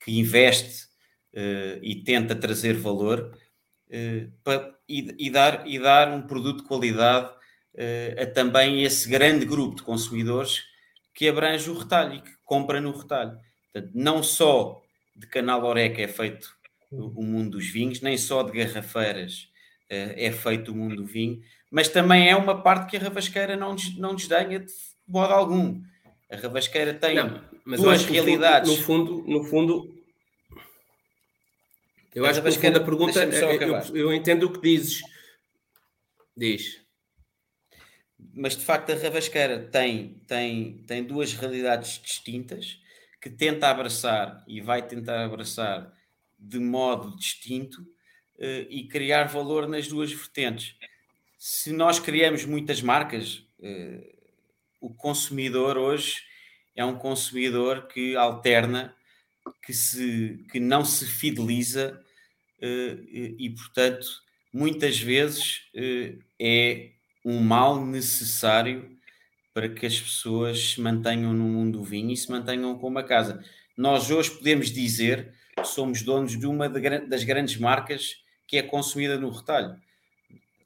que 0.00 0.18
investe 0.18 0.88
eh, 1.34 1.78
e 1.82 2.02
tenta 2.02 2.34
trazer 2.34 2.74
valor 2.74 3.36
pa- 4.44 4.74
e, 4.88 5.14
e 5.26 5.30
dar, 5.30 5.66
e 5.66 5.78
dar 5.78 6.08
um 6.12 6.22
produto 6.22 6.62
de 6.62 6.68
qualidade 6.68 7.30
eh, 7.74 8.16
a 8.20 8.26
também 8.26 8.82
esse 8.82 9.08
grande 9.08 9.44
grupo 9.46 9.76
de 9.76 9.82
consumidores 9.82 10.62
que 11.14 11.28
abrange 11.28 11.70
o 11.70 11.78
retalho 11.78 12.14
e 12.14 12.20
que 12.22 12.30
compra 12.44 12.80
no 12.80 12.92
retalho. 12.96 13.38
Portanto, 13.72 13.92
não 13.94 14.22
só 14.22 14.82
de 15.14 15.26
canal 15.26 15.64
Oreca 15.64 16.00
é 16.02 16.08
feito 16.08 16.48
o, 16.90 17.22
mundo 17.22 17.50
dos 17.52 17.68
vinhos, 17.68 18.00
nem 18.00 18.16
só 18.18 18.42
de 18.42 18.52
garrafeiras 18.52 19.48
é 20.28 20.30
feito 20.32 20.70
o 20.72 20.74
mundo 20.76 20.96
do 20.96 21.04
vinho, 21.04 21.42
mas 21.70 21.88
também 21.88 22.28
é 22.30 22.36
uma 22.36 22.62
parte 22.62 22.88
que 22.90 22.96
a 22.96 23.00
Ravasqueira 23.00 23.56
não, 23.56 23.74
não 23.98 24.14
desdenha 24.14 24.60
de 24.60 24.72
modo 25.06 25.32
algum. 25.32 25.82
A 26.30 26.36
Ravasqueira 26.36 26.94
tem 26.94 27.16
Não, 27.16 27.44
duas 27.66 28.04
realidades. 28.04 28.70
No 28.70 28.76
fundo, 28.82 29.24
no 29.26 29.42
fundo, 29.42 29.92
eu 32.14 32.24
acho 32.24 32.40
que 32.42 32.66
a 32.66 32.80
pergunta, 32.80 33.26
deixa-me 33.26 33.58
só 33.60 33.92
eu, 33.92 33.96
eu- 33.96 34.14
entendo 34.14 34.44
o 34.44 34.52
que 34.52 34.60
dizes. 34.60 35.00
Diz. 36.36 36.80
mas 38.32 38.56
de 38.56 38.64
facto 38.64 38.90
a 38.92 38.94
Ravasqueira 38.94 39.58
tem, 39.70 40.14
tem, 40.26 40.78
tem 40.86 41.04
duas 41.04 41.32
realidades 41.34 41.98
distintas 42.00 42.78
que 43.20 43.28
tenta 43.28 43.68
abraçar 43.68 44.42
e 44.46 44.60
vai 44.60 44.86
tentar 44.86 45.24
abraçar 45.24 45.92
de 46.38 46.58
modo 46.58 47.14
distinto 47.16 47.78
e 48.70 48.88
criar 48.88 49.24
valor 49.24 49.68
nas 49.68 49.86
duas 49.86 50.10
vertentes. 50.12 50.74
Se 51.42 51.72
nós 51.72 51.98
criamos 51.98 52.44
muitas 52.44 52.82
marcas, 52.82 53.42
eh, 53.62 54.14
o 54.78 54.92
consumidor 54.92 55.78
hoje 55.78 56.22
é 56.76 56.84
um 56.84 56.96
consumidor 56.96 57.86
que 57.88 58.14
alterna, 58.14 58.94
que, 59.64 59.72
se, 59.72 60.44
que 60.50 60.60
não 60.60 60.84
se 60.84 61.06
fideliza 61.06 61.98
eh, 62.60 62.98
e, 63.38 63.48
portanto, 63.50 64.06
muitas 64.52 64.98
vezes 64.98 65.62
eh, 65.74 66.18
é 66.38 66.90
um 67.24 67.40
mal 67.40 67.84
necessário 67.84 68.98
para 69.54 69.68
que 69.68 69.86
as 69.86 69.98
pessoas 69.98 70.72
se 70.72 70.80
mantenham 70.82 71.32
no 71.32 71.44
mundo 71.44 71.78
do 71.78 71.84
vinho 71.84 72.10
e 72.10 72.16
se 72.18 72.30
mantenham 72.30 72.78
com 72.78 72.86
uma 72.86 73.02
casa. 73.02 73.42
Nós 73.74 74.10
hoje 74.10 74.30
podemos 74.30 74.70
dizer 74.70 75.32
que 75.56 75.64
somos 75.64 76.02
donos 76.02 76.38
de 76.38 76.46
uma 76.46 76.68
das 76.68 77.24
grandes 77.24 77.56
marcas 77.56 78.22
que 78.50 78.58
é 78.58 78.62
consumida 78.64 79.16
no 79.16 79.30
retalho. 79.30 79.76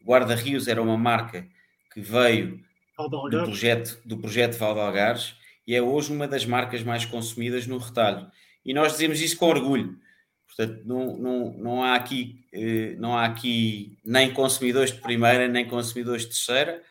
Guarda 0.02 0.34
Rios 0.34 0.68
era 0.68 0.80
uma 0.80 0.96
marca 0.96 1.46
que 1.92 2.00
veio 2.00 2.64
do 2.98 3.42
projeto, 3.44 4.00
do 4.06 4.16
projeto 4.16 4.56
Valdalgares 4.56 5.36
e 5.66 5.74
é 5.74 5.82
hoje 5.82 6.10
uma 6.10 6.26
das 6.26 6.46
marcas 6.46 6.82
mais 6.82 7.04
consumidas 7.04 7.66
no 7.66 7.76
retalho. 7.76 8.26
E 8.64 8.72
nós 8.72 8.92
dizemos 8.92 9.20
isso 9.20 9.36
com 9.36 9.48
orgulho. 9.50 9.98
Portanto, 10.46 10.80
não, 10.86 11.18
não, 11.18 11.52
não, 11.58 11.82
há 11.82 11.94
aqui, 11.94 12.46
eh, 12.54 12.96
não 12.96 13.18
há 13.18 13.26
aqui 13.26 13.98
nem 14.02 14.32
consumidores 14.32 14.90
de 14.90 15.02
primeira, 15.02 15.46
nem 15.46 15.68
consumidores 15.68 16.22
de 16.22 16.28
terceira. 16.28 16.82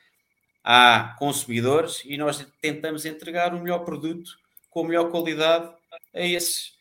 Há 0.63 1.15
consumidores 1.17 2.03
e 2.05 2.17
nós 2.17 2.45
tentamos 2.61 3.03
entregar 3.03 3.55
o 3.55 3.59
melhor 3.59 3.79
produto 3.79 4.29
com 4.69 4.81
a 4.81 4.87
melhor 4.87 5.09
qualidade 5.09 5.73
a 6.13 6.21
esses. 6.21 6.73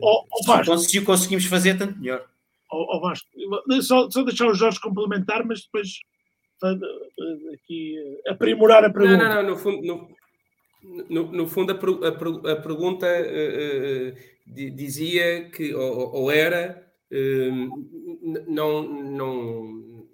Ó, 0.00 0.24
ó, 0.48 0.76
se, 0.78 0.88
se 0.88 0.98
o 0.98 1.04
conseguimos 1.04 1.44
fazer, 1.44 1.76
tanto 1.76 1.98
melhor. 1.98 2.26
Ao, 2.74 2.94
ao 2.94 3.00
Vasco. 3.00 3.28
Só, 3.82 4.10
só 4.10 4.22
deixar 4.22 4.48
o 4.48 4.54
Jorge 4.54 4.80
complementar, 4.80 5.44
mas 5.44 5.62
depois 5.62 5.88
aqui 7.52 7.96
aprimorar 8.28 8.84
a 8.84 8.90
pergunta. 8.90 9.16
Não, 9.16 9.28
não, 9.28 9.42
não, 9.42 9.50
no 9.50 9.56
fundo, 9.56 9.82
no, 9.82 10.08
no, 11.08 11.32
no 11.32 11.46
fundo 11.46 11.72
a, 11.72 11.76
a, 11.76 12.52
a 12.52 12.56
pergunta 12.56 13.06
uh, 13.06 14.10
uh, 14.10 14.74
dizia 14.74 15.50
que, 15.50 15.74
ou, 15.74 16.14
ou 16.14 16.30
era, 16.30 16.86
uh, 17.10 18.44
não, 18.46 18.82
não, 18.82 20.06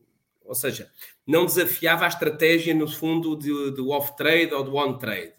ou 0.44 0.54
seja, 0.54 0.90
não 1.26 1.44
desafiava 1.44 2.04
a 2.04 2.08
estratégia 2.08 2.74
no 2.74 2.88
fundo 2.88 3.36
do, 3.36 3.70
do 3.70 3.90
off-trade 3.90 4.52
ou 4.52 4.64
do 4.64 4.76
on-trade. 4.76 5.34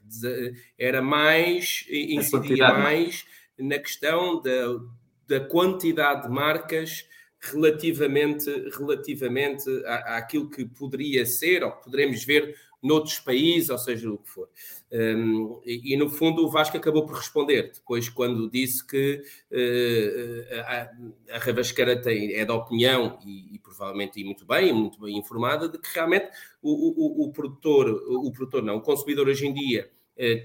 Era 0.77 1.01
mais, 1.01 1.85
incidia 1.89 2.73
mais 2.73 3.25
na 3.57 3.77
questão 3.77 4.41
da, 4.41 4.79
da 5.31 5.39
quantidade 5.39 6.23
de 6.23 6.29
marcas 6.29 7.07
relativamente, 7.39 8.49
relativamente 8.77 9.69
à, 9.85 10.17
àquilo 10.17 10.49
que 10.49 10.65
poderia 10.65 11.25
ser 11.25 11.63
ou 11.63 11.71
que 11.71 11.85
poderemos 11.85 12.23
ver 12.25 12.53
noutros 12.83 13.19
países, 13.19 13.69
ou 13.69 13.77
seja, 13.77 14.11
o 14.11 14.17
que 14.17 14.29
for. 14.29 14.49
Um, 14.91 15.61
e, 15.63 15.93
e, 15.93 15.97
no 15.97 16.09
fundo 16.09 16.43
o 16.43 16.49
Vasco 16.49 16.75
acabou 16.75 17.05
por 17.05 17.15
responder 17.15 17.71
depois 17.73 18.09
quando 18.09 18.49
disse 18.49 18.85
que 18.85 19.23
uh, 19.51 20.59
a, 20.65 21.35
a 21.35 21.37
Ravasqueira 21.37 22.01
tem, 22.01 22.33
é 22.33 22.43
da 22.43 22.53
opinião 22.53 23.17
e, 23.25 23.55
e, 23.55 23.59
provavelmente 23.59 24.19
e 24.19 24.23
muito 24.25 24.45
bem, 24.45 24.73
muito 24.73 24.99
bem 24.99 25.17
informada 25.17 25.69
de 25.69 25.77
que 25.77 25.93
realmente 25.93 26.29
o, 26.61 27.23
o, 27.23 27.25
o 27.27 27.31
produtor, 27.31 27.87
o 27.87 28.31
produtor 28.33 28.61
não, 28.63 28.77
o 28.77 28.81
consumidor 28.81 29.29
hoje 29.29 29.47
em 29.47 29.53
dia 29.53 29.89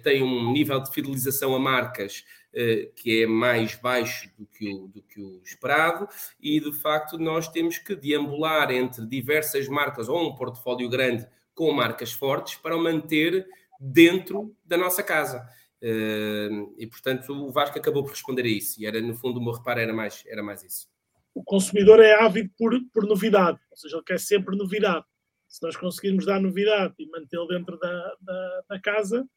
tem 0.03 0.23
um 0.23 0.53
nível 0.53 0.81
de 0.81 0.91
fidelização 0.93 1.55
a 1.55 1.59
marcas 1.59 2.25
uh, 2.53 2.93
que 2.95 3.23
é 3.23 3.27
mais 3.27 3.75
baixo 3.75 4.31
do 4.39 4.47
que, 4.47 4.73
o, 4.73 4.89
do 4.89 5.03
que 5.03 5.21
o 5.21 5.41
esperado 5.45 6.09
e 6.41 6.59
de 6.61 6.73
facto 6.73 7.19
nós 7.19 7.49
temos 7.49 7.79
que 7.79 7.95
deambular 7.95 8.71
entre 8.71 9.07
diversas 9.07 9.69
marcas 9.69 10.09
ou 10.09 10.29
um 10.29 10.35
portfólio 10.35 10.89
grande 10.89 11.27
com 11.55 11.73
marcas 11.73 12.13
fortes 12.13 12.57
para 12.57 12.77
o 12.77 12.83
manter 12.83 13.47
dentro 13.81 14.55
da 14.65 14.77
nossa 14.77 15.03
casa. 15.03 15.49
Uh, 15.83 16.75
e 16.79 16.87
portanto 16.87 17.31
o 17.33 17.51
Vasco 17.51 17.79
acabou 17.79 18.03
por 18.03 18.11
responder 18.11 18.43
a 18.43 18.49
isso. 18.49 18.81
E 18.81 18.87
era, 18.87 19.01
no 19.01 19.15
fundo, 19.15 19.39
o 19.39 19.45
meu 19.45 19.53
reparo 19.53 19.81
era 19.81 19.93
mais, 19.93 20.25
era 20.27 20.43
mais 20.43 20.63
isso. 20.63 20.89
O 21.35 21.45
consumidor 21.45 22.01
é 22.01 22.15
ávido 22.15 22.51
por, 22.57 22.73
por 22.93 23.07
novidade, 23.07 23.59
ou 23.71 23.77
seja, 23.77 23.97
ele 23.97 24.05
quer 24.05 24.19
sempre 24.19 24.57
novidade. 24.57 25.05
Se 25.47 25.63
nós 25.63 25.77
conseguirmos 25.77 26.25
dar 26.25 26.41
novidade 26.41 26.95
e 26.99 27.07
mantê-lo 27.11 27.47
dentro 27.47 27.79
da, 27.79 28.15
da, 28.21 28.63
da 28.71 28.81
casa, 28.81 29.29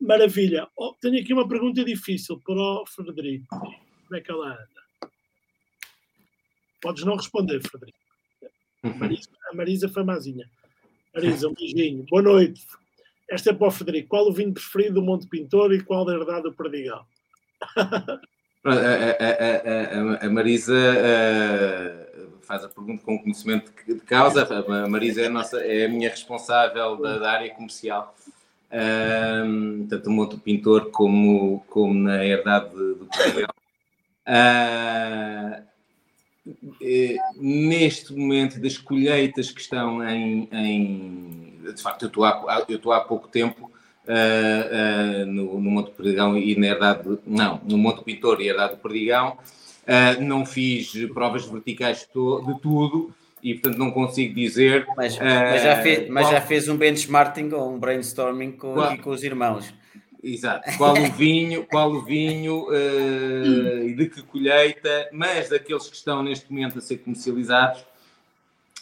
maravilha. 0.00 0.68
Oh, 0.76 0.94
tenho 1.00 1.20
aqui 1.20 1.32
uma 1.32 1.48
pergunta 1.48 1.84
difícil 1.84 2.40
para 2.44 2.54
o 2.54 2.86
Frederico. 2.86 3.46
Como 3.48 4.16
é 4.16 4.20
que 4.20 4.30
ela 4.30 4.48
anda? 4.48 5.10
Podes 6.80 7.04
não 7.04 7.16
responder, 7.16 7.60
Frederico. 7.62 7.98
A 8.82 8.88
Marisa, 8.88 9.30
a 9.50 9.56
Marisa 9.56 9.88
foi 9.88 10.04
mazinha. 10.04 10.50
Marisa, 11.14 11.48
um 11.48 11.54
beijinho. 11.54 12.04
Boa 12.10 12.22
noite. 12.22 12.66
Esta 13.30 13.50
é 13.50 13.52
para 13.54 13.68
o 13.68 13.70
Frederico. 13.70 14.08
Qual 14.08 14.28
o 14.28 14.32
vinho 14.32 14.52
preferido 14.52 14.96
do 14.96 15.02
Monte 15.02 15.26
Pintor 15.26 15.72
e 15.72 15.82
qual 15.82 16.04
da 16.04 16.14
herdade 16.14 16.42
do 16.42 16.52
Perdigão? 16.52 17.06
a, 17.76 18.70
a, 18.70 20.20
a, 20.20 20.26
a, 20.26 20.30
Marisa 20.30 20.74
uh, 20.74 22.40
faz 22.42 22.64
a 22.64 22.68
pergunta 22.68 23.02
com 23.02 23.18
conhecimento 23.18 23.72
de 23.86 24.00
causa. 24.00 24.42
A 24.44 24.88
Marisa 24.88 25.22
é 25.22 25.26
a, 25.26 25.30
nossa, 25.30 25.58
é 25.60 25.86
a 25.86 25.88
minha 25.88 26.10
responsável 26.10 26.96
da, 26.96 27.18
da 27.18 27.32
área 27.32 27.54
comercial, 27.54 28.14
uh, 28.70 29.86
tanto 29.88 30.10
no 30.10 30.16
Monte 30.16 30.36
Pintor 30.36 30.90
como, 30.90 31.64
como 31.68 31.94
na 31.94 32.24
herdade 32.24 32.70
do 32.74 33.08
Perdigão. 33.16 33.54
Uh, 34.26 35.62
neste 37.36 38.12
momento 38.12 38.60
das 38.60 38.76
colheitas 38.76 39.50
que 39.50 39.60
estão 39.60 40.06
em, 40.06 40.48
em 40.52 41.58
de 41.74 41.82
facto 41.82 42.02
eu 42.02 42.08
estou 42.08 42.24
há, 42.24 42.64
eu 42.68 42.76
estou 42.76 42.92
há 42.92 43.00
pouco 43.00 43.28
tempo 43.28 43.70
uh, 44.06 45.22
uh, 45.22 45.26
no, 45.26 45.60
no 45.60 45.70
Monte 45.70 45.92
Perdigão 45.92 46.36
e 46.36 46.54
na 46.56 46.66
herdade, 46.66 47.18
não, 47.26 47.60
no 47.64 47.78
Monte 47.78 48.04
Pintor 48.04 48.40
e 48.40 48.48
herdade 48.48 48.74
do 48.74 48.80
Perdigão, 48.80 49.38
não 50.20 50.46
fiz 50.46 50.92
provas 51.12 51.44
verticais 51.44 52.00
de 52.00 52.60
tudo 52.60 53.14
e 53.44 53.54
portanto 53.54 53.78
não 53.78 53.92
consigo 53.92 54.34
dizer. 54.34 54.86
Mas, 54.96 55.16
mas, 55.18 55.62
já, 55.62 55.82
fez, 55.82 56.08
mas 56.08 56.24
qual, 56.24 56.32
já 56.32 56.40
fez 56.40 56.68
um 56.68 56.76
benchmarking 56.76 57.52
ou 57.52 57.74
um 57.74 57.78
brainstorming 57.78 58.52
com, 58.52 58.74
qual, 58.74 58.98
com 58.98 59.10
os 59.10 59.22
irmãos. 59.22 59.72
Exato. 60.24 60.78
Qual 60.78 60.96
o 60.96 61.12
vinho, 61.12 61.66
qual 61.66 61.92
o 61.92 62.00
vinho 62.02 62.66
uh, 62.70 63.86
e 63.86 63.94
de 63.94 64.08
que 64.08 64.22
colheita, 64.22 65.10
mas 65.12 65.50
daqueles 65.50 65.86
que 65.86 65.96
estão 65.96 66.22
neste 66.22 66.50
momento 66.50 66.78
a 66.78 66.80
ser 66.80 66.96
comercializados, 66.98 67.82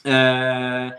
uh, 0.06 0.94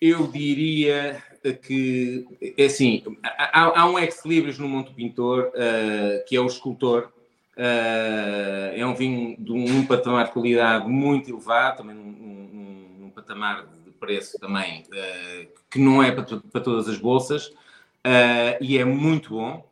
eu 0.00 0.26
diria 0.26 1.22
que, 1.62 2.26
é 2.58 2.64
assim, 2.64 3.04
há, 3.22 3.80
há 3.80 3.88
um 3.88 3.96
ex-libris 3.96 4.58
no 4.58 4.68
Monte 4.68 4.92
Pintor, 4.92 5.52
uh, 5.54 6.24
que 6.26 6.34
é 6.34 6.40
o 6.40 6.46
escultor, 6.46 7.12
é 7.56 8.84
um 8.84 8.94
vinho 8.94 9.34
de 9.38 9.50
um, 9.50 9.78
um, 9.78 9.86
patamar 9.86 10.26
de 10.26 10.32
qualidade 10.32 10.86
muito 10.86 11.30
elevado, 11.30 11.78
também 11.78 11.96
um 11.96 12.15
patamar 13.26 13.66
de 13.84 13.90
preço 13.90 14.38
também 14.38 14.84
que 15.70 15.78
não 15.78 16.02
é 16.02 16.10
para, 16.10 16.24
para 16.24 16.60
todas 16.60 16.88
as 16.88 16.98
bolsas, 16.98 17.48
uh, 17.48 18.56
e 18.60 18.78
é 18.78 18.84
muito 18.84 19.30
bom. 19.30 19.68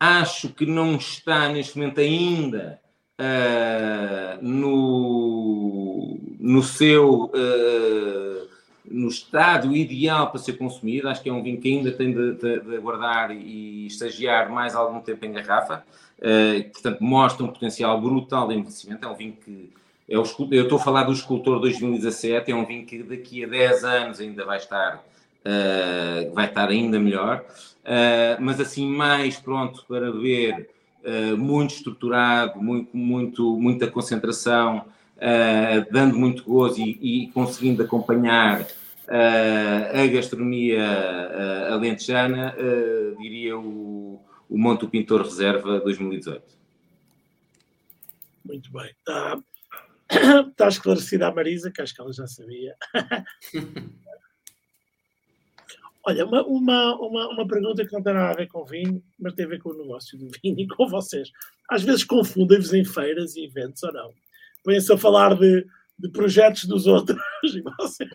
Acho 0.00 0.48
que 0.48 0.66
não 0.66 0.96
está 0.96 1.48
neste 1.48 1.78
momento 1.78 2.00
ainda 2.00 2.80
uh, 3.20 4.44
no, 4.44 6.18
no 6.40 6.62
seu 6.62 7.26
uh, 7.26 8.48
no 8.84 9.08
estado 9.08 9.74
ideal 9.74 10.30
para 10.30 10.40
ser 10.40 10.54
consumido. 10.54 11.08
Acho 11.08 11.22
que 11.22 11.28
é 11.28 11.32
um 11.32 11.42
vinho 11.42 11.60
que 11.60 11.72
ainda 11.72 11.92
tem 11.92 12.12
de, 12.12 12.32
de, 12.32 12.60
de 12.60 12.78
guardar 12.78 13.30
e 13.30 13.86
estagiar 13.86 14.50
mais 14.50 14.74
algum 14.74 15.00
tempo 15.00 15.24
em 15.24 15.32
garrafa. 15.32 15.84
Uh, 16.18 16.68
portanto, 16.72 17.00
mostra 17.00 17.44
um 17.44 17.48
potencial 17.48 18.00
brutal 18.00 18.48
de 18.48 18.54
envelhecimento. 18.54 19.04
É 19.04 19.08
um 19.08 19.14
vinho 19.14 19.34
que 19.34 19.72
eu 20.12 20.62
estou 20.62 20.78
a 20.78 20.82
falar 20.82 21.04
do 21.04 21.12
escultor 21.12 21.58
2017, 21.60 22.50
é 22.50 22.54
um 22.54 22.66
vinho 22.66 22.84
que 22.84 23.02
daqui 23.02 23.44
a 23.44 23.48
10 23.48 23.84
anos 23.84 24.20
ainda 24.20 24.44
vai 24.44 24.58
estar 24.58 25.02
uh, 25.42 26.32
vai 26.34 26.46
estar 26.46 26.68
ainda 26.68 26.98
melhor, 26.98 27.44
uh, 27.84 28.40
mas 28.40 28.60
assim 28.60 28.86
mais 28.86 29.36
pronto 29.36 29.84
para 29.86 30.10
ver, 30.10 30.68
uh, 31.04 31.36
muito 31.36 31.74
estruturado, 31.74 32.60
muito, 32.60 32.96
muito, 32.96 33.58
muita 33.58 33.86
concentração, 33.86 34.84
dando 35.92 36.18
muito 36.18 36.42
gozo 36.42 36.80
e, 36.80 37.26
e 37.26 37.26
conseguindo 37.28 37.80
acompanhar 37.80 38.66
a 39.06 40.06
gastronomia 40.08 40.84
alentejana, 41.70 42.52
diria 43.20 43.56
o, 43.56 44.20
o 44.50 44.58
Monte 44.58 44.84
Pintor 44.88 45.22
Reserva 45.22 45.78
2018. 45.78 46.42
Muito 48.44 48.72
bem. 48.72 48.90
Está, 48.98 49.38
está 50.50 50.68
esclarecida 50.68 51.28
a 51.28 51.34
Marisa, 51.34 51.70
que 51.70 51.80
acho 51.82 51.94
que 51.94 52.00
ela 52.00 52.12
já 52.12 52.26
sabia. 52.26 52.74
Olha, 56.04 56.26
uma, 56.26 56.42
uma, 56.44 56.96
uma, 56.96 57.28
uma, 57.28 57.46
pergunta 57.46 57.86
que 57.86 57.92
não 57.92 58.02
tem 58.02 58.12
nada 58.12 58.30
a 58.30 58.34
ver 58.34 58.48
com 58.48 58.64
vinho, 58.64 59.00
mas 59.20 59.34
tem 59.34 59.44
a 59.44 59.48
ver 59.48 59.60
com 59.60 59.70
o 59.70 59.78
negócio 59.78 60.18
do 60.18 60.28
vinho 60.42 60.58
e 60.58 60.66
com 60.66 60.88
vocês. 60.88 61.30
Às 61.70 61.84
vezes 61.84 62.02
confundem-vos 62.02 62.74
em 62.74 62.84
feiras 62.84 63.36
e 63.36 63.44
eventos 63.44 63.82
ou 63.84 63.92
não? 63.92 64.10
Põem-se 64.64 64.92
a 64.92 64.98
falar 64.98 65.36
de, 65.38 65.64
de 65.96 66.08
projetos 66.08 66.64
dos 66.64 66.88
outros 66.88 67.20
e 67.44 67.62
vocês... 67.62 68.10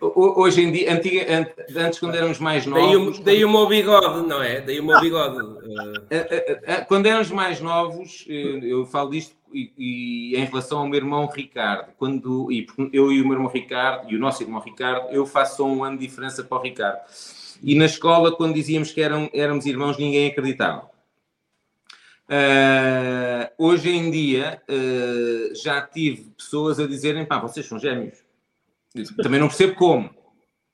Hoje 0.00 0.62
em 0.62 0.72
dia, 0.72 0.92
antiga, 0.94 1.48
antes 1.76 2.00
quando 2.00 2.16
éramos 2.16 2.40
mais 2.40 2.66
novos... 2.66 3.18
Daí, 3.18 3.36
daí 3.36 3.44
o 3.44 3.50
meu 3.50 3.68
bigode, 3.68 4.26
não 4.26 4.42
é? 4.42 4.60
Daí 4.60 4.80
o 4.80 4.84
meu 4.84 5.00
bigode. 5.00 5.38
Quando 6.88 7.06
éramos 7.06 7.30
mais 7.30 7.60
novos, 7.60 8.24
eu 8.28 8.84
falo 8.84 9.10
disto 9.10 9.39
e, 9.52 9.72
e, 9.76 10.36
em 10.36 10.44
relação 10.44 10.78
ao 10.78 10.88
meu 10.88 10.98
irmão 10.98 11.26
Ricardo, 11.26 11.92
quando 11.98 12.50
e 12.50 12.66
eu 12.92 13.12
e 13.12 13.20
o 13.20 13.24
meu 13.24 13.34
irmão 13.34 13.50
Ricardo 13.50 14.10
e 14.10 14.16
o 14.16 14.18
nosso 14.18 14.42
irmão 14.42 14.60
Ricardo, 14.60 15.08
eu 15.10 15.26
faço 15.26 15.58
só 15.58 15.66
um 15.66 15.84
ano 15.84 15.98
de 15.98 16.06
diferença 16.06 16.42
para 16.42 16.58
o 16.58 16.62
Ricardo. 16.62 17.00
E 17.62 17.74
na 17.74 17.84
escola, 17.84 18.34
quando 18.34 18.54
dizíamos 18.54 18.90
que 18.90 19.00
eram, 19.00 19.28
éramos 19.32 19.66
irmãos, 19.66 19.98
ninguém 19.98 20.28
acreditava. 20.28 20.90
Uh, 22.30 23.50
hoje 23.58 23.90
em 23.90 24.10
dia, 24.10 24.62
uh, 24.68 25.54
já 25.56 25.80
tive 25.82 26.30
pessoas 26.30 26.78
a 26.78 26.86
dizerem: 26.86 27.26
pá, 27.26 27.38
vocês 27.38 27.66
são 27.66 27.78
gêmeos. 27.78 28.18
Também 29.22 29.40
não 29.40 29.48
percebo 29.48 29.74
como, 29.74 30.10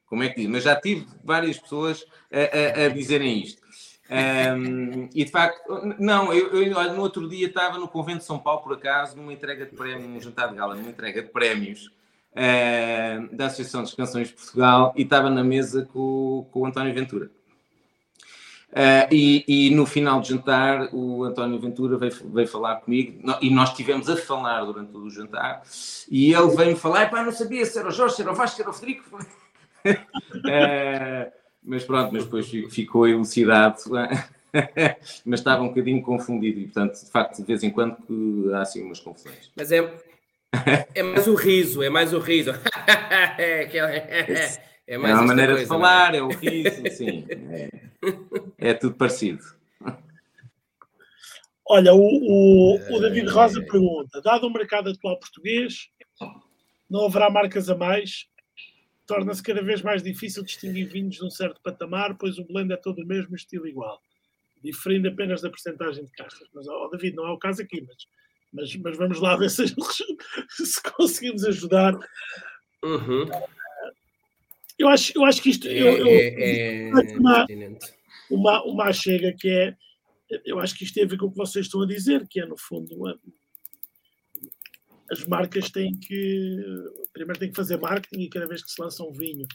como 0.07 0.23
é 0.23 0.29
que 0.29 0.43
diz, 0.43 0.49
mas 0.49 0.65
já 0.65 0.77
tive 0.79 1.07
várias 1.25 1.59
pessoas 1.59 2.05
a, 2.31 2.83
a, 2.83 2.87
a 2.87 2.89
dizerem 2.89 3.43
isto. 3.43 3.66
Um, 4.09 5.09
e 5.13 5.25
de 5.25 5.31
facto, 5.31 5.61
não, 5.99 6.33
eu, 6.33 6.63
eu 6.63 6.95
no 6.95 7.01
outro 7.01 7.29
dia 7.29 7.49
estava 7.49 7.77
no 7.79 7.89
Convento 7.89 8.19
de 8.19 8.25
São 8.25 8.39
Paulo, 8.39 8.63
por 8.63 8.75
acaso, 8.75 9.17
numa 9.17 9.33
entrega 9.33 9.67
de 9.67 9.75
prémios, 9.75 10.09
num 10.09 10.21
jantar 10.21 10.49
de 10.49 10.55
gala, 10.55 10.75
numa 10.75 10.91
entrega 10.91 11.23
de 11.23 11.29
prémios 11.29 11.91
uh, 12.33 13.35
da 13.35 13.47
Associação 13.47 13.81
das 13.81 13.95
Canções 13.95 14.29
de 14.29 14.35
Portugal 14.35 14.93
e 14.97 15.03
estava 15.03 15.29
na 15.29 15.43
mesa 15.43 15.89
com, 15.93 16.47
com 16.53 16.61
o 16.61 16.67
António 16.67 16.95
Ventura. 16.95 17.31
Uh, 18.71 19.09
e, 19.11 19.45
e, 19.49 19.71
no 19.75 19.87
final 19.87 20.21
de 20.21 20.29
jantar, 20.29 20.91
o 20.93 21.25
António 21.25 21.59
Ventura 21.59 21.97
veio, 21.97 22.13
veio 22.27 22.47
falar 22.49 22.77
comigo 22.77 23.23
e 23.41 23.49
nós 23.49 23.71
estivemos 23.71 24.09
a 24.11 24.17
falar 24.17 24.65
durante 24.65 24.93
todo 24.93 25.07
o 25.07 25.11
jantar. 25.11 25.63
E 26.11 26.33
ele 26.33 26.55
veio-me 26.55 26.77
falar: 26.77 27.11
não 27.11 27.33
sabia 27.33 27.65
se 27.65 27.79
era 27.79 27.89
o 27.89 27.93
Jorge, 27.93 28.17
se 28.17 28.23
era 28.23 28.33
o 28.33 28.35
Vasco, 28.35 28.57
se 28.57 28.63
era 28.63 28.71
o 28.71 28.75
Frederico. 28.75 29.19
uh, 29.87 31.33
mas 31.67 31.85
pronto, 31.85 32.13
mas 32.13 32.25
depois 32.25 32.49
ficou 32.71 33.07
elucidado. 33.07 33.77
mas 35.27 35.41
estava 35.41 35.63
um 35.63 35.69
bocadinho 35.69 36.01
confundido 36.01 36.61
e, 36.61 36.65
portanto, 36.65 36.99
de 36.99 37.11
facto, 37.11 37.39
de 37.39 37.45
vez 37.45 37.63
em 37.63 37.71
quando 37.71 38.51
há 38.55 38.63
assim 38.63 38.83
umas 38.83 39.01
confusões. 39.01 39.51
Mas 39.55 39.71
é, 39.73 39.93
é 40.95 41.03
mais 41.03 41.27
o 41.27 41.35
riso, 41.35 41.83
é 41.83 41.91
mais 41.91 42.13
o 42.13 42.19
riso. 42.19 42.53
é, 43.37 43.65
é, 43.65 44.59
é, 44.87 44.99
mais 44.99 45.13
é 45.13 45.15
uma 45.15 45.27
maneira 45.27 45.53
coisa, 45.53 45.65
de 45.65 45.69
falar, 45.69 46.15
é? 46.15 46.19
é? 46.19 46.23
o 46.23 46.29
riso, 46.29 46.91
sim. 46.91 47.27
É, 47.29 47.69
é 48.59 48.75
tudo 48.75 48.95
parecido. 48.95 49.45
Olha, 51.69 51.93
o, 51.93 51.99
o, 51.99 52.97
o 52.97 53.01
David 53.01 53.29
Rosa 53.29 53.61
pergunta: 53.61 54.23
dado 54.23 54.47
o 54.47 54.53
mercado 54.53 54.91
atual 54.91 55.19
português, 55.19 55.89
não 56.89 57.07
haverá 57.07 57.29
marcas 57.29 57.69
a 57.69 57.75
mais? 57.75 58.27
Torna-se 59.07 59.43
cada 59.43 59.63
vez 59.63 59.83
mais 59.83 60.03
difícil 60.03 60.43
distinguir 60.43 60.89
vinhos 60.89 61.17
de 61.17 61.25
um 61.25 61.31
certo 61.31 61.61
patamar, 61.63 62.17
pois 62.19 62.39
o 62.39 62.45
blend 62.45 62.73
é 62.73 62.77
todo 62.77 63.03
o 63.03 63.07
mesmo 63.07 63.37
estilo 63.37 63.67
igual, 63.67 64.01
diferindo 64.63 65.09
apenas 65.09 65.41
da 65.41 65.51
percentagem 65.51 66.05
de 66.05 66.13
castas. 66.13 66.49
Mas, 66.53 66.67
oh, 66.67 66.89
David, 66.89 67.15
não 67.15 67.27
é 67.27 67.31
o 67.31 67.39
caso 67.39 67.63
aqui, 67.63 67.81
mas, 67.83 67.97
mas, 68.53 68.77
mas 68.77 68.97
vamos 68.97 69.21
lá 69.21 69.37
ver 69.37 69.49
se, 69.51 69.67
se 70.49 70.83
conseguimos 70.83 71.45
ajudar. 71.45 71.95
Uhum. 72.83 73.29
Eu 74.79 74.89
acho, 74.89 75.13
eu 75.17 75.25
acho 75.25 75.43
que 75.43 75.51
isto. 75.51 75.67
É, 75.67 75.73
eu, 75.73 75.97
eu, 75.99 76.07
é, 76.07 76.89
é 76.89 77.17
uma, 77.17 77.47
uma, 78.31 78.65
uma 78.65 78.93
chega 78.93 79.33
que 79.33 79.49
é. 79.49 79.77
Eu 80.45 80.59
acho 80.59 80.77
que 80.77 80.85
isto 80.85 80.95
tem 80.95 81.05
a 81.05 81.07
ver 81.07 81.17
com 81.17 81.27
o 81.27 81.31
que 81.31 81.37
vocês 81.37 81.67
estão 81.67 81.83
a 81.83 81.87
dizer, 81.87 82.27
que 82.29 82.41
é, 82.41 82.47
no 82.47 82.59
fundo, 82.59 82.95
uma, 82.97 83.19
as 85.11 85.25
marcas 85.25 85.71
têm 85.71 85.95
que. 85.95 86.57
Primeiro 87.13 87.39
têm 87.39 87.51
que 87.51 87.57
fazer 87.57 87.79
marketing 87.79 88.23
e 88.23 88.29
cada 88.29 88.47
vez 88.47 88.63
que 88.63 88.71
se 88.71 88.81
lança 88.81 89.03
um 89.03 89.13
vinho. 89.13 89.47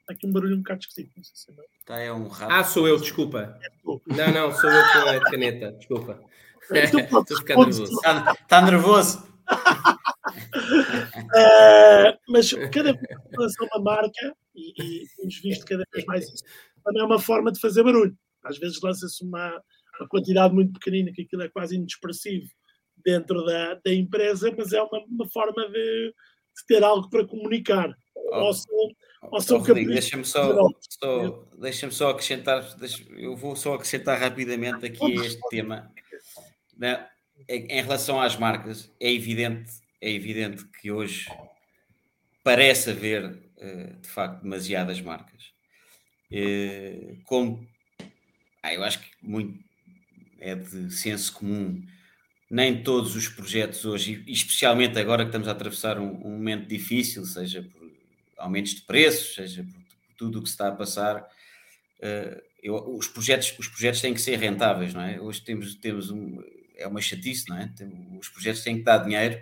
Está 0.00 0.14
aqui 0.14 0.26
um 0.26 0.32
barulho 0.32 0.56
um 0.56 0.58
bocado 0.58 0.80
esquisito, 0.80 1.12
não 1.16 1.24
sei 1.24 1.36
se 1.36 1.50
é. 1.50 1.54
Tá, 1.84 1.98
é 1.98 2.12
um 2.12 2.28
rato. 2.28 2.52
Ah, 2.52 2.64
sou 2.64 2.88
eu, 2.88 2.98
desculpa. 2.98 3.58
É 3.62 3.70
não, 3.84 4.32
não, 4.32 4.52
sou 4.52 4.70
eu 4.70 4.82
com 4.82 5.08
a 5.08 5.20
caneta, 5.30 5.72
desculpa. 5.72 6.20
Estou 6.70 7.24
ficando 7.38 7.66
nervoso. 7.66 7.92
Está, 7.92 8.32
está 8.32 8.62
nervoso. 8.62 9.28
uh, 11.30 12.18
mas 12.28 12.52
cada 12.72 12.92
vez 12.92 13.06
que 13.06 13.36
lança 13.36 13.64
uma 13.64 13.82
marca, 13.82 14.36
e, 14.54 14.70
e 14.80 15.06
temos 15.16 15.40
visto 15.40 15.64
cada 15.66 15.84
vez 15.92 16.04
mais 16.06 16.24
isso, 16.28 16.44
também 16.84 17.02
é 17.02 17.04
uma 17.04 17.18
forma 17.18 17.50
de 17.50 17.60
fazer 17.60 17.82
barulho. 17.82 18.16
Às 18.44 18.58
vezes 18.58 18.80
lança-se 18.82 19.24
uma, 19.24 19.60
uma 19.98 20.08
quantidade 20.08 20.54
muito 20.54 20.72
pequenina, 20.74 21.12
que 21.12 21.22
aquilo 21.22 21.42
é 21.42 21.48
quase 21.48 21.74
inexpressivo 21.76 22.48
dentro 23.04 23.44
da, 23.44 23.74
da 23.74 23.92
empresa, 23.92 24.52
mas 24.56 24.72
é 24.72 24.82
uma, 24.82 25.04
uma 25.04 25.28
forma 25.28 25.68
de, 25.68 26.14
de, 26.56 26.66
ter 26.66 26.82
algo 26.82 27.08
para 27.08 27.26
comunicar. 27.26 27.94
Oh, 28.14 28.44
ou 28.44 28.54
são, 28.54 28.88
ou 29.22 29.40
são 29.40 29.58
oh, 29.58 29.74
Deixa-me 29.74 30.24
só, 30.24 30.68
só, 30.88 31.44
deixa 31.58 31.90
só 31.90 32.10
acrescentar, 32.10 32.76
deixa, 32.76 33.02
eu 33.12 33.36
vou 33.36 33.56
só 33.56 33.74
acrescentar 33.74 34.18
rapidamente 34.18 34.86
aqui 34.86 35.14
este 35.14 35.40
tema. 35.48 35.92
Em 37.48 37.82
relação 37.82 38.20
às 38.20 38.36
marcas, 38.36 38.92
é 39.00 39.12
evidente, 39.12 39.70
é 40.00 40.10
evidente 40.10 40.64
que 40.80 40.90
hoje 40.90 41.26
parece 42.42 42.90
haver 42.90 43.38
eh, 43.58 43.92
de 44.00 44.08
facto 44.08 44.42
demasiadas 44.42 45.00
marcas. 45.00 45.52
Eh, 46.30 47.16
como 47.24 47.66
ah, 48.62 48.74
eu 48.74 48.84
acho 48.84 49.00
que 49.00 49.10
muito 49.22 49.58
é 50.38 50.54
de 50.54 50.90
senso 50.90 51.32
comum, 51.34 51.82
nem 52.50 52.82
todos 52.82 53.14
os 53.14 53.28
projetos 53.28 53.84
hoje, 53.84 54.24
especialmente 54.26 54.98
agora 54.98 55.22
que 55.22 55.28
estamos 55.28 55.46
a 55.46 55.52
atravessar 55.52 56.00
um, 56.00 56.10
um 56.26 56.30
momento 56.30 56.66
difícil, 56.66 57.24
seja 57.24 57.62
por 57.62 57.88
aumentos 58.36 58.74
de 58.74 58.82
preços, 58.82 59.36
seja 59.36 59.62
por, 59.62 59.72
por 59.72 60.14
tudo 60.16 60.40
o 60.40 60.42
que 60.42 60.48
se 60.48 60.54
está 60.54 60.68
a 60.68 60.72
passar, 60.72 61.20
uh, 61.20 62.42
eu, 62.60 62.74
os, 62.96 63.06
projetos, 63.06 63.54
os 63.56 63.68
projetos 63.68 64.00
têm 64.00 64.12
que 64.12 64.20
ser 64.20 64.36
rentáveis, 64.36 64.92
não 64.92 65.02
é? 65.02 65.20
Hoje 65.20 65.40
temos, 65.42 65.74
temos 65.76 66.10
um, 66.10 66.42
é 66.76 66.86
uma 66.88 67.00
chatice, 67.00 67.48
não 67.48 67.56
é? 67.56 67.72
Os 68.18 68.28
projetos 68.28 68.64
têm 68.64 68.78
que 68.78 68.82
dar 68.82 68.98
dinheiro 68.98 69.40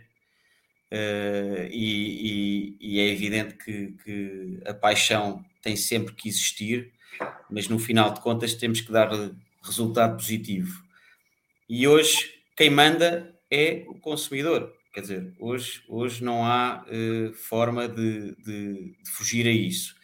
uh, 0.93 1.69
e, 1.71 2.77
e, 2.77 2.77
e, 2.79 3.01
é 3.01 3.09
evidente 3.09 3.55
que, 3.55 3.95
que, 4.05 4.61
a 4.67 4.75
paixão 4.75 5.43
tem 5.63 5.77
sempre 5.77 6.15
que 6.15 6.29
existir, 6.29 6.93
mas 7.51 7.69
no 7.69 7.79
final 7.79 8.13
de 8.13 8.21
contas 8.21 8.55
temos 8.55 8.83
que 8.83 8.93
dar 8.93 9.11
resultado 9.63 10.17
positivo. 10.17 10.85
E 11.69 11.89
hoje 11.89 12.38
quem 12.59 12.71
manda 12.71 13.33
é 13.49 13.85
o 13.87 13.95
consumidor. 13.95 14.75
Quer 14.93 15.03
dizer, 15.03 15.33
hoje, 15.39 15.81
hoje 15.89 16.25
não 16.25 16.45
há 16.45 16.85
uh, 16.89 17.33
forma 17.33 17.89
de, 17.89 18.35
de, 18.35 18.95
de, 19.01 19.11
fugir 19.13 19.47
a 19.47 19.53
isso. 19.53 19.95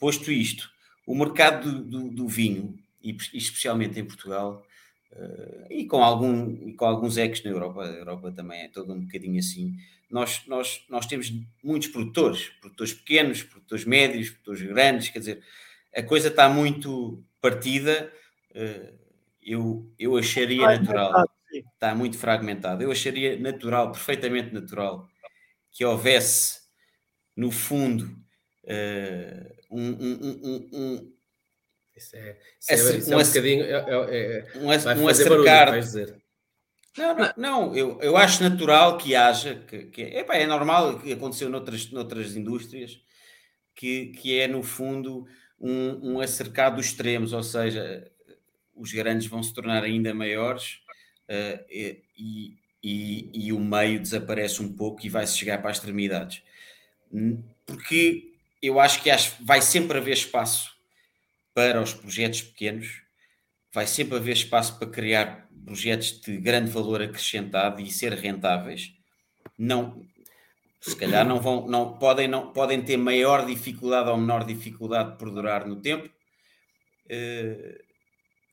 Posto 0.00 0.32
isto, 0.32 0.68
o 1.06 1.14
mercado 1.14 1.70
do, 1.70 1.84
do, 1.84 2.10
do 2.10 2.28
vinho, 2.28 2.76
e, 3.00 3.16
especialmente 3.32 4.00
em 4.00 4.04
Portugal, 4.04 4.66
uh, 5.12 5.66
e, 5.70 5.86
com 5.86 6.02
algum, 6.02 6.68
e 6.68 6.74
com 6.74 6.84
alguns 6.84 7.16
ecos 7.16 7.44
na 7.44 7.50
Europa, 7.52 7.84
a 7.84 7.92
Europa 7.92 8.32
também 8.32 8.62
é 8.62 8.68
todo 8.68 8.92
um 8.92 9.02
bocadinho 9.02 9.38
assim, 9.38 9.76
nós, 10.10 10.42
nós, 10.48 10.84
nós 10.90 11.06
temos 11.06 11.32
muitos 11.62 11.86
produtores, 11.90 12.48
produtores 12.60 12.92
pequenos, 12.92 13.44
produtores 13.44 13.84
médios, 13.84 14.30
produtores 14.30 14.62
grandes, 14.62 15.10
quer 15.10 15.20
dizer, 15.20 15.44
a 15.94 16.02
coisa 16.02 16.26
está 16.26 16.48
muito 16.48 17.22
partida. 17.40 18.12
Uh, 18.50 18.98
eu, 19.40 19.88
eu 19.96 20.16
acharia 20.16 20.66
natural, 20.66 21.24
está 21.58 21.94
muito 21.94 22.18
fragmentado. 22.18 22.82
Eu 22.82 22.90
acharia 22.90 23.38
natural, 23.38 23.92
perfeitamente 23.92 24.52
natural, 24.52 25.08
que 25.70 25.84
houvesse, 25.84 26.60
no 27.36 27.50
fundo, 27.50 28.04
uh, 28.64 29.54
um, 29.70 29.88
um, 29.90 30.40
um, 30.42 30.70
um 30.72 31.12
isso 31.96 32.16
é, 32.16 32.38
isso 32.58 32.72
é, 32.72 32.96
isso 32.96 33.12
é 33.12 33.16
um, 33.16 33.22
bocadinho. 33.22 33.64
É, 33.64 33.70
é, 33.70 34.38
é 34.38 34.58
um, 34.58 35.02
um 35.02 35.08
acercar. 35.08 35.66
Barulho, 35.66 36.20
não, 36.96 37.14
não, 37.16 37.32
não, 37.36 37.76
eu, 37.76 38.00
eu 38.00 38.16
acho 38.16 38.42
natural 38.42 38.98
que 38.98 39.14
haja, 39.14 39.54
que, 39.68 39.84
que 39.86 40.02
epá, 40.02 40.34
é 40.34 40.46
normal 40.46 40.98
que 40.98 41.12
aconteceu 41.12 41.48
noutras, 41.48 41.90
noutras 41.90 42.36
indústrias, 42.36 43.00
que, 43.74 44.06
que 44.06 44.38
é 44.38 44.48
no 44.48 44.62
fundo 44.62 45.26
um, 45.58 46.14
um 46.14 46.20
acercar 46.20 46.74
dos 46.74 46.86
extremos, 46.86 47.32
ou 47.32 47.42
seja, 47.42 48.10
os 48.74 48.92
grandes 48.92 49.28
vão 49.28 49.42
se 49.42 49.54
tornar 49.54 49.84
ainda 49.84 50.12
maiores 50.12 50.79
e, 51.70 52.02
e, 52.82 53.30
e, 53.32 53.52
o 53.52 53.60
meio 53.60 54.00
desaparece 54.00 54.60
um 54.62 54.72
pouco 54.72 55.04
e 55.04 55.08
vai-se 55.08 55.36
chegar 55.36 55.58
para 55.58 55.70
as 55.70 55.76
extremidades. 55.76 56.42
Porque 57.66 58.32
eu 58.62 58.80
acho 58.80 59.02
que 59.02 59.10
vai 59.42 59.62
sempre 59.62 59.98
haver 59.98 60.14
espaço 60.14 60.74
para 61.54 61.80
os 61.80 61.94
projetos 61.94 62.42
pequenos, 62.42 63.02
vai 63.72 63.86
sempre 63.86 64.16
haver 64.16 64.32
espaço 64.32 64.78
para 64.78 64.88
criar 64.88 65.48
projetos 65.64 66.20
de 66.20 66.36
grande 66.38 66.70
valor 66.70 67.02
acrescentado 67.02 67.80
e 67.80 67.90
ser 67.90 68.12
rentáveis. 68.14 68.92
Não, 69.56 70.04
se 70.80 70.96
calhar 70.96 71.26
não 71.26 71.40
vão, 71.40 71.68
não 71.68 71.98
podem, 71.98 72.26
não 72.26 72.52
podem 72.52 72.82
ter 72.82 72.96
maior 72.96 73.44
dificuldade 73.46 74.08
ou 74.08 74.16
menor 74.16 74.44
dificuldade 74.44 75.12
de 75.12 75.18
perdurar 75.18 75.66
no 75.66 75.76
tempo, 75.76 76.08
uh, 76.08 77.89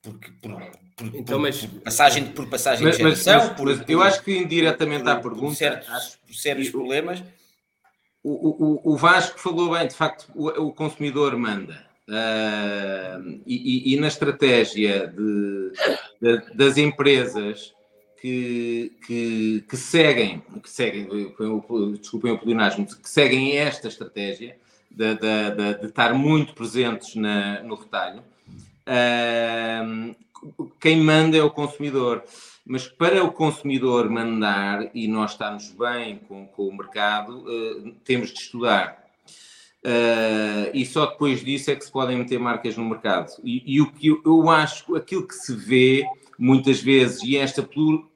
porque 0.07 0.31
por, 0.41 0.51
por, 0.95 1.15
então, 1.15 1.39
mas, 1.39 1.65
por, 1.65 1.81
passagem, 1.81 2.25
por 2.31 2.47
passagem 2.47 2.85
mas, 2.85 2.95
de 2.95 3.03
geração. 3.03 3.37
Mas, 3.37 3.59
mas, 3.59 3.79
por, 3.79 3.91
eu 3.91 4.01
acho 4.01 4.23
que 4.23 4.37
indiretamente 4.37 5.07
à 5.09 5.17
pergunta. 5.17 5.47
Por 5.47 5.55
certos, 5.55 5.89
acho, 5.89 6.17
por 6.19 6.33
sérios 6.33 6.69
problemas. 6.69 7.21
O, 8.23 8.31
o, 8.31 8.93
o 8.93 8.97
Vasco 8.97 9.39
falou 9.39 9.71
bem, 9.71 9.87
de 9.87 9.93
facto, 9.93 10.31
o, 10.33 10.47
o 10.67 10.73
consumidor 10.73 11.37
manda. 11.37 11.85
Uh, 12.07 13.41
e, 13.45 13.93
e, 13.93 13.99
na 13.99 14.07
estratégia 14.07 15.07
de, 15.07 15.71
de, 16.21 16.55
das 16.55 16.77
empresas 16.77 17.73
que, 18.21 18.93
que, 19.05 19.65
que, 19.69 19.75
seguem, 19.75 20.41
que 20.63 20.69
seguem, 20.69 21.07
desculpem 21.99 22.31
o 22.31 22.39
pleonasmo, 22.39 22.85
que 22.85 23.09
seguem 23.09 23.57
esta 23.57 23.89
estratégia 23.89 24.57
de, 24.89 25.15
de, 25.15 25.79
de 25.81 25.85
estar 25.85 26.13
muito 26.13 26.53
presentes 26.53 27.13
na, 27.15 27.61
no 27.61 27.75
retalho, 27.75 28.19
uh, 28.19 28.36
quem 30.79 31.01
manda 31.01 31.37
é 31.37 31.43
o 31.43 31.49
consumidor. 31.49 32.23
Mas 32.65 32.85
para 32.85 33.23
o 33.23 33.31
consumidor 33.31 34.09
mandar 34.09 34.89
e 34.93 35.07
nós 35.07 35.31
estarmos 35.31 35.71
bem 35.71 36.19
com, 36.27 36.45
com 36.47 36.67
o 36.67 36.77
mercado, 36.77 37.45
uh, 37.47 37.91
temos 38.03 38.33
de 38.33 38.41
estudar. 38.41 39.07
Uh, 39.85 40.69
e 40.73 40.85
só 40.85 41.05
depois 41.05 41.45
disso 41.45 41.71
é 41.71 41.75
que 41.75 41.85
se 41.85 41.91
podem 41.91 42.17
meter 42.17 42.37
marcas 42.37 42.75
no 42.75 42.83
mercado. 42.83 43.31
E, 43.41 43.63
e 43.65 43.81
o 43.81 43.89
que 43.89 44.07
eu, 44.07 44.21
eu, 44.25 44.49
acho, 44.49 44.97
aquilo 44.97 45.25
que 45.25 45.33
se 45.33 45.55
vê 45.55 46.05
muitas 46.37 46.81
vezes, 46.81 47.23
e 47.23 47.37
esta 47.37 47.67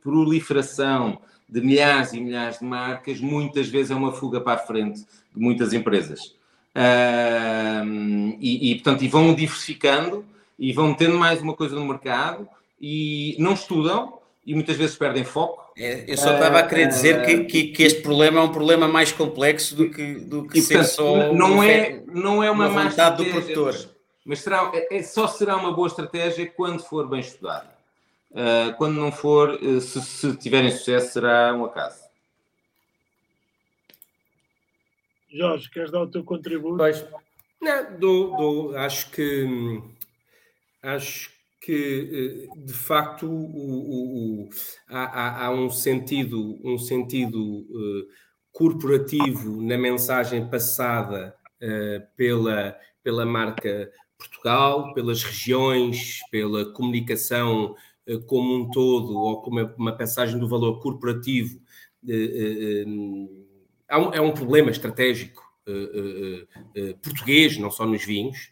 proliferação 0.04 1.18
de 1.48 1.62
milhares 1.62 2.12
e 2.12 2.20
milhares 2.20 2.60
de 2.60 2.66
marcas, 2.66 3.22
muitas 3.22 3.70
vezes 3.70 3.92
é 3.92 3.96
uma 3.96 4.12
fuga 4.12 4.42
para 4.42 4.62
a 4.62 4.66
frente 4.66 5.00
de 5.34 5.42
muitas 5.42 5.72
empresas. 5.72 6.36
Uh, 6.76 8.36
e, 8.38 8.72
e, 8.72 8.76
portanto, 8.76 9.04
e 9.04 9.08
vão 9.08 9.34
diversificando 9.34 10.26
e 10.58 10.74
vão 10.74 10.90
metendo 10.90 11.18
mais 11.18 11.42
uma 11.42 11.56
coisa 11.56 11.76
no 11.76 11.86
mercado 11.86 12.48
e 12.80 13.36
não 13.40 13.54
estudam 13.54 14.20
e 14.46 14.54
muitas 14.54 14.76
vezes 14.76 14.96
perdem 14.96 15.24
foco. 15.24 15.72
É, 15.78 16.12
eu 16.12 16.18
só 16.18 16.34
estava 16.34 16.60
a 16.60 16.68
querer 16.68 16.88
dizer 16.88 17.26
que, 17.26 17.44
que, 17.46 17.64
que, 17.68 17.84
este 17.84 18.02
problema 18.02 18.40
é 18.40 18.44
um 18.44 18.52
problema 18.52 18.88
mais 18.88 19.12
complexo 19.12 19.76
do 19.76 19.90
que, 19.90 20.16
do 20.16 20.48
que 20.48 20.60
e, 20.60 20.62
ser 20.62 20.76
portanto, 20.76 20.94
só 20.94 21.34
não 21.34 21.64
é, 21.64 22.04
não 22.08 22.44
é 22.44 22.52
uma, 22.52 22.68
uma 22.68 22.84
vontade 22.84 23.24
do 23.24 23.30
produtor. 23.30 23.76
Mas, 24.26 24.40
será, 24.40 24.72
é, 24.74 24.98
é, 24.98 25.04
só 25.04 25.28
será 25.28 25.56
uma 25.56 25.72
boa 25.72 25.88
estratégia 25.88 26.46
quando 26.46 26.84
for 26.84 27.08
bem 27.08 27.20
estudada. 27.20 27.70
Uh, 28.32 28.74
quando 28.78 28.96
não 28.96 29.12
for, 29.12 29.56
uh, 29.56 29.82
se, 29.82 30.02
se 30.02 30.36
tiverem 30.38 30.72
sucesso, 30.72 31.14
será 31.14 31.54
um 31.54 31.66
acaso. 31.66 32.02
Jorge, 35.30 35.70
queres 35.70 35.92
dar 35.92 36.02
o 36.02 36.08
teu 36.08 36.24
contributo? 36.24 36.78
Pois. 36.78 37.06
Não, 37.62 37.98
dou, 37.98 38.38
dou. 38.38 38.78
Acho 38.78 39.10
que 39.12 39.82
acho 40.82 41.42
que 41.62 42.48
eh, 42.52 42.60
de 42.60 42.74
facto 42.74 43.28
o, 43.28 43.34
o, 43.34 44.44
o, 44.46 44.50
há, 44.90 45.46
há, 45.46 45.52
um 45.52 45.70
sentido, 45.70 46.60
um 46.64 46.78
sentido 46.78 47.40
uh, 47.40 48.08
corporativo 48.52 49.62
na 49.62 49.78
mensagem 49.78 50.50
passada 50.50 51.36
uh, 51.62 52.08
pela, 52.18 52.76
pela 53.04 53.26
marca 53.26 53.92
Portugal, 54.18 54.94
pelas 54.96 55.24
regiões, 55.24 56.20
pela 56.32 56.74
comunicação 56.74 57.76
uh, 58.10 58.22
como 58.26 58.56
um 58.56 58.72
todo, 58.72 59.16
ou 59.16 59.42
como 59.44 59.62
uma 59.78 59.96
mensagem 59.96 60.40
do 60.40 60.48
valor 60.48 60.82
corporativo. 60.82 61.62
um, 64.00 64.14
é 64.14 64.20
um 64.22 64.32
problema 64.32 64.72
estratégico 64.72 65.42
português, 67.04 67.58
não 67.58 67.70
só 67.70 67.86
nos 67.86 68.04
vinhos, 68.04 68.52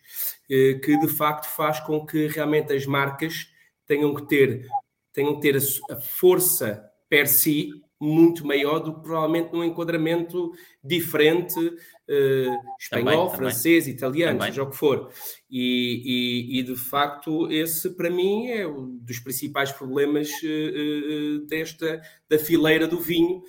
que 0.50 0.98
de 1.00 1.08
facto 1.08 1.46
faz 1.46 1.80
com 1.80 2.04
que 2.06 2.28
realmente 2.28 2.74
as 2.74 2.86
marcas 2.86 3.48
tenham 3.86 4.14
que 4.16 4.28
ter, 4.28 4.68
tenham 5.14 5.36
que 5.36 5.42
ter 5.42 5.58
a, 5.92 5.96
força 5.96 6.84
per 7.08 7.28
si 7.28 7.72
muito 8.02 8.48
maior 8.48 8.80
do 8.80 8.96
que 8.96 9.02
provavelmente 9.02 9.52
num 9.52 9.64
enquadramento 9.64 10.52
diferente 10.82 11.60
uh, 11.60 12.58
espanhol, 12.80 13.26
também, 13.26 13.38
francês, 13.38 13.84
também. 13.84 13.98
italiano, 13.98 14.40
também. 14.40 14.54
seja 14.54 14.64
o 14.64 14.70
que 14.70 14.78
for. 14.78 15.12
E, 15.50 16.54
e, 16.54 16.60
e, 16.60 16.64
de 16.64 16.78
facto, 16.78 17.52
esse 17.52 17.90
para 17.90 18.10
mim 18.10 18.48
é 18.48 18.66
um 18.66 18.98
dos 19.02 19.20
principais 19.20 19.72
problemas 19.74 20.30
uh, 20.30 21.46
desta 21.48 22.02
da 22.30 22.40
fileira 22.40 22.88
do 22.88 23.00
vinho. 23.00 23.44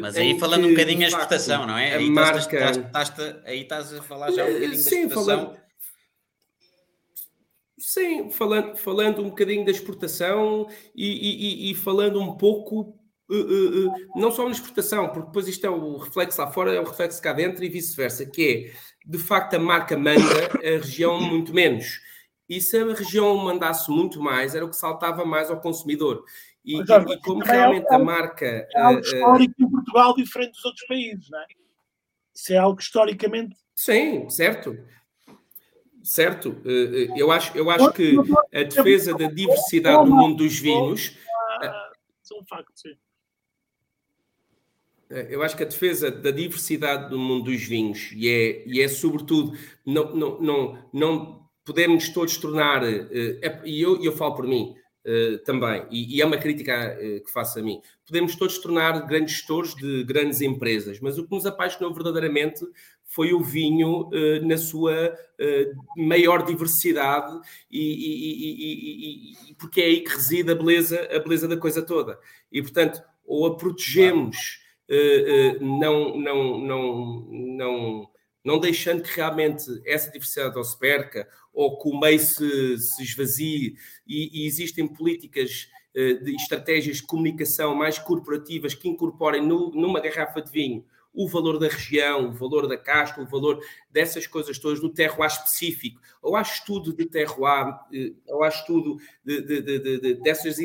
Mas 0.00 0.16
aí 0.16 0.38
falando 0.38 0.62
que, 0.62 0.68
um 0.68 0.70
bocadinho 0.70 1.04
a 1.04 1.08
exportação, 1.08 1.66
não 1.66 1.76
é? 1.76 1.94
Aí, 1.94 2.10
marca... 2.10 2.38
estás, 2.38 2.76
estás, 2.76 3.08
estás, 3.08 3.36
aí 3.44 3.62
estás 3.62 3.92
a 3.94 4.02
falar 4.02 4.30
já 4.32 4.44
um 4.44 4.52
bocadinho 4.52 4.76
Sim, 4.76 4.90
da 4.90 5.06
exportação. 5.06 5.24
Falando 5.24 5.67
Sim, 7.90 8.30
falando, 8.30 8.76
falando 8.76 9.22
um 9.22 9.30
bocadinho 9.30 9.64
da 9.64 9.70
exportação 9.70 10.68
e, 10.94 11.68
e, 11.68 11.70
e 11.70 11.74
falando 11.74 12.20
um 12.20 12.36
pouco, 12.36 12.94
uh, 13.30 13.34
uh, 13.34 13.88
uh, 13.88 13.92
não 14.14 14.30
só 14.30 14.44
na 14.44 14.50
exportação, 14.50 15.08
porque 15.08 15.28
depois 15.28 15.48
isto 15.48 15.64
é 15.64 15.70
o 15.70 15.96
reflexo 15.96 16.38
lá 16.38 16.50
fora, 16.50 16.74
é 16.74 16.78
o 16.78 16.84
reflexo 16.84 17.22
cá 17.22 17.32
dentro 17.32 17.64
e 17.64 17.68
vice-versa, 17.70 18.26
que 18.26 18.74
é, 18.76 19.08
de 19.08 19.16
facto, 19.16 19.54
a 19.54 19.58
marca 19.58 19.96
manda, 19.96 20.20
a 20.62 20.82
região 20.82 21.18
muito 21.18 21.54
menos. 21.54 21.98
E 22.46 22.60
se 22.60 22.76
a 22.76 22.92
região 22.92 23.34
mandasse 23.38 23.90
muito 23.90 24.20
mais, 24.20 24.54
era 24.54 24.66
o 24.66 24.68
que 24.68 24.76
saltava 24.76 25.24
mais 25.24 25.50
ao 25.50 25.58
consumidor. 25.58 26.22
E, 26.62 26.76
e, 26.76 26.82
e 26.82 27.20
como 27.22 27.42
realmente 27.42 27.86
é, 27.90 27.94
a 27.94 27.98
marca. 27.98 28.68
É 28.74 28.80
algo 28.82 29.00
histórico 29.00 29.54
em 29.58 29.70
Portugal 29.70 30.14
diferente 30.14 30.52
dos 30.52 30.64
outros 30.66 30.86
países, 30.86 31.30
não 31.30 31.40
é? 31.40 31.46
Isso 32.36 32.52
é 32.52 32.58
algo 32.58 32.78
historicamente. 32.78 33.56
Sim, 33.74 34.28
certo 34.28 34.76
certo? 36.08 36.56
Eh, 36.64 37.04
eh, 37.04 37.20
eu 37.20 37.30
acho, 37.30 37.56
eu 37.56 37.70
acho 37.70 37.92
que 37.92 38.16
a 38.52 38.62
defesa 38.62 39.12
da 39.14 39.26
diversidade 39.26 40.06
do 40.06 40.14
mundo 40.14 40.38
dos 40.38 40.58
vinhos. 40.58 41.14
Isso 42.22 42.34
é 42.34 42.40
um 42.40 42.44
facto, 42.46 42.72
sim. 42.74 42.96
Eh, 45.10 45.26
eu 45.28 45.42
acho 45.42 45.54
que 45.54 45.62
a 45.64 45.66
defesa 45.66 46.10
da 46.10 46.30
diversidade 46.30 47.10
do 47.10 47.18
mundo 47.18 47.44
dos 47.44 47.62
vinhos, 47.62 48.10
e 48.12 48.26
é, 48.26 48.66
e 48.66 48.80
é 48.80 48.88
sobretudo, 48.88 49.56
não, 49.84 50.14
não, 50.14 50.40
não, 50.40 50.78
não 50.94 51.48
podemos 51.62 52.08
todos 52.08 52.38
tornar, 52.38 52.82
e 53.64 53.80
eu, 53.82 54.02
eu 54.02 54.12
falo 54.12 54.34
por 54.34 54.46
mim, 54.46 54.74
também, 55.44 55.86
e, 55.90 56.20
é 56.20 56.24
uma 56.24 56.36
crítica 56.36 56.96
que 57.24 57.30
faço 57.30 57.58
a 57.58 57.62
mim. 57.62 57.80
Podemos 58.06 58.36
todos 58.36 58.58
tornar 58.58 59.06
grandes 59.06 59.36
gestores 59.36 59.74
de 59.74 60.04
grandes 60.04 60.40
empresas, 60.42 61.00
mas 61.00 61.18
o 61.18 61.24
que 61.24 61.34
nos 61.34 61.46
apaixonou 61.46 61.92
verdadeiramente 61.94 62.64
foi 63.08 63.32
o 63.32 63.42
vinho 63.42 64.08
uh, 64.08 64.46
na 64.46 64.58
sua 64.58 65.14
uh, 65.14 66.02
maior 66.06 66.44
diversidade 66.44 67.40
e, 67.70 67.80
e, 67.80 69.32
e, 69.48 69.50
e, 69.50 69.54
porque 69.54 69.80
é 69.80 69.84
aí 69.86 70.00
que 70.02 70.10
reside 70.10 70.52
a 70.52 70.54
beleza, 70.54 71.08
a 71.10 71.18
beleza 71.18 71.48
da 71.48 71.56
coisa 71.56 71.80
toda. 71.80 72.18
E 72.52 72.60
portanto, 72.60 73.02
ou 73.24 73.46
a 73.46 73.56
protegemos, 73.56 74.60
uh, 74.90 75.64
não, 75.64 76.18
não, 76.18 76.58
não, 76.58 77.28
não, 77.30 78.10
não 78.44 78.60
deixando 78.60 79.02
que 79.02 79.16
realmente 79.16 79.64
essa 79.86 80.10
diversidade 80.10 80.54
não 80.54 80.62
se 80.62 80.78
perca, 80.78 81.26
ou 81.52 81.78
que 81.78 81.88
o 81.88 81.98
meio 81.98 82.20
se, 82.20 82.76
se 82.76 83.02
esvazie, 83.02 83.74
e, 84.06 84.46
existem 84.46 84.86
políticas 84.86 85.68
de 85.94 86.36
estratégias 86.36 86.98
de 86.98 87.02
comunicação 87.02 87.74
mais 87.74 87.98
corporativas 87.98 88.72
que 88.72 88.88
incorporem 88.88 89.44
no, 89.44 89.70
numa 89.70 89.98
garrafa 89.98 90.40
de 90.40 90.52
vinho 90.52 90.84
o 91.18 91.28
valor 91.28 91.58
da 91.58 91.68
região, 91.68 92.28
o 92.28 92.32
valor 92.32 92.68
da 92.68 92.76
casta, 92.76 93.20
o 93.20 93.26
valor 93.26 93.60
dessas 93.90 94.26
coisas 94.26 94.58
todas, 94.58 94.80
do 94.80 94.88
terroir 94.88 95.30
específico, 95.30 96.00
ou 96.22 96.36
há 96.36 96.42
estudo 96.42 96.94
de 96.94 97.06
terroir, 97.06 97.74
eh, 97.92 98.12
ou 98.28 98.44
há 98.44 98.48
estudo 98.48 98.96
de, 99.24 99.40
de, 99.42 99.98
de, 99.98 100.14
dessas, 100.22 100.56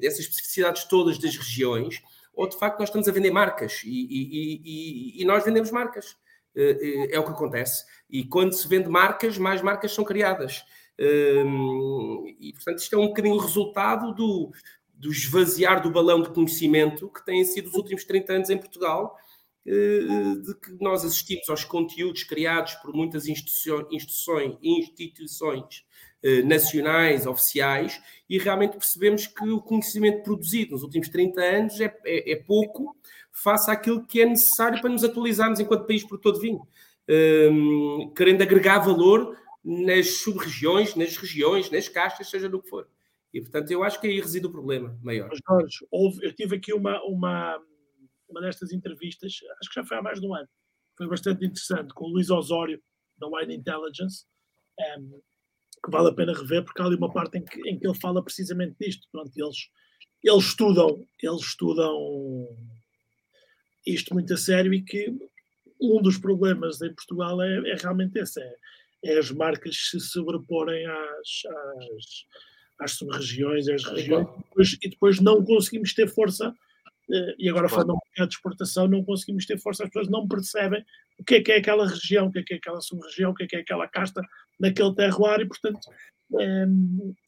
dessas 0.00 0.20
especificidades 0.20 0.84
todas 0.84 1.18
das 1.18 1.36
regiões, 1.36 2.02
ou 2.32 2.48
de 2.48 2.56
facto 2.56 2.78
nós 2.78 2.88
estamos 2.88 3.08
a 3.08 3.12
vender 3.12 3.32
marcas 3.32 3.82
e, 3.84 3.88
e, 3.88 4.62
e, 4.64 5.22
e 5.22 5.24
nós 5.24 5.44
vendemos 5.44 5.70
marcas. 5.72 6.16
Eh, 6.54 6.78
eh, 6.80 7.16
é 7.16 7.20
o 7.20 7.24
que 7.24 7.30
acontece. 7.30 7.84
E 8.10 8.24
quando 8.24 8.52
se 8.52 8.66
vende 8.66 8.88
marcas, 8.88 9.38
mais 9.38 9.62
marcas 9.62 9.92
são 9.92 10.04
criadas. 10.04 10.64
Ehm, 10.98 12.36
e 12.40 12.52
portanto, 12.52 12.78
isto 12.78 12.96
é 12.96 12.98
um 12.98 13.08
bocadinho 13.08 13.36
resultado 13.38 14.12
do, 14.12 14.50
do 14.92 15.10
esvaziar 15.12 15.80
do 15.80 15.90
balão 15.90 16.20
de 16.20 16.30
conhecimento 16.30 17.08
que 17.08 17.24
têm 17.24 17.44
sido 17.44 17.68
os 17.68 17.74
últimos 17.74 18.04
30 18.04 18.32
anos 18.32 18.50
em 18.50 18.58
Portugal 18.58 19.16
eh, 19.16 19.27
de 19.64 20.54
que 20.60 20.72
nós 20.80 21.04
assistimos 21.04 21.48
aos 21.50 21.62
conteúdos 21.62 22.22
criados 22.22 22.74
por 22.76 22.94
muitas 22.94 23.26
instituições, 23.26 24.56
instituições 24.62 25.84
eh, 26.20 26.42
nacionais, 26.42 27.26
oficiais, 27.26 28.00
e 28.28 28.38
realmente 28.38 28.72
percebemos 28.72 29.28
que 29.28 29.48
o 29.48 29.60
conhecimento 29.60 30.24
produzido 30.24 30.72
nos 30.72 30.82
últimos 30.82 31.08
30 31.08 31.40
anos 31.40 31.80
é, 31.80 31.96
é, 32.04 32.32
é 32.32 32.36
pouco 32.36 32.96
face 33.30 33.70
àquilo 33.70 34.04
que 34.04 34.20
é 34.20 34.26
necessário 34.26 34.80
para 34.80 34.90
nos 34.90 35.04
atualizarmos 35.04 35.60
enquanto 35.60 35.86
país 35.86 36.02
por 36.02 36.18
todo 36.18 36.40
vinho, 36.40 36.66
um, 37.08 38.02
ehm, 38.02 38.14
querendo 38.16 38.42
agregar 38.42 38.80
valor 38.80 39.36
nas 39.64 40.18
sub-regiões, 40.18 40.96
nas 40.96 41.16
regiões, 41.16 41.70
nas 41.70 41.88
castas, 41.88 42.28
seja 42.28 42.48
do 42.48 42.60
que 42.60 42.68
for. 42.68 42.88
E, 43.32 43.40
portanto, 43.40 43.70
eu 43.70 43.84
acho 43.84 44.00
que 44.00 44.08
aí 44.08 44.20
reside 44.20 44.46
o 44.46 44.50
problema 44.50 44.98
maior. 45.02 45.28
Mas, 45.28 45.38
Jorge, 45.48 45.86
houve, 45.88 46.26
eu 46.26 46.34
tive 46.34 46.56
aqui 46.56 46.72
uma, 46.72 47.00
uma, 47.04 47.62
uma 48.28 48.40
destas 48.40 48.72
entrevistas, 48.72 49.32
acho 49.60 49.70
que 49.70 49.74
já 49.74 49.84
foi 49.84 49.96
há 49.96 50.02
mais 50.02 50.20
de 50.20 50.26
um 50.26 50.34
ano, 50.34 50.48
foi 50.96 51.08
bastante 51.08 51.44
interessante, 51.44 51.94
com 51.94 52.06
o 52.06 52.08
Luís 52.08 52.30
Osório, 52.30 52.82
da 53.18 53.26
Wine 53.28 53.56
Intelligence, 53.56 54.24
um, 54.78 54.82
ehm, 54.82 55.20
que 55.84 55.90
vale 55.90 56.08
a 56.08 56.12
pena 56.12 56.32
rever, 56.32 56.64
porque 56.64 56.82
há 56.82 56.84
ali 56.84 56.96
uma 56.96 57.12
parte 57.12 57.38
em 57.38 57.44
que, 57.44 57.60
em 57.68 57.78
que 57.78 57.86
ele 57.86 57.98
fala 57.98 58.22
precisamente 58.22 58.76
disto. 58.80 59.06
Pronto, 59.12 59.30
eles, 59.36 59.68
eles 60.22 60.44
estudam, 60.44 61.06
eles 61.22 61.40
estudam 61.40 62.48
isto 63.86 64.12
muito 64.12 64.34
a 64.34 64.36
sério 64.36 64.74
e 64.74 64.82
que 64.82 65.14
um 65.80 66.02
dos 66.02 66.18
problemas 66.18 66.82
em 66.82 66.92
Portugal 66.92 67.40
é, 67.40 67.70
é 67.70 67.74
realmente 67.76 68.18
esse, 68.18 68.40
é, 68.40 68.54
é, 69.04 69.18
as 69.18 69.30
marcas 69.30 69.76
se 69.90 70.00
sobreporem 70.00 70.84
às, 70.86 71.42
às, 71.46 72.04
às 72.80 72.92
sub-regiões, 72.92 73.68
às 73.68 73.84
regiões, 73.84 74.26
e 74.26 74.42
depois, 74.42 74.78
e 74.82 74.88
depois 74.88 75.20
não 75.20 75.44
conseguimos 75.44 75.94
ter 75.94 76.08
força 76.08 76.54
e 77.38 77.48
agora 77.48 77.68
falando 77.68 77.92
um 77.92 77.94
bocado 77.94 78.28
de 78.28 78.34
exportação, 78.34 78.86
não 78.86 79.02
conseguimos 79.02 79.46
ter 79.46 79.58
força, 79.58 79.84
as 79.84 79.88
pessoas 79.88 80.08
não 80.08 80.28
percebem 80.28 80.84
o 81.18 81.24
que 81.24 81.36
é 81.36 81.42
que 81.42 81.52
é 81.52 81.56
aquela 81.56 81.88
região, 81.88 82.26
o 82.26 82.32
que 82.32 82.40
é 82.40 82.42
que 82.42 82.54
é 82.54 82.56
aquela 82.58 82.80
sub-região, 82.80 83.30
o 83.30 83.34
que 83.34 83.44
é 83.44 83.46
que 83.46 83.56
é 83.56 83.60
aquela 83.60 83.88
casta 83.88 84.20
naquele 84.60 84.94
terroir, 84.94 85.40
e 85.40 85.46
portanto. 85.46 85.80
É, 86.38 86.66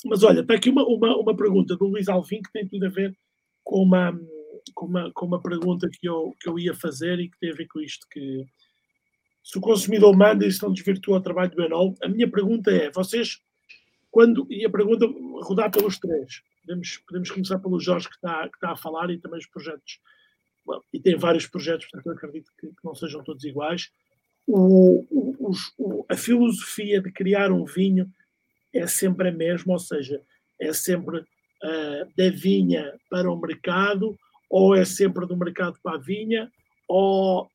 mas 0.05 0.23
olha, 0.23 0.41
está 0.41 0.55
aqui 0.55 0.69
uma, 0.69 0.85
uma, 0.85 1.17
uma 1.17 1.35
pergunta 1.35 1.75
do 1.75 1.87
Luís 1.87 2.09
Alvim 2.09 2.43
que 2.43 2.53
tem 2.53 2.69
tudo 2.69 2.85
a 2.85 2.91
ver 2.91 3.17
com 3.65 3.83
uma, 3.83 4.13
com 4.75 4.87
uma, 4.87 5.11
com 5.13 5.27
uma 5.27 5.41
pergunta 5.41 5.89
que 5.91 6.07
eu, 6.07 6.35
que 6.39 6.49
eu 6.49 6.59
ia 6.59 6.75
fazer 6.75 7.19
e 7.19 7.31
que 7.31 7.39
tem 7.39 7.51
a 7.51 7.55
ver 7.55 7.67
com 7.67 7.81
isto: 7.81 8.07
que 8.11 8.45
se 9.43 9.57
o 9.57 9.61
consumidor 9.61 10.15
manda 10.15 10.47
e 10.47 10.53
se 10.53 10.63
não 10.63 10.73
desvirtua 10.73 11.17
o 11.17 11.23
trabalho 11.23 11.51
do 11.51 11.57
Benol, 11.57 11.95
a 12.03 12.09
minha 12.09 12.31
pergunta 12.31 12.71
é: 12.71 12.91
vocês, 12.91 13.41
quando. 14.11 14.47
E 14.51 14.67
a 14.67 14.71
pergunta 14.71 15.07
rodar 15.43 15.71
pelos 15.71 15.99
três 15.99 16.43
podemos, 16.61 16.99
podemos 16.99 17.31
começar 17.31 17.59
pelo 17.59 17.81
Jorge 17.81 18.09
que 18.09 18.15
está, 18.15 18.49
que 18.49 18.57
está 18.57 18.73
a 18.73 18.77
falar 18.77 19.11
e 19.11 19.19
também 19.19 19.39
os 19.39 19.47
projetos. 19.47 20.01
Bom, 20.65 20.81
e 20.93 21.01
tem 21.01 21.17
vários 21.17 21.47
projetos, 21.47 21.87
portanto 21.87 22.07
eu 22.07 22.13
acredito 22.13 22.53
que, 22.59 22.69
que 22.69 22.85
não 22.85 22.95
sejam 22.95 23.25
todos 23.25 23.45
iguais. 23.45 23.91
O, 24.47 25.07
o, 25.11 25.53
o, 25.79 26.07
a 26.09 26.17
filosofia 26.17 27.01
de 27.01 27.11
criar 27.11 27.53
um 27.53 27.65
vinho 27.65 28.13
é 28.73 28.87
sempre 28.87 29.29
a 29.29 29.33
mesma, 29.33 29.73
ou 29.73 29.79
seja, 29.79 30.23
é 30.61 30.73
sempre 30.73 31.19
uh, 31.19 32.13
da 32.17 32.31
vinha 32.31 32.99
para 33.09 33.31
o 33.31 33.41
mercado, 33.41 34.17
ou 34.49 34.75
é 34.75 34.85
sempre 34.85 35.27
do 35.27 35.37
mercado 35.37 35.79
para 35.83 35.97
a 35.97 36.01
vinha, 36.01 36.51
ou, 36.89 37.49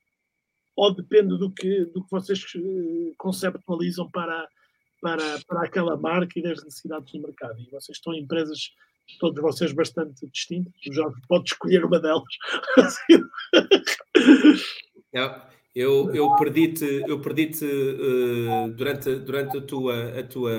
ou 0.76 0.96
depende 0.96 1.38
do 1.38 1.52
que, 1.52 1.86
do 1.86 2.04
que 2.04 2.12
vocês 2.12 2.42
eh, 2.56 3.14
conceptualizam 3.18 4.10
para, 4.10 4.48
para, 5.02 5.40
para 5.46 5.66
aquela 5.66 5.98
marca 5.98 6.40
e 6.40 6.42
das 6.42 6.64
necessidades 6.64 7.12
do 7.12 7.22
mercado. 7.22 7.60
E 7.60 7.70
vocês 7.70 7.98
estão 7.98 8.14
em 8.14 8.22
empresas, 8.22 8.72
todos 9.20 9.42
vocês, 9.42 9.72
bastante 9.74 10.28
distintas. 10.28 10.74
O 10.88 10.94
Jorge 10.94 11.22
pode 11.28 11.46
escolher 11.46 11.86
uma 11.86 12.00
delas. 12.00 12.24
Eu, 15.76 16.10
eu 16.16 16.34
perdi-te 16.38 17.04
eu 17.06 17.20
perdi 17.20 17.52
uh, 17.66 18.70
durante, 18.70 19.14
durante 19.16 19.58
a 19.58 19.62
tua, 19.62 20.20
a 20.20 20.24
tua, 20.24 20.52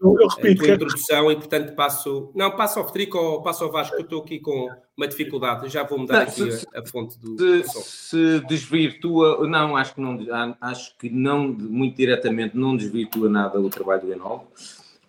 eu, 0.00 0.16
eu 0.20 0.28
repito, 0.28 0.62
a 0.62 0.66
tua 0.66 0.74
introdução 0.74 1.32
e, 1.32 1.34
portanto, 1.34 1.74
passo. 1.74 2.30
Não, 2.32 2.54
passo 2.54 2.78
ao 2.78 2.86
Federico 2.86 3.18
ou 3.18 3.42
passo 3.42 3.64
ao 3.64 3.72
Vasco, 3.72 3.96
que 3.96 4.02
eu 4.02 4.04
estou 4.04 4.22
aqui 4.22 4.38
com 4.38 4.68
uma 4.96 5.08
dificuldade. 5.08 5.68
Já 5.68 5.82
vou 5.82 5.98
mudar 5.98 6.22
aqui 6.22 6.48
se, 6.52 6.64
a, 6.72 6.78
a, 6.78 6.86
fonte 6.86 7.18
do. 7.18 7.36
Se, 7.36 7.82
se 7.82 8.40
desvirtua. 8.46 9.44
Não, 9.48 9.76
acho 9.76 9.96
que 9.96 10.00
não, 10.00 10.56
acho 10.60 10.96
que 10.96 11.10
não, 11.10 11.48
muito 11.48 11.96
diretamente, 11.96 12.56
não 12.56 12.76
desvirtua 12.76 13.28
nada 13.28 13.60
o 13.60 13.68
trabalho 13.68 14.02
do 14.02 14.12
Enol. 14.12 14.48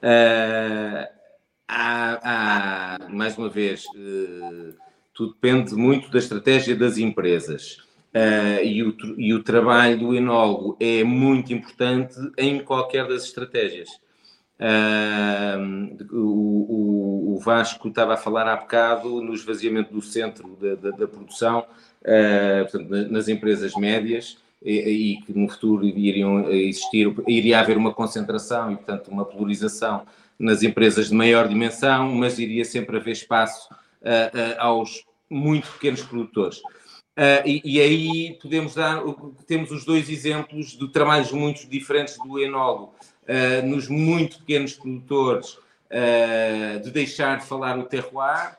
Uh, 0.01 1.22
mais 3.09 3.37
uma 3.37 3.49
vez, 3.49 3.85
uh, 3.85 4.73
tudo 5.13 5.33
depende 5.33 5.75
muito 5.75 6.09
da 6.11 6.19
estratégia 6.19 6.75
das 6.75 6.97
empresas. 6.97 7.77
Uh, 8.13 8.63
e, 8.63 8.83
o, 8.83 8.95
e, 9.17 9.33
o, 9.33 9.41
trabalho 9.41 9.97
do 9.97 10.15
enólogo 10.15 10.77
é 10.79 11.03
muito 11.03 11.51
importante 11.51 12.15
em 12.37 12.63
qualquer 12.63 13.07
das 13.07 13.23
estratégias. 13.23 13.89
Uh, 14.59 16.15
o, 16.15 17.33
o, 17.33 17.39
Vasco 17.39 17.87
estava 17.87 18.13
a 18.13 18.17
falar 18.17 18.47
há 18.47 18.55
bocado 18.55 19.19
no 19.19 19.33
esvaziamento 19.33 19.91
do 19.91 20.01
centro 20.01 20.55
da, 20.61 20.75
da, 20.75 20.95
da 20.95 21.07
produção, 21.07 21.65
uh, 22.01 22.69
portanto, 22.69 23.11
nas 23.11 23.27
empresas 23.27 23.73
médias, 23.73 24.37
e, 24.61 25.15
e, 25.15 25.21
que 25.21 25.37
no 25.37 25.49
futuro 25.49 25.83
iriam 25.83 26.49
existir, 26.51 27.13
iria 27.27 27.59
haver 27.59 27.77
uma 27.77 27.93
concentração 27.93 28.71
e, 28.71 28.75
portanto, 28.75 29.09
uma 29.09 29.25
polarização 29.25 30.05
nas 30.43 30.63
empresas 30.63 31.09
de 31.09 31.15
maior 31.15 31.47
dimensão, 31.47 32.11
mas 32.13 32.39
iria 32.39 32.65
sempre 32.65 32.97
haver 32.97 33.11
espaço 33.11 33.69
aos 34.59 35.05
muito 35.29 35.67
pequenos 35.71 36.01
produtores. 36.03 36.61
Uh, 37.15 37.45
e, 37.45 37.61
e, 37.63 37.79
aí 37.79 38.39
podemos 38.41 38.73
dar, 38.73 38.99
temos 39.45 39.69
os 39.69 39.85
dois 39.85 40.09
exemplos 40.09 40.71
de 40.71 40.87
trabalhos 40.87 41.31
muito 41.31 41.67
diferentes 41.67 42.17
do 42.17 42.39
uh, 42.39 42.91
nos 43.67 43.87
muito 43.87 44.39
pequenos 44.39 44.73
produtores, 44.73 45.53
uh, 45.53 46.79
de 46.83 46.89
deixar 46.89 47.37
de 47.37 47.45
falar 47.45 47.77
o 47.77 47.83
terroir, 47.83 48.57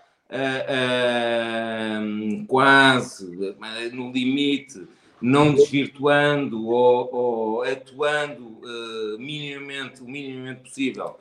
quase 2.49 3.55
no 3.93 4.11
limite, 4.11 4.87
não 5.21 5.55
desvirtuando 5.55 6.67
ou, 6.69 7.15
ou 7.15 7.63
atuando 7.63 8.61
minimamente, 9.19 10.03
o 10.03 10.09
minimamente 10.09 10.63
possível 10.63 11.17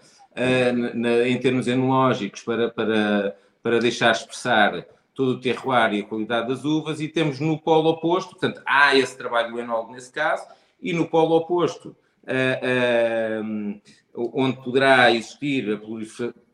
na, 0.96 1.28
em 1.28 1.38
termos 1.40 1.68
enológicos 1.68 2.42
para, 2.42 2.70
para, 2.70 3.36
para 3.62 3.80
deixar 3.80 4.12
expressar 4.12 4.86
todo 5.14 5.34
o 5.34 5.40
terroir 5.40 5.94
e 5.94 6.00
a 6.02 6.04
qualidade 6.04 6.48
das 6.48 6.66
uvas, 6.66 7.00
e 7.00 7.08
temos 7.08 7.40
no 7.40 7.58
polo 7.60 7.90
oposto, 7.90 8.32
portanto, 8.32 8.62
há 8.66 8.96
esse 8.96 9.18
trabalho 9.18 9.60
enólogo 9.60 9.94
nesse 9.94 10.12
caso, 10.12 10.46
e 10.82 10.92
no 10.92 11.08
polo 11.08 11.36
oposto, 11.36 11.96
uh, 12.24 13.78
uh, 14.18 14.32
onde 14.34 14.58
poderá 14.58 15.12
existir 15.12 15.72
a 15.74 15.80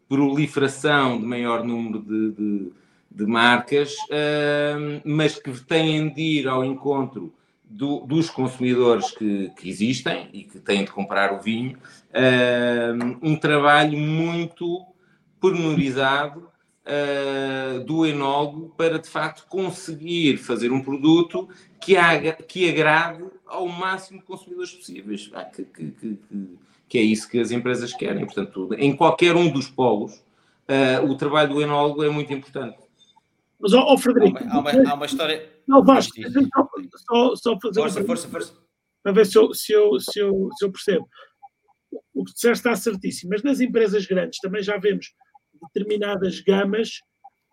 proliferação 0.08 1.20
de 1.20 1.26
maior 1.26 1.64
número 1.64 2.00
de, 2.00 2.32
de, 2.32 2.72
de 3.10 3.26
marcas, 3.26 3.94
uh, 3.94 5.02
mas 5.06 5.40
que 5.40 5.52
têm 5.66 6.14
de 6.14 6.22
ir 6.22 6.48
ao 6.48 6.64
encontro 6.66 7.34
do, 7.70 8.00
dos 8.00 8.30
consumidores 8.30 9.12
que, 9.12 9.52
que, 9.58 9.70
existem 9.70 10.30
e 10.34 10.44
que 10.44 10.60
têm 10.60 10.84
de 10.84 10.92
comprar 10.92 11.34
o 11.34 11.40
vinho, 11.40 11.78
um 13.22 13.36
trabalho 13.36 13.98
muito 13.98 14.86
pormenorizado 15.40 16.50
uh, 16.90 17.84
do 17.84 18.06
enólogo 18.06 18.74
para 18.76 19.00
de 19.00 19.08
facto 19.08 19.46
conseguir 19.48 20.38
fazer 20.38 20.72
um 20.72 20.82
produto 20.82 21.48
que, 21.80 21.96
haga, 21.96 22.34
que 22.34 22.70
agrade 22.70 23.24
ao 23.46 23.68
máximo 23.68 24.20
de 24.20 24.26
consumidores 24.26 24.72
possíveis. 24.72 25.30
Ah, 25.34 25.46
que, 25.46 25.64
que, 25.64 25.92
que, 25.92 26.20
que, 26.88 26.98
é 26.98 27.02
isso 27.02 27.30
que 27.30 27.40
as 27.40 27.52
empresas 27.52 27.94
querem. 27.94 28.26
Portanto, 28.26 28.70
em 28.78 28.96
qualquer 28.96 29.36
um 29.36 29.50
dos 29.50 29.68
polos, 29.70 30.14
uh, 30.68 31.06
o 31.06 31.16
trabalho 31.16 31.54
do 31.54 31.62
enólogo 31.62 32.04
é 32.04 32.10
muito 32.10 32.34
importante. 32.34 32.78
Mas, 33.60 33.74
ó, 33.74 33.94
oh, 33.94 33.98
Frederico. 33.98 34.38
Há 34.38 34.60
uma, 34.60 34.72
há, 34.72 34.76
uma, 34.76 34.92
há 34.92 34.94
uma, 34.94 35.06
história. 35.06 35.50
Não, 35.68 35.84
Vasco, 35.84 36.14
só, 37.08 37.36
só 37.36 37.60
fazer. 37.60 37.82
Força, 37.82 38.04
força, 38.04 38.30
força. 38.30 38.54
Para 39.04 39.12
ver 39.12 39.26
se 39.26 39.38
eu, 39.38 39.54
se 39.54 39.74
eu, 39.74 40.00
se 40.00 40.20
eu, 40.20 40.50
se 40.58 40.66
eu 40.66 40.72
percebo. 40.72 41.10
O 42.14 42.24
que 42.24 42.34
disseste 42.34 42.68
está 42.68 42.76
certíssimo, 42.76 43.32
mas 43.32 43.44
nas 43.44 43.60
empresas 43.60 44.06
grandes 44.06 44.40
também 44.40 44.62
já 44.62 44.78
vemos 44.78 45.08
determinadas 45.74 46.40
gamas 46.42 47.00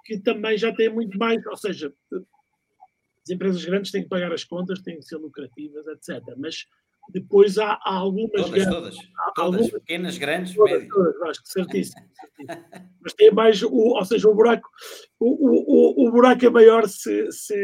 que 0.04 0.18
também 0.20 0.56
já 0.56 0.72
têm 0.74 0.92
muito 0.92 1.18
mais, 1.18 1.44
ou 1.46 1.56
seja, 1.56 1.92
as 2.12 3.30
empresas 3.30 3.64
grandes 3.64 3.90
têm 3.90 4.02
que 4.02 4.08
pagar 4.08 4.32
as 4.32 4.44
contas, 4.44 4.80
têm 4.82 4.98
que 4.98 5.04
ser 5.04 5.16
lucrativas, 5.16 5.86
etc. 5.86 6.22
Mas 6.36 6.66
depois 7.10 7.58
há, 7.58 7.72
há 7.84 7.94
algumas 7.94 8.30
todas, 8.30 8.64
gamas, 8.64 8.74
todas, 8.74 8.96
há 8.96 9.32
todas, 9.32 9.60
algumas, 9.60 9.70
pequenas, 9.70 10.18
grandes, 10.18 10.54
todas. 10.54 10.88
Todas, 10.88 11.22
acho 11.22 11.42
que 11.42 11.48
certíssimo, 11.48 12.02
certíssimo. 12.36 12.90
Mas 13.00 13.12
tem 13.14 13.30
mais, 13.30 13.62
o, 13.62 13.70
ou 13.70 14.04
seja, 14.04 14.28
o 14.28 14.34
buraco, 14.34 14.68
o, 15.18 16.04
o, 16.04 16.08
o 16.08 16.10
buraco 16.10 16.44
é 16.44 16.50
maior 16.50 16.88
se, 16.88 17.30
se, 17.30 17.54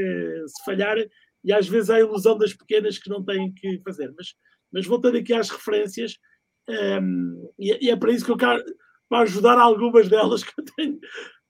se 0.47 0.65
falhar 0.65 0.97
e 1.45 1.53
às 1.53 1.69
vezes 1.69 1.91
há 1.91 1.97
a 1.97 2.01
ilusão 2.01 2.39
das 2.39 2.55
pequenas 2.55 2.99
que 2.99 3.11
não 3.11 3.25
têm 3.25 3.53
que 3.53 3.81
fazer. 3.85 4.13
Mas, 4.17 4.35
mas 4.73 4.87
voltando 4.87 5.19
aqui 5.19 5.33
às 5.33 5.51
referências, 5.51 6.17
um, 6.69 6.75
ehm, 6.75 7.51
e, 7.59 7.87
e, 7.87 7.91
é 7.91 7.97
para 7.97 8.13
isso 8.13 8.25
que 8.25 8.31
eu 8.31 8.37
quero 8.37 8.63
para 9.09 9.25
ajudar 9.25 9.59
algumas 9.59 10.09
delas 10.09 10.43
que 10.45 10.53
eu 10.59 10.65
tenho, 10.77 10.99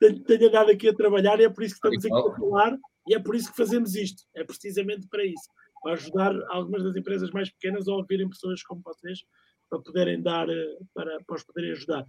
tenho, 0.01 0.25
tenho 0.25 0.49
andado 0.49 0.71
aqui 0.71 0.89
a 0.89 0.95
trabalhar 0.95 1.39
e 1.39 1.45
é 1.45 1.49
por 1.49 1.63
isso 1.63 1.79
que 1.79 1.89
estamos 1.89 2.05
aqui 2.05 2.29
a 2.29 2.37
falar 2.37 2.79
e 3.07 3.15
é 3.15 3.19
por 3.21 3.37
isso 3.37 3.51
que 3.51 3.57
fazemos 3.57 3.95
isto. 3.95 4.23
É 4.35 4.43
precisamente 4.43 5.07
para 5.09 5.25
isso. 5.25 5.49
Para 5.83 5.95
ajudar 5.95 6.33
algumas 6.51 6.85
das 6.85 6.97
empresas 6.97 7.31
mais 7.31 7.51
pequenas 7.51 7.89
a 7.89 7.93
ouvirem 7.93 8.29
pessoas 8.29 8.63
como 8.63 8.83
vocês 8.85 9.21
para 9.69 9.81
poderem 9.81 10.21
dar, 10.21 10.49
eh, 10.49 10.79
para, 10.95 11.19
para 11.25 11.37
os 11.37 11.43
poderem 11.45 11.73
ajudar. 11.73 12.07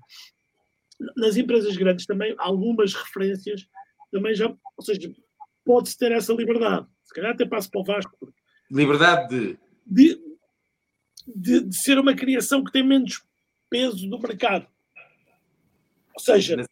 Nas 1.16 1.38
empresas 1.38 1.76
grandes 1.78 2.06
também, 2.06 2.36
algumas 2.38 2.94
referências 2.94 3.68
também 4.12 4.36
já, 4.36 4.48
ou 4.48 4.84
seja, 4.84 5.12
pode-se 5.66 5.98
ter 5.98 6.12
essa 6.12 6.34
liberdade. 6.34 6.88
Se 7.04 7.14
calhar 7.14 7.32
até 7.32 7.46
passo 7.46 7.72
para 7.72 7.82
o 7.82 7.84
Vasco. 7.84 8.34
Liberdade 8.70 9.30
de? 9.30 9.58
De, 9.86 10.22
de, 11.36 11.62
de 11.62 11.76
ser 11.76 11.98
uma 11.98 12.14
criação 12.14 12.64
que 12.64 12.72
tem 12.72 12.86
menos 12.86 13.24
peso 13.70 14.08
do 14.10 14.20
mercado. 14.20 14.68
Ou 16.14 16.20
seja, 16.20 16.58
nas, 16.58 16.68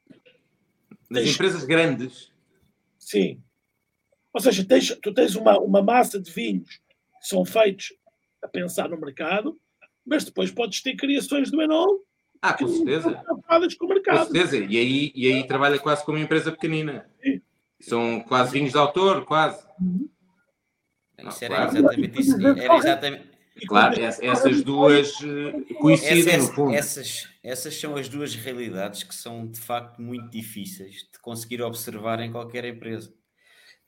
nas 1.10 1.24
tens, 1.24 1.34
empresas 1.34 1.64
grandes. 1.64 2.32
Sim. 3.00 3.42
Ou 4.34 4.40
seja, 4.40 4.64
tens, 4.64 4.96
tu 5.02 5.14
tens 5.14 5.36
uma, 5.36 5.58
uma 5.58 5.82
massa 5.82 6.20
de 6.20 6.32
vinhos 6.32 6.80
são 7.22 7.46
feitos 7.46 7.94
a 8.42 8.48
pensar 8.48 8.90
no 8.90 9.00
mercado, 9.00 9.60
mas 10.06 10.26
depois 10.26 10.52
podes 10.52 10.82
ter 10.82 10.96
criações 10.96 11.52
do 11.52 11.62
Enol 11.62 12.04
ah, 12.42 12.54
com 12.54 12.68
certeza. 12.68 13.24
Com, 13.78 13.86
o 13.86 13.88
mercado. 13.88 14.18
com 14.18 14.34
certeza. 14.34 14.58
E 14.58 14.78
aí, 14.78 15.12
e 15.14 15.32
aí 15.32 15.46
trabalha 15.46 15.78
quase 15.78 16.04
como 16.04 16.18
uma 16.18 16.24
empresa 16.24 16.52
pequenina. 16.52 17.08
Sim. 17.24 17.40
São 17.80 18.20
quase 18.22 18.52
vinhos 18.52 18.72
de 18.72 18.78
autor, 18.80 19.26
quase. 19.26 19.64
Uhum. 19.80 20.10
Isso 21.28 21.46
era 21.46 21.56
claro. 21.56 21.78
exatamente 21.78 22.20
isso. 22.20 22.48
Era 22.48 22.78
exatamente, 22.78 23.32
Claro, 23.68 24.02
essas 24.02 24.64
duas 24.64 25.14
eh, 25.22 25.74
coincidem 25.76 26.34
essa, 26.34 26.48
no 26.48 26.54
fundo. 26.54 26.74
Essas, 26.74 27.30
essas 27.44 27.80
são 27.80 27.96
as 27.96 28.10
duas 28.10 28.34
realidades 28.34 29.04
que 29.04 29.14
são 29.14 29.46
de 29.46 29.60
facto 29.60 30.02
muito 30.02 30.30
difíceis 30.32 30.96
de 31.14 31.20
conseguir 31.22 31.62
observar 31.62 32.20
em 32.22 32.32
qualquer 32.32 32.66
empresa. 32.66 33.14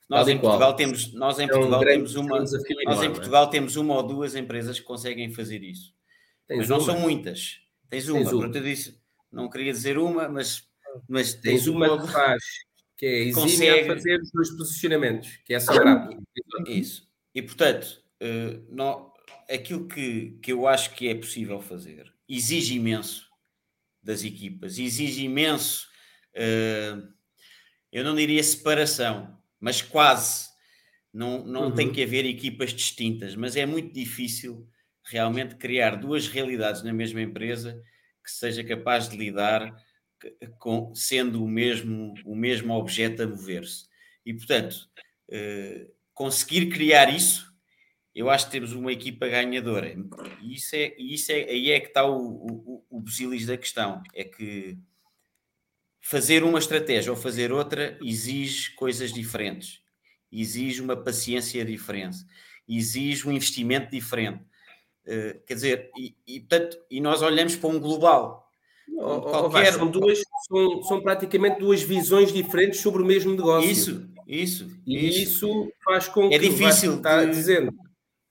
Nós 0.08 0.28
em 0.28 0.38
Portugal 0.38 0.76
temos, 0.76 1.12
nós 1.14 1.38
em 1.38 1.44
é 1.44 1.48
Portugal 1.48 1.80
um 1.80 1.84
temos 1.84 2.14
uma, 2.14 2.38
nós 2.38 3.02
em 3.02 3.10
Portugal 3.10 3.48
temos 3.48 3.76
uma 3.76 3.94
ou 3.94 4.02
duas 4.02 4.34
empresas 4.34 4.78
que 4.78 4.84
conseguem 4.84 5.32
fazer 5.32 5.62
isso. 5.62 5.94
Tens 6.46 6.58
mas 6.58 6.68
não 6.68 6.78
uma. 6.78 6.84
são 6.84 7.00
muitas. 7.00 7.60
Tens 7.88 8.08
uma, 8.08 8.18
tens 8.18 8.32
uma. 8.32 8.44
eu 8.46 8.62
disse, 8.62 9.00
não 9.32 9.48
queria 9.48 9.72
dizer 9.72 9.98
uma, 9.98 10.28
mas, 10.28 10.62
mas 11.08 11.32
tens, 11.32 11.42
tens 11.42 11.66
uma, 11.66 11.90
uma 11.90 12.06
que 12.06 12.12
faz, 12.12 12.42
que 12.96 13.06
é 13.06 13.32
consegue 13.32 13.86
fazer 13.86 14.20
os 14.20 14.30
dois 14.30 14.50
posicionamentos, 14.50 15.38
que 15.44 15.54
é 15.54 15.60
sagrado. 15.60 16.22
Isso. 16.68 17.08
E 17.34 17.40
portanto, 17.40 18.02
uh, 18.22 18.64
não, 18.68 19.12
aquilo 19.50 19.88
que, 19.88 20.38
que 20.42 20.52
eu 20.52 20.66
acho 20.66 20.94
que 20.94 21.08
é 21.08 21.14
possível 21.14 21.60
fazer 21.60 22.12
exige 22.28 22.74
imenso 22.76 23.28
das 24.02 24.22
equipas, 24.22 24.78
exige 24.78 25.24
imenso, 25.24 25.88
uh, 26.36 27.08
eu 27.90 28.04
não 28.04 28.14
diria 28.14 28.42
separação, 28.42 29.36
mas 29.64 29.80
quase. 29.80 30.50
Não, 31.10 31.42
não 31.42 31.64
uhum. 31.64 31.74
tem 31.74 31.90
que 31.90 32.02
haver 32.02 32.26
equipas 32.26 32.70
distintas, 32.70 33.34
mas 33.34 33.56
é 33.56 33.64
muito 33.64 33.94
difícil 33.94 34.68
realmente 35.02 35.54
criar 35.54 35.96
duas 35.96 36.28
realidades 36.28 36.82
na 36.82 36.92
mesma 36.92 37.22
empresa 37.22 37.80
que 38.22 38.30
seja 38.30 38.62
capaz 38.62 39.08
de 39.08 39.16
lidar 39.16 39.74
com, 40.58 40.94
sendo 40.94 41.42
o 41.42 41.48
mesmo, 41.48 42.12
o 42.26 42.36
mesmo 42.36 42.74
objeto 42.74 43.22
a 43.22 43.26
mover-se. 43.26 43.86
E, 44.26 44.34
portanto, 44.34 44.86
uh, 45.30 45.90
conseguir 46.12 46.68
criar 46.68 47.14
isso, 47.14 47.50
eu 48.14 48.28
acho 48.28 48.46
que 48.46 48.52
temos 48.52 48.72
uma 48.74 48.92
equipa 48.92 49.28
ganhadora. 49.28 49.94
E 50.42 50.54
isso 50.54 50.76
é, 50.76 50.94
isso 50.98 51.32
é, 51.32 51.36
aí 51.44 51.70
é 51.70 51.80
que 51.80 51.88
está 51.88 52.04
o, 52.04 52.18
o, 52.18 52.86
o 52.90 53.00
busilis 53.00 53.46
da 53.46 53.56
questão. 53.56 54.02
É 54.14 54.24
que 54.24 54.76
fazer 56.04 56.44
uma 56.44 56.58
estratégia 56.58 57.10
ou 57.10 57.16
fazer 57.16 57.50
outra 57.50 57.98
exige 58.02 58.74
coisas 58.74 59.10
diferentes, 59.10 59.80
exige 60.30 60.82
uma 60.82 60.94
paciência 60.94 61.64
diferente, 61.64 62.18
exige 62.68 63.26
um 63.26 63.32
investimento 63.32 63.90
diferente. 63.90 64.44
Uh, 65.06 65.40
quer 65.46 65.54
dizer, 65.54 65.90
e, 65.96 66.14
e, 66.26 66.40
portanto, 66.40 66.78
e 66.90 67.00
nós 67.00 67.22
olhamos 67.22 67.56
para 67.56 67.70
um 67.70 67.80
global. 67.80 68.46
Qualquer... 68.98 69.72
são, 69.72 69.90
duas, 69.90 70.20
são, 70.46 70.82
são 70.82 71.00
praticamente 71.00 71.58
duas 71.58 71.82
visões 71.82 72.30
diferentes 72.30 72.80
sobre 72.80 73.02
o 73.02 73.06
mesmo 73.06 73.32
negócio. 73.32 73.70
Isso, 73.70 74.06
isso. 74.28 74.70
E 74.86 75.08
isso, 75.08 75.20
isso 75.22 75.72
faz 75.82 76.06
com 76.06 76.26
é 76.26 76.38
que 76.38 76.50
difícil 76.50 76.96
está 76.96 77.24
dizendo 77.24 77.72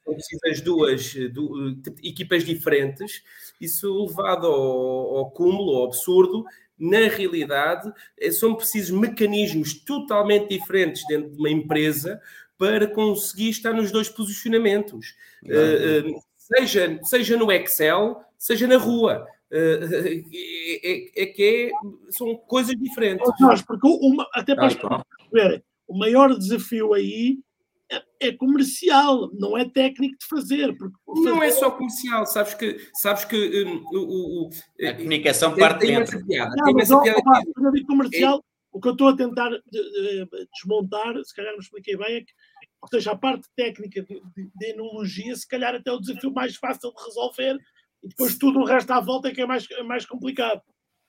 precisas 0.05 0.61
duas 0.61 1.13
du, 1.31 1.81
equipas 2.03 2.43
diferentes, 2.43 3.23
isso 3.59 4.05
levado 4.05 4.47
ao, 4.47 5.17
ao 5.17 5.31
cúmulo, 5.31 5.77
ao 5.77 5.85
absurdo, 5.85 6.45
na 6.83 7.07
realidade, 7.07 7.91
é, 8.19 8.29
são 8.29 8.55
precisos 8.55 8.91
mecanismos 8.91 9.73
totalmente 9.73 10.49
diferentes 10.49 11.05
dentro 11.07 11.31
de 11.31 11.39
uma 11.39 11.49
empresa 11.49 12.21
para 12.57 12.87
conseguir 12.87 13.49
estar 13.49 13.73
nos 13.73 13.89
dois 13.89 14.09
posicionamentos. 14.09 15.15
Uh, 15.45 16.15
uh, 16.15 16.23
seja, 16.37 16.99
seja 17.03 17.37
no 17.37 17.51
Excel, 17.51 18.21
seja 18.37 18.67
na 18.67 18.77
rua. 18.77 19.25
Uh, 19.49 20.25
é, 20.33 21.23
é, 21.23 21.25
que 21.27 21.71
é, 21.71 22.11
são 22.11 22.35
coisas 22.35 22.75
diferentes. 22.75 23.31
Jorge, 23.39 23.63
porque 23.65 23.87
uma, 23.87 24.27
até 24.33 24.53
para 24.53 24.67
perceber, 24.67 25.63
o 25.87 25.97
maior 25.97 26.37
desafio 26.37 26.93
aí 26.93 27.39
é, 27.93 28.27
é, 28.27 28.31
comercial, 28.33 29.29
não 29.33 29.57
é 29.57 29.69
técnico 29.69 30.17
de 30.17 30.25
fazer. 30.27 30.75
Porque 30.77 30.95
fazer... 31.05 31.29
Não 31.29 31.43
é 31.43 31.51
só 31.51 31.71
comercial, 31.71 32.25
sabes 32.25 32.53
que, 32.53 32.77
sabes 32.93 33.25
que 33.25 33.63
um, 33.63 33.83
o, 33.93 34.47
o, 34.47 34.49
a 34.87 34.93
comunicação 34.93 35.55
parte 35.55 35.79
tem 35.81 35.97
dentro. 35.97 36.17
Essa 36.17 36.25
piada, 36.25 36.55
não, 36.55 36.65
tem 36.65 36.81
essa 36.81 37.01
piada 37.01 37.21
que... 37.73 37.83
comercial, 37.85 38.37
é... 38.37 38.41
o 38.71 38.79
que 38.79 38.87
eu 38.87 38.91
estou 38.93 39.07
a 39.09 39.15
tentar 39.15 39.49
desmontar, 40.53 41.15
se 41.23 41.35
calhar 41.35 41.53
não 41.53 41.59
expliquei 41.59 41.97
bem, 41.97 42.17
é 42.17 42.21
que 42.21 42.33
ou 42.83 42.89
seja, 42.89 43.11
a 43.11 43.17
parte 43.17 43.47
técnica 43.55 44.03
de, 44.03 44.21
de, 44.35 44.51
de 44.53 44.65
enologia, 44.71 45.33
se 45.37 45.47
calhar 45.47 45.73
até 45.73 45.89
é 45.89 45.93
o 45.93 45.99
desafio 45.99 46.33
mais 46.33 46.57
fácil 46.57 46.93
de 46.93 47.01
resolver, 47.01 47.57
e 48.03 48.09
depois 48.09 48.37
tudo 48.37 48.59
o 48.59 48.65
resto 48.65 48.91
à 48.91 48.99
volta 48.99 49.29
é 49.29 49.31
que 49.31 49.41
é 49.41 49.45
mais, 49.45 49.65
é 49.71 49.83
mais 49.83 50.05
complicado. 50.05 50.61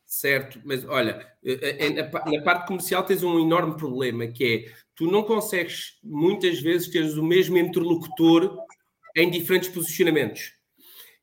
Certo, 0.06 0.61
mas 0.65 0.85
olha, 0.85 1.27
eh, 1.44 1.86
eh, 1.86 1.90
na 1.90 2.43
parte 2.43 2.69
comercial 2.69 3.05
tens 3.05 3.24
um 3.24 3.40
enorme 3.40 3.77
problema 3.77 4.28
que 4.28 4.44
é 4.44 4.84
tu 4.94 5.10
não 5.10 5.22
consegues 5.22 5.98
muitas 6.02 6.60
vezes 6.60 6.88
teres 6.88 7.14
o 7.14 7.22
mesmo 7.22 7.58
interlocutor 7.58 8.56
em 9.16 9.30
diferentes 9.30 9.68
posicionamentos. 9.68 10.52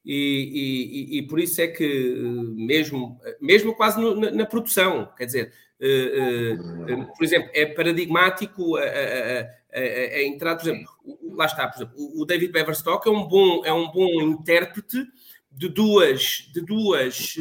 E, 0.03 1.11
e, 1.13 1.17
e 1.19 1.27
por 1.27 1.39
isso 1.39 1.61
é 1.61 1.67
que, 1.67 1.83
eh, 1.83 2.17
mesmo, 2.55 3.19
mesmo 3.39 3.75
quase 3.75 4.01
no, 4.01 4.15
na, 4.15 4.31
na, 4.31 4.45
produção, 4.47 5.11
quer 5.15 5.25
dizer, 5.25 5.53
uh, 5.79 6.93
uh, 6.93 7.07
por 7.15 7.23
exemplo, 7.23 7.51
é 7.53 7.67
paradigmático 7.67 8.77
a, 8.77 8.81
a, 8.81 8.85
a, 8.85 9.79
a, 9.79 10.23
entrada, 10.23 10.59
por 10.59 10.69
exemplo, 10.69 10.91
lá 11.35 11.45
está, 11.45 11.67
por 11.67 11.77
exemplo, 11.77 11.95
o 12.19 12.25
David 12.25 12.51
Beverstock 12.51 13.07
é 13.07 13.11
um 13.11 13.27
bom, 13.27 13.63
é 13.63 13.71
um 13.71 13.91
bom 13.91 14.21
intérprete 14.23 15.05
de 15.51 15.67
duas, 15.67 16.49
de 16.53 16.61
duas 16.61 17.35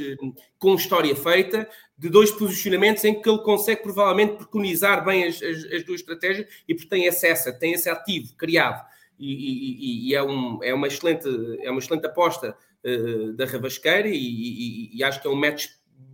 com 0.59 0.74
história 0.74 1.15
feita, 1.15 1.69
de 1.97 2.09
dois 2.09 2.31
posicionamentos 2.31 3.05
em 3.05 3.20
que 3.20 3.28
ele 3.28 3.43
consegue 3.43 3.82
provavelmente 3.82 4.37
preconizar 4.37 5.05
bem 5.05 5.24
as, 5.24 5.43
as, 5.43 5.65
as 5.73 5.85
duas 5.85 6.01
estratégias 6.01 6.47
e 6.66 6.74
porque 6.74 6.89
tem 6.89 7.07
acesso, 7.07 7.57
tem 7.59 7.73
esse 7.73 7.89
ativo 7.89 8.35
criado. 8.37 8.85
E, 9.19 9.32
e, 9.32 10.09
e, 10.09 10.15
é, 10.15 10.23
um, 10.23 10.59
é, 10.62 10.73
uma 10.73 10.87
excelente, 10.87 11.28
é 11.61 11.70
uma 11.70 11.78
excelente 11.78 12.07
aposta 12.07 12.57
uh, 12.85 13.32
da 13.35 13.45
Rabasqueira 13.45 14.09
e, 14.09 14.97
e, 14.97 15.05
acho 15.05 15.20
que 15.20 15.28
é 15.28 15.31
um 15.31 15.35
match 15.35 15.66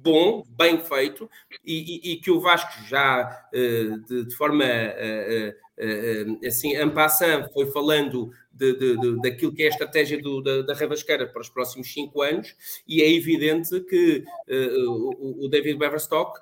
bom, 0.03 0.45
bem 0.49 0.79
feito, 0.79 1.29
e, 1.65 2.17
que 2.23 2.31
o 2.31 2.41
Vasco 2.41 2.83
já 2.89 3.49
uh, 3.53 3.99
de, 4.07 4.25
de, 4.27 4.37
forma 4.37 4.65
uh, 4.65 6.47
assim, 6.47 6.77
en 6.77 6.91
passant, 6.91 7.53
foi 7.53 7.67
falando 7.73 8.31
de, 8.53 8.73
de, 8.75 8.97
de, 8.97 9.21
daquilo 9.21 9.53
que 9.53 9.63
é 9.63 9.67
a 9.67 9.71
estratégia 9.71 10.21
do, 10.21 10.41
da, 10.41 10.63
da 10.63 10.75
para 10.75 11.41
os 11.41 11.49
próximos 11.49 11.93
cinco 11.93 12.23
anos, 12.23 12.55
e 12.87 13.03
é 13.03 13.13
evidente 13.13 13.81
que 13.81 14.25
o, 14.87 15.45
o, 15.45 15.49
David 15.49 15.79
Beverstock 15.79 16.41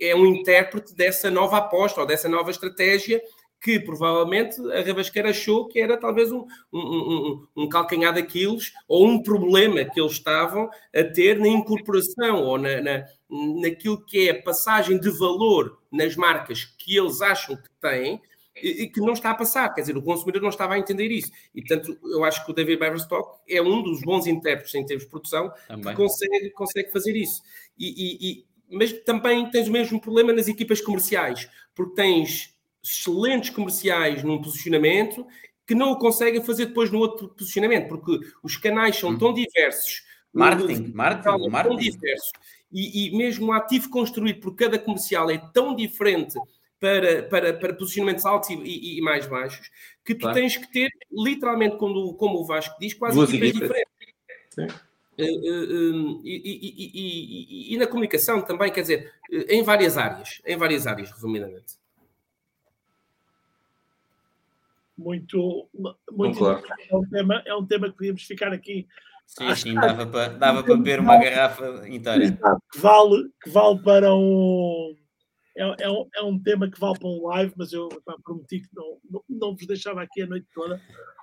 é 0.00 0.14
um 0.14 0.26
intérprete 0.26 0.94
dessa 0.94 1.30
nova 1.30 1.56
aposta 1.56 2.00
ou 2.00 2.06
dessa 2.06 2.28
nova 2.28 2.50
estratégia 2.50 3.22
que 3.60 3.80
provavelmente 3.80 4.60
a 4.72 4.82
Rabasqueira 4.82 5.30
achou 5.30 5.66
que 5.66 5.80
era 5.80 5.96
talvez 5.96 6.30
um, 6.30 6.46
um, 6.72 6.78
um, 6.78 7.46
um 7.56 7.68
calcanhar 7.68 8.14
daqueles 8.14 8.72
ou 8.86 9.06
um 9.06 9.22
problema 9.22 9.84
que 9.84 10.00
eles 10.00 10.12
estavam 10.12 10.70
a 10.94 11.04
ter 11.04 11.38
na 11.38 11.48
incorporação 11.48 12.44
ou 12.44 12.58
na, 12.58 12.80
na, 12.80 13.04
naquilo 13.60 14.04
que 14.04 14.28
é 14.28 14.32
a 14.32 14.42
passagem 14.42 14.98
de 14.98 15.10
valor 15.10 15.78
nas 15.90 16.14
marcas 16.14 16.64
que 16.78 16.96
eles 16.96 17.20
acham 17.20 17.56
que 17.56 17.70
têm 17.80 18.20
e 18.62 18.88
que 18.88 19.00
não 19.00 19.12
está 19.12 19.30
a 19.30 19.34
passar, 19.34 19.72
quer 19.72 19.82
dizer, 19.82 19.96
o 19.96 20.02
consumidor 20.02 20.42
não 20.42 20.48
estava 20.48 20.74
a 20.74 20.78
entender 20.78 21.08
isso. 21.08 21.30
E, 21.54 21.62
portanto, 21.62 21.96
eu 22.02 22.24
acho 22.24 22.44
que 22.44 22.50
o 22.50 22.54
David 22.54 22.80
Beverstock 22.80 23.38
é 23.48 23.62
um 23.62 23.82
dos 23.82 24.00
bons 24.02 24.26
intérpretes 24.26 24.74
em 24.74 24.84
termos 24.84 25.04
de 25.04 25.10
produção 25.10 25.52
também. 25.66 25.84
que 25.84 25.94
consegue, 25.94 26.50
consegue 26.50 26.90
fazer 26.90 27.14
isso. 27.16 27.40
E, 27.78 27.86
e, 27.86 28.30
e, 28.30 28.44
mas 28.68 28.92
também 29.04 29.48
tens 29.50 29.68
o 29.68 29.72
mesmo 29.72 30.00
problema 30.00 30.32
nas 30.32 30.48
equipas 30.48 30.80
comerciais, 30.80 31.48
porque 31.72 31.94
tens 31.94 32.57
excelentes 32.82 33.50
comerciais 33.50 34.22
num 34.22 34.40
posicionamento 34.40 35.26
que 35.66 35.74
não 35.74 35.92
o 35.92 35.98
conseguem 35.98 36.42
fazer 36.42 36.66
depois 36.66 36.90
no 36.90 36.98
outro 36.98 37.28
posicionamento, 37.28 37.88
porque 37.88 38.20
os 38.42 38.56
canais 38.56 38.96
são 38.96 39.10
hum. 39.10 39.18
tão 39.18 39.34
diversos. 39.34 40.02
Marketing, 40.32 40.92
marketing, 40.94 41.48
marketing. 41.50 41.76
Tão 41.76 41.76
diversos. 41.76 42.32
E, 42.72 43.08
e 43.08 43.16
mesmo 43.16 43.46
o 43.46 43.52
ativo 43.52 43.90
construído 43.90 44.40
por 44.40 44.54
cada 44.54 44.78
comercial 44.78 45.30
é 45.30 45.38
tão 45.52 45.74
diferente 45.74 46.38
para, 46.80 47.22
para, 47.24 47.54
para 47.54 47.74
posicionamentos 47.74 48.24
altos 48.24 48.50
e, 48.50 48.54
e, 48.54 48.98
e 48.98 49.00
mais 49.00 49.26
baixos, 49.26 49.70
que 50.04 50.14
tu 50.14 50.22
claro. 50.22 50.34
tens 50.36 50.56
que 50.56 50.70
ter, 50.72 50.90
literalmente, 51.10 51.76
como, 51.76 52.14
como 52.14 52.38
o 52.38 52.44
Vasco 52.44 52.76
diz, 52.80 52.94
quase 52.94 53.16
Duas 53.16 53.32
equipas 53.32 53.52
diferentes. 53.52 53.92
Sim. 54.50 54.66
Uh, 55.18 55.24
uh, 55.24 56.18
uh, 56.18 56.22
e, 56.24 57.74
e, 57.74 57.76
na 57.76 57.88
comunicação 57.88 58.40
também, 58.40 58.70
quer 58.70 58.82
dizer, 58.82 59.12
em 59.48 59.64
várias 59.64 59.98
áreas, 59.98 60.40
em 60.46 60.56
várias 60.56 60.86
áreas, 60.86 61.10
resumidamente. 61.10 61.77
Muito, 64.98 65.68
muito 66.10 66.38
claro. 66.38 66.62
é, 66.90 66.96
um 66.96 67.08
tema, 67.08 67.42
é 67.46 67.54
um 67.54 67.64
tema 67.64 67.88
que 67.88 67.96
podíamos 67.96 68.22
ficar 68.24 68.52
aqui. 68.52 68.86
Sim, 69.26 69.54
sim, 69.54 69.74
dava 69.74 70.06
para, 70.06 70.28
dava 70.30 70.64
para 70.64 70.76
beber 70.76 71.00
uma 71.00 71.18
garrafa 71.18 71.88
inteira. 71.88 72.38
Que 72.72 72.78
vale, 72.78 73.30
que 73.42 73.50
vale 73.50 73.82
para 73.82 74.14
um 74.14 74.96
é, 75.58 75.74
é, 75.80 75.90
um, 75.90 76.08
é 76.14 76.22
um 76.22 76.38
tema 76.38 76.70
que 76.70 76.78
vale 76.78 76.96
para 76.98 77.08
um 77.08 77.26
live, 77.26 77.52
mas 77.56 77.72
eu 77.72 77.88
pá, 78.04 78.14
prometi 78.22 78.60
que 78.60 78.68
não, 78.72 79.00
não, 79.10 79.24
não, 79.28 79.56
vos 79.56 79.66
deixava 79.66 80.00
aqui 80.02 80.22
a 80.22 80.26
noite 80.26 80.46
toda. 80.54 80.80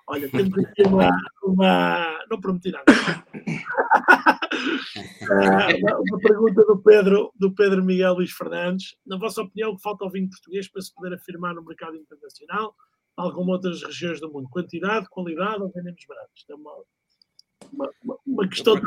Olha, 0.07 0.30
temos 0.30 0.60
aqui 0.60 0.84
uma. 0.84 1.10
uma 1.41 2.19
não 2.30 2.41
prometi 2.41 2.69
nada. 2.69 2.84
uma, 5.81 5.99
uma, 5.99 6.19
pergunta 6.19 6.65
do 6.65 6.77
Pedro, 6.77 7.31
do 7.34 7.56
Pedro 7.56 7.81
Miguel 7.81 8.15
Luís 8.15 8.31
Fernandes. 8.31 8.97
Na 9.06 9.18
vossa 9.18 9.41
opinião, 9.41 9.72
o 9.72 9.77
que 9.77 9.81
falta 9.81 10.03
ao 10.03 10.11
vinho 10.11 10.30
português 10.30 10.68
para 10.68 10.81
se 10.81 10.93
poder 10.93 11.14
afirmar 11.14 11.56
no 11.56 11.64
mercado 11.64 11.95
internacional, 11.95 12.76
como 13.15 13.51
outras 13.51 13.81
regiões 13.83 14.19
do 14.19 14.31
mundo? 14.31 14.49
Quantidade, 14.49 15.07
qualidade 15.09 15.61
ou 15.61 15.69
vendemos 15.69 16.03
barato? 16.07 16.29
Isto 16.35 16.51
é 16.51 16.55
uma, 16.55 16.83
uma, 17.71 18.17
uma 18.25 18.47
questão 18.47 18.75
de. 18.75 18.81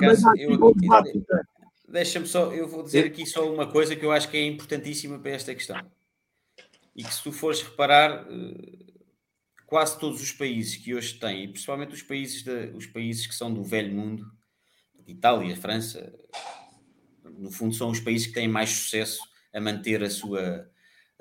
Deixa-me 1.89 2.27
só, 2.27 2.53
eu 2.53 2.69
vou 2.69 2.83
dizer 2.83 3.07
aqui 3.07 3.25
só 3.25 3.51
uma 3.51 3.67
coisa 3.67 3.97
que 3.97 4.05
eu 4.05 4.13
acho 4.13 4.31
que 4.31 4.37
é 4.37 4.45
importantíssima 4.45 5.19
para 5.19 5.31
esta 5.31 5.55
questão. 5.55 5.81
E 6.95 7.03
que 7.03 7.15
se 7.15 7.23
tu 7.23 7.33
fores 7.33 7.63
reparar, 7.63 8.27
eh, 8.31 8.89
quase 9.67 9.99
todos 9.99 10.21
os 10.21 10.33
países 10.33 10.77
que 10.77 10.95
hoje 10.95 11.15
têm, 11.19 11.45
e 11.45 11.49
principalmente 11.49 11.95
os 11.95 12.03
países, 12.03 12.43
de, 12.43 12.73
os 12.75 12.87
países 12.87 13.27
que 13.27 13.35
são 13.35 13.53
do 13.53 13.65
velho 13.65 13.95
mundo, 13.95 14.31
Itália, 15.07 15.57
França, 15.57 16.13
no 17.25 17.51
fundo 17.51 17.75
são 17.75 17.89
os 17.89 18.01
países 18.01 18.27
que 18.27 18.35
têm 18.35 18.49
mais 18.49 18.69
sucesso 18.71 19.21
a 19.55 19.61
manter 19.61 20.03
a 20.03 20.11
sua, 20.11 20.69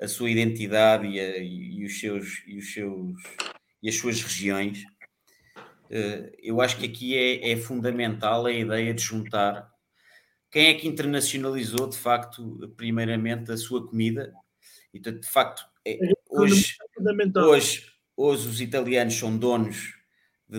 a 0.00 0.08
sua 0.08 0.30
identidade 0.30 1.06
e, 1.06 1.20
a, 1.20 1.38
e 1.38 1.84
os 1.84 2.00
seus, 2.00 2.42
e 2.46 2.56
os 2.58 2.72
seus 2.72 3.16
e 3.82 3.88
as 3.88 3.94
suas 3.96 4.20
regiões. 4.20 4.84
Eh, 5.90 6.32
eu 6.42 6.60
acho 6.60 6.76
que 6.78 6.86
aqui 6.86 7.16
é, 7.16 7.52
é 7.52 7.56
fundamental 7.56 8.46
a 8.46 8.52
ideia 8.52 8.92
de 8.92 9.02
juntar 9.02 9.70
quem 10.50 10.68
é 10.68 10.74
que 10.74 10.88
internacionalizou 10.88 11.88
de 11.88 11.96
facto, 11.98 12.72
primeiramente, 12.76 13.52
a 13.52 13.56
sua 13.56 13.86
comida? 13.86 14.32
E 14.92 14.98
de 14.98 15.26
facto, 15.26 15.62
é, 15.86 15.98
hoje, 16.30 16.76
hoje, 17.36 17.86
hoje 18.16 18.48
os 18.48 18.60
italianos 18.60 19.14
são 19.14 19.36
donos 19.36 19.94
de, 20.48 20.58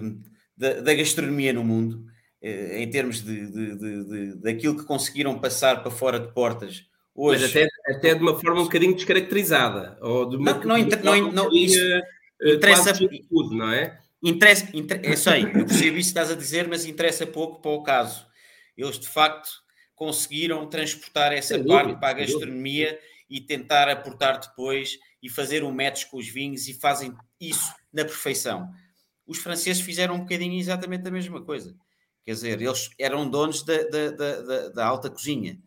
de, 0.56 0.82
da 0.82 0.94
gastronomia 0.94 1.52
no 1.54 1.64
mundo. 1.64 2.06
em 2.42 2.88
termos 2.90 3.24
de, 3.24 3.52
de, 3.52 3.76
de, 3.78 4.04
de, 4.06 4.36
daquilo 4.42 4.78
que 4.78 4.86
conseguiram 4.86 5.40
passar 5.40 5.82
para 5.82 5.92
fora 5.92 6.20
de 6.20 6.32
portas. 6.34 6.86
Hoje, 7.16 7.42
Mas 7.42 7.52
até, 7.90 8.14
de 8.14 8.22
uma 8.22 8.40
forma 8.40 8.62
um 8.62 8.66
bocadinho 8.66 8.96
descaracterizada. 8.96 9.98
Ou 10.02 10.30
de 10.30 10.36
uma, 10.36 10.54
não, 10.54 10.64
não, 10.64 10.78
inter, 10.78 11.04
não, 11.04 11.32
não, 11.32 11.54
isso 11.54 11.80
interessa, 12.42 12.94
tudo, 12.94 13.56
não 13.56 13.72
é? 13.72 14.00
Interessa, 14.24 14.70
inter, 14.74 15.02
eu 15.04 15.18
sei, 15.18 15.44
eu 15.44 15.66
percebo 15.66 15.98
isso 15.98 16.14
que 16.14 16.20
estás 16.20 16.32
a 16.32 16.36
dizer, 16.36 16.68
mas 16.68 16.86
interessa 16.86 17.26
pouco 17.26 17.62
para 17.62 17.72
o 17.72 17.84
caso. 17.84 18.26
Eles 18.78 19.00
de 19.00 19.08
facto 19.08 19.50
conseguiram 19.96 20.66
transportar 20.68 21.34
essa 21.34 21.56
Sem 21.56 21.66
parte 21.66 21.84
dúvida, 21.84 22.00
para 22.00 22.10
a 22.10 22.14
gastronomia 22.14 23.00
e 23.30 23.42
tentar 23.42 23.90
aportar 23.90 24.40
depois 24.40 24.98
e 25.22 25.30
fazer 25.30 25.64
um 25.64 25.72
match 25.72 26.06
com 26.06 26.18
os 26.18 26.28
vinhos 26.28 26.68
e 26.68 26.74
fazem 26.74 27.14
isso 27.40 27.74
na 27.92 28.06
perfeição. 28.06 28.70
Os 29.28 29.40
franceses 29.40 29.82
fizeram 29.82 30.16
um 30.16 30.20
bocadinho 30.20 30.58
exatamente 30.58 31.08
a 31.08 31.12
mesma 31.12 31.42
coisa. 31.42 31.76
Quer 32.26 32.34
dizer, 32.34 32.62
eles 32.62 32.90
eram 32.98 33.30
donos 33.30 33.64
da, 33.64 33.84
da, 33.84 34.12
da, 34.12 34.70
da 34.70 34.86
alta 34.86 35.10
cozinha. 35.10 35.60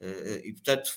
Eh, 0.00 0.42
e, 0.44 0.52
portanto, 0.52 0.90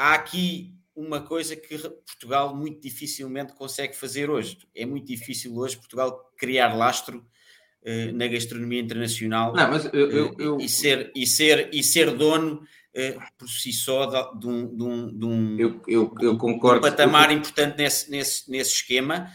há 0.00 0.14
aqui 0.14 0.74
uma 0.96 1.20
coisa 1.20 1.54
que 1.54 1.76
Portugal 1.78 2.56
muito 2.56 2.80
dificilmente 2.80 3.52
consegue 3.52 3.94
fazer 3.94 4.30
hoje. 4.30 4.58
É 4.74 4.86
muito 4.86 5.06
difícil 5.06 5.54
hoje 5.56 5.76
Portugal 5.76 6.32
criar 6.38 6.74
lastro 6.74 7.18
uh, 7.82 8.12
na 8.12 8.26
gastronomia 8.26 8.80
internacional 8.80 9.52
Não, 9.54 9.70
mas 9.70 9.84
eu, 9.92 10.10
eu, 10.10 10.36
eu... 10.38 10.56
Uh, 10.56 10.60
e, 10.60 10.68
ser, 10.68 11.12
e, 11.14 11.26
ser, 11.26 11.68
e 11.72 11.82
ser 11.82 12.10
dono 12.12 12.62
uh, 12.62 13.20
por 13.38 13.48
si 13.48 13.72
só 13.72 14.06
de, 14.06 14.40
de 14.40 14.46
um, 14.46 14.76
de 14.76 14.82
um, 14.82 15.18
de 15.18 15.24
um, 15.24 15.58
eu, 15.58 15.82
eu, 15.86 16.14
eu 16.20 16.38
concordo. 16.38 16.86
um 16.86 16.90
patamar 16.90 17.30
importante 17.30 17.76
nesse, 17.76 18.10
nesse, 18.10 18.50
nesse 18.50 18.72
esquema, 18.72 19.30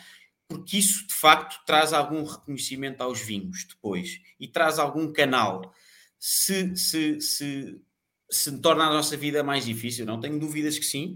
porque 0.47 0.77
isso 0.77 1.07
de 1.07 1.13
facto 1.13 1.63
traz 1.65 1.93
algum 1.93 2.23
reconhecimento 2.23 3.01
aos 3.01 3.21
vinhos 3.21 3.65
depois 3.67 4.19
e 4.39 4.47
traz 4.47 4.79
algum 4.79 5.11
canal. 5.13 5.73
Se, 6.19 6.75
se, 6.75 7.21
se, 7.21 7.81
se 8.29 8.59
torna 8.59 8.85
a 8.85 8.93
nossa 8.93 9.15
vida 9.15 9.43
mais 9.43 9.65
difícil, 9.65 10.05
não 10.05 10.19
tenho 10.19 10.39
dúvidas 10.39 10.77
que 10.77 10.85
sim. 10.85 11.15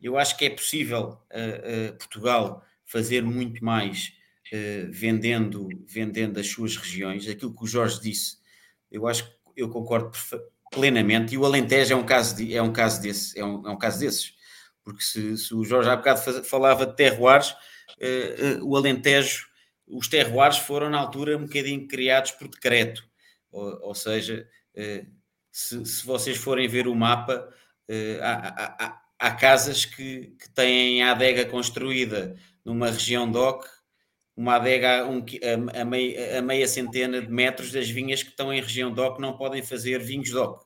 Eu 0.00 0.18
acho 0.18 0.36
que 0.36 0.44
é 0.44 0.50
possível 0.50 1.18
uh, 1.30 1.90
uh, 1.90 1.98
Portugal 1.98 2.64
fazer 2.84 3.22
muito 3.22 3.64
mais 3.64 4.12
uh, 4.52 4.90
vendendo, 4.90 5.68
vendendo 5.86 6.40
as 6.40 6.48
suas 6.48 6.76
regiões. 6.76 7.28
Aquilo 7.28 7.54
que 7.54 7.62
o 7.62 7.66
Jorge 7.66 8.00
disse, 8.00 8.38
eu 8.90 9.06
acho 9.06 9.24
que 9.24 9.32
eu 9.56 9.68
concordo 9.68 10.10
plenamente. 10.72 11.34
E 11.34 11.38
o 11.38 11.44
Alentejo 11.44 11.92
é 11.92 11.96
um 11.96 12.04
caso, 12.04 12.36
de, 12.36 12.54
é 12.54 12.62
um 12.62 12.72
caso, 12.72 13.00
desse, 13.00 13.38
é 13.38 13.44
um, 13.44 13.66
é 13.68 13.70
um 13.70 13.78
caso 13.78 14.00
desses. 14.00 14.34
Porque 14.82 15.02
se, 15.02 15.36
se 15.38 15.54
o 15.54 15.64
Jorge 15.64 15.88
há 15.88 15.96
bocado 15.96 16.44
falava 16.44 16.84
de 16.84 16.96
terroirs, 16.96 17.54
o 18.62 18.76
Alentejo, 18.76 19.46
os 19.86 20.08
terroirs 20.08 20.58
foram 20.58 20.90
na 20.90 20.98
altura 20.98 21.36
um 21.36 21.42
bocadinho 21.42 21.86
criados 21.86 22.32
por 22.32 22.48
decreto. 22.48 23.04
Ou, 23.52 23.78
ou 23.82 23.94
seja, 23.94 24.48
se, 25.52 25.84
se, 25.84 26.04
vocês 26.04 26.36
forem 26.36 26.66
ver 26.66 26.88
o 26.88 26.94
mapa, 26.94 27.48
há, 28.22 28.86
há, 28.86 29.02
há 29.18 29.30
casas 29.32 29.84
que, 29.84 30.34
que 30.38 30.50
têm 30.50 31.02
a 31.02 31.12
adega 31.12 31.44
construída 31.44 32.36
numa 32.64 32.90
região 32.90 33.30
DOC, 33.30 33.64
uma 34.36 34.56
adega 34.56 35.06
um, 35.06 35.18
a, 35.20 35.80
a, 35.80 35.84
meia, 35.84 36.38
a, 36.38 36.42
meia, 36.42 36.66
centena 36.66 37.20
de 37.20 37.28
metros 37.28 37.70
das 37.70 37.88
vinhas 37.88 38.22
que 38.22 38.30
estão 38.30 38.52
em 38.52 38.60
região 38.60 38.92
DOC 38.92 39.20
não 39.20 39.36
podem 39.36 39.62
fazer 39.62 40.00
vinhos 40.00 40.30
DOC. 40.30 40.64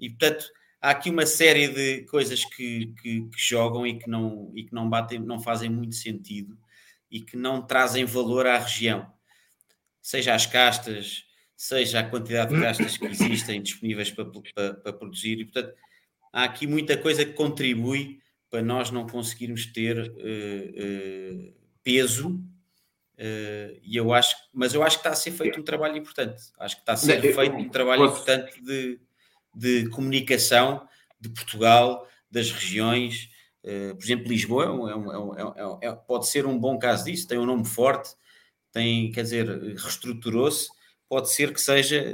E, 0.00 0.08
portanto, 0.08 0.46
há 0.80 0.90
aqui 0.90 1.10
uma 1.10 1.26
série 1.26 1.68
de 1.68 2.04
coisas 2.06 2.44
que, 2.44 2.94
que, 3.02 3.22
que, 3.28 3.38
jogam 3.38 3.86
e 3.86 3.98
que, 3.98 4.08
não, 4.08 4.52
e 4.54 4.64
que 4.64 4.74
não, 4.74 4.88
batem, 4.88 5.18
não 5.18 5.40
fazem 5.40 5.68
muito 5.68 5.94
sentido 5.94 6.56
e 7.10 7.20
que 7.20 7.36
não 7.36 7.62
trazem 7.62 8.04
valor 8.04 8.46
à 8.46 8.58
região. 8.58 9.12
Seja 10.00 10.34
as 10.34 10.46
castas, 10.46 11.24
seja 11.56 12.00
a 12.00 12.04
quantidade 12.04 12.54
de 12.54 12.60
castas 12.60 12.96
que 12.96 13.06
existem 13.06 13.62
disponíveis 13.62 14.10
para, 14.10 14.24
para, 14.24 14.74
para 14.74 14.92
produzir. 14.92 15.40
E, 15.40 15.44
portanto, 15.44 15.74
há 16.32 16.44
aqui 16.44 16.66
muita 16.66 16.96
coisa 16.96 17.24
que 17.24 17.32
contribui 17.32 18.20
para 18.54 18.62
nós 18.62 18.90
não 18.92 19.04
conseguirmos 19.04 19.66
ter 19.66 19.98
uh, 19.98 20.04
uh, 20.06 21.54
peso. 21.82 22.40
Uh, 23.16 23.78
e 23.82 23.96
eu 23.96 24.12
acho, 24.12 24.36
mas 24.52 24.74
eu 24.74 24.82
acho 24.82 24.98
que 24.98 25.00
está 25.00 25.10
a 25.10 25.16
ser 25.16 25.32
feito 25.32 25.60
um 25.60 25.64
trabalho 25.64 25.96
importante. 25.96 26.42
Acho 26.58 26.76
que 26.76 26.82
está 26.82 26.92
a 26.92 26.96
ser 26.96 27.20
feito 27.20 27.56
um 27.56 27.68
trabalho 27.68 28.04
importante 28.04 28.62
de, 28.62 29.00
de 29.54 29.88
comunicação 29.88 30.86
de 31.20 31.30
Portugal, 31.30 32.06
das 32.30 32.50
regiões. 32.50 33.28
por 33.62 34.04
exemplo, 34.04 34.28
Lisboa 34.28 34.64
é 34.64 34.68
um, 34.68 34.88
é 34.88 34.96
um, 34.96 35.34
é 35.34 35.66
um, 35.66 35.78
é 35.80 35.92
pode 35.92 36.28
ser 36.28 36.46
um 36.46 36.56
bom 36.56 36.78
caso 36.78 37.06
disso. 37.06 37.26
Tem 37.26 37.38
um 37.38 37.46
nome 37.46 37.64
forte, 37.64 38.10
tem, 38.70 39.10
quer 39.10 39.22
dizer, 39.22 39.48
reestruturou-se. 39.48 40.68
Pode 41.14 41.32
ser 41.32 41.52
que 41.52 41.60
seja 41.60 42.04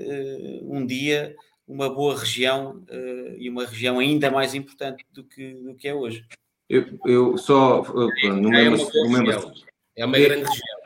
um 0.63 0.85
dia 0.85 1.35
uma 1.67 1.89
boa 1.89 2.19
região 2.19 2.85
uh, 2.91 3.35
e 3.39 3.49
uma 3.49 3.65
região 3.65 3.99
ainda 3.99 4.31
mais 4.31 4.55
importante 4.55 5.07
do 5.11 5.25
que, 5.25 5.55
do 5.55 5.75
que 5.75 5.89
é 5.89 5.95
hoje. 5.95 6.23
Eu, 6.69 6.85
eu 7.07 7.39
só. 7.39 7.81
Uh, 7.81 8.11
no 8.35 8.55
é, 8.55 8.69
mesmo, 8.69 8.91
é, 8.93 9.07
uma 9.07 9.23
mesmo, 9.23 9.53
é 9.97 10.05
uma 10.05 10.19
grande 10.19 10.45
região. 10.45 10.81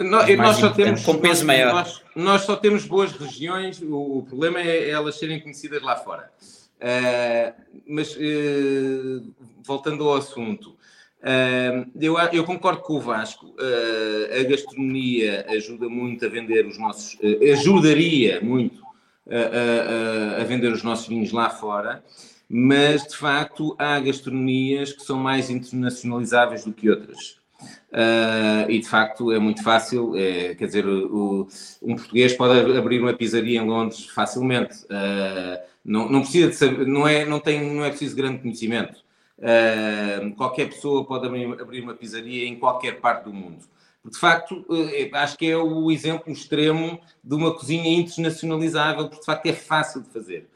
Nós, 0.00 0.36
nós 0.36 0.56
só 0.58 0.68
temos 0.68 1.02
com 1.02 1.16
peso 1.18 1.46
maior. 1.46 1.72
Nós, 1.72 2.02
nós, 2.14 2.42
só 2.42 2.56
temos 2.56 2.84
boas 2.84 3.12
regiões. 3.12 3.80
O, 3.80 4.18
o 4.18 4.22
problema 4.22 4.60
é 4.60 4.90
elas 4.90 5.18
serem 5.18 5.40
conhecidas 5.40 5.80
lá 5.80 5.96
fora. 5.96 6.30
Uh, 6.76 7.82
mas 7.88 8.14
uh, 8.16 9.34
voltando 9.64 10.06
ao 10.06 10.16
assunto, 10.16 10.76
eu, 12.00 12.18
eu, 12.32 12.44
concordo 12.44 12.82
com 12.82 12.94
o 12.94 13.00
Vasco. 13.00 13.54
a 14.38 14.42
gastronomia 14.44 15.46
ajuda 15.48 15.88
muito 15.88 16.26
a 16.26 16.28
vender 16.28 16.66
os 16.66 16.78
nossos, 16.78 17.16
ajudaria 17.52 18.40
muito 18.40 18.82
a, 19.30 20.40
a, 20.40 20.44
vender 20.44 20.72
os 20.72 20.82
nossos 20.82 21.06
vinhos 21.06 21.32
lá 21.32 21.48
fora, 21.48 22.02
mas 22.48 23.06
de 23.06 23.16
facto 23.16 23.74
há 23.78 23.98
gastronomias 24.00 24.92
que 24.92 25.02
são 25.02 25.18
mais 25.18 25.48
internacionalizáveis 25.48 26.64
do 26.64 26.72
que 26.72 26.90
outras. 26.90 27.40
Uh, 27.92 28.68
e 28.68 28.80
de 28.80 28.88
facto 28.88 29.30
é 29.30 29.38
muito 29.38 29.62
fácil, 29.62 30.16
é, 30.16 30.54
quer 30.54 30.66
dizer, 30.66 30.86
o, 30.86 31.46
um 31.80 31.94
português 31.94 32.32
pode 32.32 32.76
abrir 32.76 33.00
uma 33.00 33.12
pizzaria 33.12 33.60
em 33.60 33.66
Londres 33.66 34.06
facilmente, 34.06 34.74
não, 35.84 36.08
não, 36.08 36.20
precisa 36.22 36.48
de 36.48 36.54
saber, 36.56 36.86
não 36.86 37.06
é, 37.06 37.24
não, 37.24 37.38
tem, 37.38 37.74
não 37.74 37.84
é 37.84 37.90
preciso 37.90 38.16
grande 38.16 38.38
conhecimento. 38.38 39.02
Qualquer 40.36 40.68
pessoa 40.68 41.04
pode 41.04 41.26
abrir, 41.26 41.82
uma 41.82 41.94
pizzaria 41.94 42.46
em 42.46 42.58
qualquer 42.58 43.00
parte 43.00 43.24
do 43.24 43.32
mundo 43.32 43.64
de 44.04 44.18
facto, 44.18 44.64
eh, 44.70 45.10
acho 45.12 45.38
que 45.38 45.48
é 45.48 45.56
o 45.56 45.90
exemplo 45.90 46.32
extremo 46.32 47.00
de 47.22 47.34
uma 47.34 47.54
cozinha 47.54 47.88
internacionalizável, 47.96 49.04
porque 49.04 49.20
de 49.20 49.26
facto 49.26 49.46
é 49.46 49.52
fácil 49.52 50.02
de 50.02 50.10
fazer. 50.10 50.48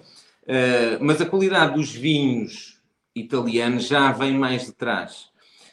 Uh, 0.42 0.98
mas 1.00 1.20
a 1.20 1.26
qualidade 1.26 1.74
dos 1.74 1.92
vinhos 1.92 2.80
italianos 3.14 3.88
já 3.88 4.12
vem 4.12 4.32
mais 4.32 4.66
de 4.66 4.72
trás. 4.72 5.28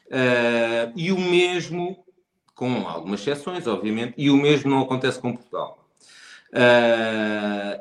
Uh, 0.07 0.93
e 0.95 1.11
o 1.11 1.19
mesmo, 1.19 2.03
com 2.55 2.87
algumas 2.87 3.21
exceções, 3.21 3.67
obviamente, 3.67 4.13
e 4.17 4.29
o 4.29 4.37
mesmo 4.37 4.69
não 4.69 4.81
acontece 4.81 5.19
com 5.19 5.33
Portugal. 5.33 5.79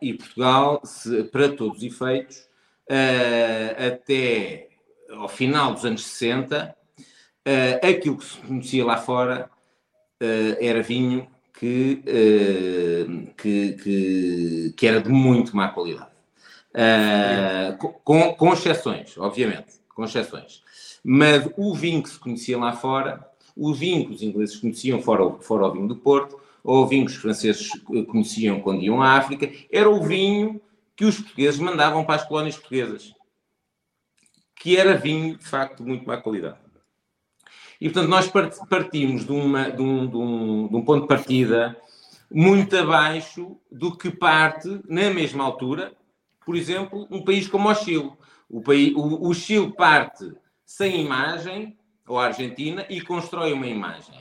E 0.01 0.15
Portugal, 0.15 0.83
para 1.31 1.51
todos 1.51 1.79
os 1.79 1.83
efeitos, 1.83 2.49
até 3.77 4.72
ao 5.13 5.29
final 5.29 5.75
dos 5.75 5.85
anos 5.85 6.05
60, 6.05 6.75
aquilo 7.83 8.17
que 8.17 8.25
se 8.25 8.39
conhecia 8.39 8.85
lá 8.85 8.97
fora 8.97 9.51
uh, 10.23 10.57
era 10.61 10.83
vinho 10.83 11.27
que, 11.53 12.03
uh, 12.07 13.35
que, 13.37 13.73
que, 13.73 14.75
que, 14.77 14.87
era 14.87 15.01
de 15.01 15.09
muito 15.09 15.57
má 15.57 15.69
qualidade. 15.69 16.11
Uh, 16.73 17.77
com, 18.03 18.33
com 18.35 18.53
exceções, 18.53 19.17
obviamente, 19.19 19.75
com 19.95 20.05
exceções. 20.05 20.63
Mas 21.05 21.49
o 21.57 21.75
vinho 21.75 22.03
que 22.03 22.09
se 22.09 22.19
conhecia 22.19 22.59
lá 22.59 22.73
fora, 22.73 23.29
o 23.57 23.75
vinho 23.75 24.07
que 24.07 24.15
os 24.15 24.23
ingleses 24.23 24.57
conheciam 24.57 25.03
fora, 25.03 25.29
fora 25.41 25.67
o 25.67 25.73
vinho 25.73 25.89
do 25.89 25.97
Porto, 25.97 26.41
ou 26.65 26.85
o 26.85 26.87
vinho 26.87 27.07
que 27.07 27.13
os 27.13 27.19
franceses 27.19 27.69
conheciam 28.09 28.61
quando 28.61 28.83
iam 28.83 29.03
à 29.03 29.13
África, 29.13 29.51
era 29.71 29.91
o 29.91 30.01
vinho 30.03 30.61
que 30.97 31.05
os 31.05 31.19
portugueses 31.19 31.59
mandavam 31.59 32.05
para 32.05 32.15
as 32.15 32.25
colónias 32.25 32.57
portuguesas. 32.57 33.13
Que 34.63 34.77
era 34.77 34.97
vinho, 34.97 35.37
de 35.37 35.45
facto, 35.45 35.83
de 35.83 35.89
muito 35.89 36.07
má 36.07 36.17
qualidade. 36.19 36.57
E, 37.81 37.91
portanto, 37.91 38.09
nós 38.09 38.31
partimos 38.71 39.27
de, 39.27 39.33
uma, 39.33 39.69
de, 39.69 39.83
um, 39.83 40.07
de, 40.07 40.17
um, 40.17 40.69
de 40.69 40.77
um 40.77 40.85
ponto 40.85 41.03
de 41.03 41.09
partida 41.09 41.77
muito 42.31 42.77
abaixo 42.77 43.57
do 43.73 43.99
que 43.99 44.09
parte, 44.09 44.81
na 44.89 45.11
mesma 45.11 45.43
altura, 45.43 45.93
por 46.47 46.55
exemplo, 46.55 47.09
um 47.11 47.25
país 47.25 47.49
como 47.49 47.69
o 47.69 47.75
Chile. 47.75 48.13
O, 48.49 48.61
país, 48.61 48.95
o, 48.95 49.29
o 49.29 49.35
Chile 49.35 49.73
parte 49.73 50.33
sem 50.65 51.05
imagem, 51.05 51.77
ou 52.07 52.21
a 52.21 52.27
Argentina, 52.27 52.87
e 52.89 53.01
constrói 53.01 53.53
uma 53.53 53.67
imagem. 53.67 54.15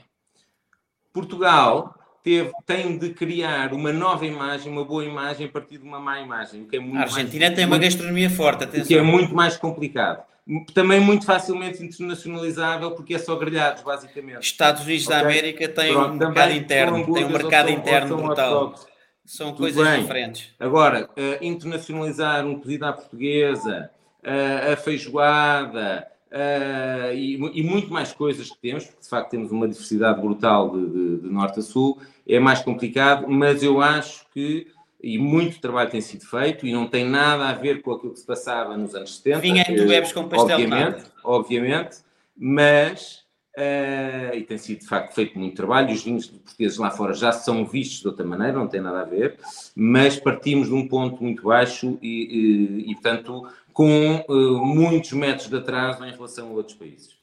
Portugal 1.13 1.93
teve, 2.23 2.51
tem 2.65 2.97
de 2.97 3.13
criar 3.13 3.73
uma 3.73 3.93
nova 3.93 4.25
imagem, 4.25 4.71
uma 4.71 4.83
boa 4.83 5.05
imagem 5.05 5.45
a 5.45 5.51
partir 5.51 5.77
de 5.77 5.83
uma 5.83 5.99
má 5.99 6.19
imagem. 6.19 6.65
Que 6.65 6.77
é 6.77 6.79
muito 6.79 6.97
a 6.97 7.01
Argentina 7.01 7.45
mais, 7.45 7.55
tem 7.55 7.65
uma 7.67 7.77
gastronomia 7.77 8.29
forte, 8.31 8.63
atenção. 8.63 8.87
Que 8.87 8.97
é 8.97 9.03
muito 9.03 9.35
mais 9.35 9.55
complicado 9.55 10.30
também 10.73 10.99
muito 10.99 11.25
facilmente 11.25 11.83
internacionalizável 11.83 12.91
porque 12.91 13.13
é 13.13 13.19
só 13.19 13.35
grelhados, 13.35 13.83
basicamente. 13.83 14.41
Estados 14.43 14.83
Unidos 14.83 15.05
okay? 15.07 15.17
da 15.17 15.23
América 15.23 15.67
tem 15.69 15.93
Pronto, 15.93 16.11
um 16.11 16.17
mercado 16.17 16.51
interno, 16.53 17.13
tem 17.13 17.25
um 17.25 17.29
mercado 17.29 17.67
são, 17.67 17.77
interno 17.77 18.17
brutal. 18.17 18.75
São 19.23 19.47
Tudo 19.51 19.59
coisas 19.59 19.87
bem. 19.87 20.01
diferentes. 20.01 20.53
Agora, 20.59 21.09
eh, 21.15 21.37
internacionalizar 21.41 22.45
um 22.45 22.59
cozido 22.59 22.85
à 22.85 22.91
portuguesa, 22.91 23.89
eh, 24.23 24.73
a 24.73 24.75
feijoada 24.75 26.07
eh, 26.31 27.11
e, 27.15 27.35
e 27.59 27.63
muito 27.63 27.93
mais 27.93 28.11
coisas 28.11 28.49
que 28.49 28.57
temos, 28.59 28.85
porque 28.85 29.01
de 29.01 29.07
facto 29.07 29.29
temos 29.29 29.51
uma 29.51 29.67
diversidade 29.67 30.19
brutal 30.19 30.71
de, 30.71 30.85
de- 30.89 31.17
de 31.21 31.29
norte 31.29 31.59
a 31.59 31.61
sul, 31.61 31.99
é 32.27 32.39
mais 32.39 32.61
complicado, 32.61 33.25
mas 33.29 33.61
eu 33.63 33.79
acho 33.79 34.25
que, 34.33 34.67
e 35.03 35.17
muito 35.17 35.59
trabalho 35.59 35.89
tem 35.89 36.01
sido 36.01 36.25
feito, 36.25 36.65
e 36.65 36.71
não 36.71 36.87
tem 36.87 37.05
nada 37.05 37.49
a 37.49 37.53
ver 37.53 37.81
com 37.81 37.91
aquilo 37.91 38.13
que 38.13 38.19
se 38.19 38.25
passava 38.25 38.77
nos 38.77 38.93
anos 38.95 39.17
70. 39.17 39.39
Vinha 39.39 39.61
em 39.67 39.75
tu 39.75 39.91
eh, 39.91 40.13
com 40.13 40.27
pastel 40.29 40.57
obviamente, 40.57 41.03
obviamente, 41.23 41.97
mas 42.37 43.23
eh, 43.57 44.31
e 44.35 44.43
tem 44.43 44.57
sido 44.57 44.79
de 44.79 44.87
facto 44.87 45.13
feito 45.13 45.37
muito 45.37 45.55
trabalho. 45.55 45.91
Os 45.91 46.03
vinhos 46.03 46.27
portugueses 46.27 46.77
lá 46.77 46.91
fora 46.91 47.13
já 47.13 47.31
são 47.31 47.65
vistos 47.65 47.99
de 47.99 48.07
outra 48.07 48.25
maneira, 48.25 48.53
não 48.53 48.67
tem 48.67 48.79
nada 48.79 49.01
a 49.01 49.05
ver, 49.05 49.37
mas 49.75 50.19
partimos 50.19 50.67
de 50.67 50.73
um 50.73 50.87
ponto 50.87 51.21
muito 51.21 51.43
baixo 51.43 51.97
e, 52.01 52.85
e, 52.87 52.91
e, 52.91 52.93
portanto, 52.93 53.47
com 53.73 53.87
eh, 53.87 54.23
muitos 54.29 55.11
metros 55.13 55.49
de 55.49 55.57
atraso 55.57 56.05
em 56.05 56.11
relação 56.11 56.49
a 56.49 56.51
outros 56.51 56.77
países. 56.77 57.19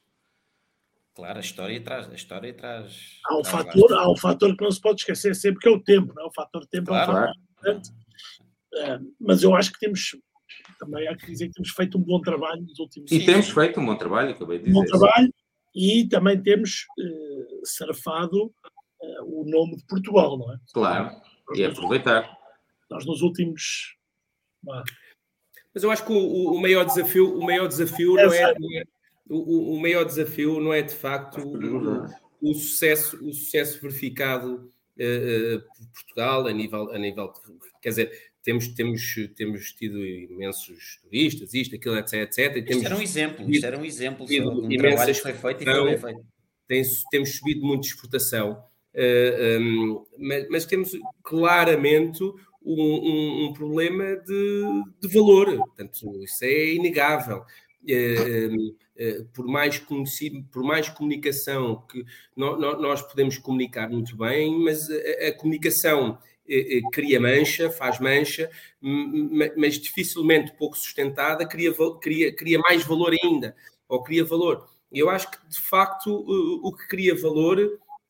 Claro, 1.15 1.39
a 1.39 1.41
história 1.41 1.81
traz. 1.81 2.09
A 2.09 2.15
história 2.15 2.55
traz 2.55 3.19
Há 3.27 3.37
um, 3.37 3.43
traz 3.43 3.57
fator, 3.57 3.93
há 3.93 4.11
um 4.11 4.17
fator 4.17 4.57
que 4.57 4.63
não 4.63 4.71
se 4.71 4.81
pode 4.81 5.01
esquecer 5.01 5.35
sempre, 5.35 5.61
que 5.61 5.69
é 5.69 5.73
o 5.73 5.81
tempo. 5.81 6.13
Não 6.15 6.25
é? 6.25 6.27
O 6.27 6.31
fator 6.31 6.65
tempo 6.67 6.93
é 6.93 7.03
um 7.03 7.05
Claro. 7.05 7.13
fator 7.27 7.48
importante. 7.59 7.91
Eh, 8.75 8.99
mas 9.21 9.43
eu 9.43 9.55
acho 9.55 9.73
que 9.73 9.79
temos, 9.79 10.17
também 10.79 11.07
há 11.09 11.17
que 11.17 11.27
dizer 11.27 11.49
que 11.49 11.55
temos 11.55 11.71
feito 11.71 11.99
um 11.99 12.03
bom 12.03 12.21
trabalho 12.21 12.63
nos 12.63 12.79
últimos 12.79 13.11
E 13.11 13.15
anos. 13.17 13.27
temos 13.27 13.49
feito 13.51 13.81
um 13.81 13.87
bom 13.87 13.97
trabalho, 13.97 14.31
acabei 14.31 14.59
de 14.59 14.71
um 14.71 14.75
bom 14.75 14.83
dizer. 14.85 14.99
trabalho 14.99 15.33
e 15.75 16.09
também 16.09 16.41
temos 16.43 16.85
eh, 17.01 17.47
surfado 17.65 18.53
eh, 19.03 19.21
o 19.23 19.45
nome 19.47 19.77
de 19.77 19.85
Portugal, 19.87 20.37
não 20.39 20.53
é? 20.53 20.59
Claro, 20.73 21.11
e 21.55 21.65
aproveitar. 21.65 22.37
Nós 22.91 23.05
nos 23.07 23.23
últimos. 23.23 23.97
Mas 25.75 25.83
eu 25.85 25.91
acho 25.91 26.05
que 26.05 26.13
o, 26.13 26.53
o- 26.53 26.61
maior 26.61 26.85
desafio, 26.85 27.39
o 27.39 27.45
maior 27.45 27.69
desafio 27.69 28.19
É, 28.19 28.27
não 28.27 28.33
é, 28.33 28.55
não 28.59 28.77
é- 28.79 28.85
o, 29.31 29.75
o- 29.75 29.81
maior 29.81 30.05
desafio 30.05 30.59
não 30.61 30.73
é 30.73 30.83
de 30.83 30.95
facto 30.95 31.39
o, 31.41 32.51
o 32.51 32.55
sucesso, 32.55 33.17
o 33.25 33.33
sucesso 33.33 33.81
verificado 33.81 34.73
Portugal 35.95 36.47
a 36.47 36.53
nível, 36.53 36.91
a 36.93 36.99
nível 36.99 37.33
de- 37.33 37.71
quer 37.81 37.89
dizer, 37.91 38.13
temos, 38.43 38.69
temos, 38.69 39.15
temos 39.37 39.73
tido 39.73 40.05
imensos 40.05 40.99
turistas, 41.03 41.53
isto, 41.55 41.75
aquilo, 41.77 41.97
etc, 41.99 42.15
etc. 42.15 42.39
E 42.39 42.59
Isto 42.61 42.65
temos, 42.69 42.85
era 42.85 42.97
um 42.97 43.03
exemplo. 43.03 43.51
Isto 43.51 43.67
era 43.67 43.79
um 43.79 43.85
exemplo 43.85 44.27
de 44.27 44.41
um 44.41 44.69
trabalho 44.79 45.15
que 45.15 45.21
foi 45.21 45.33
feito 45.35 45.63
e 45.63 45.65
foi 45.65 45.85
bem 45.85 45.99
feito. 45.99 46.27
tem- 46.67 46.83
temos 47.11 47.37
subido 47.37 47.67
muito 47.67 47.83
de 47.83 47.89
exportação, 47.89 48.63
eh, 48.95 49.59
um, 49.61 50.05
mas, 50.19 50.49
mas 50.49 50.65
temos 50.67 50.93
claramente 51.23 52.23
um, 52.23 52.35
um- 52.65 53.45
um 53.47 53.53
problema 53.53 54.17
de, 54.17 54.65
de 55.01 55.09
valor, 55.15 55.57
portanto, 55.57 56.23
isso 56.23 56.45
é 56.45 56.75
inegável. 56.75 57.43
Eh, 57.87 58.49
eh, 58.97 59.25
por, 59.33 59.47
mais 59.47 59.79
conheci- 59.79 60.45
por 60.53 60.63
mais 60.63 60.89
comunicação 60.89 61.85
que 61.89 62.05
nós 62.37 63.01
podemos 63.03 63.39
comunicar 63.39 63.89
muito 63.89 64.17
bem, 64.17 64.59
mas 64.59 64.89
a, 64.91 65.33
comunicação 65.33 66.19
eh, 66.49 66.79
eh, 66.79 66.81
cria 66.93 67.21
mancha, 67.21 67.71
faz 67.71 68.01
mancha, 68.01 68.51
mas 69.57 69.79
dificilmente 69.79 70.53
pouco 70.57 70.77
sustentada, 70.77 71.47
cria, 71.47 71.73
cria, 72.01 72.35
cria 72.35 72.59
mais 72.59 72.85
valor 72.85 73.15
ainda, 73.23 73.55
ou 73.89 74.03
cria 74.03 74.25
valor. 74.25 74.69
Eu 74.91 75.09
acho 75.11 75.31
que, 75.31 75.39
de 75.49 75.61
facto, 75.61 76.11
o, 76.65 76.73
que 76.75 76.89
cria 76.89 77.15
valor 77.15 77.59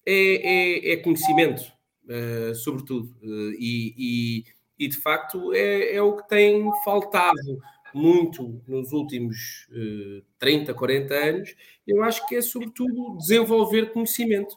é, 0.07 0.91
é- 0.91 0.93
é 0.93 0.97
conhecimento, 0.97 1.63
sobretudo. 2.65 3.15
E, 3.59 3.95
e- 3.99 4.45
e, 4.79 4.89
de 4.89 4.97
facto, 4.97 5.53
é, 5.53 5.95
é 5.97 6.03
o 6.03 6.17
que 6.17 6.29
tem 6.29 6.71
faltado 6.85 7.37
muito 7.95 8.63
nos 8.67 8.93
últimos 8.93 9.67
eh, 9.73 10.23
30, 10.39 10.75
40 10.75 11.15
anos. 11.15 11.55
Eu 11.87 12.03
acho 12.03 12.27
que 12.27 12.37
é, 12.37 12.43
sobretudo, 12.43 13.17
desenvolver 13.19 13.93
conhecimento. 13.93 14.55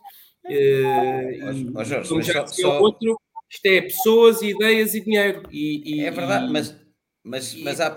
Ó, 1.75 1.83
Jorge, 1.83 2.09
como 2.09 2.21
já 2.21 2.45
só- 2.47 2.81
outro, 2.81 3.19
isto 3.49 3.65
é 3.65 3.81
pessoas, 3.81 4.41
ideias 4.41 4.93
e 4.93 5.01
dinheiro. 5.01 5.43
E, 5.51 5.97
e- 5.97 6.05
É 6.05 6.11
verdade, 6.11 6.47
e- 6.47 6.51
mas, 6.51 6.75
mas, 7.23 7.55
mas 7.55 7.79
há, 7.81 7.87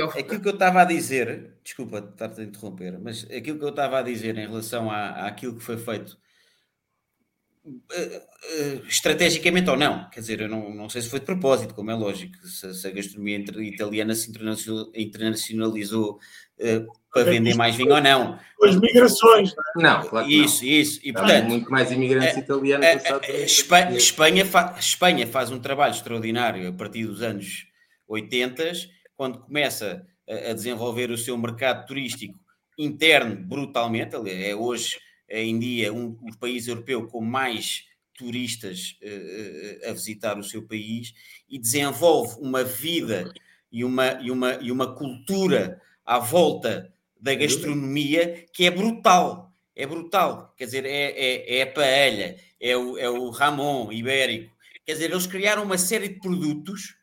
ao- 0.00 0.08
aquilo 0.10 0.40
que 0.40 0.48
eu 0.48 0.52
estava 0.54 0.82
a 0.82 0.84
dizer, 0.84 1.54
desculpa 1.62 1.98
estar-te 1.98 2.40
a 2.40 2.44
interromper, 2.44 2.98
mas 2.98 3.24
aquilo 3.30 3.58
que 3.58 3.64
eu 3.64 3.68
estava 3.70 3.98
a 3.98 4.02
dizer 4.02 4.36
em 4.36 4.46
relação 4.46 4.90
à, 4.90 5.26
àquilo 5.26 5.56
que 5.56 5.62
foi 5.62 5.76
feito 5.76 6.18
eh, 7.92 8.22
eh, 8.50 8.80
estrategicamente 8.88 9.68
ou 9.70 9.76
não, 9.76 10.08
quer 10.10 10.20
dizer, 10.20 10.40
eu 10.40 10.48
não, 10.48 10.74
não 10.74 10.88
sei 10.88 11.02
se 11.02 11.08
foi 11.10 11.20
de 11.20 11.26
propósito, 11.26 11.74
como 11.74 11.90
é 11.90 11.94
lógico, 11.94 12.36
se, 12.46 12.74
se 12.74 12.86
a 12.86 12.90
gastronomia 12.90 13.38
italiana 13.60 14.14
se 14.14 14.30
internacional- 14.30 14.90
internacionalizou 14.94 16.18
eh, 16.58 16.80
para 17.12 17.22
Ok, 17.22 17.32
vender 17.32 17.54
mais 17.54 17.74
vinho 17.76 17.94
ou 17.94 18.00
não. 18.00 18.38
As 18.62 18.76
migrações, 18.76 19.54
não 19.76 19.82
é? 19.82 19.84
Não, 19.84 20.08
claro 20.08 20.26
que 20.26 20.34
Isso, 20.44 20.64
isso. 20.64 21.00
E 21.02 21.12
não. 21.12 21.20
Há 21.20 21.24
portanto, 21.24 21.48
muito 21.48 21.70
mais 21.70 21.90
imigrantes 21.92 22.36
é- 22.36 22.40
italianos 22.40 22.86
a- 22.86 22.94
nos 22.94 23.02
Estados 23.04 23.28
a- 23.28 23.32
Unidos. 23.32 23.52
Espa- 23.52 23.92
Espanha, 23.92 24.44
fa- 24.46 24.76
Espanha 24.78 25.26
faz 25.26 25.50
um 25.50 25.58
trabalho 25.60 25.94
extraordinário 25.94 26.68
a 26.68 26.72
partir 26.72 27.06
dos 27.06 27.22
anos 27.22 27.66
80, 28.08 28.72
quando 29.16 29.38
começa 29.40 30.04
a, 30.28 30.50
a 30.50 30.52
desenvolver 30.52 31.10
o 31.10 31.16
seu 31.18 31.36
mercado 31.38 31.86
turístico 31.86 32.34
interno 32.78 33.36
brutalmente. 33.36 34.14
ali 34.16 34.44
É 34.44 34.54
hoje, 34.54 34.98
é 35.28 35.42
em 35.42 35.58
dia, 35.58 35.92
um, 35.92 36.16
o 36.22 36.36
país 36.38 36.66
europeu 36.68 37.06
com 37.06 37.20
mais 37.20 37.84
turistas 38.16 38.96
eh, 39.02 39.80
a 39.88 39.92
visitar 39.92 40.38
o 40.38 40.42
seu 40.42 40.66
país 40.66 41.14
e 41.48 41.58
desenvolve 41.58 42.36
uma 42.40 42.64
vida 42.64 43.32
e 43.70 43.84
uma, 43.84 44.12
e 44.20 44.30
uma, 44.30 44.54
e 44.54 44.72
uma 44.72 44.94
cultura 44.96 45.80
à 46.04 46.18
volta 46.18 46.92
da 47.20 47.34
gastronomia 47.34 48.46
que 48.52 48.64
é 48.66 48.70
brutal. 48.70 49.52
É 49.76 49.86
brutal. 49.86 50.52
Quer 50.56 50.64
dizer, 50.64 50.84
é, 50.84 51.10
é, 51.10 51.58
é 51.58 51.62
a 51.62 51.66
paella, 51.72 52.34
é 52.60 52.76
o, 52.76 52.98
é 52.98 53.08
o 53.08 53.30
Ramon 53.30 53.92
ibérico. 53.92 54.52
Quer 54.84 54.94
dizer, 54.94 55.10
eles 55.10 55.26
criaram 55.26 55.62
uma 55.62 55.78
série 55.78 56.08
de 56.08 56.18
produtos, 56.18 56.96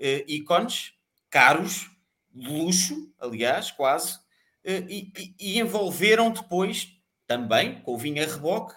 eh, 0.00 0.24
ícones, 0.26 0.92
caros, 1.30 1.90
de 2.34 2.48
luxo, 2.48 3.12
aliás, 3.18 3.70
quase, 3.70 4.18
eh, 4.64 4.84
e, 4.88 5.12
e- 5.16 5.34
e 5.38 5.58
envolveram 5.60 6.30
depois, 6.30 6.88
também, 7.26 7.80
com 7.82 7.94
o 7.94 7.98
vinho 7.98 8.22
a 8.22 8.26
reboque, 8.26 8.74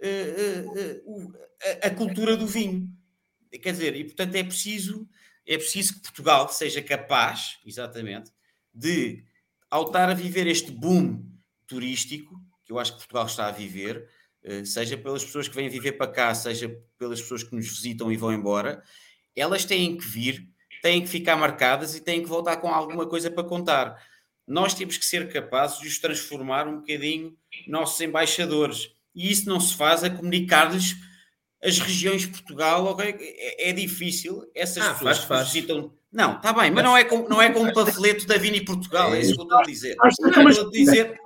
eh, 0.00 0.64
eh, 0.76 1.00
eh, 1.62 1.88
a, 1.88 1.90
cultura 1.90 2.36
do 2.36 2.46
vinho. 2.46 2.88
Quer 3.62 3.72
dizer, 3.72 3.96
e 3.96 4.04
portanto 4.04 4.34
é 4.36 4.44
preciso, 4.44 5.08
é 5.44 5.56
preciso 5.56 5.94
que 5.94 6.02
Portugal 6.02 6.48
seja 6.48 6.80
capaz, 6.80 7.58
exatamente, 7.66 8.30
de, 8.72 9.24
ao 9.68 9.86
estar 9.86 10.08
a 10.08 10.14
viver 10.14 10.46
este 10.46 10.70
boom 10.70 11.24
turístico, 11.66 12.40
que 12.64 12.72
eu 12.72 12.78
acho 12.78 12.92
que 12.92 12.98
Portugal 12.98 13.26
está 13.26 13.46
a 13.48 13.50
viver, 13.50 14.08
seja 14.64 14.96
pelas 14.96 15.24
pessoas 15.24 15.48
que 15.48 15.56
vêm 15.56 15.68
viver 15.68 15.92
para 15.92 16.10
cá, 16.10 16.34
seja 16.34 16.70
pelas 16.96 17.20
pessoas 17.20 17.42
que 17.42 17.54
nos 17.54 17.68
visitam 17.68 18.12
e 18.12 18.16
vão 18.16 18.32
embora, 18.32 18.82
elas 19.34 19.64
têm 19.64 19.96
que 19.96 20.06
vir, 20.06 20.48
têm 20.80 21.02
que 21.02 21.08
ficar 21.08 21.36
marcadas 21.36 21.96
e 21.96 22.00
têm 22.00 22.22
que 22.22 22.28
voltar 22.28 22.58
com 22.58 22.68
alguma 22.68 23.06
coisa 23.06 23.30
para 23.30 23.44
contar. 23.44 24.00
Nós 24.48 24.74
temos 24.74 24.96
que 24.96 25.04
ser 25.04 25.30
capazes 25.32 25.78
de 25.80 25.86
os 25.88 25.98
transformar 25.98 26.66
um 26.66 26.78
bocadinho 26.80 27.36
nossos 27.66 28.00
embaixadores. 28.00 28.90
E 29.14 29.30
isso 29.30 29.48
não 29.48 29.60
se 29.60 29.74
faz 29.76 30.02
a 30.02 30.10
comunicar-lhes 30.10 30.96
as 31.62 31.78
regiões 31.78 32.22
de 32.22 32.28
Portugal. 32.28 32.84
ok? 32.86 33.14
É, 33.18 33.70
é 33.70 33.72
difícil. 33.72 34.44
Essas 34.54 34.84
Ah, 34.84 34.94
pessoas 34.94 35.18
faz, 35.18 35.28
faz. 35.28 35.52
visitam. 35.52 35.92
Não, 36.10 36.36
está 36.36 36.52
bem, 36.54 36.70
mas 36.70 36.82
não 36.82 36.96
é 36.96 37.04
com, 37.04 37.28
não 37.28 37.42
é 37.42 37.50
com 37.50 37.60
um 37.60 37.72
panfleto 37.72 38.26
da 38.26 38.38
Vini 38.38 38.64
Portugal, 38.64 39.14
é 39.14 39.20
isso 39.20 39.34
que 39.34 39.40
eu 39.40 39.44
estou 39.44 39.58
a 39.58 39.62
dizer. 39.62 39.96
Que 39.96 40.08
Estou 40.08 40.66
a 40.68 40.70
dizer, 40.70 41.18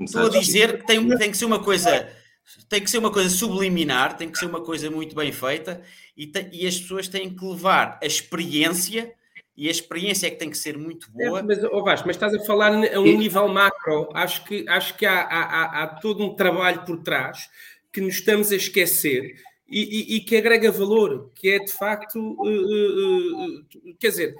estou 0.00 0.26
a 0.26 0.28
dizer 0.28 0.78
que 0.78 0.86
tem, 0.86 1.16
tem 1.18 1.30
que 1.30 1.36
ser 1.36 1.44
uma 1.46 1.58
coisa 1.62 2.08
tem 2.68 2.80
que 2.80 2.88
ser 2.88 2.98
uma 2.98 3.10
coisa 3.10 3.28
subliminar, 3.28 4.16
tem 4.16 4.30
que 4.30 4.38
ser 4.38 4.46
uma 4.46 4.60
coisa 4.60 4.88
muito 4.88 5.16
bem 5.16 5.32
feita 5.32 5.82
e, 6.16 6.28
te- 6.28 6.48
e 6.52 6.64
as 6.64 6.78
pessoas 6.78 7.08
têm 7.08 7.34
que 7.34 7.44
levar 7.44 7.98
a 8.00 8.06
experiência 8.06 9.12
e 9.56 9.68
a 9.68 9.70
experiência 9.70 10.26
é 10.26 10.30
que 10.30 10.36
tem 10.36 10.50
que 10.50 10.58
ser 10.58 10.76
muito 10.76 11.10
boa. 11.10 11.40
É, 11.40 11.42
mas, 11.42 11.64
oh 11.64 11.82
Vasco, 11.82 12.06
mas 12.06 12.16
estás 12.16 12.34
a 12.34 12.40
falar 12.44 12.72
a 12.72 13.00
um 13.00 13.16
nível 13.18 13.48
macro. 13.48 14.08
Acho 14.12 14.44
que, 14.44 14.68
acho 14.68 14.94
que 14.96 15.06
há, 15.06 15.20
há- 15.22 15.44
há- 15.44 15.82
há 15.82 15.86
todo 15.86 16.22
um 16.24 16.34
trabalho 16.34 16.84
por 16.84 16.98
trás 17.02 17.48
que 17.92 18.00
nos 18.00 18.16
estamos 18.16 18.52
a 18.52 18.56
esquecer 18.56 19.34
e, 19.68 20.14
e- 20.14 20.16
e 20.16 20.20
que 20.20 20.36
agrega 20.36 20.70
valor, 20.70 21.30
que 21.34 21.48
é 21.50 21.58
de 21.58 21.72
facto, 21.72 22.18
uh, 22.18 22.42
uh, 22.44 23.56
uh, 23.58 23.64
quer 23.98 24.08
dizer, 24.10 24.34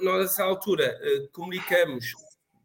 nós 0.00 0.20
nessa 0.22 0.44
altura 0.44 0.98
uh, 1.02 1.28
comunicamos, 1.32 2.12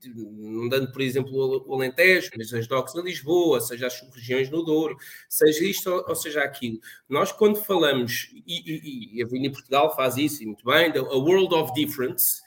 não 0.09 0.67
dando, 0.67 0.91
por 0.91 1.01
exemplo, 1.01 1.63
o 1.65 1.73
Alentejo, 1.73 2.31
mas 2.37 2.53
as 2.53 2.67
docks 2.67 2.93
na 2.95 3.01
Lisboa, 3.01 3.61
seja 3.61 3.87
as 3.87 4.01
regiões 4.13 4.49
no 4.49 4.63
Douro, 4.63 4.95
seja 5.29 5.63
isto 5.63 5.89
ou, 6.07 6.15
seja 6.15 6.43
aquilo. 6.43 6.79
Nós, 7.07 7.31
quando 7.31 7.57
falamos, 7.57 8.29
e, 8.45 9.15
e, 9.15 9.17
e 9.17 9.23
a 9.23 9.27
Vini 9.27 9.51
Portugal 9.51 9.95
faz 9.95 10.17
isso 10.17 10.43
e 10.43 10.45
muito 10.45 10.65
bem, 10.65 10.91
a 10.95 11.15
World 11.15 11.53
of 11.53 11.73
Difference, 11.73 12.41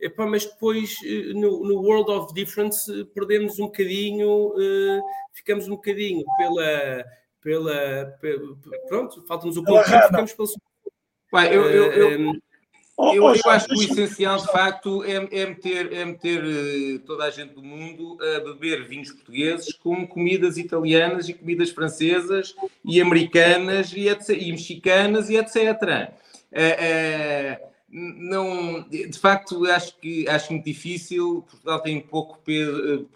Epá, 0.00 0.26
mas 0.26 0.46
depois 0.46 0.96
eh, 1.04 1.34
no, 1.34 1.62
no 1.62 1.82
World 1.82 2.10
of 2.10 2.32
Difference 2.32 2.90
eh, 2.90 3.04
perdemos 3.14 3.58
um 3.58 3.66
bocadinho, 3.66 4.54
eh, 4.58 5.00
ficamos 5.34 5.68
um 5.68 5.72
bocadinho 5.72 6.24
pela, 6.38 7.04
pela, 7.42 8.06
pela 8.18 8.56
pronto, 8.88 9.22
falta-nos 9.26 9.58
o 9.58 9.62
ponto, 9.62 9.84
ficamos 9.84 10.32
pelo 10.32 10.48
Pai, 11.30 11.54
eu, 11.54 11.70
eu, 11.70 11.92
eu, 11.92 12.32
eu, 13.14 13.34
eu, 13.34 13.50
acho 13.50 13.66
que 13.66 13.74
o 13.74 13.82
essencial, 13.82 14.38
de 14.38 14.46
facto, 14.46 15.04
é, 15.04 15.14
é, 15.14 15.46
meter, 15.46 15.92
é 15.92 16.04
meter 16.04 16.44
eh, 16.44 16.98
toda 17.06 17.24
a 17.24 17.30
gente 17.30 17.54
do 17.54 17.62
mundo 17.62 18.18
a 18.20 18.40
beber 18.40 18.86
vinhos 18.86 19.10
portugueses 19.10 19.72
com 19.74 20.06
comidas 20.06 20.56
italianas 20.58 21.28
e 21.28 21.34
comidas 21.34 21.70
francesas 21.70 22.54
e 22.84 23.00
americanas 23.00 23.92
e, 23.92 24.08
etc, 24.08 24.30
e 24.30 24.50
mexicanas 24.52 25.30
e 25.30 25.36
etc. 25.36 26.12
Uh, 26.52 27.70
não, 27.92 28.88
de 28.88 29.18
facto, 29.18 29.66
acho 29.66 29.96
que 29.98 30.28
acho 30.28 30.52
muito 30.52 30.64
difícil. 30.64 31.44
Portugal 31.50 31.80
tem 31.80 32.00
pouco 32.00 32.38
peso, 32.44 33.08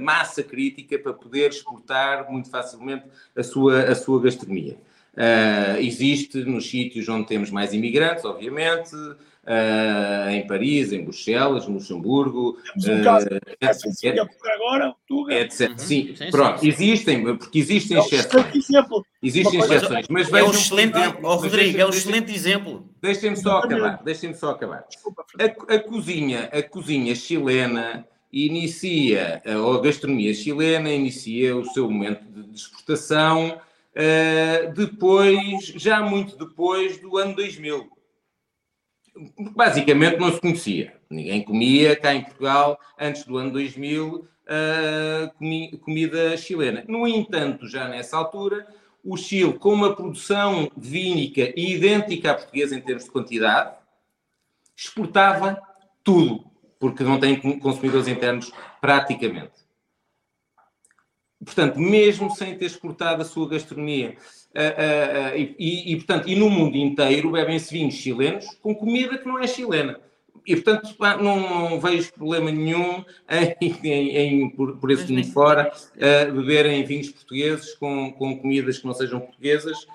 massa 0.00 0.42
crítica 0.42 0.96
para 0.98 1.12
poder 1.12 1.50
exportar 1.50 2.30
muito 2.30 2.48
facilmente 2.48 3.06
a 3.34 3.42
sua, 3.42 3.82
a 3.82 3.94
sua 3.96 4.22
gastronomia. 4.22 4.76
Uh, 5.18 5.80
existe 5.80 6.44
nos 6.44 6.70
sítios 6.70 7.08
onde 7.08 7.26
temos 7.26 7.50
mais 7.50 7.74
imigrantes, 7.74 8.24
obviamente, 8.24 8.94
uh, 8.94 10.30
em 10.30 10.46
Paris, 10.46 10.92
em 10.92 11.02
Bruxelas, 11.02 11.66
no 11.66 11.74
Luxemburgo. 11.74 12.56
Temos 12.80 13.00
um 13.00 13.02
caso 13.02 13.26
uh, 13.26 13.40
é, 14.04 14.54
agora, 14.54 14.94
Tuga. 15.08 15.34
Etc. 15.34 15.70
Uhum. 15.70 15.78
Sim, 15.78 16.14
sim, 16.14 16.30
pronto, 16.30 16.60
sim, 16.60 16.68
existem, 16.68 17.36
porque 17.36 17.58
existem 17.58 17.96
é 17.96 18.00
exceções. 18.00 18.64
Existem 19.20 19.58
exceções, 19.58 20.06
mas 20.08 20.32
é 20.32 20.44
um 20.44 20.52
excelente 20.52 20.96
exemplo. 20.96 21.20
Oh, 21.24 21.34
Rodrigo, 21.34 21.80
é 21.80 21.86
um 21.86 21.90
excelente 21.90 22.32
exemplo. 22.32 22.88
Deixem-me 23.02 23.36
só 23.36 23.58
acabar, 23.58 24.00
deixem-me 24.04 24.36
só 24.36 24.50
acabar. 24.50 24.84
A, 25.40 25.74
a, 25.74 25.78
cozinha, 25.80 26.44
a 26.52 26.62
cozinha 26.62 27.16
chilena 27.16 28.06
inicia, 28.32 29.42
ou 29.64 29.78
a 29.78 29.82
gastronomia 29.82 30.32
chilena 30.32 30.92
inicia 30.92 31.56
o 31.56 31.64
seu 31.64 31.90
momento 31.90 32.22
de 32.24 32.54
exportação 32.54 33.58
uh, 33.98 34.72
depois, 34.72 35.66
já 35.76 36.00
muito 36.00 36.36
depois 36.36 36.98
do 36.98 37.18
ano 37.18 37.34
2000. 37.34 37.90
Basicamente 39.56 40.18
não 40.18 40.32
se 40.32 40.40
conhecia. 40.40 40.94
Ninguém 41.10 41.42
comia 41.42 41.96
cá 41.96 42.14
em 42.14 42.22
Portugal, 42.22 42.78
antes 42.98 43.24
do 43.24 43.36
ano 43.36 43.50
2000, 43.50 44.14
uh, 44.14 45.34
comi 45.36 45.76
comida 45.78 46.36
chilena. 46.36 46.84
No 46.86 47.06
entanto, 47.06 47.66
já 47.66 47.88
nessa 47.88 48.16
altura, 48.16 48.66
o 49.04 49.16
Chile, 49.16 49.54
com 49.54 49.72
uma 49.72 49.94
produção 49.94 50.70
vínica 50.76 51.52
idêntica 51.56 52.30
à 52.30 52.34
portuguesa 52.34 52.76
em 52.76 52.80
termos 52.80 53.04
de 53.04 53.10
quantidade, 53.10 53.76
exportava 54.76 55.60
tudo, 56.04 56.44
porque 56.78 57.02
não 57.02 57.18
tem 57.18 57.58
consumidores 57.58 58.06
internos 58.06 58.52
praticamente. 58.80 59.57
Portanto, 61.44 61.78
mesmo 61.78 62.30
sem 62.34 62.56
ter 62.56 62.66
exportado 62.66 63.22
a 63.22 63.24
sua 63.24 63.48
gastronomia. 63.48 64.16
Uh, 64.48 64.58
uh, 64.58 65.34
uh, 65.34 65.54
e, 65.58 65.92
e, 65.92 65.96
portanto, 65.96 66.28
e 66.28 66.34
no 66.34 66.50
mundo 66.50 66.76
inteiro 66.76 67.30
bebem-se 67.30 67.72
vinhos 67.72 67.94
chilenos 67.94 68.46
com 68.60 68.74
comida 68.74 69.18
que 69.18 69.26
não 69.26 69.38
é 69.38 69.46
chilena. 69.46 70.00
E, 70.46 70.56
portanto, 70.56 70.96
não, 71.22 71.68
não 71.70 71.80
vejo 71.80 72.12
problema 72.12 72.50
nenhum 72.50 73.04
em, 73.28 73.78
em, 73.84 74.16
em 74.16 74.50
por, 74.50 74.78
por 74.78 74.90
esse 74.90 75.12
mundo 75.12 75.30
fora, 75.30 75.70
beberem 76.34 76.84
vinhos 76.84 77.10
portugueses 77.10 77.74
com, 77.74 78.10
com 78.12 78.38
comidas 78.38 78.78
que 78.78 78.86
não 78.86 78.94
sejam 78.94 79.20
portuguesas. 79.20 79.86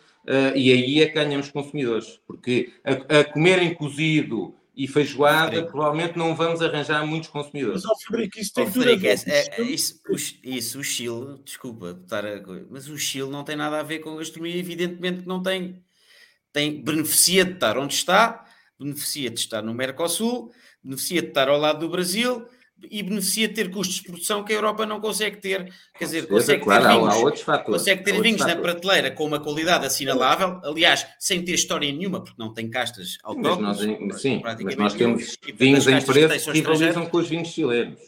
e 0.53 0.71
aí 0.71 1.01
é 1.01 1.07
que 1.07 1.15
ganhamos 1.15 1.49
consumidores. 1.49 2.19
Porque 2.27 2.71
a, 2.83 3.19
a 3.19 3.23
comerem 3.23 3.73
cozido 3.73 4.53
e 4.75 4.87
feijoada, 4.87 5.47
Frederico. 5.47 5.71
provavelmente 5.71 6.17
não 6.17 6.35
vamos 6.35 6.61
arranjar 6.61 7.05
muitos 7.05 7.29
consumidores. 7.29 7.83
Mas, 7.83 7.91
oh, 7.91 8.07
Frederico, 8.07 8.39
isso 8.39 8.53
tem 8.53 8.67
oh, 8.67 8.71
tudo 8.71 8.91
a 8.91 8.95
ver. 8.95 9.19
É, 9.27 9.61
é, 9.61 9.61
isso, 9.61 10.01
o, 10.09 10.15
isso, 10.43 10.79
o 10.79 10.83
Chile, 10.83 11.39
desculpa, 11.43 11.99
estar 12.01 12.25
a, 12.25 12.41
mas 12.69 12.87
o 12.89 12.97
Chile 12.97 13.29
não 13.29 13.43
tem 13.43 13.55
nada 13.55 13.79
a 13.79 13.83
ver 13.83 13.99
com 13.99 14.11
a 14.13 14.17
gastronomia, 14.17 14.57
evidentemente 14.57 15.21
que 15.21 15.27
não 15.27 15.41
tem. 15.41 15.83
tem. 16.51 16.83
Beneficia 16.83 17.45
de 17.45 17.53
estar 17.53 17.77
onde 17.77 17.93
está, 17.93 18.45
beneficia 18.79 19.29
de 19.29 19.39
estar 19.39 19.61
no 19.61 19.73
Mercosul, 19.73 20.51
beneficia 20.83 21.21
de 21.21 21.27
estar 21.27 21.49
ao 21.49 21.59
lado 21.59 21.79
do 21.79 21.89
Brasil, 21.89 22.47
e 22.89 23.03
beneficia 23.03 23.47
de 23.47 23.53
ter 23.53 23.69
custos 23.69 23.97
de 23.97 24.03
produção 24.03 24.43
que 24.43 24.53
a 24.53 24.55
Europa 24.55 24.85
não 24.85 24.99
consegue 24.99 25.37
ter. 25.37 25.73
Quer 25.97 26.05
dizer, 26.05 26.27
consegue 26.27 26.63
claro, 26.63 26.83
ter 26.83 26.89
vinhos, 26.89 27.13
há, 27.13 27.17
outros 27.17 27.43
fatores, 27.43 27.81
consegue 27.81 28.03
ter 28.03 28.21
vinhos 28.21 28.41
na 28.41 28.55
prateleira 28.55 29.11
com 29.11 29.25
uma 29.25 29.39
qualidade 29.39 29.85
assinalável, 29.85 30.59
aliás, 30.63 31.05
sem 31.19 31.43
ter 31.43 31.53
história 31.53 31.91
nenhuma, 31.91 32.23
porque 32.23 32.41
não 32.41 32.53
tem 32.53 32.69
castas 32.69 33.17
autóctones. 33.23 34.21
sim, 34.21 34.41
mas 34.43 34.75
nós 34.75 34.93
temos 34.93 35.37
vinhos 35.55 35.87
em 35.87 36.01
preço 36.01 36.51
que 36.51 36.59
rivalizam 36.59 37.05
com 37.05 37.17
os 37.17 37.27
vinhos 37.27 37.49
chilenos. 37.49 37.99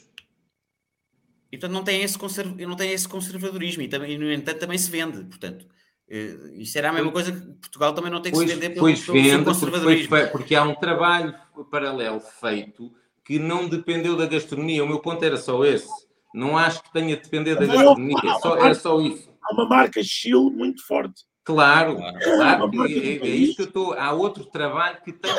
E 1.52 1.58
portanto 1.58 1.74
não 1.74 1.84
tem 1.84 2.02
esse, 2.02 2.18
conserv... 2.18 2.60
não 2.60 2.76
tem 2.76 2.92
esse 2.92 3.08
conservadorismo 3.08 3.84
e, 3.84 3.88
também, 3.88 4.18
no 4.18 4.32
entanto 4.32 4.60
também 4.60 4.78
se 4.78 4.92
vende, 4.92 5.24
portanto. 5.24 5.66
Uh, 6.08 6.54
isso 6.62 6.78
era 6.78 6.90
a 6.90 6.94
mesma 6.94 7.12
coisa 7.12 7.32
que 7.32 7.40
Portugal 7.40 7.92
também 7.94 8.12
não 8.12 8.22
tem 8.22 8.32
que 8.32 8.38
pois, 8.38 8.48
se 8.48 8.56
vender 8.56 8.70
pelo, 8.70 8.82
pois 8.82 9.04
pelo 9.04 9.24
vende, 9.24 9.44
conservadorismo. 9.44 10.10
Porque, 10.10 10.28
porque 10.28 10.56
há 10.56 10.64
um 10.64 10.76
trabalho 10.76 11.34
paralelo 11.72 12.20
feito 12.20 12.94
que 13.26 13.40
não 13.40 13.68
dependeu 13.68 14.16
da 14.16 14.28
gastronomia. 14.28 14.84
O 14.84 14.88
meu 14.88 15.00
ponto 15.00 15.26
era 15.26 15.36
só 15.36 15.66
esse. 15.66 15.90
Não 16.34 16.58
acho 16.58 16.84
que 16.84 16.94
tenha 16.94 17.16
de 17.18 17.24
depender 17.24 17.56
da 17.56 17.66
gastronomia. 17.66 18.18
Só, 18.42 18.58
era 18.58 18.76
só 18.76 19.02
isso. 19.02 19.30
Há 19.42 19.54
uma 19.54 19.68
marca 19.68 20.02
Chile 20.04 20.52
muito 20.52 20.86
forte. 20.86 21.24
Claro, 21.44 21.98
claro. 21.98 22.72
É, 22.88 22.92
é, 22.92 23.18
é, 23.18 23.28
isso 23.28 23.56
que 23.56 23.62
eu 23.64 23.68
estou. 23.68 23.94
Há 23.94 24.12
outro 24.12 24.46
trabalho 24.46 24.98
que 25.04 25.12
tem 25.14 25.32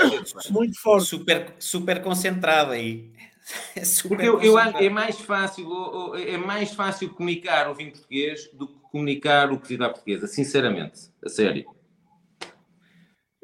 muito 0.50 0.80
forte. 0.80 1.06
Super, 1.06 1.54
super 1.58 2.02
concentrado 2.02 2.72
aí. 2.72 3.10
É 3.74 3.84
super 3.84 4.16
Porque 4.16 4.28
eu, 4.28 4.40
eu 4.40 4.58
acho 4.58 4.76
é 4.78 4.88
mais 4.88 5.20
fácil, 5.20 6.14
é 6.16 6.36
mais 6.36 6.72
fácil 6.72 7.10
comunicar 7.10 7.70
o 7.70 7.74
vinho 7.74 7.92
português 7.92 8.48
do 8.52 8.68
que 8.68 8.74
comunicar 8.90 9.52
o 9.52 9.58
cozido 9.58 9.84
à 9.84 9.88
portuguesa, 9.88 10.26
sinceramente, 10.26 11.10
a 11.24 11.28
sério. 11.28 11.64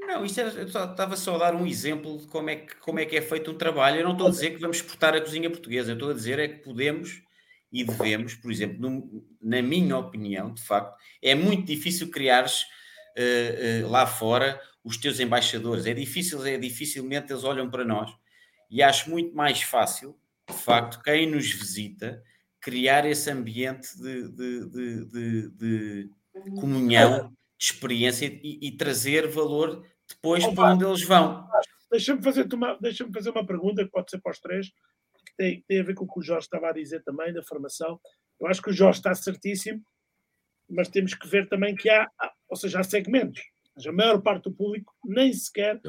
Não, 0.06 0.24
isto 0.24 0.40
era, 0.40 0.50
eu 0.50 0.66
estava 0.66 1.16
só 1.16 1.36
a 1.36 1.38
dar 1.38 1.54
um 1.54 1.66
exemplo 1.66 2.18
de 2.18 2.26
como 2.26 2.50
é, 2.50 2.56
que, 2.56 2.76
como 2.76 2.98
é 2.98 3.06
que 3.06 3.16
é 3.16 3.22
feito 3.22 3.50
um 3.50 3.58
trabalho. 3.58 4.00
Eu 4.00 4.04
não 4.04 4.12
estou 4.12 4.26
a 4.26 4.30
dizer 4.30 4.50
que 4.50 4.60
vamos 4.60 4.78
exportar 4.78 5.14
a 5.14 5.20
cozinha 5.20 5.50
portuguesa, 5.50 5.92
eu 5.92 5.94
estou 5.94 6.10
a 6.10 6.14
dizer 6.14 6.38
é 6.38 6.48
que 6.48 6.62
podemos 6.62 7.22
e 7.72 7.84
devemos, 7.84 8.34
por 8.34 8.52
exemplo, 8.52 8.78
no, 8.78 9.24
na 9.40 9.62
minha 9.62 9.96
opinião, 9.96 10.52
de 10.52 10.62
facto, 10.62 10.94
é 11.22 11.34
muito 11.34 11.66
difícil 11.66 12.10
criares 12.10 12.64
uh, 13.16 13.86
uh, 13.86 13.90
lá 13.90 14.06
fora 14.06 14.60
os 14.84 14.98
teus 14.98 15.20
embaixadores. 15.20 15.86
É 15.86 15.94
difícil, 15.94 16.44
é 16.44 16.58
dificilmente 16.58 17.32
eles 17.32 17.44
olham 17.44 17.70
para 17.70 17.84
nós. 17.84 18.10
E 18.70 18.82
acho 18.82 19.08
muito 19.08 19.34
mais 19.34 19.62
fácil, 19.62 20.16
de 20.48 20.56
facto, 20.56 21.02
quem 21.02 21.30
nos 21.30 21.50
visita, 21.50 22.22
criar 22.60 23.06
esse 23.06 23.30
ambiente 23.30 23.96
de, 23.98 24.28
de, 24.30 24.66
de, 25.10 25.50
de 25.50 26.10
comunhão, 26.60 27.28
de 27.58 27.64
experiência 27.64 28.26
e, 28.26 28.58
e 28.60 28.72
trazer 28.72 29.28
valor 29.28 29.84
depois 30.14 30.46
para 30.46 30.72
onde 30.72 30.84
eles 30.84 31.04
vão. 31.04 31.46
Deixa-me 31.90 32.22
fazer, 32.22 32.52
uma, 32.54 32.78
deixa 32.80 33.06
fazer 33.12 33.30
uma 33.30 33.46
pergunta 33.46 33.84
que 33.84 33.90
pode 33.90 34.10
ser 34.10 34.20
para 34.20 34.32
os 34.32 34.40
três, 34.40 34.68
que 34.68 35.36
tem, 35.36 35.64
tem 35.68 35.80
a 35.80 35.82
ver 35.82 35.94
com 35.94 36.04
o 36.04 36.08
que 36.12 36.20
o 36.20 36.22
Jorge 36.22 36.46
estava 36.46 36.70
a 36.70 36.72
dizer 36.72 37.02
também, 37.02 37.32
da 37.32 37.42
formação. 37.42 38.00
Eu 38.40 38.46
acho 38.46 38.62
que 38.62 38.70
o 38.70 38.72
Jorge 38.72 38.98
está 38.98 39.14
certíssimo, 39.14 39.82
mas 40.68 40.88
temos 40.88 41.14
que 41.14 41.28
ver 41.28 41.48
também 41.48 41.74
que 41.74 41.90
há, 41.90 42.08
ou 42.48 42.56
seja, 42.56 42.80
há 42.80 42.82
segmentos. 42.82 43.42
A 43.86 43.92
maior 43.92 44.20
parte 44.22 44.44
do 44.44 44.52
público 44.52 44.94
nem 45.04 45.32
sequer 45.32 45.80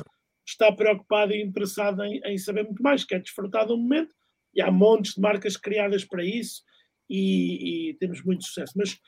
está 0.46 0.72
preocupado 0.72 1.34
e 1.34 1.42
interessado 1.42 2.04
em, 2.04 2.20
em 2.26 2.38
saber 2.38 2.64
muito 2.64 2.84
mais, 2.84 3.04
quer 3.04 3.22
desfrutar 3.22 3.66
do 3.66 3.78
momento, 3.78 4.14
e 4.54 4.62
há 4.62 4.72
montes 4.72 5.16
de 5.16 5.22
marcas 5.22 5.58
criadas 5.58 6.06
para 6.06 6.24
isso, 6.24 6.64
e, 7.10 7.90
e 7.90 7.94
temos 7.96 8.24
muito 8.24 8.44
sucesso. 8.44 8.74
Mas 8.76 9.00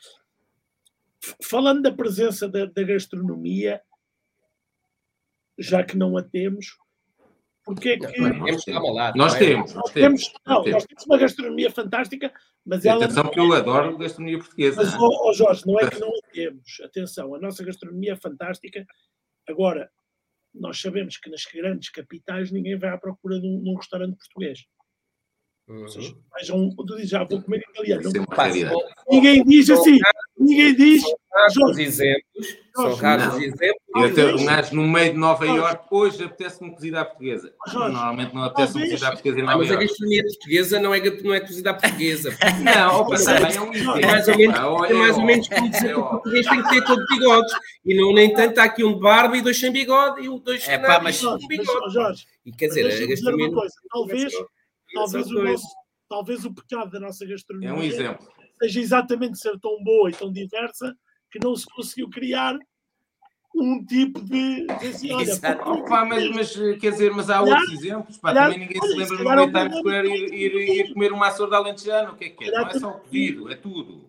falando 1.44 1.82
da 1.82 1.92
presença 1.92 2.48
da, 2.48 2.66
da 2.66 2.84
gastronomia, 2.84 3.82
já 5.58 5.84
que 5.84 5.98
não 5.98 6.18
a 6.18 6.24
temos, 6.24 6.78
porque 7.66 7.90
é 7.90 7.98
que. 7.98 8.22
Nós 8.22 8.64
temos, 8.64 9.16
nós 9.16 9.34
temos. 9.34 9.74
Nós 9.74 9.92
temos, 9.92 10.34
não, 10.46 10.64
nós 10.64 10.86
temos 10.86 11.06
uma 11.08 11.18
gastronomia 11.18 11.72
fantástica, 11.72 12.32
mas 12.64 12.86
ela. 12.86 13.06
Atenção, 13.06 13.30
que 13.30 13.40
eu 13.40 13.54
adoro 13.54 13.98
gastronomia 13.98 14.38
portuguesa. 14.38 14.84
Mas, 14.84 14.94
oh, 14.94 15.30
oh, 15.30 15.34
Jorge, 15.34 15.64
não 15.66 15.80
é 15.80 15.90
que 15.90 16.00
não 16.00 16.10
a 16.10 16.22
temos. 16.32 16.82
Atenção, 16.84 17.34
a 17.34 17.40
nossa 17.40 17.64
gastronomia 17.64 18.14
é 18.14 18.16
fantástica. 18.16 18.86
Agora, 19.50 19.90
nós 20.54 20.80
sabemos 20.80 21.18
que 21.18 21.30
nas 21.30 21.44
grandes 21.46 21.90
capitais 21.90 22.52
ninguém 22.52 22.78
vai 22.78 22.92
à 22.92 22.98
procura 23.00 23.40
de 23.40 23.48
um, 23.48 23.64
de 23.64 23.70
um 23.70 23.76
restaurante 23.76 24.16
português. 24.16 24.64
Uhum. 25.68 25.88
Vejam, 26.38 26.70
tu 26.76 26.96
dizes, 26.96 27.10
já 27.10 27.24
vou 27.24 27.42
comer 27.42 27.64
italiano. 27.72 28.04
É 28.08 29.12
ninguém 29.12 29.44
diz 29.44 29.68
assim, 29.72 29.98
ninguém 30.38 30.76
diz. 30.76 31.04
São 31.52 31.70
exemplos, 31.72 32.58
são 32.76 32.94
raros 32.94 33.42
exemplos. 33.42 33.82
Eu 33.96 34.14
tenho 34.14 34.38
um 34.38 34.46
gajo 34.46 34.76
no 34.76 34.88
meio 34.88 35.14
de 35.14 35.18
Nova 35.18 35.46
Iorque, 35.46 35.88
hoje 35.90 36.24
apetece-me 36.24 36.72
cozida 36.72 37.02
à 37.02 37.06
portuguesa. 37.06 37.52
Normalmente 37.74 38.36
não 38.36 38.44
apetece-me 38.44 38.90
cozida 38.92 39.08
à 39.08 39.12
portuguesa 39.12 39.40
em 39.40 39.44
Nova 39.44 39.58
Mas 39.58 39.72
a 39.72 39.76
gastronomia 39.76 40.24
portuguesa 40.24 40.80
não 40.80 40.94
é, 40.94 41.00
não 41.00 41.34
é 41.34 41.40
cozida 41.40 41.70
à 41.72 41.74
portuguesa. 41.74 42.30
não, 42.64 43.00
opa, 43.02 43.18
também 43.18 43.56
é 43.56 43.62
um 43.62 43.74
exemplo. 43.74 44.00
É 44.00 44.06
mais 44.06 44.28
ou 44.28 44.38
menos, 44.38 44.60
é 44.60 44.94
mais 44.94 45.18
ou 45.18 45.26
menos 45.26 45.48
como 45.50 45.70
dizer 45.72 45.94
que 45.94 46.00
o 46.00 46.10
português 46.10 46.46
tem 46.46 46.62
que 46.62 46.70
ter 46.70 46.86
todo 46.86 47.06
bigodes. 47.08 47.54
E 47.84 47.96
não, 47.96 48.14
nem 48.14 48.34
tanto, 48.34 48.60
há 48.60 48.66
aqui 48.66 48.84
um 48.84 48.94
de 48.94 49.00
barba 49.00 49.36
e 49.36 49.42
dois 49.42 49.60
sem 49.60 49.72
bigode 49.72 50.22
e 50.22 50.30
um 50.30 50.38
dois 50.38 50.68
é, 50.68 50.78
pá, 50.78 51.00
mas, 51.02 51.20
com 51.20 51.38
bigode. 51.48 52.28
E 52.46 52.52
quer 52.52 52.68
dizer, 52.68 53.04
a 53.04 53.08
gastronomia... 53.08 53.50
Talvez 53.92 54.32
talvez 54.96 55.28
o, 55.32 55.44
nosso, 55.44 55.68
talvez 56.10 56.46
o 56.46 56.54
pecado 56.54 56.90
da 56.92 57.00
nossa 57.00 57.26
gastronomia 57.26 57.70
é 57.70 57.74
um 57.74 57.84
exemplo. 57.84 58.28
seja 58.60 58.80
exatamente 58.80 59.38
ser 59.38 59.60
tão 59.60 59.84
boa 59.84 60.10
e 60.10 60.14
tão 60.14 60.32
diversa 60.32 60.96
que 61.32 61.40
não 61.44 61.56
se 61.56 61.66
conseguiu 61.68 62.10
criar 62.10 62.58
um 63.58 63.86
tipo 63.86 64.20
de. 64.22 64.66
de 64.66 64.88
assim, 64.88 65.12
olha, 65.14 65.34
Opa, 65.66 66.04
mas, 66.06 66.30
mas, 66.32 66.54
quer 66.80 66.92
dizer, 66.92 67.12
mas 67.12 67.30
há 67.30 67.40
Calhar- 67.40 67.60
outros 67.60 67.80
exemplos. 67.80 68.18
Pá, 68.18 68.34
calhar- 68.34 68.52
também 68.52 68.68
ninguém 68.68 68.82
se 68.82 68.98
lembra 68.98 69.18
no 69.18 69.24
calhar 69.24 69.38
é 69.38 69.42
Militar 69.42 69.68
um 69.68 69.78
Square 69.78 70.08
ir, 70.10 70.34
ir, 70.34 70.56
ir 70.82 70.94
comer 70.94 71.12
uma 71.14 71.28
açor 71.28 71.50
da 71.50 71.58
alentejana. 71.58 72.12
O 72.12 72.16
que 72.18 72.26
é 72.26 72.30
que 72.30 72.44
é? 72.46 72.52
Não 72.52 72.68
é 72.68 72.74
só 72.74 72.90
o 72.90 72.92
Calhar- 72.94 73.04
pedido, 73.10 73.52
é 73.52 73.56
tudo. 73.56 74.06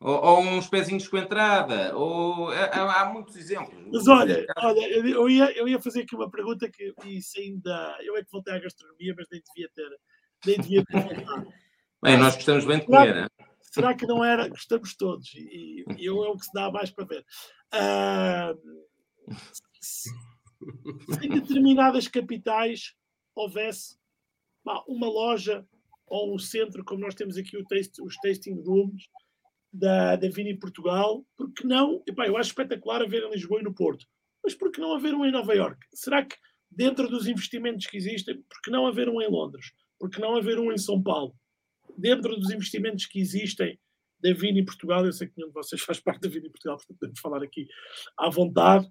Ou, 0.00 0.20
ou 0.20 0.40
uns 0.40 0.66
pezinhos 0.66 1.06
com 1.06 1.16
entrada, 1.16 1.96
ou 1.96 2.48
há, 2.50 3.02
há 3.02 3.04
muitos 3.12 3.36
exemplos. 3.36 3.72
Mas 3.92 4.08
olha, 4.08 4.44
olha 4.56 4.88
eu, 4.90 5.06
eu 5.06 5.30
ia, 5.30 5.56
eu 5.56 5.68
ia 5.68 5.80
fazer 5.80 6.02
aqui 6.02 6.16
uma 6.16 6.28
pergunta 6.28 6.68
que 6.68 6.92
isso 7.06 7.38
ainda. 7.38 7.96
Eu 8.00 8.16
é 8.16 8.24
que 8.24 8.30
voltei 8.32 8.52
à 8.52 8.58
gastronomia, 8.58 9.14
mas 9.16 9.28
nem 9.30 9.40
devia 9.46 9.70
ter. 9.72 9.88
Nem 10.46 10.56
devia. 10.60 10.84
Bem, 12.02 12.16
nós 12.18 12.34
gostamos 12.34 12.64
bem 12.64 12.78
de 12.80 12.86
comer, 12.86 13.14
né? 13.14 13.28
Será 13.60 13.94
que 13.94 14.06
não 14.06 14.24
era? 14.24 14.48
Gostamos 14.48 14.94
todos. 14.96 15.32
E, 15.34 15.84
e 15.96 16.04
eu 16.04 16.22
é 16.24 16.28
o 16.28 16.36
que 16.36 16.44
se 16.44 16.52
dá 16.52 16.70
mais 16.70 16.90
para 16.90 17.04
ver. 17.06 17.24
Ah, 17.72 18.54
se, 19.80 20.10
se 20.10 21.26
em 21.26 21.30
determinadas 21.30 22.06
capitais 22.08 22.94
houvesse 23.34 23.96
pá, 24.64 24.82
uma 24.86 25.06
loja 25.06 25.66
ou 26.06 26.34
um 26.34 26.38
centro, 26.38 26.84
como 26.84 27.00
nós 27.00 27.14
temos 27.14 27.36
aqui 27.38 27.56
o 27.56 27.64
taste- 27.64 28.02
os 28.02 28.16
tasting 28.18 28.62
rooms 28.62 29.04
da, 29.72 30.16
da 30.16 30.28
Vini 30.28 30.58
Portugal, 30.58 31.24
porque 31.36 31.66
não? 31.66 32.02
Epá, 32.06 32.26
eu 32.26 32.36
acho 32.36 32.50
espetacular 32.50 33.00
haver 33.00 33.22
em 33.22 33.30
Lisboa 33.30 33.60
e 33.60 33.64
no 33.64 33.74
Porto, 33.74 34.06
mas 34.44 34.54
por 34.54 34.70
que 34.70 34.80
não 34.80 34.94
haver 34.94 35.14
um 35.14 35.24
em 35.24 35.32
Nova 35.32 35.54
Iorque? 35.54 35.86
Será 35.94 36.22
que 36.22 36.36
dentro 36.70 37.08
dos 37.08 37.26
investimentos 37.26 37.86
que 37.86 37.96
existem, 37.96 38.42
por 38.42 38.60
que 38.62 38.70
não 38.70 38.86
haver 38.86 39.08
um 39.08 39.22
em 39.22 39.30
Londres? 39.30 39.72
Por 40.02 40.10
que 40.10 40.20
não 40.20 40.34
haver 40.34 40.58
um 40.58 40.72
em 40.72 40.78
São 40.78 41.00
Paulo? 41.00 41.32
Dentro 41.96 42.36
dos 42.36 42.50
investimentos 42.50 43.06
que 43.06 43.20
existem 43.20 43.78
da 44.18 44.34
Vini 44.34 44.64
Portugal, 44.64 45.06
eu 45.06 45.12
sei 45.12 45.28
que 45.28 45.34
nenhum 45.36 45.50
de 45.50 45.54
vocês 45.54 45.80
faz 45.86 46.00
parte 46.00 46.22
da 46.22 46.28
Vini 46.28 46.50
Portugal, 46.50 46.76
portanto 46.76 46.98
podemos 46.98 47.20
falar 47.20 47.40
aqui 47.40 47.68
à 48.18 48.28
vontade. 48.28 48.90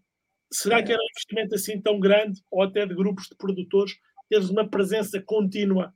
Será 0.54 0.82
que 0.82 0.90
era 0.90 1.02
um 1.02 1.12
investimento 1.12 1.54
assim 1.54 1.82
tão 1.82 2.00
grande, 2.00 2.42
ou 2.50 2.64
até 2.64 2.86
de 2.86 2.96
grupos 2.96 3.26
de 3.28 3.36
produtores, 3.36 3.94
teres 4.30 4.50
uma 4.50 4.66
presença 4.70 5.22
contínua, 5.22 5.94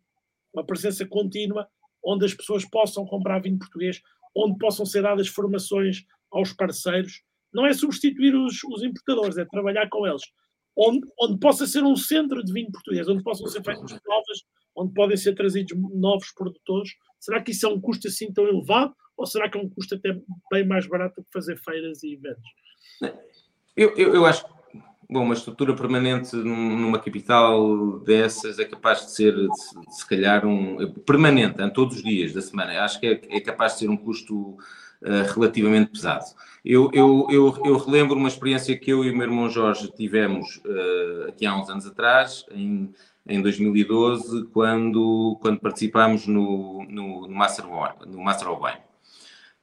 uma 0.53 0.65
presença 0.65 1.07
contínua, 1.07 1.65
onde 2.03 2.25
as 2.25 2.33
pessoas 2.33 2.65
possam 2.65 3.05
comprar 3.05 3.39
vinho 3.39 3.57
português, 3.57 4.01
onde 4.35 4.57
possam 4.57 4.85
ser 4.85 5.03
dadas 5.03 5.29
formações 5.29 6.03
aos 6.29 6.51
parceiros? 6.51 7.23
Não 7.53 7.65
é 7.65 7.73
substituir 7.73 8.35
os, 8.35 8.61
os 8.65 8.83
importadores, 8.83 9.37
é 9.37 9.45
trabalhar 9.45 9.87
com 9.87 10.05
eles. 10.05 10.23
Onde, 10.75 11.07
onde 11.17 11.39
possa 11.39 11.65
ser 11.65 11.85
um 11.85 11.95
centro 11.95 12.43
de 12.43 12.51
vinho 12.51 12.69
português, 12.69 13.07
onde 13.07 13.23
possam 13.23 13.47
ser 13.47 13.63
feitas 13.63 13.97
provas, 14.01 14.43
onde 14.75 14.93
podem 14.93 15.17
ser 15.17 15.33
trazidos 15.35 15.77
novos 15.93 16.31
produtores. 16.31 16.91
Será 17.19 17.41
que 17.41 17.51
isso 17.51 17.65
é 17.65 17.69
um 17.69 17.79
custo 17.79 18.07
assim 18.07 18.31
tão 18.31 18.47
elevado? 18.47 18.93
Ou 19.17 19.25
será 19.25 19.49
que 19.49 19.57
é 19.57 19.61
um 19.61 19.69
custo 19.69 19.95
até 19.95 20.19
bem 20.51 20.67
mais 20.67 20.85
barato 20.87 21.21
que 21.21 21.31
fazer 21.31 21.57
feiras 21.57 22.03
e 22.03 22.13
eventos? 22.13 22.43
Eu, 23.75 23.95
eu, 23.95 24.13
eu 24.13 24.25
acho 24.25 24.45
que 24.45 24.55
bom, 25.09 25.23
uma 25.23 25.33
estrutura 25.33 25.75
permanente 25.75 26.35
num- 26.35 26.77
numa 26.77 26.99
capital 26.99 27.99
dessas 27.99 28.59
é 28.59 28.65
capaz 28.65 29.05
de 29.05 29.11
ser, 29.11 29.33
se, 29.53 29.99
se 29.99 30.07
calhar, 30.07 30.45
um 30.45 30.91
permanente, 31.05 31.61
em 31.61 31.69
todos 31.69 31.97
os 31.97 32.03
dias 32.03 32.33
da 32.33 32.41
semana. 32.41 32.81
Acho 32.81 32.99
que 32.99 33.07
é, 33.07 33.21
é 33.29 33.39
capaz 33.39 33.73
de 33.73 33.79
ser 33.79 33.89
um 33.89 33.97
custo 33.97 34.57
eh, 35.03 35.23
relativamente 35.33 35.91
pesado. 35.91 36.25
Eu, 36.63 36.89
eu, 36.93 37.27
eu, 37.29 37.61
eu 37.63 37.77
relembro 37.77 38.17
uma 38.17 38.27
experiência 38.27 38.77
que 38.77 38.91
eu 38.91 39.03
e 39.05 39.11
o 39.11 39.15
meu 39.15 39.27
irmão 39.27 39.49
Jorge 39.49 39.91
tivemos 39.95 40.61
eh, 40.65 41.25
aqui 41.29 41.45
há 41.45 41.55
uns 41.55 41.69
anos 41.69 41.85
atrás, 41.85 42.45
em, 42.51 42.91
em 43.27 43.41
2012, 43.41 44.45
quando, 44.47 45.37
quando 45.41 45.59
participámos 45.59 46.27
no, 46.27 46.85
no, 46.89 47.27
no 47.27 47.35
Master. 47.35 47.65
No 48.07 48.23
Master 48.23 48.49
of 48.49 48.61
Wine. 48.63 48.85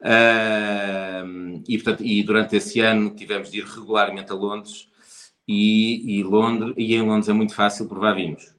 Ahm, 0.04 1.62
e, 1.68 1.78
portanto, 1.78 2.04
e 2.04 2.22
durante 2.24 2.56
esse 2.56 2.80
ano 2.80 3.10
tivemos 3.10 3.50
de 3.50 3.58
ir 3.58 3.64
regularmente 3.64 4.32
a 4.32 4.34
Londres 4.34 4.88
e, 5.46 6.18
e, 6.18 6.22
Londres, 6.24 6.74
e 6.76 6.94
em 6.94 7.02
Londres 7.02 7.28
é 7.28 7.32
muito 7.32 7.54
fácil 7.54 7.88
provar 7.88 8.14
vinhos. 8.14 8.52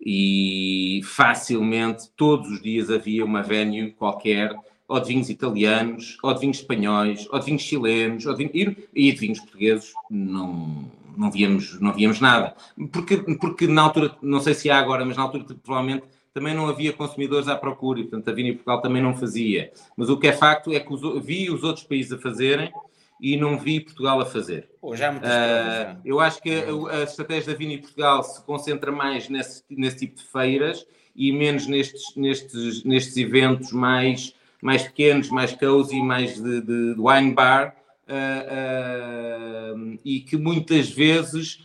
E 0.00 1.00
facilmente, 1.04 2.08
todos 2.16 2.50
os 2.50 2.62
dias 2.62 2.90
havia 2.90 3.24
uma 3.24 3.42
venue 3.42 3.92
qualquer, 3.92 4.54
ou 4.86 5.00
de 5.00 5.08
vinhos 5.08 5.28
italianos, 5.28 6.16
ou 6.22 6.32
de 6.32 6.40
vinhos 6.40 6.58
espanhóis, 6.58 7.26
ou 7.30 7.38
de 7.38 7.46
vinhos 7.46 7.62
chilenos, 7.62 8.24
ou 8.24 8.34
de 8.34 8.46
vinhos, 8.46 8.76
e 8.94 9.12
de 9.12 9.18
vinhos 9.18 9.40
portugueses, 9.40 9.92
não, 10.10 10.90
não, 11.18 11.30
víamos, 11.30 11.80
não 11.80 11.92
víamos 11.92 12.20
nada. 12.20 12.54
Porque, 12.92 13.16
porque 13.16 13.66
na 13.66 13.82
altura, 13.82 14.14
não 14.22 14.40
sei 14.40 14.54
se 14.54 14.70
há 14.70 14.78
agora, 14.78 15.04
mas 15.04 15.16
na 15.16 15.24
altura 15.24 15.44
provavelmente 15.62 16.04
também 16.32 16.54
não 16.54 16.68
havia 16.68 16.92
consumidores 16.92 17.48
à 17.48 17.56
procura, 17.56 17.98
e 17.98 18.04
portanto 18.04 18.28
a 18.28 18.32
Vini 18.32 18.52
Portugal 18.52 18.80
também 18.80 19.02
não 19.02 19.14
fazia. 19.14 19.72
Mas 19.96 20.08
o 20.08 20.16
que 20.16 20.28
é 20.28 20.32
facto 20.32 20.72
é 20.72 20.78
que 20.78 20.92
os, 20.92 21.24
vi 21.24 21.50
os 21.50 21.64
outros 21.64 21.84
países 21.84 22.12
a 22.12 22.18
fazerem 22.18 22.72
e 23.20 23.36
não 23.36 23.58
vi 23.58 23.80
Portugal 23.80 24.20
a 24.20 24.26
fazer. 24.26 24.70
Hoje 24.80 25.02
há 25.04 25.10
muitas 25.10 25.30
Uh, 25.30 26.00
eu 26.04 26.20
acho 26.20 26.40
que 26.40 26.50
a, 26.52 26.98
a 26.98 27.02
estratégia 27.02 27.52
da 27.52 27.58
Vini 27.58 27.78
Portugal 27.78 28.22
se 28.22 28.40
concentra 28.44 28.92
mais 28.92 29.28
nesse, 29.28 29.64
nesse 29.68 29.96
tipo 29.96 30.16
de 30.16 30.22
feiras 30.22 30.86
e 31.16 31.32
menos 31.32 31.66
nestes, 31.66 32.14
nestes, 32.14 32.84
nestes 32.84 33.16
eventos 33.16 33.72
mais, 33.72 34.32
mais 34.62 34.84
pequenos, 34.84 35.30
mais 35.30 35.52
cozy, 35.52 36.00
mais 36.00 36.40
de, 36.40 36.60
de- 36.60 36.94
de 36.94 37.00
wine 37.00 37.32
bar, 37.32 37.74
uh, 38.08 39.74
uh, 39.74 39.98
e 40.04 40.20
que 40.20 40.36
muitas 40.36 40.90
vezes 40.90 41.64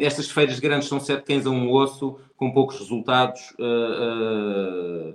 estas 0.00 0.30
feiras 0.30 0.58
grandes 0.58 0.88
são 0.88 1.00
sete 1.00 1.24
cães 1.24 1.46
a 1.46 1.50
um 1.50 1.70
osso, 1.70 2.18
com 2.36 2.52
poucos 2.52 2.78
resultados 2.78 3.40
uh, 3.52 5.14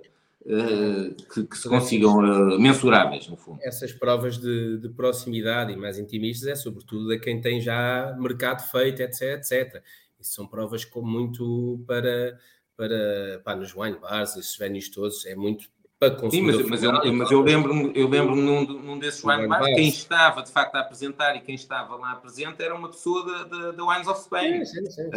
que, 1.34 1.44
que 1.46 1.58
se 1.58 1.70
consigam 1.70 2.60
mensuráveis, 2.60 3.28
no 3.30 3.38
fundo. 3.38 3.60
Essas 3.62 3.94
provas 3.94 4.38
de, 4.38 4.78
de 4.78 4.90
proximidade 4.90 5.72
e 5.72 5.78
mais 5.78 5.98
intimistas 5.98 6.50
é 6.50 6.56
sobretudo 6.56 7.12
a 7.14 7.20
quem 7.20 7.40
tem 7.40 7.62
já 7.62 8.14
mercado 8.20 8.62
feito, 8.70 9.02
etc, 9.02 9.38
etc. 9.38 9.82
Isso 10.20 10.34
são 10.34 10.46
provas 10.46 10.84
com 10.84 11.02
muito 11.02 11.82
para, 11.88 12.38
para 12.76 13.42
pá, 13.44 13.56
nos 13.56 13.74
wine 13.74 13.98
bars, 14.00 14.36
esses 14.36 14.58
venues 14.58 14.90
todos, 14.90 15.26
é 15.26 15.36
muito 15.36 15.70
para 16.10 16.16
Sim, 16.16 16.22
consumidor 16.22 16.60
mas, 16.70 16.70
mas 16.70 16.84
eu, 16.84 17.14
mas 17.14 17.32
eu 17.32 17.42
lembro-me 17.42 17.92
eu 17.96 18.08
lembro 18.08 18.36
num, 18.36 18.66
num 18.66 19.00
desses 19.00 19.24
wine 19.24 19.48
bars, 19.48 19.66
quem 19.74 19.88
estava 19.88 20.44
de 20.44 20.52
facto 20.52 20.76
a 20.76 20.80
apresentar 20.82 21.36
e 21.36 21.42
quem 21.42 21.56
estava 21.56 21.96
lá 21.96 22.16
presente 22.16 22.62
era 22.62 22.76
uma 22.76 22.90
pessoa 22.90 23.26
da, 23.26 23.44
da, 23.44 23.72
da 23.72 23.86
Wines 23.86 24.08
of 24.08 24.22
Spain. 24.22 24.66
Sim, 24.66 24.86
sim, 24.86 24.92
sim. 24.92 25.10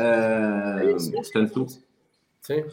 Isso. 0.96 1.12
portanto, 1.12 1.66
Sim. 2.40 2.64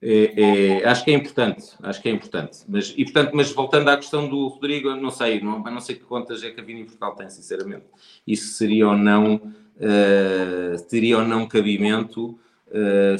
é- 0.00 0.80
é- 0.80 0.88
acho 0.88 1.04
que 1.04 1.10
é 1.10 1.14
importante, 1.14 1.74
acho 1.82 2.00
que 2.00 2.08
é 2.08 2.12
importante. 2.12 2.58
Mas, 2.66 2.94
e, 2.96 3.04
portanto, 3.04 3.32
mas 3.34 3.50
voltando 3.52 3.88
à 3.88 3.96
questão 3.96 4.28
do 4.28 4.48
Rodrigo, 4.48 4.94
não 4.94 5.10
sei, 5.10 5.40
não, 5.40 5.60
não 5.60 5.80
sei 5.80 5.96
que 5.96 6.04
contas 6.04 6.42
é 6.42 6.50
que 6.50 6.60
a 6.60 6.64
Vini 6.64 6.84
Portugal 6.84 7.14
tem, 7.14 7.28
sinceramente. 7.28 7.84
Isso 8.26 8.54
seria 8.54 8.88
ou 8.88 8.96
não, 8.96 9.40
ah, 9.80 10.76
teria 10.88 11.18
ou 11.18 11.24
não 11.24 11.46
cabimento 11.46 12.38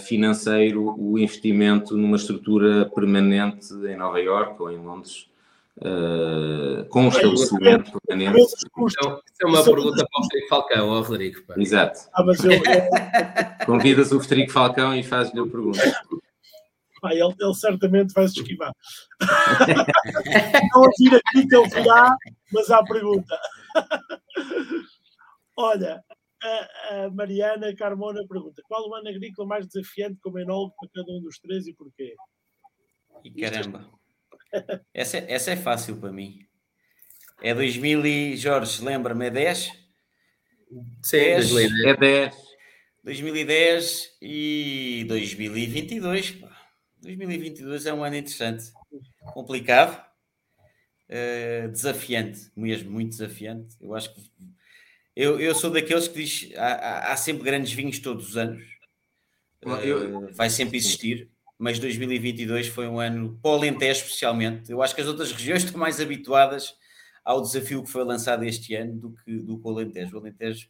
financeiro 0.01 0.95
o 0.99 1.19
investimento 1.19 1.97
numa 1.97 2.17
estrutura 2.17 2.87
permanente 2.95 3.73
em 3.75 3.97
Nova 3.97 4.21
Iorque 4.21 4.61
ou 4.63 4.71
em 4.71 4.79
Londres, 4.79 5.27
ah, 5.83 6.85
com 6.91 7.03
um 7.05 7.09
estabelecimento 7.09 7.93
permanente. 8.07 8.41
Esses 8.41 8.65
custos. 8.71 9.07
Então, 9.07 9.21
isso 9.25 9.43
é 9.43 9.47
uma 9.47 9.61
Isso 9.61 9.71
é 9.71 9.75
pergunta 9.75 10.07
para 10.11 10.21
o 10.25 10.29
Felipe 10.31 10.49
Falcão, 10.49 10.89
ó 10.89 11.01
Rodrigo. 11.01 11.43
pá. 11.47 11.55
Exato. 11.57 12.01
Ah, 12.15 12.25
mas 12.25 12.45
eu, 12.45 12.53
eu- 12.53 12.61
Convidas 13.67 14.13
o 14.13 14.21
Federico 14.21 14.53
Falcão 14.53 14.95
e 14.95 15.03
fazes-lhe 15.03 15.41
a 15.41 15.47
pergunta. 15.47 15.81
pá, 17.01 17.13
ele, 17.13 17.35
ele 17.41 17.55
certamente 17.55 18.13
vai 18.13 18.27
se 18.29 18.41
esquivar. 18.41 18.73
Não 20.75 20.81
ouvir 20.83 21.15
aqui 21.17 21.47
que 21.47 21.57
ele 21.57 21.69
virá, 21.69 22.17
mas 22.53 22.71
há 22.71 22.83
pergunta. 22.83 23.39
Olha, 25.57 26.03
a, 26.43 27.05
a 27.07 27.11
Mariana 27.11 27.75
Carmona 27.77 28.27
pergunta: 28.29 28.63
qual 28.69 28.89
o 28.89 28.95
ano 28.95 29.09
agrícola 29.09 29.49
mais 29.49 29.67
desafiante 29.67 30.19
como 30.21 30.39
enólogo 30.39 30.75
para 30.79 30.89
cada 30.95 31.13
um 31.13 31.21
dos 31.23 31.39
três 31.39 31.67
e 31.67 31.75
porquê? 31.75 32.15
E 33.25 33.31
caramba. 33.31 33.91
Essa, 34.93 35.19
é- 35.19 35.33
essa 35.33 35.51
é 35.53 35.57
fácil 35.57 35.99
para 36.01 36.13
mim. 36.13 36.47
É 37.43 37.55
2000 37.55 38.05
e... 38.07 38.37
Jorge, 38.37 38.83
lembra-me, 38.85 39.27
é 39.27 39.31
10? 39.31 39.73
Sim, 41.03 41.17
Dez. 41.19 41.51
2010. 41.51 41.85
É 41.87 41.97
10. 41.97 42.37
2010 43.05 44.17
e 44.21 45.05
2022. 45.09 46.31
pá. 46.33 46.57
2022 47.01 47.87
é 47.87 47.95
um 47.95 48.05
ano 48.05 48.17
interessante. 48.17 48.65
Complicado. 49.33 50.07
eh, 51.09 51.69
desafiante, 51.69 52.51
mesmo, 52.57 52.91
muito 52.91 53.11
desafiante. 53.11 53.77
Eu 53.81 53.95
acho 53.95 54.15
que 54.15 54.21
eu, 55.19 55.41
eu 55.41 55.55
sou 55.55 55.71
daqueles 55.71 56.09
que 56.09 56.23
diz 56.25 56.51
há, 56.57 57.13
há- 57.13 57.17
sempre 57.17 57.43
grandes 57.45 57.73
vinhos 57.73 57.99
todos 57.99 58.31
os 58.31 58.37
anos. 58.37 58.63
Eu- 59.83 60.29
Eh, 60.29 60.33
vai 60.33 60.49
sempre 60.51 60.77
existir, 60.79 61.29
mas 61.59 61.79
2022 61.79 62.69
foi 62.69 62.87
um 62.89 63.01
ano 63.01 63.39
para 63.43 63.51
o 63.51 63.55
Alentejo 63.55 64.03
especialmente. 64.05 64.71
Eu 64.71 64.83
acho 64.83 64.95
que 64.95 65.01
as 65.01 65.07
outras 65.09 65.33
regiões 65.33 65.63
estão 65.77 65.81
mais 65.81 66.01
habituadas 66.01 66.75
ao 67.25 67.43
desafio 67.43 67.83
que 67.83 67.91
foi 67.91 68.05
lançado 68.05 68.45
este 68.45 68.75
ano 68.75 68.95
do 68.99 69.13
que, 69.13 69.39
do 69.41 69.59
que 69.61 69.67
o 69.67 69.71
Alentejo. 69.71 70.17
O 70.17 70.21
Alentejo 70.21 70.69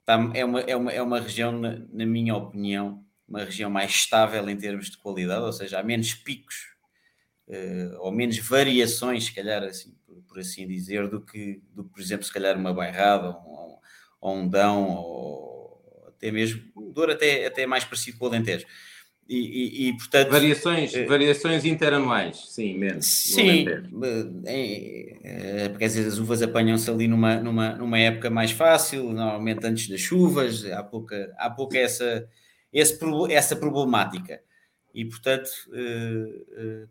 está- 0.00 0.30
é, 0.34 0.44
uma, 0.44 0.60
é, 0.60 0.76
uma, 0.76 0.92
é 0.92 1.02
uma 1.02 1.20
região, 1.20 1.52
na, 1.52 1.78
na 1.92 2.06
minha 2.06 2.34
opinião, 2.36 3.04
uma 3.28 3.44
região 3.44 3.70
mais 3.70 3.90
estável 3.92 4.48
em 4.50 4.56
termos 4.56 4.90
de 4.90 4.98
qualidade, 4.98 5.44
ou 5.44 5.52
seja, 5.52 5.78
há 5.80 5.82
menos 5.82 6.12
picos 6.14 6.56
uh, 7.48 7.96
ou 8.00 8.12
menos 8.12 8.38
variações, 8.38 9.24
se 9.26 9.34
calhar 9.34 9.62
assim, 9.62 9.94
por, 10.06 10.22
por, 10.24 10.38
assim 10.38 10.66
dizer, 10.66 11.08
do 11.08 11.20
que, 11.20 11.62
do 11.72 11.84
por 11.84 12.00
exemplo, 12.00 12.24
se 12.26 12.32
calhar 12.32 12.56
uma 12.58 12.72
bairrada 12.74 13.30
ou, 13.30 13.53
ou 14.24 14.36
um 14.36 14.48
dão, 14.48 14.88
ou 14.88 15.82
até 16.08 16.32
mesmo, 16.32 16.62
o 16.74 16.90
Douro 16.90 17.12
até, 17.12 17.44
até 17.44 17.66
mais 17.66 17.84
parecido 17.84 18.16
com 18.16 18.24
o 18.24 18.28
Alentejo. 18.28 18.64
E, 19.28 19.36
e, 19.36 19.88
e, 19.88 19.96
portanto 19.96 20.30
variações 20.30 20.94
é, 20.94 21.06
variações 21.06 21.64
interanuais 21.64 22.44
sim 22.50 22.76
menos 22.76 23.06
sim 23.06 23.64
é, 24.44 25.64
é, 25.64 25.68
porque 25.70 25.86
às 25.86 25.94
vezes 25.94 26.12
as 26.12 26.18
uvas 26.18 26.42
apanham-se 26.42 26.90
ali 26.90 27.08
numa, 27.08 27.36
numa, 27.36 27.70
numa 27.74 27.98
época 27.98 28.28
mais 28.28 28.50
fácil 28.50 29.04
normalmente 29.14 29.66
antes 29.66 29.88
das 29.88 30.00
chuvas 30.00 30.66
há 30.66 30.82
pouca 30.82 31.34
há 31.38 31.48
pouca 31.48 31.78
essa 31.78 32.28
esse, 32.70 32.98
essa 33.30 33.56
problemática. 33.56 34.42
E 34.94 35.06
portanto 35.06 35.48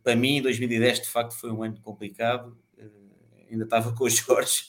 para 0.03 0.15
mim 0.15 0.41
2010 0.41 1.01
de 1.01 1.09
facto 1.09 1.33
foi 1.33 1.51
um 1.51 1.61
ano 1.61 1.79
complicado. 1.81 2.57
Ainda 3.51 3.65
estava 3.65 3.93
com 3.93 4.05
os 4.05 4.15
Jorge 4.17 4.63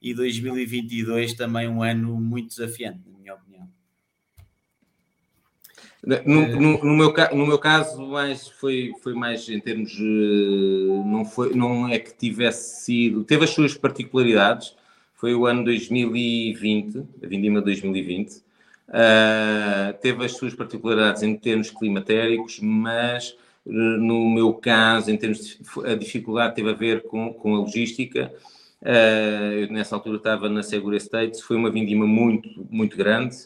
e 0.00 0.14
2022 0.14 1.34
também 1.34 1.68
um 1.68 1.82
ano 1.82 2.20
muito 2.20 2.48
desafiante 2.48 3.00
na 3.06 3.18
minha 3.18 3.34
opinião 3.34 3.68
no, 6.06 6.14
é. 6.14 6.22
no, 6.24 6.84
no, 6.84 6.96
meu, 6.96 7.12
no 7.32 7.46
meu 7.46 7.58
caso, 7.58 8.00
mais 8.06 8.46
foi, 8.46 8.92
foi 9.02 9.12
mais 9.12 9.48
em 9.48 9.58
termos. 9.58 9.92
Eh, 9.98 11.04
não, 11.04 11.24
foi, 11.24 11.52
não 11.52 11.88
é 11.88 11.98
que 11.98 12.14
tivesse 12.14 12.84
sido. 12.84 13.24
Teve 13.24 13.44
as 13.44 13.50
suas 13.50 13.74
particularidades. 13.74 14.76
Foi 15.14 15.34
o 15.34 15.46
ano 15.46 15.64
2020, 15.64 16.98
a 17.22 17.26
Vindima 17.26 17.60
2020. 17.60 18.36
Uh, 18.36 18.42
eh, 18.92 19.92
teve 20.00 20.24
as 20.24 20.36
suas 20.36 20.54
particularidades 20.54 21.24
em 21.24 21.34
termos 21.34 21.70
climatéricos, 21.70 22.60
mas 22.60 23.36
eh, 23.66 23.70
no 23.70 24.30
meu 24.30 24.54
caso, 24.54 25.10
em 25.10 25.16
termos 25.16 25.40
de, 25.40 25.58
a 25.84 25.96
dificuldade 25.96 26.54
teve 26.54 26.70
a 26.70 26.74
ver 26.74 27.02
com, 27.02 27.32
com 27.34 27.56
a 27.56 27.58
logística. 27.58 28.32
Uh, 28.82 29.52
eu 29.62 29.68
nessa 29.72 29.94
altura 29.94 30.18
estava 30.18 30.48
na 30.48 30.62
Segura 30.62 30.96
States, 30.96 31.40
foi 31.40 31.56
uma 31.56 31.70
vindima 31.70 32.06
muito, 32.06 32.48
muito 32.70 32.96
grande. 32.96 33.36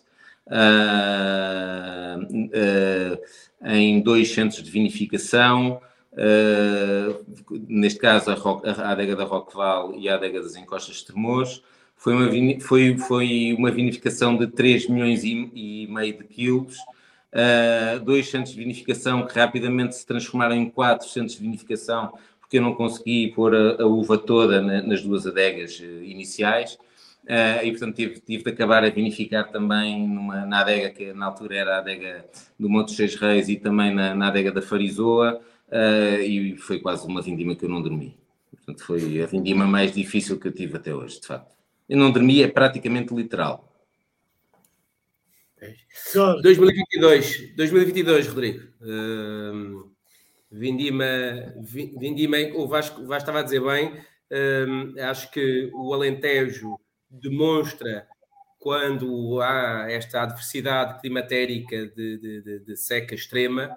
Uh, 0.47 2.19
uh, 2.23 3.19
em 3.65 4.01
dois 4.01 4.33
centros 4.33 4.63
de 4.63 4.71
vinificação, 4.71 5.81
neste 7.69 8.01
caso 8.01 8.31
a, 8.31 8.35
Rock, 8.35 8.69
a, 8.69 8.91
adega 8.91 9.15
da 9.15 9.25
Roqueval 9.25 9.95
e 9.95 10.09
a 10.09 10.15
adega 10.15 10.43
das 10.43 10.57
Encostas 10.57 10.97
de 10.97 11.07
Tremores. 11.07 11.63
Foi 11.95 12.15
uma, 12.15 12.61
foi, 12.61 12.97
foi 12.97 13.55
uma 13.57 13.71
vinificação 13.71 14.37
de 14.37 14.47
3 14.47 14.89
milhões 14.89 15.23
e, 15.23 15.51
e 15.55 15.87
meio 15.87 16.17
de 16.17 16.25
quilos, 16.25 16.79
uh, 16.79 18.01
dois 18.03 18.29
centros 18.29 18.55
de 18.55 18.59
vinificação 18.59 19.27
que 19.27 19.39
rapidamente 19.39 19.97
se 19.97 20.07
transformaram 20.07 20.57
em 20.57 20.69
quatro 20.69 21.07
centros 21.09 21.37
de 21.37 21.43
vinificação, 21.43 22.13
porque 22.51 22.59
eu 22.59 22.63
não 22.63 22.75
consegui 22.75 23.29
pôr 23.29 23.55
a, 23.55 23.81
a 23.81 23.87
uva 23.87 24.19
toda 24.19 24.61
na, 24.61 24.83
nas 24.83 25.03
duas 25.05 25.25
adegas 25.25 25.79
iniciais. 25.79 26.77
Uh, 27.23 27.63
e 27.63 27.71
portanto 27.71 27.95
tive, 27.95 28.19
tive 28.19 28.43
de 28.43 28.51
acabar 28.51 28.83
a 28.83 28.91
vinificar 28.91 29.53
também 29.53 30.09
numa, 30.09 30.45
na 30.47 30.61
adega 30.61 30.91
que 30.91 31.13
na 31.13 31.27
altura 31.27 31.55
era 31.55 31.77
a 31.77 31.79
adega 31.79 32.25
do 32.59 32.69
Monte 32.69 32.93
Seis 32.93 33.15
Reis 33.15 33.49
e 33.49 33.55
também 33.57 33.95
na, 33.95 34.17
na 34.17 34.29
adega 34.29 34.51
da 34.51 34.61
Farisoa 34.61 35.41
uh, 35.69 36.21
e 36.23 36.57
foi 36.57 36.81
quase 36.81 37.07
uma 37.07 37.23
vindima 37.23 37.55
que 37.55 37.65
eu 37.65 37.69
não 37.69 37.81
dormi. 37.81 38.19
Portanto 38.51 38.83
foi 38.85 39.23
a 39.23 39.27
vindima 39.27 39.65
mais 39.65 39.93
difícil 39.93 40.41
que 40.41 40.49
eu 40.49 40.53
tive 40.53 40.77
até 40.77 40.93
hoje, 40.93 41.21
de 41.21 41.29
facto. 41.29 41.55
Eu 41.89 41.99
não 41.99 42.11
dormi, 42.11 42.43
é 42.43 42.49
praticamente 42.49 43.15
literal. 43.15 43.73
2022, 46.43 47.55
2022, 47.55 48.27
Rodrigo. 48.27 48.67
Uh, 48.81 49.90
vindima, 50.51 51.05
vindima, 51.57 52.37
o 52.55 52.67
Vasco, 52.67 53.01
o 53.01 53.07
Vasco 53.07 53.23
estava 53.23 53.41
a 53.41 53.43
dizer 53.43 53.61
bem, 53.61 53.95
uh, 53.95 55.03
acho 55.09 55.31
que 55.31 55.71
o 55.75 55.95
Alentejo 55.95 56.79
demonstra 57.09 58.07
quando 58.59 59.41
há 59.41 59.91
esta 59.91 60.23
adversidade 60.23 61.01
climatérica 61.01 61.87
de, 61.87 62.19
de, 62.19 62.59
de 62.61 62.77
seca 62.77 63.15
extrema, 63.15 63.77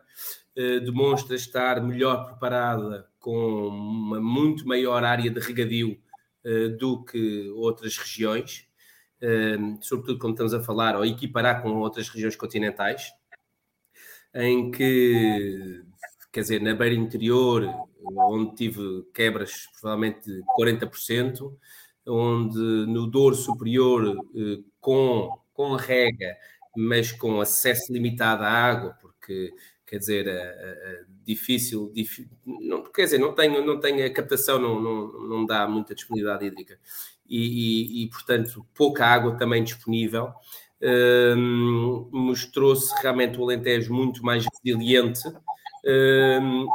eh, 0.56 0.82
demonstra 0.82 1.36
estar 1.36 1.82
melhor 1.82 2.26
preparada 2.26 3.08
com 3.18 3.68
uma 3.70 4.20
muito 4.22 4.68
maior 4.68 5.04
área 5.04 5.32
de 5.32 5.40
regadio 5.40 5.98
eh, 6.44 6.68
do 6.68 7.04
que 7.04 7.50
outras 7.56 7.98
regiões, 7.98 8.68
eh, 9.22 9.58
sobretudo 9.82 10.20
quando 10.20 10.34
estamos 10.34 10.54
a 10.54 10.62
falar 10.62 10.95
ou 10.95 11.06
equiparar 11.06 11.64
com 11.64 11.70
outras 11.80 12.10
regiões 12.10 12.36
continentais, 12.36 13.12
em 14.36 14.70
que, 14.70 15.82
quer 16.34 16.41
dizer, 16.41 16.61
na 16.61 16.73
beira 16.73 16.95
interior, 16.95 17.64
onde 18.03 18.55
tive 18.55 19.05
quebras 19.14 19.68
provavelmente 19.80 20.26
de 20.26 20.41
40%, 20.60 21.55
onde 22.07 22.57
no 22.57 23.07
Douro 23.07 23.35
Superior, 23.35 24.18
eh, 24.35 24.64
com, 24.81 25.30
com 25.53 25.76
rega, 25.76 26.35
mas 26.76 27.11
com 27.11 27.39
acesso 27.39 27.93
limitado 27.93 28.43
à 28.43 28.49
água, 28.49 28.97
porque 28.99 29.53
quer 29.85 29.99
dizer, 29.99 30.27
é, 30.27 31.03
difícil, 31.23 31.91
difícil 31.93 32.27
não, 32.45 32.84
quer 32.84 33.03
dizer, 33.03 33.19
não 33.19 33.34
tenho, 33.34 33.64
não 33.64 33.80
tenho 33.80 34.03
a 34.03 34.10
captação, 34.10 34.60
não, 34.60 34.81
não, 34.81 35.27
não 35.27 35.45
dá 35.45 35.68
muita 35.68 35.93
disponibilidade 35.93 36.45
hídrica 36.47 36.80
e, 37.27 38.01
e, 38.01 38.03
e 38.03 38.10
portanto, 38.10 38.65
pouca 38.73 39.05
água 39.05 39.38
também 39.38 39.64
disponível. 39.64 40.34
Um, 40.85 42.10
mostrou-se 42.11 42.93
realmente 43.01 43.39
o 43.39 43.43
Alentejo 43.43 43.93
muito 43.93 44.22
mais 44.22 44.45
resiliente 44.45 45.22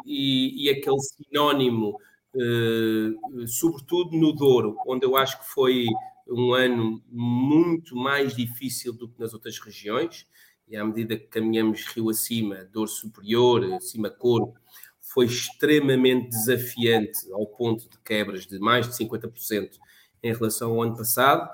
e, 0.06 0.64
e 0.66 0.70
aquele 0.70 1.00
sinónimo 1.00 1.98
eh, 2.34 3.46
sobretudo 3.46 4.16
no 4.16 4.32
Douro, 4.32 4.76
onde 4.86 5.04
eu 5.06 5.16
acho 5.16 5.38
que 5.40 5.48
foi 5.50 5.86
um 6.28 6.52
ano 6.52 7.02
muito 7.10 7.96
mais 7.96 8.36
difícil 8.36 8.92
do 8.92 9.08
que 9.08 9.18
nas 9.18 9.32
outras 9.32 9.58
regiões, 9.58 10.26
e 10.68 10.76
à 10.76 10.84
medida 10.84 11.16
que 11.16 11.26
caminhamos 11.26 11.84
rio 11.86 12.10
acima, 12.10 12.64
Douro 12.66 12.90
Superior, 12.90 13.64
acima 13.74 14.10
Coro, 14.10 14.52
foi 15.00 15.24
extremamente 15.26 16.28
desafiante 16.28 17.32
ao 17.32 17.46
ponto 17.46 17.88
de 17.88 17.98
quebras 18.04 18.46
de 18.46 18.58
mais 18.58 18.86
de 18.86 18.94
50% 18.94 19.78
em 20.22 20.32
relação 20.34 20.72
ao 20.72 20.82
ano 20.82 20.96
passado, 20.96 21.48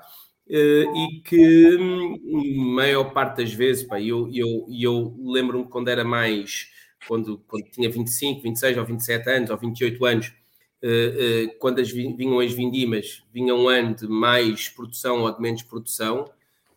eh, 0.49 0.83
e 0.83 1.21
que 1.21 1.77
hum, 1.77 2.75
maior 2.75 3.13
parte 3.13 3.37
das 3.37 3.53
vezes, 3.53 3.83
pá, 3.83 3.99
eu, 4.01 4.29
eu, 4.33 4.67
eu 4.69 5.15
lembro-me 5.23 5.65
quando 5.69 5.87
era 5.87 6.03
mais, 6.03 6.69
quando, 7.07 7.37
quando 7.47 7.63
tinha 7.71 7.89
25, 7.89 8.41
26 8.41 8.77
ou 8.77 8.85
27 8.85 9.29
anos, 9.29 9.49
ou 9.49 9.57
28 9.57 10.05
anos, 10.05 10.33
eh, 10.81 11.45
eh, 11.45 11.55
quando 11.59 11.79
as 11.79 11.89
vinham 11.91 12.39
as 12.39 12.53
vindimas, 12.53 13.23
vinha 13.33 13.55
um 13.55 13.67
ano 13.67 13.95
de 13.95 14.07
mais 14.07 14.69
produção 14.69 15.21
ou 15.23 15.31
de 15.35 15.41
menos 15.41 15.63
produção, 15.63 16.25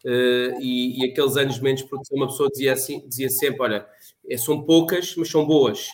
eh, 0.05 0.55
e, 0.61 1.03
e, 1.05 1.11
aqueles 1.11 1.37
anos 1.37 1.57
de 1.57 1.63
menos 1.63 1.83
produção, 1.83 2.17
uma 2.17 2.27
pessoa 2.29 2.49
dizia, 2.51 2.73
assim, 2.73 3.07
dizia 3.09 3.29
sempre: 3.29 3.63
Olha, 3.63 3.87
são 4.39 4.63
poucas, 4.65 5.15
mas 5.17 5.29
são 5.31 5.47
boas. 5.47 5.89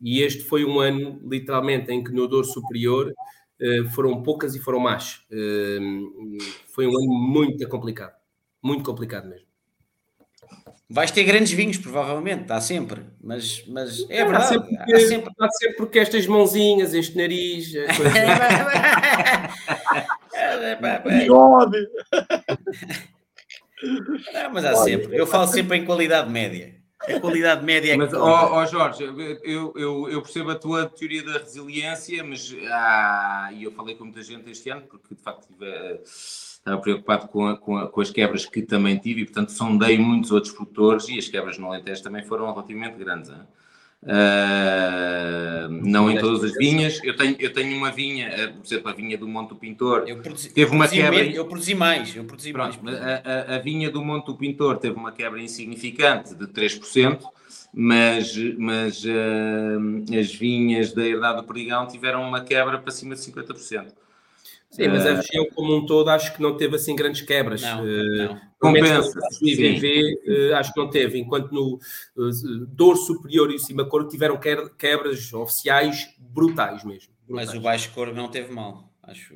E 0.00 0.22
este 0.22 0.42
foi 0.44 0.64
um 0.64 0.78
ano, 0.80 1.20
literalmente, 1.28 1.90
em 1.92 2.04
que 2.04 2.12
no 2.12 2.28
Douro 2.28 2.46
Superior 2.46 3.12
foram 3.94 4.22
poucas 4.22 4.54
e 4.54 4.60
foram 4.60 4.78
más. 4.78 5.22
Foi 6.74 6.86
um 6.86 6.90
ano 6.96 7.06
muito 7.14 7.66
complicado, 7.68 8.14
muito 8.62 8.84
complicado 8.84 9.28
mesmo. 9.28 9.45
Vais 10.88 11.10
ter 11.10 11.24
grandes 11.24 11.50
vinhos, 11.50 11.78
provavelmente, 11.78 12.42
está 12.42 12.60
sempre, 12.60 13.02
mas, 13.20 13.64
mas 13.66 14.08
é 14.08 14.24
verdade. 14.24 14.44
Há 14.44 14.46
sempre, 14.46 14.76
porque, 14.76 14.92
há 14.92 15.00
sempre... 15.00 15.32
Há 15.40 15.50
sempre 15.50 15.76
porque 15.76 15.98
estas 15.98 16.26
mãozinhas, 16.28 16.94
este 16.94 17.16
nariz. 17.16 17.72
Bigode! 21.02 21.88
Não, 24.32 24.52
mas 24.52 24.64
há 24.64 24.76
sempre. 24.76 25.16
Eu 25.16 25.26
falo 25.26 25.48
sempre 25.48 25.78
em 25.78 25.84
qualidade 25.84 26.30
média. 26.30 26.76
A 27.00 27.20
qualidade 27.20 27.64
média 27.64 27.92
é 27.92 27.96
Mas, 27.96 28.12
ó, 28.14 28.60
oh, 28.60 28.66
Jorge, 28.66 29.04
eu, 29.04 29.72
eu, 29.76 30.08
eu, 30.08 30.22
percebo 30.22 30.50
a 30.50 30.54
tua 30.54 30.86
teoria 30.86 31.22
da 31.22 31.38
resiliência, 31.38 32.24
mas 32.24 32.54
ah, 32.70 33.50
e 33.52 33.64
eu 33.64 33.72
falei 33.72 33.94
com 33.94 34.04
muita 34.04 34.22
gente 34.22 34.50
este 34.50 34.70
ano, 34.70 34.82
porque 34.82 35.14
de 35.14 35.22
facto 35.22 35.46
tive. 35.46 35.68
Uh, 35.68 36.00
estava 36.66 36.80
preocupado 36.80 37.28
com, 37.28 37.46
a, 37.46 37.56
com, 37.56 37.78
a, 37.78 37.86
com, 37.86 38.00
as 38.00 38.10
quebras 38.10 38.44
que 38.44 38.60
também 38.60 38.98
tive 38.98 39.22
e, 39.22 39.24
portanto, 39.24 39.52
sondei 39.52 39.96
muitos 39.96 40.32
outros 40.32 40.52
produtores 40.52 41.08
e 41.08 41.16
as 41.16 41.28
quebras 41.28 41.56
no 41.58 41.68
Alentejo 41.68 42.02
também 42.02 42.24
foram 42.24 42.50
relativamente 42.50 42.98
grandes. 42.98 43.30
Uh, 44.02 45.68
não 45.68 46.10
em 46.10 46.18
todas 46.18 46.44
as 46.44 46.52
vinhas. 46.56 47.00
Eu 47.02 47.16
tenho, 47.16 47.36
eu 47.38 47.52
tenho 47.52 47.76
uma 47.76 47.90
vinha, 47.90 48.28
eh, 48.28 48.48
por 48.48 48.64
exemplo, 48.64 48.90
a 48.90 48.92
vinha 48.92 49.16
do 49.16 49.26
Monte 49.26 49.50
do 49.50 49.56
Pintor. 49.56 50.04
Eu 50.06 50.18
produzi, 50.18 50.52
teve 50.52 50.70
uma 50.72 50.86
quebra. 50.86 51.24
Eu 51.24 51.46
produzi 51.46 51.74
mais. 51.74 52.14
Eu 52.14 52.24
produzi 52.24 52.52
Pronto, 52.52 52.78
mais. 52.84 53.00
A, 53.00 53.22
a, 53.24 53.56
a, 53.56 53.58
vinha 53.58 53.90
do 53.90 54.04
Monte 54.04 54.26
do 54.26 54.36
Pintor 54.36 54.76
teve 54.78 54.96
uma 54.96 55.12
quebra 55.12 55.40
insignificante 55.40 56.34
de 56.34 56.46
3%, 56.46 57.20
mas, 57.72 58.36
mas 58.58 59.04
uh, 59.04 60.18
as 60.18 60.32
vinhas 60.34 60.92
da 60.92 61.04
Herdade 61.04 61.40
do 61.40 61.44
Perdigão 61.44 61.86
tiveram 61.86 62.22
uma 62.22 62.42
quebra 62.42 62.78
para 62.78 62.92
cima 62.92 63.14
de 63.14 63.20
50%. 63.22 63.92
Sim, 64.70 64.88
mas 64.88 65.06
a 65.06 65.14
região 65.14 65.46
como 65.54 65.74
um 65.74 65.86
todo 65.86 66.08
acho 66.10 66.34
que 66.34 66.42
não 66.42 66.56
teve 66.56 66.76
assim 66.76 66.94
grandes 66.94 67.22
quebras. 67.22 67.62
Não, 67.62 67.82
Uh, 67.84 68.16
não. 68.16 68.40
Compensa. 68.58 69.18
IVV 69.42 70.50
uh, 70.50 70.56
acho 70.56 70.72
que 70.72 70.80
não 70.80 70.90
teve, 70.90 71.18
enquanto 71.18 71.52
no 71.52 71.74
uh, 72.16 72.66
Douro 72.68 72.96
Superior 72.98 73.50
e 73.50 73.56
o 73.56 73.58
Cima 73.58 73.84
Coro 73.84 74.08
tiveram 74.08 74.38
que- 74.38 74.70
quebras 74.78 75.32
oficiais 75.32 76.08
brutais 76.18 76.84
mesmo. 76.84 77.12
Mas 77.28 77.46
brutais. 77.46 77.54
o 77.54 77.60
Baixo 77.60 77.92
Corvo 77.94 78.14
não 78.14 78.28
teve 78.28 78.52
mal, 78.52 78.90
acho. 79.02 79.34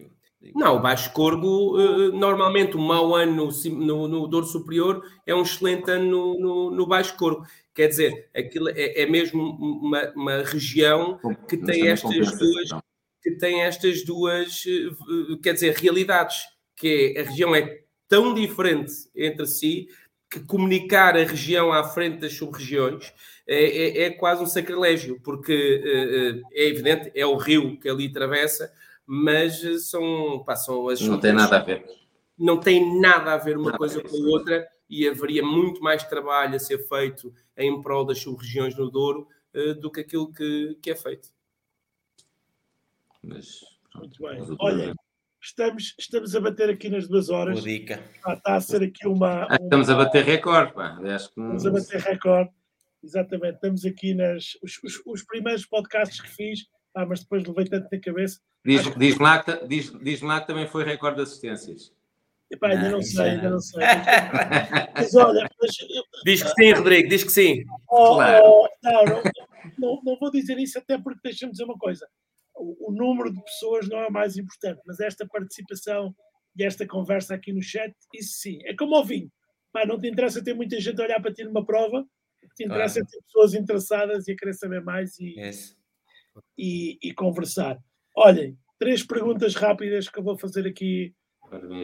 Não, 0.54 0.76
o 0.76 0.80
Baixo 0.80 1.12
Corgo, 1.12 1.76
uh, 1.78 2.12
normalmente 2.12 2.76
um 2.76 2.80
mau 2.80 3.14
ano 3.14 3.50
no, 3.70 4.08
no, 4.08 4.26
Douro 4.26 4.46
Superior 4.46 5.02
é 5.26 5.34
um 5.34 5.42
excelente 5.42 5.90
ano 5.90 6.10
no, 6.10 6.40
no, 6.40 6.70
no 6.70 6.86
Baixo 6.86 7.14
Corgo. 7.16 7.44
Quer 7.74 7.88
dizer, 7.88 8.30
aquilo 8.34 8.68
é, 8.70 9.02
é 9.02 9.06
mesmo 9.06 9.42
uma, 9.42 10.10
uma 10.16 10.42
região 10.42 11.18
que 11.46 11.56
Mas 11.58 11.66
tem 11.66 11.88
estas 11.88 12.10
compensa, 12.10 12.38
duas. 12.38 12.70
Que 13.22 13.32
tem 13.32 13.62
estas 13.62 14.04
duas, 14.04 14.64
eh, 14.66 15.36
quer 15.42 15.54
dizer, 15.54 15.74
realidades, 15.76 16.44
que 16.76 17.14
é, 17.16 17.20
a 17.20 17.24
região 17.24 17.54
é 17.54 17.80
tão 18.08 18.32
diferente 18.34 18.92
entre 19.14 19.46
si 19.46 19.88
que 20.30 20.40
comunicar 20.40 21.16
a 21.16 21.24
região 21.24 21.72
à 21.72 21.82
frente 21.84 22.18
das 22.18 22.32
sub-regiões 22.34 23.12
é, 23.46 23.64
é- 23.64 24.02
é 24.04 24.10
quase 24.10 24.42
um 24.42 24.46
sacrilégio, 24.46 25.20
porque 25.22 25.82
eh, 25.84 26.40
é 26.52 26.66
evidente, 26.68 27.10
é 27.14 27.26
o 27.26 27.36
rio 27.36 27.78
que 27.78 27.88
ali 27.88 28.06
atravessa, 28.06 28.72
mas 29.04 29.60
são, 29.90 30.42
pá, 30.46 30.54
são 30.56 30.88
as 30.88 31.00
Não 31.00 31.18
tem 31.18 31.32
nada 31.32 31.56
a 31.56 31.60
ver. 31.62 31.84
não 32.38 32.58
tem 32.58 33.00
nada 33.00 33.32
a 33.32 33.36
ver 33.36 33.56
uma 33.56 33.66
Nada 33.66 33.78
coisa 33.78 34.00
com 34.02 34.16
a 34.16 34.28
outra 34.28 34.66
e 34.88 35.06
haveria 35.08 35.42
muito 35.42 35.82
mais 35.82 36.02
trabalho 36.04 36.54
a 36.54 36.58
ser 36.60 36.78
feito 36.88 37.32
em 37.56 37.82
prol 37.82 38.04
das 38.04 38.18
sub-regiões 38.20 38.76
no 38.76 38.88
Douro 38.90 39.26
do 39.80 39.90
que 39.90 40.00
aquilo 40.00 40.32
que, 40.32 40.76
que 40.80 40.90
é 40.92 40.94
feito. 40.96 41.28
Mas, 43.22 43.60
pronto, 43.92 44.16
Muito 44.22 44.46
bem. 44.48 44.56
Olha, 44.60 44.94
estamos, 45.42 45.94
estamos 45.98 46.34
a 46.34 46.40
bater 46.40 46.70
aqui 46.70 46.88
nas 46.88 47.06
duas 47.08 47.28
horas. 47.28 47.54
Boa 47.60 47.68
dica. 47.68 48.02
Ah, 48.24 48.34
está 48.34 48.54
a 48.56 48.60
ser 48.60 48.82
aqui 48.82 49.06
uma. 49.06 49.46
Que 49.46 49.62
estamos 49.62 49.90
a 49.90 49.94
bater 49.94 50.24
recorde, 50.24 50.72
pá. 50.72 50.98
Acho 51.02 51.26
que. 51.32 51.40
Estamos 51.40 51.66
a 51.66 51.70
bater 51.70 52.00
recorde. 52.00 52.50
Exatamente. 53.02 53.54
Estamos 53.54 53.84
aqui 53.84 54.14
nas. 54.14 54.56
Os, 54.62 54.78
os- 54.84 55.02
os 55.06 55.22
primeiros 55.24 55.66
podcasts 55.66 56.20
que 56.20 56.28
fiz, 56.30 56.60
ah, 56.94 57.06
mas 57.06 57.20
depois 57.20 57.44
levei 57.44 57.64
tanto 57.66 57.88
na 57.92 58.00
cabeça. 58.00 58.40
Diz- 58.64 58.94
Diz-me 58.96 59.22
lá, 59.24 59.42
que- 59.42 59.66
diz, 59.66 59.90
diz 60.02 60.20
lá 60.20 60.40
que 60.40 60.46
também 60.46 60.66
foi 60.66 60.84
recorde 60.84 61.16
de 61.16 61.22
assistências. 61.22 61.92
Epá, 62.50 62.68
ainda 62.70 62.84
Não, 62.86 62.90
não 62.96 63.02
sei, 63.02 63.26
é- 63.26 63.30
ainda 63.30 63.50
não 63.50 63.60
sei. 63.60 63.78
Mas 64.94 65.14
olha, 65.14 65.48
mas, 65.62 65.70
Diz 66.24 66.42
que 66.42 66.48
sim, 66.50 66.72
Rodrigo, 66.72 67.08
diz 67.08 67.22
que 67.22 67.30
sim. 67.30 67.64
oh, 67.88 68.16
Claro. 68.16 68.44
oh, 68.44 68.68
não, 68.82 69.04
não, 69.04 69.22
não, 69.78 70.02
não 70.04 70.18
vou 70.18 70.30
dizer 70.32 70.58
isso 70.58 70.76
até 70.78 70.98
porque 70.98 71.20
deixa-me 71.22 71.52
dizer 71.52 71.64
uma 71.64 71.78
coisa. 71.78 72.06
O, 72.60 72.90
o 72.90 72.92
número 72.92 73.32
de 73.32 73.42
pessoas 73.42 73.88
não 73.88 73.98
é 73.98 74.10
mais 74.10 74.36
importante, 74.36 74.80
mas 74.86 75.00
esta 75.00 75.26
participação 75.26 76.14
e 76.56 76.64
esta 76.64 76.86
conversa 76.86 77.34
aqui 77.34 77.52
no 77.52 77.62
chat, 77.62 77.94
isso 78.14 78.38
sim. 78.40 78.58
É 78.64 78.74
como 78.74 78.94
ao 78.94 79.04
vinho. 79.04 79.30
Pá, 79.72 79.86
não 79.86 79.98
te 79.98 80.08
interessa 80.08 80.42
ter 80.42 80.54
muita 80.54 80.78
gente 80.80 81.00
a 81.00 81.04
olhar 81.04 81.20
para 81.20 81.32
ti 81.32 81.44
numa 81.44 81.64
prova, 81.64 82.04
te 82.56 82.64
interessa 82.64 83.00
Claro. 83.00 83.08
é 83.08 83.10
ter 83.10 83.24
pessoas 83.24 83.54
interessadas 83.54 84.28
e 84.28 84.32
a 84.32 84.36
querer 84.36 84.54
saber 84.54 84.82
mais 84.82 85.18
e, 85.18 85.34
e, 86.58 86.98
e 87.02 87.14
conversar. 87.14 87.78
Olhem, 88.16 88.58
três 88.78 89.02
perguntas 89.02 89.54
rápidas 89.54 90.08
que 90.08 90.18
eu 90.18 90.22
vou 90.22 90.36
fazer 90.36 90.66
aqui. 90.66 91.14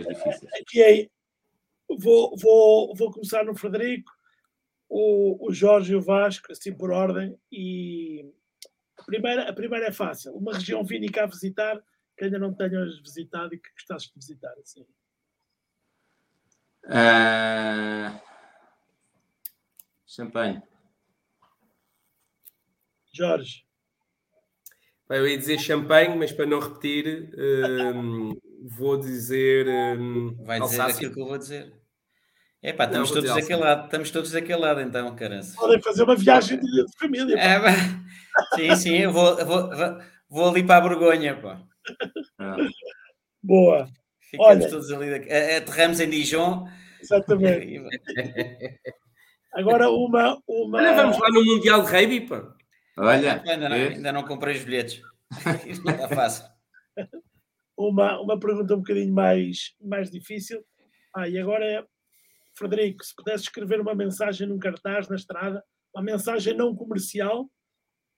Difíceis. 0.09 0.53
aqui 0.61 0.83
é, 0.83 1.09
vou, 1.99 2.37
vou, 2.37 2.95
vou 2.95 3.11
começar 3.11 3.45
no 3.45 3.57
Frederico, 3.57 4.11
o, 4.89 5.49
o 5.49 5.53
Jorge 5.53 5.93
e 5.93 5.97
o 5.97 6.03
Vasco, 6.03 6.53
assim 6.53 6.73
por 6.73 6.91
ordem. 6.91 7.37
E 7.51 8.25
primeira, 9.07 9.49
a 9.49 9.53
primeira 9.53 9.87
é 9.87 9.93
fácil. 9.93 10.33
Uma 10.35 10.55
região 10.55 10.85
vínica 10.85 11.23
a 11.23 11.27
visitar 11.27 11.83
que 12.17 12.25
ainda 12.25 12.39
não 12.39 12.53
tenhas 12.53 12.99
visitado 13.01 13.55
e 13.55 13.59
que 13.59 13.71
gostasses 13.73 14.09
de 14.09 14.15
visitar. 14.15 14.53
Assim. 14.61 14.87
Ah, 16.89 18.21
Champanhe. 20.07 20.63
Jorge, 23.13 23.65
Bem, 25.09 25.19
Eu 25.19 25.29
ia 25.29 25.39
dizer 25.39 25.59
champanhe, 25.61 26.17
mas 26.17 26.33
para 26.33 26.47
não 26.47 26.59
repetir, 26.59 27.31
hum, 27.95 28.37
vou 28.63 28.99
dizer 28.99 29.67
hum, 29.99 30.35
Vai 30.45 30.61
dizer 30.61 30.81
Alsácia. 30.81 30.97
aquilo 30.97 31.15
que 31.15 31.21
eu 31.21 31.27
vou 31.27 31.39
dizer. 31.39 31.73
É 32.63 32.73
pá, 32.73 32.85
estamos 32.85 33.11
todos 33.11 33.33
daquele 33.35 33.61
lado, 33.61 33.85
estamos 33.85 34.11
todos 34.11 34.31
daquele 34.33 34.59
lado 34.59 34.81
então, 34.81 35.15
carança. 35.15 35.55
podem 35.57 35.81
fazer 35.81 36.03
uma 36.03 36.17
viagem 36.17 36.59
de, 36.59 36.85
de 36.87 36.99
família. 36.99 37.37
pá. 37.37 37.43
É, 37.43 37.61
pá. 37.61 37.73
sim, 38.57 38.77
sim, 38.77 38.97
eu 38.97 39.13
vou, 39.13 39.37
vou, 39.45 39.71
vou, 40.29 40.49
ali 40.51 40.65
para 40.65 40.77
a 40.79 40.81
Borgonha, 40.89 41.37
pá. 41.41 41.61
Ah, 42.39 42.57
Boa, 43.43 43.89
Ficamos 44.31 44.57
Olha. 44.65 44.69
todos 44.71 44.91
ali, 44.93 45.11
daqui- 45.11 45.31
a- 45.33 45.59
aterramos 45.59 46.01
em 46.01 46.11
Dijon. 46.11 46.69
exatamente. 47.01 47.83
Agora 49.55 49.89
uma. 49.89 50.39
uma... 50.49 50.79
Olha, 50.79 50.95
vamos 50.95 51.19
lá 51.19 51.29
no 51.31 51.45
Mundial 51.45 51.83
de 51.83 51.91
Rugby, 51.93 52.21
pá. 52.23 52.53
Olha, 52.99 53.43
Ainda 53.47 53.69
não, 53.69 53.77
ainda 53.77 54.13
não 54.13 54.23
comprei 54.25 54.57
os 54.57 54.65
bilhetes. 54.65 55.01
Isto 55.67 55.85
não 55.85 55.95
está 55.95 56.09
fácil. 56.09 56.45
uma, 57.77 58.21
uma 58.21 58.39
pergunta 58.39 58.75
um 58.75 58.79
bocadinho 58.79 59.15
mais, 59.15 59.75
mais 59.81 60.11
difícil. 60.11 60.65
Ah, 61.15 61.29
e 61.29 61.39
agora 61.39 61.65
é, 61.65 61.85
Frederico, 62.57 63.05
se 63.05 63.15
pudesse 63.15 63.45
escrever 63.45 63.81
uma 63.81 63.95
mensagem 63.95 64.47
num 64.49 64.59
cartaz 64.59 65.09
na 65.09 65.17
estrada, 65.17 65.63
uma 65.95 66.03
mensagem 66.03 66.55
não 66.57 66.75
comercial, 66.75 67.51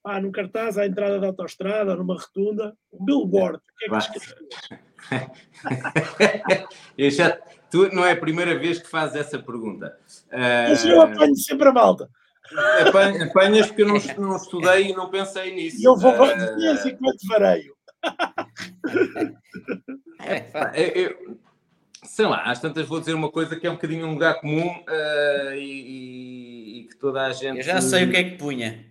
ah, 0.05 0.19
num 0.21 0.31
cartaz 0.31 0.77
à 0.77 0.85
entrada 0.85 1.19
da 1.19 1.27
autostrada, 1.27 1.95
numa 1.95 2.15
rotunda, 2.15 2.73
um 2.91 3.03
billboard, 3.03 3.57
o 3.57 3.61
que 3.77 3.85
é 3.85 3.89
que 3.89 3.97
escrevias? 3.97 4.49
Eu 6.97 7.11
já, 7.11 7.37
tu 7.69 7.93
não 7.93 8.05
é 8.05 8.11
a 8.13 8.19
primeira 8.19 8.57
vez 8.57 8.79
que 8.79 8.87
fazes 8.87 9.15
essa 9.17 9.37
pergunta. 9.39 9.97
Ah, 10.31 10.67
Mas 10.69 10.85
eu 10.85 11.01
apanho 11.01 11.35
sempre 11.35 11.67
a 11.67 11.73
malta. 11.73 12.09
apan- 12.87 13.23
apanhas 13.29 13.67
porque 13.67 13.81
eu 13.83 13.87
não, 13.87 13.97
não 14.29 14.37
estudei 14.37 14.89
e 14.89 14.93
não 14.93 15.09
pensei 15.09 15.53
nisso. 15.53 15.81
E 15.81 15.83
eu 15.83 15.97
vou 15.97 16.13
Ah, 16.13 16.33
dizer 16.33 16.93
enquanto 16.93 17.27
vareio. 17.27 17.75
É, 20.21 20.39
pá. 20.41 20.71
eu- 20.75 21.37
sei 22.03 22.25
lá, 22.25 22.43
às 22.43 22.59
tantas 22.59 22.87
vou 22.87 22.99
dizer 22.99 23.13
uma 23.13 23.29
coisa 23.31 23.55
que 23.55 23.67
é 23.67 23.69
um 23.69 23.75
bocadinho 23.75 24.07
um 24.07 24.13
lugar 24.13 24.39
comum 24.41 24.83
ah, 24.87 25.51
e, 25.55 25.59
e- 25.59 26.81
e 26.81 26.87
que 26.87 26.95
toda 26.97 27.25
a 27.25 27.31
gente. 27.31 27.57
Eu 27.57 27.63
já 27.63 27.79
sei 27.81 28.05
o 28.05 28.09
que 28.11 28.17
é 28.17 28.23
que 28.23 28.37
punha. 28.37 28.85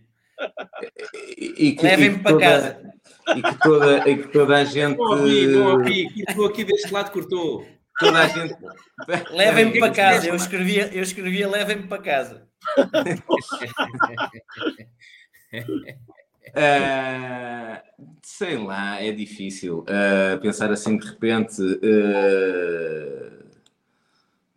e- 1.36 1.76
e 1.76 1.82
Levem-me 1.82 2.18
para 2.18 2.32
toda- 2.32 2.44
casa. 2.44 2.92
E 3.36 3.42
que 3.42 3.58
toda, 3.60 4.08
e 4.08 4.16
que 4.22 4.28
toda 4.28 4.56
a 4.56 4.64
gente. 4.64 4.96
Não 4.96 5.04
ouvi, 5.04 5.46
não 5.48 5.72
ouvi. 5.72 6.24
Cortou 6.26 6.46
aqui 6.46 6.64
deste 6.64 6.92
lado, 6.92 7.10
cortou. 7.10 7.66
Toda 7.98 8.20
a 8.20 8.28
gente. 8.28 8.54
Levem-me 9.32 9.80
para 9.80 9.90
casa. 9.92 10.28
Eu 10.28 10.36
escrevia, 10.36 10.88
eu 10.94 11.02
escrevia 11.02 11.48
levem-me 11.48 11.88
para 11.88 12.00
casa. 12.02 12.46
Ah, 16.54 17.82
sei 18.22 18.56
lá, 18.56 19.02
é 19.02 19.12
difícil 19.12 19.84
ah, 19.88 20.38
pensar 20.38 20.70
assim 20.70 20.96
de 20.96 21.06
repente. 21.06 21.62
ah, 21.82 23.38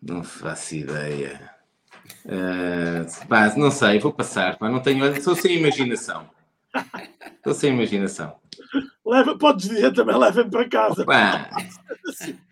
não 0.01 0.23
faço 0.23 0.75
ideia. 0.75 1.51
Pá, 3.29 3.53
não 3.55 3.71
sei, 3.71 3.99
vou 3.99 4.11
passar. 4.11 4.57
Pá, 4.57 4.69
não 4.69 4.79
tenho, 4.81 5.05
estou 5.05 5.35
sem 5.35 5.57
imaginação. 5.57 6.29
Estou 7.35 7.53
sem 7.53 7.73
imaginação. 7.73 8.35
Leva, 9.05 9.37
podes 9.37 9.69
dizer 9.69 9.93
também, 9.93 10.17
levem 10.17 10.49
para 10.49 10.69
casa. 10.69 11.05
Pá, 11.05 11.49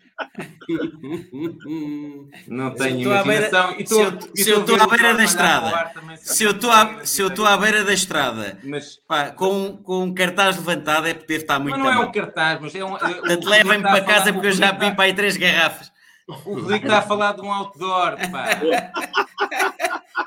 não 2.48 2.70
tenho 2.74 2.96
beira- 3.08 3.22
imaginação. 3.24 3.74
e 3.78 3.86
se 3.86 3.94
eu- 4.00 4.08
estou- 4.08 4.30
se 4.36 4.50
eu 4.50 4.60
estou 4.60 4.76
à 4.82 4.86
beira 4.86 5.14
da 5.14 5.24
estrada, 5.24 5.92
Se 6.16 6.44
eu 6.44 6.50
estou 6.52 6.70
à, 6.70 7.04
se 7.04 7.22
eu 7.22 7.28
estou 7.28 7.46
à 7.46 7.56
beira 7.56 7.84
da 7.84 7.92
estrada, 7.92 8.58
Mas, 8.62 8.96
pá, 9.08 9.30
com, 9.30 9.76
com 9.78 10.04
um 10.04 10.14
cartaz 10.14 10.56
levantado, 10.56 11.06
é 11.06 11.14
porque 11.14 11.28
deve 11.32 11.44
estar 11.44 11.58
muito 11.58 11.78
mas 11.78 11.94
não 11.94 12.02
é 12.02 12.06
um 12.06 12.12
cartaz, 12.12 12.60
mas 12.60 12.74
é 12.74 12.84
um. 12.84 12.90
Portanto, 12.96 13.48
levem-me 13.48 13.82
para 13.82 14.00
casa 14.02 14.32
porque 14.32 14.48
eu 14.48 14.52
já 14.52 14.72
vi 14.72 14.92
para 14.94 15.04
aí 15.04 15.14
três 15.14 15.36
garrafas. 15.36 15.90
O 16.28 16.32
Rodrigo 16.32 16.84
está 16.86 16.98
a 16.98 17.02
falar 17.02 17.32
de 17.34 17.40
um 17.40 17.52
outdoor, 17.52 18.16
pá. 18.30 18.48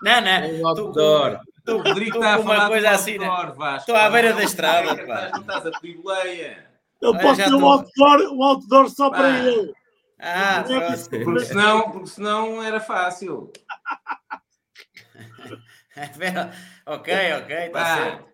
Não, 0.03 0.19
não. 0.19 0.49
Um 0.59 0.67
outdoor. 0.67 1.39
O 1.65 1.77
Rodrigo 1.77 2.17
estou 2.17 2.21
está 2.23 2.35
a 2.35 2.39
falar 2.43 2.67
coisa 2.67 2.87
de 2.87 2.91
um 2.91 2.95
assim, 2.95 3.17
né? 3.17 3.25
outdoor, 3.25 3.55
Vasco. 3.55 3.79
Estou 3.91 3.95
à 3.95 4.09
beira 4.09 4.33
da 4.33 4.43
estrada, 4.43 4.91
é 4.91 5.05
pá. 5.05 5.29
Não 5.31 5.39
estás 5.41 5.65
a 5.67 5.71
pedir 5.79 5.97
boleia. 6.01 6.65
Eu 7.01 7.17
posso 7.17 7.35
ter 7.41 7.53
um 7.53 7.65
outdoor, 7.65 8.19
um 8.33 8.43
outdoor 8.43 8.89
só 8.89 9.09
para 9.09 9.29
ele. 9.47 9.73
Ah. 10.25 10.63
Porque 11.09 11.41
senão, 11.41 11.91
porque 11.91 12.07
senão 12.07 12.63
era 12.63 12.79
fácil. 12.79 13.51
ok, 16.85 17.33
ok, 17.33 17.55
está 17.57 17.71
Pá, 17.71 17.97
certo. 17.97 18.25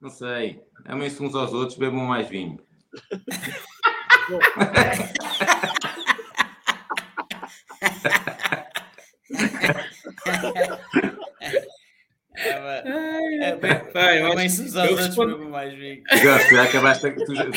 não 0.00 0.10
sei. 0.10 0.62
Amem-se 0.86 1.20
uns 1.20 1.34
aos 1.34 1.52
outros, 1.52 1.76
bebam 1.76 2.04
mais 2.04 2.28
vinho. 2.28 2.64
É. 12.40 13.48
É, 13.48 13.56
os 14.84 14.90
eu 14.90 14.96
respondo- 14.96 15.48
mais 15.48 15.74
já 16.52 16.62
acabaste, 16.62 17.06
a- 17.06 17.12
tu, 17.14 17.34
já- 17.34 17.50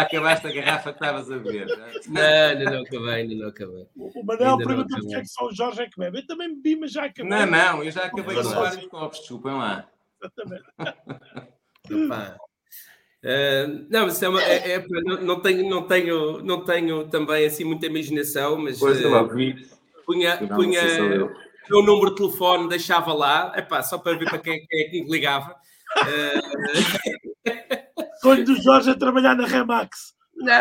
acabaste 0.00 0.46
a 0.46 0.52
garrafa 0.52 0.92
que 0.92 0.96
estavas 1.04 1.30
a 1.30 1.38
beber. 1.38 1.66
não 1.66 2.20
é? 2.22 2.54
Não, 2.54 2.64
acabei, 2.82 3.14
ainda 3.14 3.34
não 3.34 3.48
acabei. 3.48 3.86
O 3.96 4.10
não 4.58 4.58
pergunta 4.58 5.00
se 5.02 5.14
é 5.14 5.20
que 5.20 5.28
só 5.28 5.46
o 5.46 5.54
Jorge 5.54 5.82
é 5.82 5.86
que 5.88 5.98
bebe. 5.98 6.18
Eu 6.18 6.26
também 6.26 6.54
bebi, 6.54 6.76
mas 6.76 6.92
já 6.92 7.04
acabei. 7.04 7.30
Não, 7.30 7.46
não, 7.46 7.84
eu 7.84 7.90
já 7.90 8.04
acabei 8.04 8.24
com 8.36 8.42
Verdade. 8.42 8.54
vários 8.54 8.86
copos, 8.86 9.18
desculpem 9.18 9.52
lá. 9.52 9.88
Exatamente. 10.20 10.64
Ah, 13.24 13.66
não, 13.88 14.06
mas 14.06 14.20
é 14.22 14.28
uma- 14.28 14.42
é- 14.42 14.72
é- 14.72 14.84
não, 14.88 15.20
não 15.20 15.40
tenho, 15.40 15.68
não, 15.68 15.82
tenho, 15.86 16.42
não 16.42 16.64
tenho 16.64 17.08
também 17.08 17.44
assim 17.46 17.62
muita 17.64 17.86
imaginação, 17.86 18.56
mas 18.58 18.78
Pois 18.80 19.00
eu 19.00 19.14
ah, 19.14 19.20
logo 19.20 19.34
vi. 19.34 19.64
punha, 20.04 20.36
punha 20.38 20.82
o 21.68 21.70
meu 21.74 21.82
número 21.82 22.10
de 22.10 22.16
telefone, 22.16 22.68
deixava 22.68 23.12
lá, 23.12 23.52
epá, 23.56 23.82
só 23.82 23.98
para 23.98 24.16
ver 24.18 24.26
para 24.28 24.38
quem, 24.38 24.66
quem 24.66 24.80
é 24.80 24.88
que 24.90 25.02
me 25.02 25.10
ligava. 25.10 25.54
Ah, 25.96 26.40
Sonho 28.20 28.44
do 28.44 28.54
Jorge 28.62 28.90
a 28.90 28.94
trabalhar 28.94 29.34
na 29.34 29.46
Remax. 29.46 30.14
não, 30.34 30.56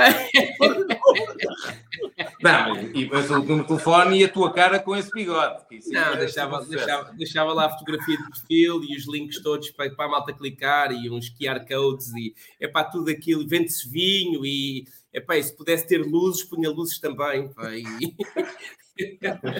Não, 2.41 2.75
e 2.93 3.05
o 3.05 3.21
número 3.39 3.61
de 3.61 3.67
telefone 3.67 4.19
e 4.19 4.23
a 4.25 4.29
tua 4.29 4.51
cara 4.51 4.79
com 4.79 4.95
esse 4.95 5.09
bigode. 5.11 5.65
que 5.67 5.75
isso 5.75 5.91
Não, 5.91 6.13
é 6.13 6.17
deixava, 6.17 6.63
deixava, 6.65 7.13
deixava 7.13 7.53
lá 7.53 7.65
a 7.67 7.69
fotografia 7.69 8.17
de 8.17 8.23
perfil 8.29 8.83
e 8.83 8.95
os 8.97 9.07
links 9.07 9.41
todos 9.41 9.69
para, 9.71 9.89
para 9.95 10.05
a 10.05 10.09
malta 10.09 10.33
clicar 10.33 10.91
e 10.91 11.09
uns 11.09 11.29
QR 11.29 11.65
codes 11.67 12.11
e 12.15 12.33
é 12.59 12.67
para 12.67 12.85
tudo 12.85 13.09
aquilo, 13.11 13.47
vende-se 13.47 13.87
vinho 13.89 14.45
e 14.45 14.85
epá, 15.13 15.37
e 15.37 15.43
se 15.43 15.55
pudesse 15.55 15.87
ter 15.87 15.99
luzes, 15.99 16.43
punha 16.43 16.69
luzes 16.69 16.99
também. 16.99 17.47
pá, 17.53 17.71
e- 17.75 18.15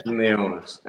Neons. 0.05 0.81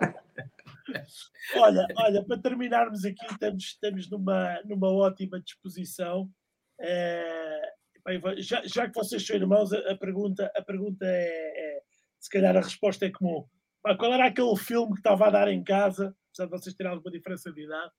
Olha, 1.56 1.86
olha, 1.96 2.24
para 2.24 2.40
terminarmos 2.40 3.04
aqui, 3.04 3.24
estamos, 3.30 3.64
estamos 3.64 4.10
numa, 4.10 4.60
numa 4.64 4.88
ótima 4.90 5.40
disposição. 5.40 6.30
Eh, 6.80 7.72
bem, 8.04 8.20
já, 8.42 8.62
já 8.64 8.88
que 8.88 8.94
vocês 8.94 9.24
são 9.24 9.36
irmãos, 9.36 9.72
a, 9.72 9.92
a 9.92 9.96
pergunta, 9.96 10.50
a 10.54 10.62
pergunta 10.62 11.04
é, 11.04 11.76
é- 11.78 11.82
se 12.18 12.30
calhar 12.30 12.56
a 12.56 12.60
resposta 12.60 13.06
é 13.06 13.10
comum. 13.10 13.44
Qual 13.98 14.12
era 14.12 14.26
aquele 14.26 14.56
filme 14.56 14.92
que 14.92 15.00
estava 15.00 15.26
a 15.26 15.30
dar 15.30 15.48
em 15.48 15.62
casa, 15.64 16.14
apesar 16.28 16.44
de 16.44 16.50
vocês 16.50 16.74
terem 16.74 16.92
alguma 16.92 17.10
diferença 17.10 17.52
de 17.52 17.64
idade, 17.64 17.92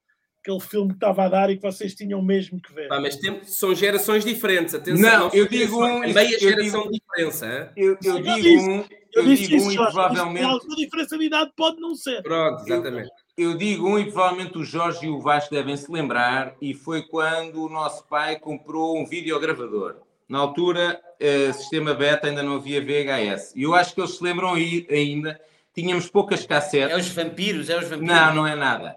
aquele 0.43 0.59
filme 0.59 0.89
que 0.89 0.95
estava 0.95 1.23
a 1.23 1.29
dar 1.29 1.49
e 1.49 1.55
que 1.55 1.61
vocês 1.61 1.95
tinham 1.95 2.21
mesmo 2.21 2.61
que 2.61 2.73
ver? 2.73 2.89
Pá, 2.89 2.99
mas 2.99 3.15
tem- 3.15 3.43
são 3.45 3.73
gerações 3.73 4.25
diferentes, 4.25 4.75
atenção. 4.75 5.01
Não, 5.01 5.29
eu 5.33 5.47
digo 5.47 5.81
um, 5.83 6.03
é 6.03 6.11
meia 6.13 6.33
eu 6.35 6.39
geração 6.39 6.81
digo- 6.83 6.91
de 6.93 6.99
diferença. 6.99 7.71
Eu, 7.77 7.97
eu 8.03 8.17
Eu 8.17 8.21
digo 8.21 8.61
um, 8.61 8.75
Eu 9.15 9.21
eu 9.23 9.23
digo 9.35 9.55
isso, 9.55 9.67
um 9.67 9.71
e 9.71 9.75
provavelmente. 9.75 10.43
alguma 10.45 10.75
diferença 10.75 11.17
de 11.17 11.23
idade 11.25 11.51
pode 11.55 11.79
não 11.79 11.95
ser. 11.95 12.21
Pronto, 12.21 12.63
exatamente. 12.65 13.09
Eu 13.37 13.55
digo 13.57 13.87
um 13.87 13.97
e 13.97 14.05
provavelmente 14.11 14.57
o 14.57 14.63
Jorge 14.63 15.05
e 15.05 15.09
o 15.09 15.19
Vasco 15.21 15.53
devem 15.53 15.77
se 15.77 15.89
lembrar, 15.91 16.55
e 16.61 16.73
foi 16.73 17.03
quando 17.03 17.63
o 17.63 17.69
nosso 17.69 18.05
pai 18.07 18.37
comprou 18.37 18.97
um 18.99 19.05
videogravador. 19.05 19.95
Na 20.27 20.39
altura, 20.39 20.99
eh, 21.19 21.53
sistema 21.53 21.93
beta 21.93 22.27
ainda 22.27 22.41
não 22.43 22.55
havia 22.55 22.81
VHS. 22.81 23.53
E 23.55 23.63
eu 23.63 23.73
acho 23.75 23.93
que 23.93 24.01
eles 24.01 24.17
se 24.17 24.23
lembram 24.23 24.53
aí 24.55 24.85
ainda. 24.89 25.39
Tínhamos 25.75 26.07
poucas 26.09 26.43
É 26.43 26.47
cassetes. 26.47 26.97
os 26.97 27.07
vampiros, 27.09 27.69
é 27.69 27.77
os 27.77 27.83
vampiros. 27.89 28.07
Não, 28.07 28.33
não 28.35 28.47
é 28.47 28.55
nada. 28.55 28.95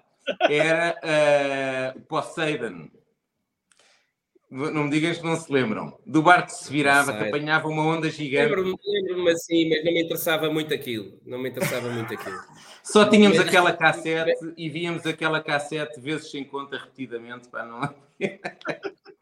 Era 0.51 1.94
o 1.97 2.01
Poseidon. 2.03 2.89
Não 4.48 4.85
me 4.85 4.90
digas 4.90 5.19
que 5.19 5.24
não 5.24 5.36
se 5.36 5.53
lembram. 5.53 5.98
Do 6.07 6.23
barco 6.23 6.47
que 6.47 6.55
se 6.55 6.73
virava, 6.73 7.12
que 7.12 7.24
apanhava 7.24 7.66
uma 7.66 7.82
onda 7.82 8.09
gigante. 8.09 8.55
Lembro-me 8.55 8.77
lembro 8.86 9.28
assim, 9.28 9.69
mas 9.69 9.85
não 9.85 9.93
me 9.93 10.03
interessava 10.03 10.48
muito 10.51 10.73
aquilo. 10.73 11.20
Não 11.27 11.39
me 11.39 11.48
interessava 11.48 11.89
muito 11.90 12.15
aquilo. 12.15 12.39
Só 12.85 13.05
tínhamos 13.05 13.39
aquela 13.40 13.73
cassete 13.73 14.55
e 14.57 14.70
víamos 14.70 15.05
aquela 15.05 15.43
cassete 15.43 16.01
vezes 16.01 16.31
sem 16.31 16.44
conta 16.44 16.78
repetidamente 16.78 17.48
para 17.48 17.65
não. 17.65 17.94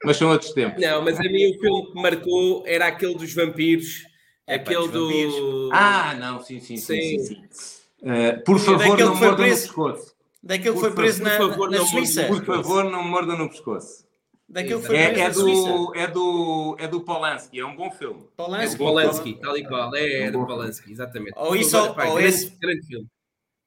Mas 0.05 0.19
são 0.19 0.31
outros 0.31 0.53
tempos. 0.53 0.83
Não, 0.83 1.01
mas 1.01 1.19
a 1.19 1.23
mim 1.23 1.47
o 1.47 1.59
filme 1.59 1.87
que 1.87 1.95
marcou 1.95 2.63
era 2.67 2.89
aquele 2.89 3.15
dos 3.15 3.33
vampiros. 3.33 4.05
É, 4.47 4.59
pá, 4.59 4.65
aquele 4.65 4.83
dos 4.83 4.91
do. 4.91 5.07
vampiros. 5.07 5.71
Ah, 5.73 6.15
não, 6.15 6.43
sim, 6.43 6.61
sim, 6.61 6.77
sim. 6.77 7.01
Sim. 7.01 7.19
sim, 7.25 7.47
sim. 7.51 7.83
Eh, 8.05 8.33
por 8.45 8.59
favor, 8.59 8.99
não 8.99 9.15
mordam 9.17 9.37
preso. 9.37 9.63
pescoço. 9.63 10.14
Daquele 10.47 10.75
que 10.75 10.81
foi 10.81 10.93
preso 10.95 11.23
favor, 11.23 11.33
na, 11.41 11.49
favor, 11.49 11.71
na 11.71 11.79
não 11.79 11.87
Suíça. 11.87 12.25
Por 12.25 12.45
favor, 12.45 12.85
não 12.85 13.03
me 13.03 13.11
mordam 13.11 13.39
no 13.39 13.49
pescoço. 13.49 14.05
Daquele 14.47 14.81
que 14.81 14.87
foi 14.87 14.97
É, 14.97 15.07
preso 15.09 15.21
é 15.23 15.29
na 15.29 15.35
Suíça. 15.35 15.69
do, 15.73 15.95
é, 15.95 16.07
do, 16.07 16.77
é 16.79 16.89
do 16.89 17.01
Polanski, 17.01 17.59
é 17.61 17.65
um 17.66 17.75
bom 17.75 17.91
filme. 17.91 18.21
É 18.25 18.37
Polanski. 18.37 18.77
do 18.77 18.85
Polanski, 18.85 19.35
tal 19.41 19.57
e 19.57 19.66
qual. 19.66 19.95
É, 19.97 20.23
é 20.25 20.31
do 20.31 20.45
Polanski, 20.47 20.93
exatamente. 20.93 21.33
Ou 21.37 21.57
isso, 21.57 21.77
ou- 21.79 21.89
ou 21.89 21.95
grande, 21.95 22.25
esse- 22.25 22.51
grande 22.61 22.87
filme. 22.87 23.07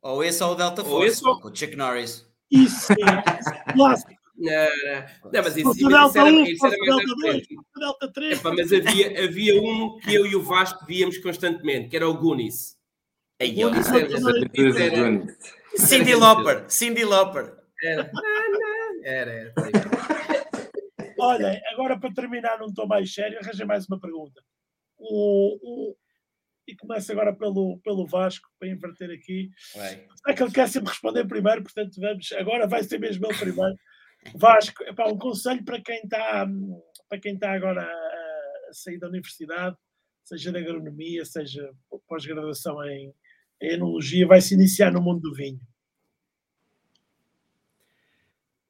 Ou 0.04 0.24
esse 0.24 0.44
ou 0.44 0.52
o 0.52 0.56
Delta 0.56 0.84
Ou 0.84 0.88
Force, 0.88 1.08
esse 1.08 1.28
ou- 1.28 1.42
com 1.42 1.48
o 1.50 1.56
Chuck 1.56 1.76
Norris. 1.76 2.26
Isso, 2.52 2.94
é 2.94 3.74
clássico. 3.74 4.12
Não, 4.38 4.52
não. 4.54 5.32
Não, 5.34 5.44
mas 5.44 5.58
isso, 5.58 5.72
isso 5.72 5.90
Delta 5.90 6.20
era, 6.20 6.30
1, 6.30 6.44
isso 6.44 6.66
era 6.68 6.76
o 6.76 6.80
mais 6.80 6.90
Delta 6.96 7.02
à 7.02 7.16
2, 7.16 7.22
frente. 7.32 7.56
fosse 7.56 7.68
o 7.76 7.80
Delta 7.80 8.14
3. 8.14 8.40
Epá, 8.40 8.54
mas 8.56 8.72
havia, 8.72 9.24
havia 9.26 9.62
um 9.62 9.98
que 9.98 10.14
eu 10.14 10.26
e 10.28 10.36
o 10.36 10.44
Vasco 10.44 10.86
víamos 10.86 11.18
constantemente, 11.18 11.90
que 11.90 11.96
era 11.96 12.08
o 12.08 12.14
Goonies. 12.14 12.78
Aí, 13.42 13.64
ó. 13.66 13.70
Isso 13.72 13.96
era- 13.96 14.08
isso 14.54 14.78
era- 14.78 15.28
Cindy 15.78 16.16
Lauper. 16.16 16.66
Cindy 16.70 17.04
Lauper. 17.06 17.56
Era, 17.84 18.12
era, 19.04 19.32
era. 19.32 19.54
Olha, 21.20 21.62
agora 21.72 22.00
para 22.00 22.14
terminar 22.14 22.60
num 22.60 22.74
tom 22.74 22.86
mais 22.88 23.14
sério, 23.14 23.40
arranjei 23.40 23.66
mais 23.66 23.86
uma 23.88 24.00
pergunta. 24.00 24.42
O, 24.98 25.58
o- 25.92 25.98
e 26.68 26.76
começo 26.76 27.12
agora 27.12 27.34
pelo, 27.34 27.80
pelo 27.84 28.06
Vasco, 28.06 28.50
para 28.60 28.68
inverter 28.68 29.10
aqui. 29.12 29.50
Vai. 29.76 30.06
É 30.28 30.34
que 30.34 30.44
ele 30.44 30.52
quer 30.52 30.68
sempre 30.68 30.90
responder 30.90 31.26
primeiro, 31.26 31.64
portanto 31.64 31.96
vamos, 32.00 32.32
agora 32.34 32.68
vai 32.68 32.84
ser 32.84 33.00
mesmo 33.00 33.26
ele 33.26 33.38
primeiro. 33.38 33.76
Vasco, 34.36 34.84
epá, 34.84 35.08
um 35.08 35.18
conselho 35.18 35.64
para 35.64 35.82
quem 35.82 36.02
está 36.04 36.46
para 37.08 37.20
quem 37.20 37.36
está 37.36 37.54
agora 37.54 37.82
a, 37.84 38.70
a 38.70 38.74
sair 38.74 39.00
da 39.00 39.08
universidade, 39.08 39.78
seja 40.26 40.52
de 40.52 40.58
agronomia, 40.58 41.24
seja 41.24 41.72
pós-graduação 42.08 42.84
em, 42.84 43.14
em 43.62 43.72
enologia, 43.74 44.28
vai 44.28 44.42
se 44.42 44.54
iniciar 44.54 44.92
no 44.92 45.02
mundo 45.02 45.22
do 45.22 45.34
vinho. 45.34 45.60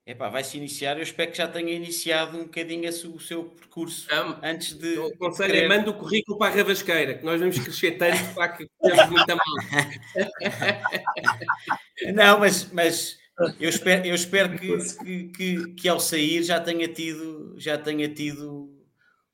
Epá, 0.06 0.30
vai 0.30 0.42
se 0.42 0.56
iniciar. 0.56 0.96
Eu 0.96 1.04
espero 1.04 1.32
que 1.32 1.38
já 1.38 1.50
tenha 1.50 1.74
iniciado 1.74 2.38
um 2.38 2.44
bocadinho 2.44 2.86
esse- 2.88 3.06
o 3.08 3.20
seu 3.20 3.44
percurso 3.44 4.08
Ah, 4.10 4.40
antes 4.42 4.74
de. 4.74 4.98
O 4.98 5.14
conselho 5.18 5.52
querer- 5.54 5.68
manda 5.68 5.90
o 5.92 5.94
currículo 5.96 6.38
para 6.38 6.54
a 6.54 6.56
Ravasqueira, 6.56 7.16
que 7.16 7.26
nós 7.26 7.38
vamos 7.42 7.60
crescer 7.60 7.98
tanto 7.98 8.12
para 8.34 8.48
que 8.54 8.70
temos 8.82 9.10
muita 9.10 9.36
mal. 9.36 9.56
Não, 12.14 12.40
mas, 12.40 12.72
mas 12.72 13.18
eu 13.60 13.68
espero, 13.70 14.06
eu 14.06 14.16
espero 14.16 14.58
que, 14.58 14.78
que, 15.04 15.24
que, 15.30 15.74
que 15.74 15.90
ao 15.90 16.00
sair 16.00 16.42
já 16.42 16.60
tenha 16.62 16.88
tido, 16.88 17.56
já 17.58 17.78
tenha 17.78 18.08
tido 18.08 18.74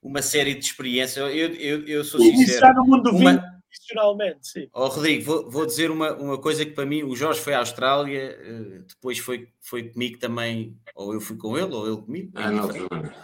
uma 0.01 0.23
série 0.23 0.55
de 0.55 0.65
experiências. 0.65 1.17
Eu, 1.17 1.53
eu, 1.53 1.87
eu 1.87 2.03
sou 2.03 2.19
sincero. 2.19 2.41
Iniciar 2.41 2.73
no 2.73 2.83
mundo 2.85 3.03
do 3.03 3.15
Uma- 3.15 3.31
vinho, 3.33 3.52
profissionalmente, 3.77 4.47
sim. 4.47 4.67
Ó 4.73 4.87
Rodrigo, 4.87 5.23
vou, 5.23 5.49
vou 5.49 5.65
dizer 5.65 5.89
uma, 5.91 6.13
uma 6.13 6.37
coisa 6.37 6.65
que 6.65 6.71
para 6.71 6.85
mim, 6.85 7.03
o 7.03 7.15
Jorge 7.15 7.39
foi 7.41 7.53
à 7.53 7.59
Austrália, 7.59 8.37
eh, 8.39 8.81
depois 8.87 9.17
foi, 9.19 9.49
foi 9.61 9.89
comigo 9.89 10.17
também, 10.19 10.77
ou 10.95 11.13
eu 11.13 11.19
fui 11.21 11.35
com 11.37 11.57
ele, 11.57 11.73
ou 11.73 11.87
ele 11.87 11.97
comigo. 12.01 12.31
é 12.35 12.43
Ah, 12.43 12.51
não, 12.51 12.67
diferente. 12.67 13.15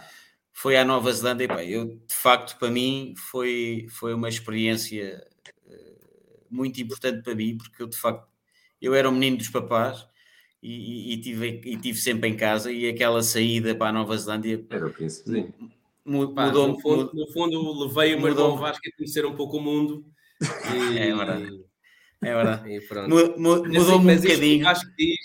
foi 0.52 0.76
à 0.76 0.84
Nova 0.84 1.12
Zelândia 1.12 1.44
e 1.44 1.48
pá, 1.48 1.64
eu 1.64 1.86
de 1.86 2.14
facto 2.14 2.58
para 2.58 2.70
mim 2.70 3.14
foi, 3.16 3.86
foi 3.90 4.12
uma 4.12 4.28
experiência 4.28 5.26
eh, 5.68 5.96
muito 6.50 6.80
importante 6.80 7.22
para 7.22 7.34
mim 7.34 7.56
porque 7.56 7.82
eu 7.82 7.86
de 7.86 7.96
facto 7.96 8.28
eu 8.82 8.94
era 8.94 9.08
um 9.08 9.12
menino 9.12 9.38
dos 9.38 9.48
papás 9.48 10.06
e, 10.62 11.12
e, 11.12 11.14
e 11.14 11.20
tive, 11.22 11.60
e 11.64 11.76
tive 11.78 11.98
sempre 11.98 12.28
em 12.28 12.36
casa 12.36 12.70
e 12.70 12.86
aquela 12.88 13.22
saída 13.22 13.74
para 13.74 13.88
a 13.88 13.92
Nova 13.92 14.16
Zelândia 14.18 14.62
Era 14.68 14.86
o 14.86 14.92
príncipezinho. 14.92 15.54
mu- 16.04 16.34
Pá, 16.34 16.46
mudou, 16.46 16.68
no, 16.68 16.80
fundo, 16.80 17.10
no 17.14 17.26
fundo, 17.32 17.84
levei 17.86 18.14
o 18.14 18.18
meu 18.20 18.28
irmão 18.28 18.56
Vasco 18.56 18.82
a 18.86 18.96
conhecer 18.96 19.24
um 19.24 19.34
pouco 19.34 19.56
o 19.56 19.62
mundo. 19.62 20.04
E, 20.42 20.98
É 20.98 21.14
verdade. 21.14 21.64
é 22.22 22.34
verdade 22.34 22.68
E 22.70 22.80
mudou-me 23.38 23.94
um 23.94 23.98
mas 24.02 24.24
isto 24.24 24.26
que 24.26 24.34
bocadinho 24.34 24.66
diz. 24.96 25.18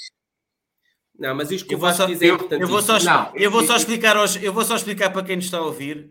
Não, 1.17 1.33
mas 1.35 1.51
isto 1.51 1.67
que 1.67 1.73
Eu 1.75 1.79
vou 1.79 1.93
só- 1.93 2.05
diz 2.05 2.21
é 2.21 2.25
eu- 2.29 2.35
importante. 2.35 2.61
Eu 2.61 2.67
vou, 2.67 2.81
só, 2.81 2.99
Não, 2.99 3.31
eu 3.35 3.49
vou 3.49 3.63
só 3.63 3.75
explicar 3.77 4.17
aos, 4.17 4.35
eu 4.35 4.51
vou 4.51 4.65
só 4.65 4.75
explicar 4.75 5.11
para 5.11 5.23
quem 5.25 5.37
nos 5.37 5.45
está 5.45 5.57
a 5.59 5.65
ouvir 5.65 6.09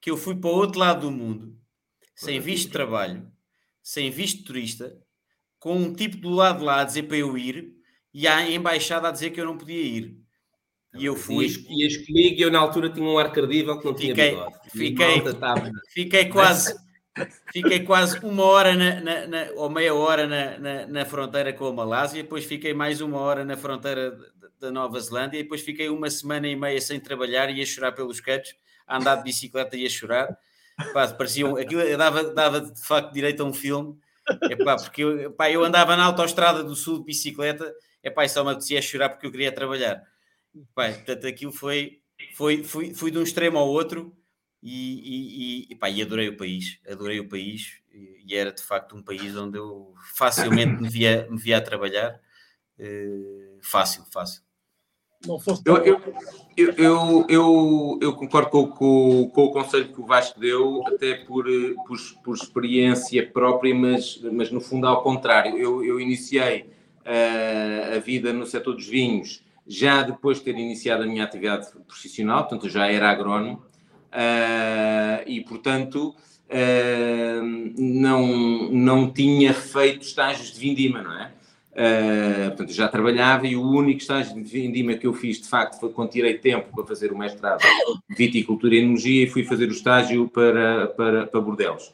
que 0.00 0.10
eu 0.10 0.16
fui 0.16 0.34
para 0.36 0.50
o 0.50 0.54
outro 0.54 0.78
lado 0.78 1.02
do 1.02 1.10
mundo, 1.10 1.56
sem 2.14 2.38
visto 2.38 2.66
de 2.66 2.72
trabalho, 2.72 3.26
sem 3.82 4.10
visto 4.10 4.38
de 4.38 4.44
turista, 4.44 4.94
com 5.58 5.74
um 5.76 5.94
tipo 5.94 6.16
do 6.18 6.28
lado 6.30 6.58
de 6.58 6.64
lá 6.64 6.80
a 6.80 6.84
dizer 6.84 7.04
para 7.04 7.16
eu 7.16 7.38
ir 7.38 7.72
e 8.12 8.26
a 8.28 8.50
embaixada 8.50 9.08
a 9.08 9.10
dizer 9.12 9.30
que 9.30 9.40
eu 9.40 9.46
não 9.46 9.56
podia 9.56 9.80
ir. 9.82 10.18
E 10.98 11.06
eu 11.06 11.16
fui, 11.16 11.46
Ias, 11.46 11.64
ias 11.70 11.96
comigo 12.06 12.38
e 12.38 12.42
eu 12.42 12.50
na 12.50 12.58
altura 12.58 12.90
tinha 12.90 13.06
um 13.06 13.16
ar 13.18 13.32
credível 13.32 13.78
que 13.78 13.84
não 13.86 13.94
tinha 13.94 14.14
Fiquei- 14.14 14.30
bigode. 14.32 14.52
E 14.52 14.66
a 14.66 14.70
fiquei- 14.70 15.22
fiquei 15.94 16.24
quase, 16.28 16.74
fiquei 17.52 17.80
quase 17.84 18.18
uma 18.20 18.44
hora 18.44 18.74
na, 18.74 19.00
na- 19.00 19.26
na- 19.26 19.50
ou 19.56 19.68
meia 19.68 19.94
hora 19.94 20.26
na, 20.26 20.86
na, 20.86 21.04
fronteira 21.04 21.52
com 21.52 21.66
a 21.66 21.72
Malásia, 21.72 22.22
depois 22.22 22.44
fiquei 22.44 22.72
mais 22.72 23.00
uma 23.00 23.18
hora 23.18 23.44
na 23.44 23.56
fronteira 23.56 24.16
da- 24.58 24.70
Nova 24.70 24.98
Zelândia 25.00 25.38
e 25.38 25.42
depois 25.42 25.60
fiquei 25.62 25.88
uma 25.88 26.08
semana 26.08 26.46
e 26.48 26.54
meia 26.56 26.80
sem 26.80 27.00
trabalhar 27.00 27.50
e 27.50 27.60
a 27.60 27.66
chorar 27.66 27.92
pelos 27.92 28.20
cantos, 28.20 28.54
a 28.86 28.96
andar 28.96 29.16
de 29.16 29.24
bicicleta 29.24 29.76
e 29.76 29.84
a 29.84 29.88
chorar. 29.88 30.38
Pá, 30.92 31.06
parecia 31.08 31.46
um- 31.46 31.56
aquilo 31.56 31.82
dava, 31.98 32.24
dava 32.32 32.60
de 32.60 32.86
facto 32.86 33.12
direito 33.12 33.42
a 33.42 33.46
um 33.46 33.52
filme. 33.52 33.98
Epá, 34.48 34.76
porque 34.76 35.02
eu, 35.02 35.20
epá, 35.20 35.50
eu 35.50 35.64
andava 35.64 35.96
na 35.96 36.04
autoestrada 36.04 36.62
do 36.62 36.76
sul 36.76 36.98
de 37.00 37.04
bicicleta 37.06 37.74
epá, 38.04 38.24
e 38.24 38.28
só 38.28 38.44
me 38.44 38.50
apetecia 38.50 38.80
chorar 38.80 39.08
porque 39.10 39.26
eu 39.26 39.32
queria 39.32 39.50
trabalhar. 39.52 40.00
Epá, 40.54 40.92
portanto, 40.92 41.26
aquilo 41.26 41.52
foi, 41.52 41.98
foi, 42.36 42.62
fui, 42.62 42.94
fui 42.94 43.10
de 43.10 43.18
um 43.18 43.22
extremo 43.22 43.58
ao 43.58 43.68
outro 43.68 44.16
e, 44.62 45.66
e, 45.66 45.66
e, 45.70 45.74
pá, 45.74 45.90
e 45.90 46.00
adorei 46.00 46.28
o 46.28 46.36
país, 46.36 46.78
adorei 46.88 47.18
o 47.18 47.28
país 47.28 47.82
e 47.92 48.36
era 48.36 48.52
de 48.52 48.62
facto 48.62 48.96
um 48.96 49.02
país 49.02 49.36
onde 49.36 49.58
eu 49.58 49.92
facilmente 50.14 50.80
me 50.80 50.88
via, 50.88 51.26
me 51.30 51.38
via 51.38 51.58
a 51.58 51.60
trabalhar. 51.60 52.20
Uh, 52.78 53.58
fácil, 53.60 54.04
fácil. 54.10 54.42
Não 55.26 55.38
fosse 55.38 55.62
eu, 55.64 55.76
eu, 55.84 56.00
eu, 56.56 57.26
eu, 57.28 57.98
eu, 58.00 58.12
concordo 58.14 58.50
com, 58.50 58.66
com, 58.66 59.30
com, 59.30 59.44
o 59.44 59.52
conselho 59.52 59.92
que 59.92 60.00
o 60.00 60.06
Vasco 60.06 60.40
deu, 60.40 60.82
até 60.86 61.14
por, 61.14 61.44
por, 61.86 61.98
por, 62.24 62.34
experiência 62.34 63.24
própria, 63.24 63.72
mas, 63.72 64.20
mas 64.32 64.50
no 64.50 64.60
fundo 64.60 64.86
ao 64.86 65.02
contrário. 65.02 65.56
Eu, 65.56 65.84
eu 65.84 66.00
iniciei 66.00 66.62
uh, 67.02 67.96
a 67.96 67.98
vida 68.00 68.32
no 68.32 68.46
setor 68.46 68.74
dos 68.74 68.86
vinhos 68.86 69.44
já 69.64 70.02
depois 70.02 70.38
de 70.38 70.44
ter 70.44 70.58
iniciado 70.58 71.04
a 71.04 71.06
minha 71.06 71.22
atividade 71.22 71.68
profissional, 71.86 72.40
portanto 72.40 72.68
já 72.68 72.90
era 72.90 73.08
agrónomo, 73.08 73.64
uh, 74.12 75.22
e 75.26 75.40
portanto 75.42 76.14
uh, 76.48 77.42
não, 77.76 78.70
não 78.70 79.10
tinha 79.10 79.54
feito 79.54 80.02
estágios 80.02 80.52
de 80.52 80.60
vindima, 80.60 81.02
não 81.02 81.20
é? 81.20 81.32
Uh, 81.72 82.48
portanto, 82.48 82.72
já 82.72 82.86
trabalhava 82.86 83.46
e 83.46 83.56
o 83.56 83.62
único 83.62 83.98
estágio 83.98 84.34
de 84.34 84.42
vindima 84.42 84.92
que 84.94 85.06
eu 85.06 85.14
fiz, 85.14 85.40
de 85.40 85.48
facto, 85.48 85.80
foi 85.80 85.88
quando 85.90 86.10
tirei 86.10 86.36
tempo 86.36 86.68
para 86.74 86.86
fazer 86.86 87.10
o 87.10 87.16
mestrado 87.16 87.60
de 87.60 88.14
viticultura 88.14 88.74
e 88.74 88.78
energia 88.80 89.24
e 89.24 89.26
fui 89.26 89.42
fazer 89.42 89.68
o 89.68 89.72
estágio 89.72 90.28
para, 90.28 90.88
para, 90.88 91.26
para 91.26 91.40
Bordelos. 91.40 91.88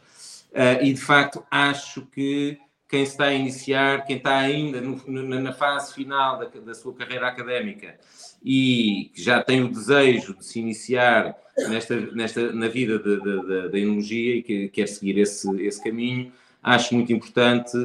Uh, 0.51 0.83
e, 0.83 0.93
de 0.93 1.01
facto, 1.01 1.45
acho 1.49 2.03
que 2.07 2.59
quem 2.89 3.03
está 3.03 3.27
a 3.27 3.35
iniciar, 3.35 4.05
quem 4.05 4.17
está 4.17 4.39
ainda 4.39 4.81
no, 4.81 5.23
na 5.23 5.53
fase 5.53 5.95
final 5.95 6.39
da, 6.39 6.47
da, 6.47 6.75
sua 6.75 6.95
carreira 6.95 7.29
académica 7.29 7.99
e 8.43 9.13
que 9.15 9.23
já 9.23 9.43
tem 9.43 9.63
o 9.63 9.69
desejo 9.69 10.35
de 10.35 10.45
se 10.45 10.59
iniciar 10.59 11.37
nesta, 11.69 12.01
nesta, 12.13 12.53
na 12.53 12.69
vida 12.69 12.99
da 12.99 13.79
enologia 13.79 14.37
e 14.37 14.43
que 14.43 14.69
quer 14.69 14.87
seguir 14.89 15.19
esse, 15.19 15.49
esse 15.63 15.83
caminho, 15.83 16.33
acho 16.63 16.95
muito 16.95 17.13
importante 17.13 17.77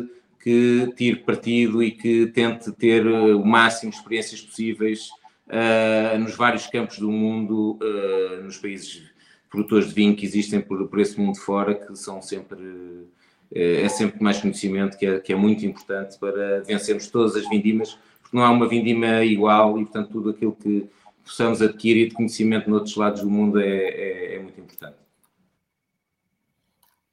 que 0.44 0.94
tire 0.98 1.18
partido 1.18 1.82
e 1.82 1.92
que 1.92 2.28
tente 2.28 2.70
ter 2.74 3.08
uh, 3.08 3.40
o 3.40 3.46
máximo 3.46 3.92
de 3.92 3.98
experiências 3.98 4.42
possíveis 4.42 5.08
uh, 5.48 6.20
nos 6.20 6.36
vários 6.36 6.68
campos 6.68 7.00
do 7.00 7.10
mundo, 7.10 7.80
uh, 7.82 8.44
nos 8.44 8.58
países 8.58 9.04
produtores 9.50 9.88
de 9.88 9.94
vinho 9.94 10.16
que 10.16 10.26
existem 10.26 10.60
por, 10.60 10.86
por 10.90 11.00
esse 11.00 11.18
mundo 11.18 11.38
fora, 11.38 11.74
que 11.74 11.96
são 11.96 12.22
sempre 12.22 13.08
é 13.56 13.88
sempre 13.88 14.22
mais 14.24 14.42
conhecimento 14.42 14.98
que 14.98 15.06
é, 15.06 15.20
que 15.20 15.32
é 15.32 15.36
muito 15.36 15.64
importante 15.64 16.18
para 16.18 16.62
vencermos 16.62 17.06
todas 17.08 17.36
as 17.36 17.48
vindimas, 17.48 17.96
porque 18.20 18.36
não 18.36 18.44
há 18.44 18.50
uma 18.50 18.68
vindima 18.68 19.24
igual 19.24 19.80
e, 19.80 19.84
portanto, 19.84 20.10
tudo 20.10 20.32
aquilo 20.32 20.58
que 20.60 20.90
possamos 21.24 21.62
adquirir 21.62 22.10
de 22.10 22.16
conhecimento 22.16 22.70
noutros 22.70 22.96
lados 22.96 23.22
do 23.22 23.30
mundo 23.30 23.60
é, 23.60 23.68
é, 23.68 24.36
é 24.36 24.40
muito 24.40 24.60
importante. 24.60 24.98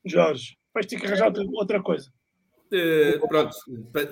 Jorge, 0.05 0.57
vais 0.73 0.87
ter 0.87 0.99
que 0.99 1.07
arranjar 1.07 1.33
outra 1.53 1.83
coisa. 1.83 2.11
Uh, 2.73 3.27
pronto, 3.27 3.57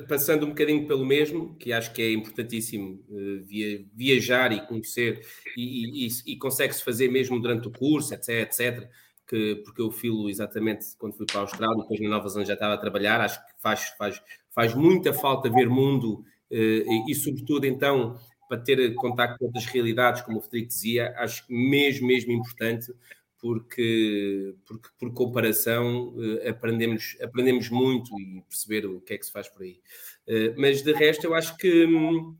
passando 0.08 0.44
um 0.44 0.48
bocadinho 0.48 0.84
pelo 0.84 1.06
mesmo, 1.06 1.54
que 1.56 1.72
acho 1.72 1.92
que 1.92 2.02
é 2.02 2.12
importantíssimo 2.12 3.00
uh, 3.08 3.44
via, 3.44 3.84
viajar 3.94 4.50
e 4.50 4.66
conhecer, 4.66 5.24
e, 5.56 6.06
e, 6.06 6.08
e 6.26 6.36
consegue-se 6.36 6.82
fazer 6.82 7.08
mesmo 7.08 7.40
durante 7.40 7.68
o 7.68 7.70
curso, 7.70 8.12
etc, 8.12 8.28
etc. 8.40 8.90
Que, 9.28 9.56
porque 9.64 9.80
eu 9.80 9.92
filo 9.92 10.28
exatamente 10.28 10.86
quando 10.98 11.14
fui 11.14 11.26
para 11.26 11.38
a 11.38 11.42
Austrália, 11.42 11.82
depois 11.82 12.00
na 12.00 12.08
Nova 12.08 12.28
Zelândia 12.28 12.48
já 12.48 12.54
estava 12.54 12.74
a 12.74 12.78
trabalhar, 12.78 13.20
acho 13.20 13.38
que 13.46 13.52
faz, 13.60 13.90
faz, 13.96 14.20
faz 14.50 14.74
muita 14.74 15.12
falta 15.12 15.48
ver 15.48 15.68
mundo 15.68 16.24
uh, 16.50 16.54
e, 16.54 17.12
e, 17.12 17.14
sobretudo, 17.14 17.64
então, 17.64 18.18
para 18.48 18.58
ter 18.58 18.94
contato 18.94 19.38
com 19.38 19.44
outras 19.44 19.66
realidades, 19.66 20.22
como 20.22 20.38
o 20.38 20.40
Frederico 20.40 20.68
dizia, 20.68 21.14
acho 21.18 21.44
mesmo, 21.48 22.06
mesmo 22.06 22.32
importante, 22.32 22.92
porque, 23.38 24.54
porque 24.66 24.88
por 24.98 25.12
comparação 25.12 26.08
uh, 26.08 26.48
aprendemos, 26.48 27.16
aprendemos 27.22 27.68
muito 27.68 28.18
e 28.18 28.42
perceber 28.48 28.86
o 28.86 29.00
que 29.00 29.14
é 29.14 29.18
que 29.18 29.26
se 29.26 29.32
faz 29.32 29.48
por 29.48 29.62
aí. 29.62 29.80
Uh, 30.26 30.54
mas 30.56 30.82
de 30.82 30.92
resto, 30.92 31.24
eu 31.24 31.34
acho 31.34 31.56
que 31.56 31.84
uh, 31.84 32.36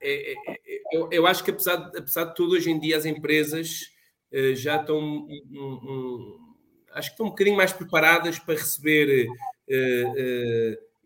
é, 0.00 0.32
é, 0.32 0.36
eu, 0.92 1.08
eu, 1.10 1.26
acho 1.26 1.42
que 1.42 1.50
apesar 1.50 1.76
de, 1.76 1.98
apesar 1.98 2.24
de 2.26 2.34
tudo, 2.34 2.54
hoje 2.54 2.70
em 2.70 2.78
dia 2.78 2.96
as 2.96 3.04
empresas 3.04 3.92
já 4.56 4.80
estão 4.80 4.98
um, 4.98 5.28
um, 5.52 6.54
acho 6.92 7.10
que 7.10 7.12
estão 7.12 7.26
um 7.26 7.30
bocadinho 7.30 7.56
mais 7.56 7.72
preparadas 7.72 8.36
para 8.36 8.54
receber 8.54 9.28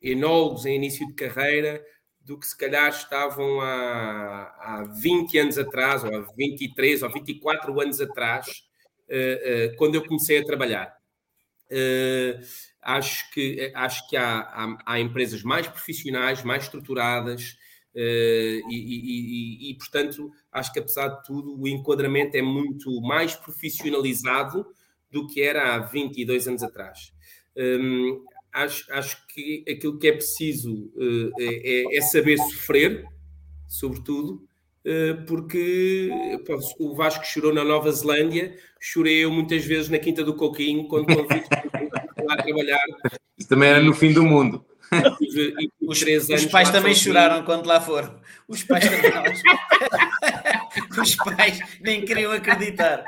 enólogos 0.01 0.65
em 0.65 0.77
início 0.77 1.07
de 1.07 1.13
carreira 1.13 1.85
do 2.29 2.39
que 2.39 2.47
se 2.47 2.57
calhar 2.57 2.91
estavam 2.91 3.59
há, 3.63 4.55
há 4.61 4.85
20 4.85 5.39
anos 5.39 5.57
atrás, 5.57 6.05
ou 6.05 6.15
há 6.15 6.21
23 6.37 7.03
ou 7.03 7.11
24 7.11 7.81
anos 7.81 8.03
atrás, 8.03 8.65
uh, 9.09 9.73
uh, 9.73 9.77
quando 9.79 9.95
eu 9.95 10.07
comecei 10.07 10.39
a 10.39 10.45
trabalhar. 10.45 10.95
Uh, 11.71 12.39
acho 12.83 13.31
que, 13.33 13.73
acho 13.75 14.07
que 14.11 14.17
há, 14.17 14.41
há, 14.41 14.79
há, 14.85 15.01
empresas 15.01 15.43
mais 15.43 15.67
profissionais, 15.67 16.45
mais 16.45 16.65
estruturadas, 16.65 17.57
e, 17.95 18.63
e, 18.71 19.71
e, 19.71 19.75
portanto, 19.75 20.31
acho 20.53 20.73
que 20.73 20.79
apesar 20.79 21.09
de 21.09 21.25
tudo, 21.25 21.61
o 21.61 21.67
enquadramento 21.67 22.37
é 22.37 22.43
muito 22.43 23.01
mais 23.01 23.35
profissionalizado 23.35 24.65
do 25.11 25.27
que 25.27 25.43
era 25.43 25.75
há 25.75 25.79
22 25.81 26.47
anos 26.47 26.63
atrás. 26.63 27.13
Acho, 28.59 28.93
acho 28.93 29.27
que 29.29 29.65
aquilo 29.71 29.99
que 30.01 30.09
é 30.09 30.13
preciso 30.13 30.91
uh, 30.97 31.31
é, 31.39 31.97
é, 31.97 32.01
saber 32.01 32.37
sofrer, 32.39 33.05
sobretudo, 33.69 34.43
uh, 34.85 35.25
porque 35.27 36.11
pô, 36.45 36.59
o 36.81 36.97
Vasco 36.97 37.25
chorou 37.25 37.55
na 37.55 37.63
Nova 37.63 37.93
Zelândia, 37.93 38.57
chorei 38.81 39.25
eu 39.25 39.31
muitas 39.31 39.65
vezes 39.65 39.89
na 39.89 39.99
Quinta 39.99 40.25
do 40.25 40.35
Coquinho, 40.35 40.89
quando 40.89 41.07
convido 41.07 41.47
lá 42.27 42.35
a 42.35 42.43
trabalhar. 42.43 42.81
Isso 43.39 43.49
também 43.49 43.69
era 43.69 43.81
no 43.81 43.95
fim 43.95 44.13
do 44.13 44.25
mundo. 44.25 44.67
os, 45.81 46.03
os, 46.29 46.47
pais 46.47 46.71
também 46.71 46.97
choraram 46.97 47.45
quando 47.45 47.65
lá 47.65 47.81
foram. 47.81 48.19
Os 48.49 48.65
pais 48.65 48.85
também. 48.85 49.35
os 51.01 51.15
pais 51.15 51.61
nem 51.81 52.05
queriam 52.05 52.33
acreditar. 52.33 53.05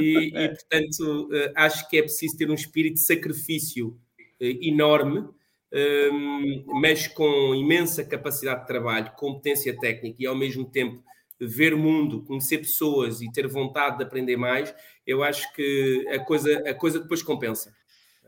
E, 0.00 0.28
e, 0.28 0.48
portanto, 0.54 1.28
eh, 1.32 1.52
acho 1.56 1.88
que 1.88 1.98
é 1.98 2.02
preciso 2.02 2.36
ter 2.36 2.50
um 2.50 2.54
espírito 2.54 2.94
de 2.94 3.00
sacrifício 3.00 3.98
eh, 4.40 4.58
enorme, 4.62 5.28
ehm, 5.72 6.64
mas 6.80 7.08
com 7.08 7.54
imensa 7.54 8.04
capacidade 8.04 8.62
de 8.62 8.66
trabalho, 8.66 9.12
competência 9.16 9.76
técnica 9.78 10.16
e, 10.20 10.26
ao 10.26 10.36
mesmo 10.36 10.64
tempo, 10.64 11.02
ver 11.40 11.74
o 11.74 11.78
mundo, 11.78 12.22
conhecer 12.22 12.58
pessoas 12.58 13.20
e 13.20 13.30
ter 13.32 13.48
vontade 13.48 13.98
de 13.98 14.04
aprender 14.04 14.36
mais, 14.36 14.74
eu 15.06 15.22
acho 15.22 15.52
que 15.54 16.06
a 16.08 16.20
coisa, 16.20 16.58
a 16.68 16.74
coisa 16.74 17.00
depois 17.00 17.22
compensa. 17.22 17.74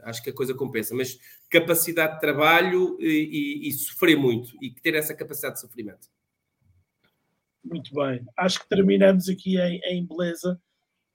Acho 0.03 0.23
que 0.23 0.31
a 0.31 0.35
coisa 0.35 0.53
compensa, 0.55 0.95
mas 0.95 1.19
capacidade 1.49 2.15
de 2.15 2.21
trabalho 2.21 2.97
e, 3.01 3.65
e, 3.65 3.69
e 3.69 3.73
sofrer 3.73 4.17
muito 4.17 4.51
e 4.61 4.71
ter 4.71 4.95
essa 4.95 5.15
capacidade 5.15 5.55
de 5.55 5.61
sofrimento. 5.61 6.09
Muito 7.65 7.95
bem. 7.95 8.25
Acho 8.37 8.61
que 8.61 8.69
terminamos 8.69 9.29
aqui 9.29 9.59
em, 9.59 9.81
em 9.85 10.07
beleza. 10.07 10.61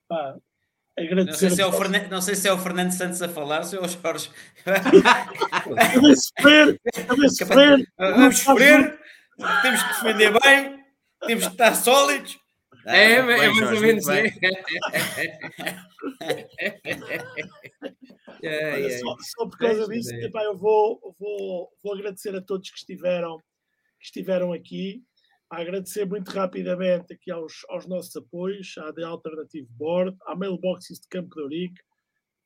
Pá, 0.10 0.36
não 1.16 1.34
sei, 1.34 1.50
se 1.50 1.62
é 1.62 1.66
o 1.66 1.72
Fernando, 1.72 2.10
não 2.10 2.22
sei 2.22 2.36
se 2.36 2.48
é 2.48 2.52
o 2.52 2.58
Fernando 2.58 2.92
Santos 2.92 3.22
a 3.22 3.30
falar, 3.30 3.64
se 3.64 3.78
é 3.78 3.80
o 3.80 3.88
Jorge. 3.88 4.30
Sofrer, 6.16 6.82
também 7.08 7.30
sofrer. 7.30 7.88
Vamos 7.98 8.40
sofrer, 8.40 9.00
temos 9.62 9.84
que 9.84 9.90
defender 9.90 10.40
bem, 10.42 10.84
temos 11.26 11.46
que 11.46 11.52
estar 11.52 11.76
sólidos. 11.76 12.38
É, 12.86 13.14
é, 13.14 13.22
mais 13.22 13.56
Jorge, 13.56 13.76
ou 13.76 13.82
menos 13.82 14.08
é. 14.10 14.28
é, 18.42 18.90
só, 19.00 19.16
só, 19.20 19.46
por 19.46 19.58
causa 19.58 19.88
disso, 19.88 20.14
epá, 20.16 20.44
eu 20.44 20.58
vou, 20.58 21.16
vou, 21.20 21.70
vou 21.84 21.94
agradecer 21.94 22.36
a 22.36 22.42
todos 22.42 22.70
que 22.72 22.78
estiveram, 22.78 23.38
que 24.00 24.06
estiveram 24.06 24.52
aqui 24.52 25.04
agradecer 25.50 26.06
muito 26.06 26.30
rapidamente 26.30 27.14
aqui 27.14 27.32
aos, 27.32 27.66
aos 27.70 27.88
nossos 27.88 28.16
apoios, 28.16 28.76
à 28.78 28.94
The 28.94 29.04
Alternative 29.04 29.68
Board, 29.72 30.16
à 30.26 30.36
Mailboxes 30.36 31.00
de 31.00 31.08
Campo 31.08 31.36
de 31.36 31.42
Ourique, 31.42 31.82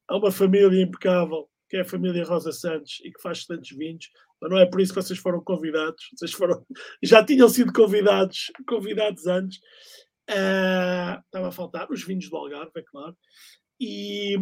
a 0.08 0.18
uma 0.18 0.32
família 0.32 0.82
impecável, 0.82 1.50
que 1.70 1.78
é 1.78 1.82
a 1.82 1.86
família 1.86 2.24
Rosa 2.24 2.52
Santos 2.52 3.02
e 3.04 3.12
que 3.12 3.22
faz 3.22 3.40
excelentes 3.40 3.76
vinhos, 3.76 4.10
mas 4.42 4.52
não 4.52 4.58
é 4.58 4.66
por 4.66 4.80
isso 4.80 4.94
que 4.94 5.02
vocês 5.02 5.20
foram 5.20 5.44
convidados, 5.44 6.10
vocês 6.16 6.32
foram, 6.32 6.66
já 7.04 7.24
tinham 7.26 7.50
sido 7.50 7.74
convidados, 7.74 8.52
convidados 8.68 9.28
antes, 9.28 9.58
uh, 10.30 11.20
estava 11.26 11.48
a 11.50 11.52
faltar 11.52 11.92
os 11.92 12.04
vinhos 12.04 12.30
do 12.30 12.38
Algarve, 12.38 12.72
é 12.78 12.82
claro, 12.82 13.18
e, 13.80 14.38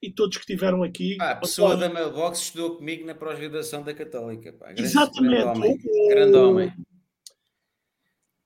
e, 0.00 0.10
todos 0.10 0.38
que 0.38 0.42
estiveram 0.42 0.82
aqui. 0.82 1.18
a 1.20 1.36
pessoa 1.36 1.76
da 1.76 1.88
Mailbox 1.88 2.38
estudou 2.38 2.76
comigo 2.76 3.04
na 3.04 3.14
pós-graduação 3.14 3.82
da 3.82 3.92
Católica. 3.92 4.54
Pá. 4.54 4.72
Exatamente. 4.74 5.42
Grande 5.42 5.58
homem. 5.58 5.78
Grande 6.08 6.36
homem. 6.36 6.72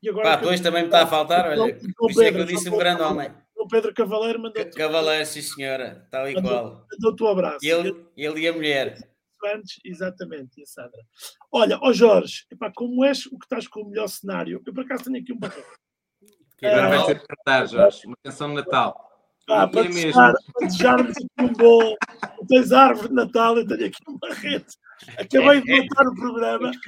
E 0.04 0.08
agora, 0.10 0.36
Pá, 0.36 0.36
dois 0.36 0.60
também 0.60 0.82
me 0.82 0.88
está 0.88 1.04
a 1.04 1.06
faltar, 1.06 1.58
olha. 1.58 1.78
Por 1.96 2.10
isso 2.10 2.22
é 2.22 2.30
que 2.30 2.38
eu 2.38 2.44
disse 2.44 2.68
um 2.68 2.76
grande 2.76 3.00
homem. 3.00 3.30
O 3.56 3.66
Pedro 3.66 3.94
Cavaleiro 3.94 4.38
mandou 4.38 4.62
Cavaleiro, 4.70 5.24
sim 5.24 5.40
senhora, 5.40 6.06
tal 6.10 6.28
e 6.28 6.34
qual. 6.34 6.86
Mandou-te 6.92 7.22
um 7.22 7.26
abraço. 7.26 7.64
E 7.64 7.70
ele, 7.70 8.06
ele 8.14 8.40
e 8.40 8.48
a 8.48 8.52
mulher. 8.52 8.98
Antes, 9.46 9.80
exatamente, 9.82 10.60
e 10.60 10.62
a 10.62 10.66
Sandra. 10.66 11.00
Olha, 11.50 11.78
ó 11.80 11.90
Jorge, 11.90 12.44
epá, 12.52 12.70
como 12.70 13.02
és 13.02 13.24
o 13.24 13.38
que 13.38 13.46
estás 13.46 13.66
com 13.66 13.80
o 13.80 13.88
melhor 13.88 14.08
cenário, 14.08 14.62
eu 14.66 14.74
por 14.74 14.84
acaso 14.84 15.04
tenho 15.04 15.22
aqui 15.22 15.32
um 15.32 15.40
papel. 15.40 15.64
Que 16.58 16.66
agora 16.66 16.98
vai 16.98 17.06
ser 17.06 17.26
cantar, 17.26 17.66
Jorge. 17.66 18.06
Uma 18.06 18.16
canção 18.22 18.48
de 18.48 18.56
Natal. 18.56 19.13
Ah, 19.48 19.68
para, 19.68 19.82
desejar, 19.88 20.32
para 20.52 20.66
desejar-vos 20.66 21.16
aqui 21.16 21.26
um 21.38 21.52
bom. 21.52 21.96
Tens 22.48 22.72
árvore 22.72 23.08
de 23.08 23.14
Natal, 23.14 23.58
eu 23.58 23.66
tenho 23.66 23.86
aqui 23.86 24.02
uma 24.08 24.34
rede. 24.34 24.66
Acabei 25.18 25.60
de 25.60 25.80
montar 25.80 26.06
o 26.08 26.14
programa. 26.14 26.70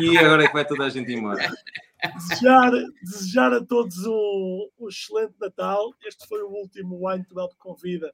E 0.00 0.16
agora 0.16 0.44
é 0.44 0.46
que 0.46 0.52
vai 0.52 0.64
toda 0.64 0.84
a 0.84 0.88
gente 0.88 1.12
embora. 1.12 1.50
Desejar, 2.14 2.70
desejar 3.02 3.52
a 3.52 3.64
todos 3.64 3.96
um, 4.06 4.68
um 4.78 4.88
excelente 4.88 5.34
Natal. 5.40 5.92
Este 6.04 6.26
foi 6.26 6.42
o 6.42 6.48
último 6.48 7.06
Wine 7.06 7.24
to 7.26 7.38
Help 7.38 7.52
Convida 7.58 8.12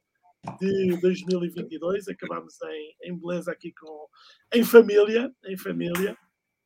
de 0.59 0.97
2022. 0.99 2.07
Acabamos 2.07 2.55
em, 2.63 2.95
em 3.03 3.17
beleza 3.17 3.51
aqui 3.51 3.71
com 3.71 4.07
em 4.53 4.63
família, 4.63 5.31
em 5.45 5.57
família, 5.57 6.17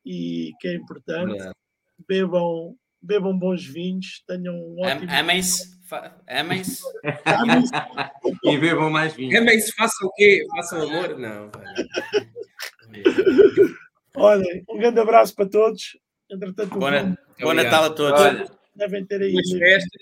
e 0.05 0.51
que 0.59 0.67
é 0.67 0.73
importante. 0.73 1.37
Bebam, 2.07 2.75
bebam 3.03 3.37
bons 3.37 3.65
vinhos, 3.65 4.23
tenham 4.27 4.55
um 4.55 4.77
ótimo. 4.81 5.11
Amem-se. 5.11 5.73
Amem-se. 6.27 6.81
E 8.45 8.57
bebam 8.57 8.89
mais 8.89 9.13
vinho. 9.13 9.31
Também 9.31 9.59
se 9.59 9.71
façam 9.73 10.07
o 10.07 10.11
quê? 10.13 10.43
Façam 10.55 10.81
amor? 10.81 11.17
Não. 11.19 11.51
Olhem, 14.15 14.63
um 14.69 14.77
grande 14.77 14.99
abraço 14.99 15.35
para 15.35 15.47
todos. 15.49 15.97
Entretanto, 16.31 16.69
Bom, 16.71 16.79
bom 16.79 16.87
Obrigado. 16.87 17.55
Natal 17.55 17.83
a 17.85 17.89
todos. 17.89 18.21
Olha, 18.21 18.45
devem 18.75 19.05
ter 19.05 19.21
aí. 19.21 19.31
Boas 19.33 19.49
festas, 19.51 20.01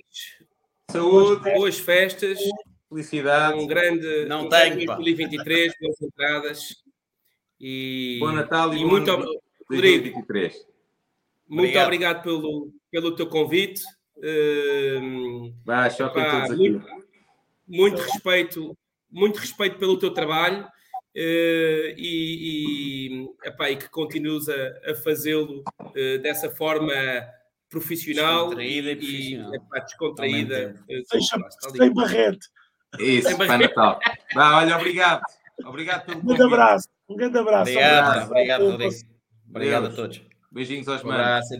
saúde, 0.91 1.43
boas 1.53 1.79
festas, 1.79 2.39
felicidade, 2.89 3.59
um 3.59 3.67
grande, 3.67 4.25
Não 4.25 4.45
um 4.45 4.49
tenho, 4.49 4.69
grande 4.71 4.85
pá. 4.85 4.95
2023, 4.95 5.73
boas 5.81 6.01
entradas 6.01 6.75
e, 7.59 8.17
bom 8.19 8.31
Natal 8.31 8.73
e, 8.73 8.77
e 8.79 8.83
bom 8.83 8.89
muito, 8.89 9.11
ano 9.11 9.23
ob- 9.23 9.39
Rodrigo, 9.69 10.03
2023. 10.03 10.70
Muito 11.51 11.59
Obrigado. 11.59 11.85
obrigado 11.85 12.23
pelo, 12.23 12.71
pelo 12.89 13.15
teu 13.15 13.27
convite. 13.27 13.81
Hum, 14.23 15.53
Vai, 15.65 15.89
Pá, 15.89 16.13
todos 16.47 16.51
aqui. 16.51 16.69
muito, 16.69 16.85
muito 17.67 18.01
respeito, 18.01 18.77
muito 19.11 19.37
respeito 19.39 19.77
pelo 19.77 19.97
teu 19.99 20.11
trabalho 20.13 20.65
eh, 21.13 21.93
e, 21.97 23.09
e, 23.09 23.47
epá, 23.47 23.69
e 23.69 23.75
que 23.75 23.89
continues 23.89 24.47
a, 24.47 24.91
a 24.91 24.95
fazê-lo 24.95 25.63
eh, 25.95 26.17
dessa 26.19 26.49
forma 26.49 26.93
profissional 27.69 28.45
Descontraída 28.45 28.91
e 28.91 28.95
profissional. 28.95 29.55
epá, 29.55 29.79
descontraída. 29.79 30.83
Eh, 30.89 31.01
Sem, 31.05 31.21
ali. 31.65 31.77
sem 31.77 31.93
barrete. 31.93 32.47
Isso, 32.99 33.27
Sem 33.27 33.37
para 33.37 33.57
Natal. 33.57 33.99
Vá, 34.33 34.57
olha, 34.59 34.77
obrigado. 34.77 35.21
Obrigado 35.65 36.05
pelo 36.05 36.19
Um 36.19 36.25
grande 36.25 36.43
abraço. 36.43 36.87
Um 37.09 37.15
grande 37.15 37.37
abraço. 37.37 37.71
Obrigado, 37.71 38.07
Obrigado. 38.07 38.29
obrigado, 38.31 38.71
Rodrigo. 38.71 38.95
Obrigado 39.49 39.85
a 39.87 39.89
todos. 39.89 40.30
Beijinhos 40.51 40.87
aos 40.87 41.03
Um 41.03 41.07
manos. 41.07 41.45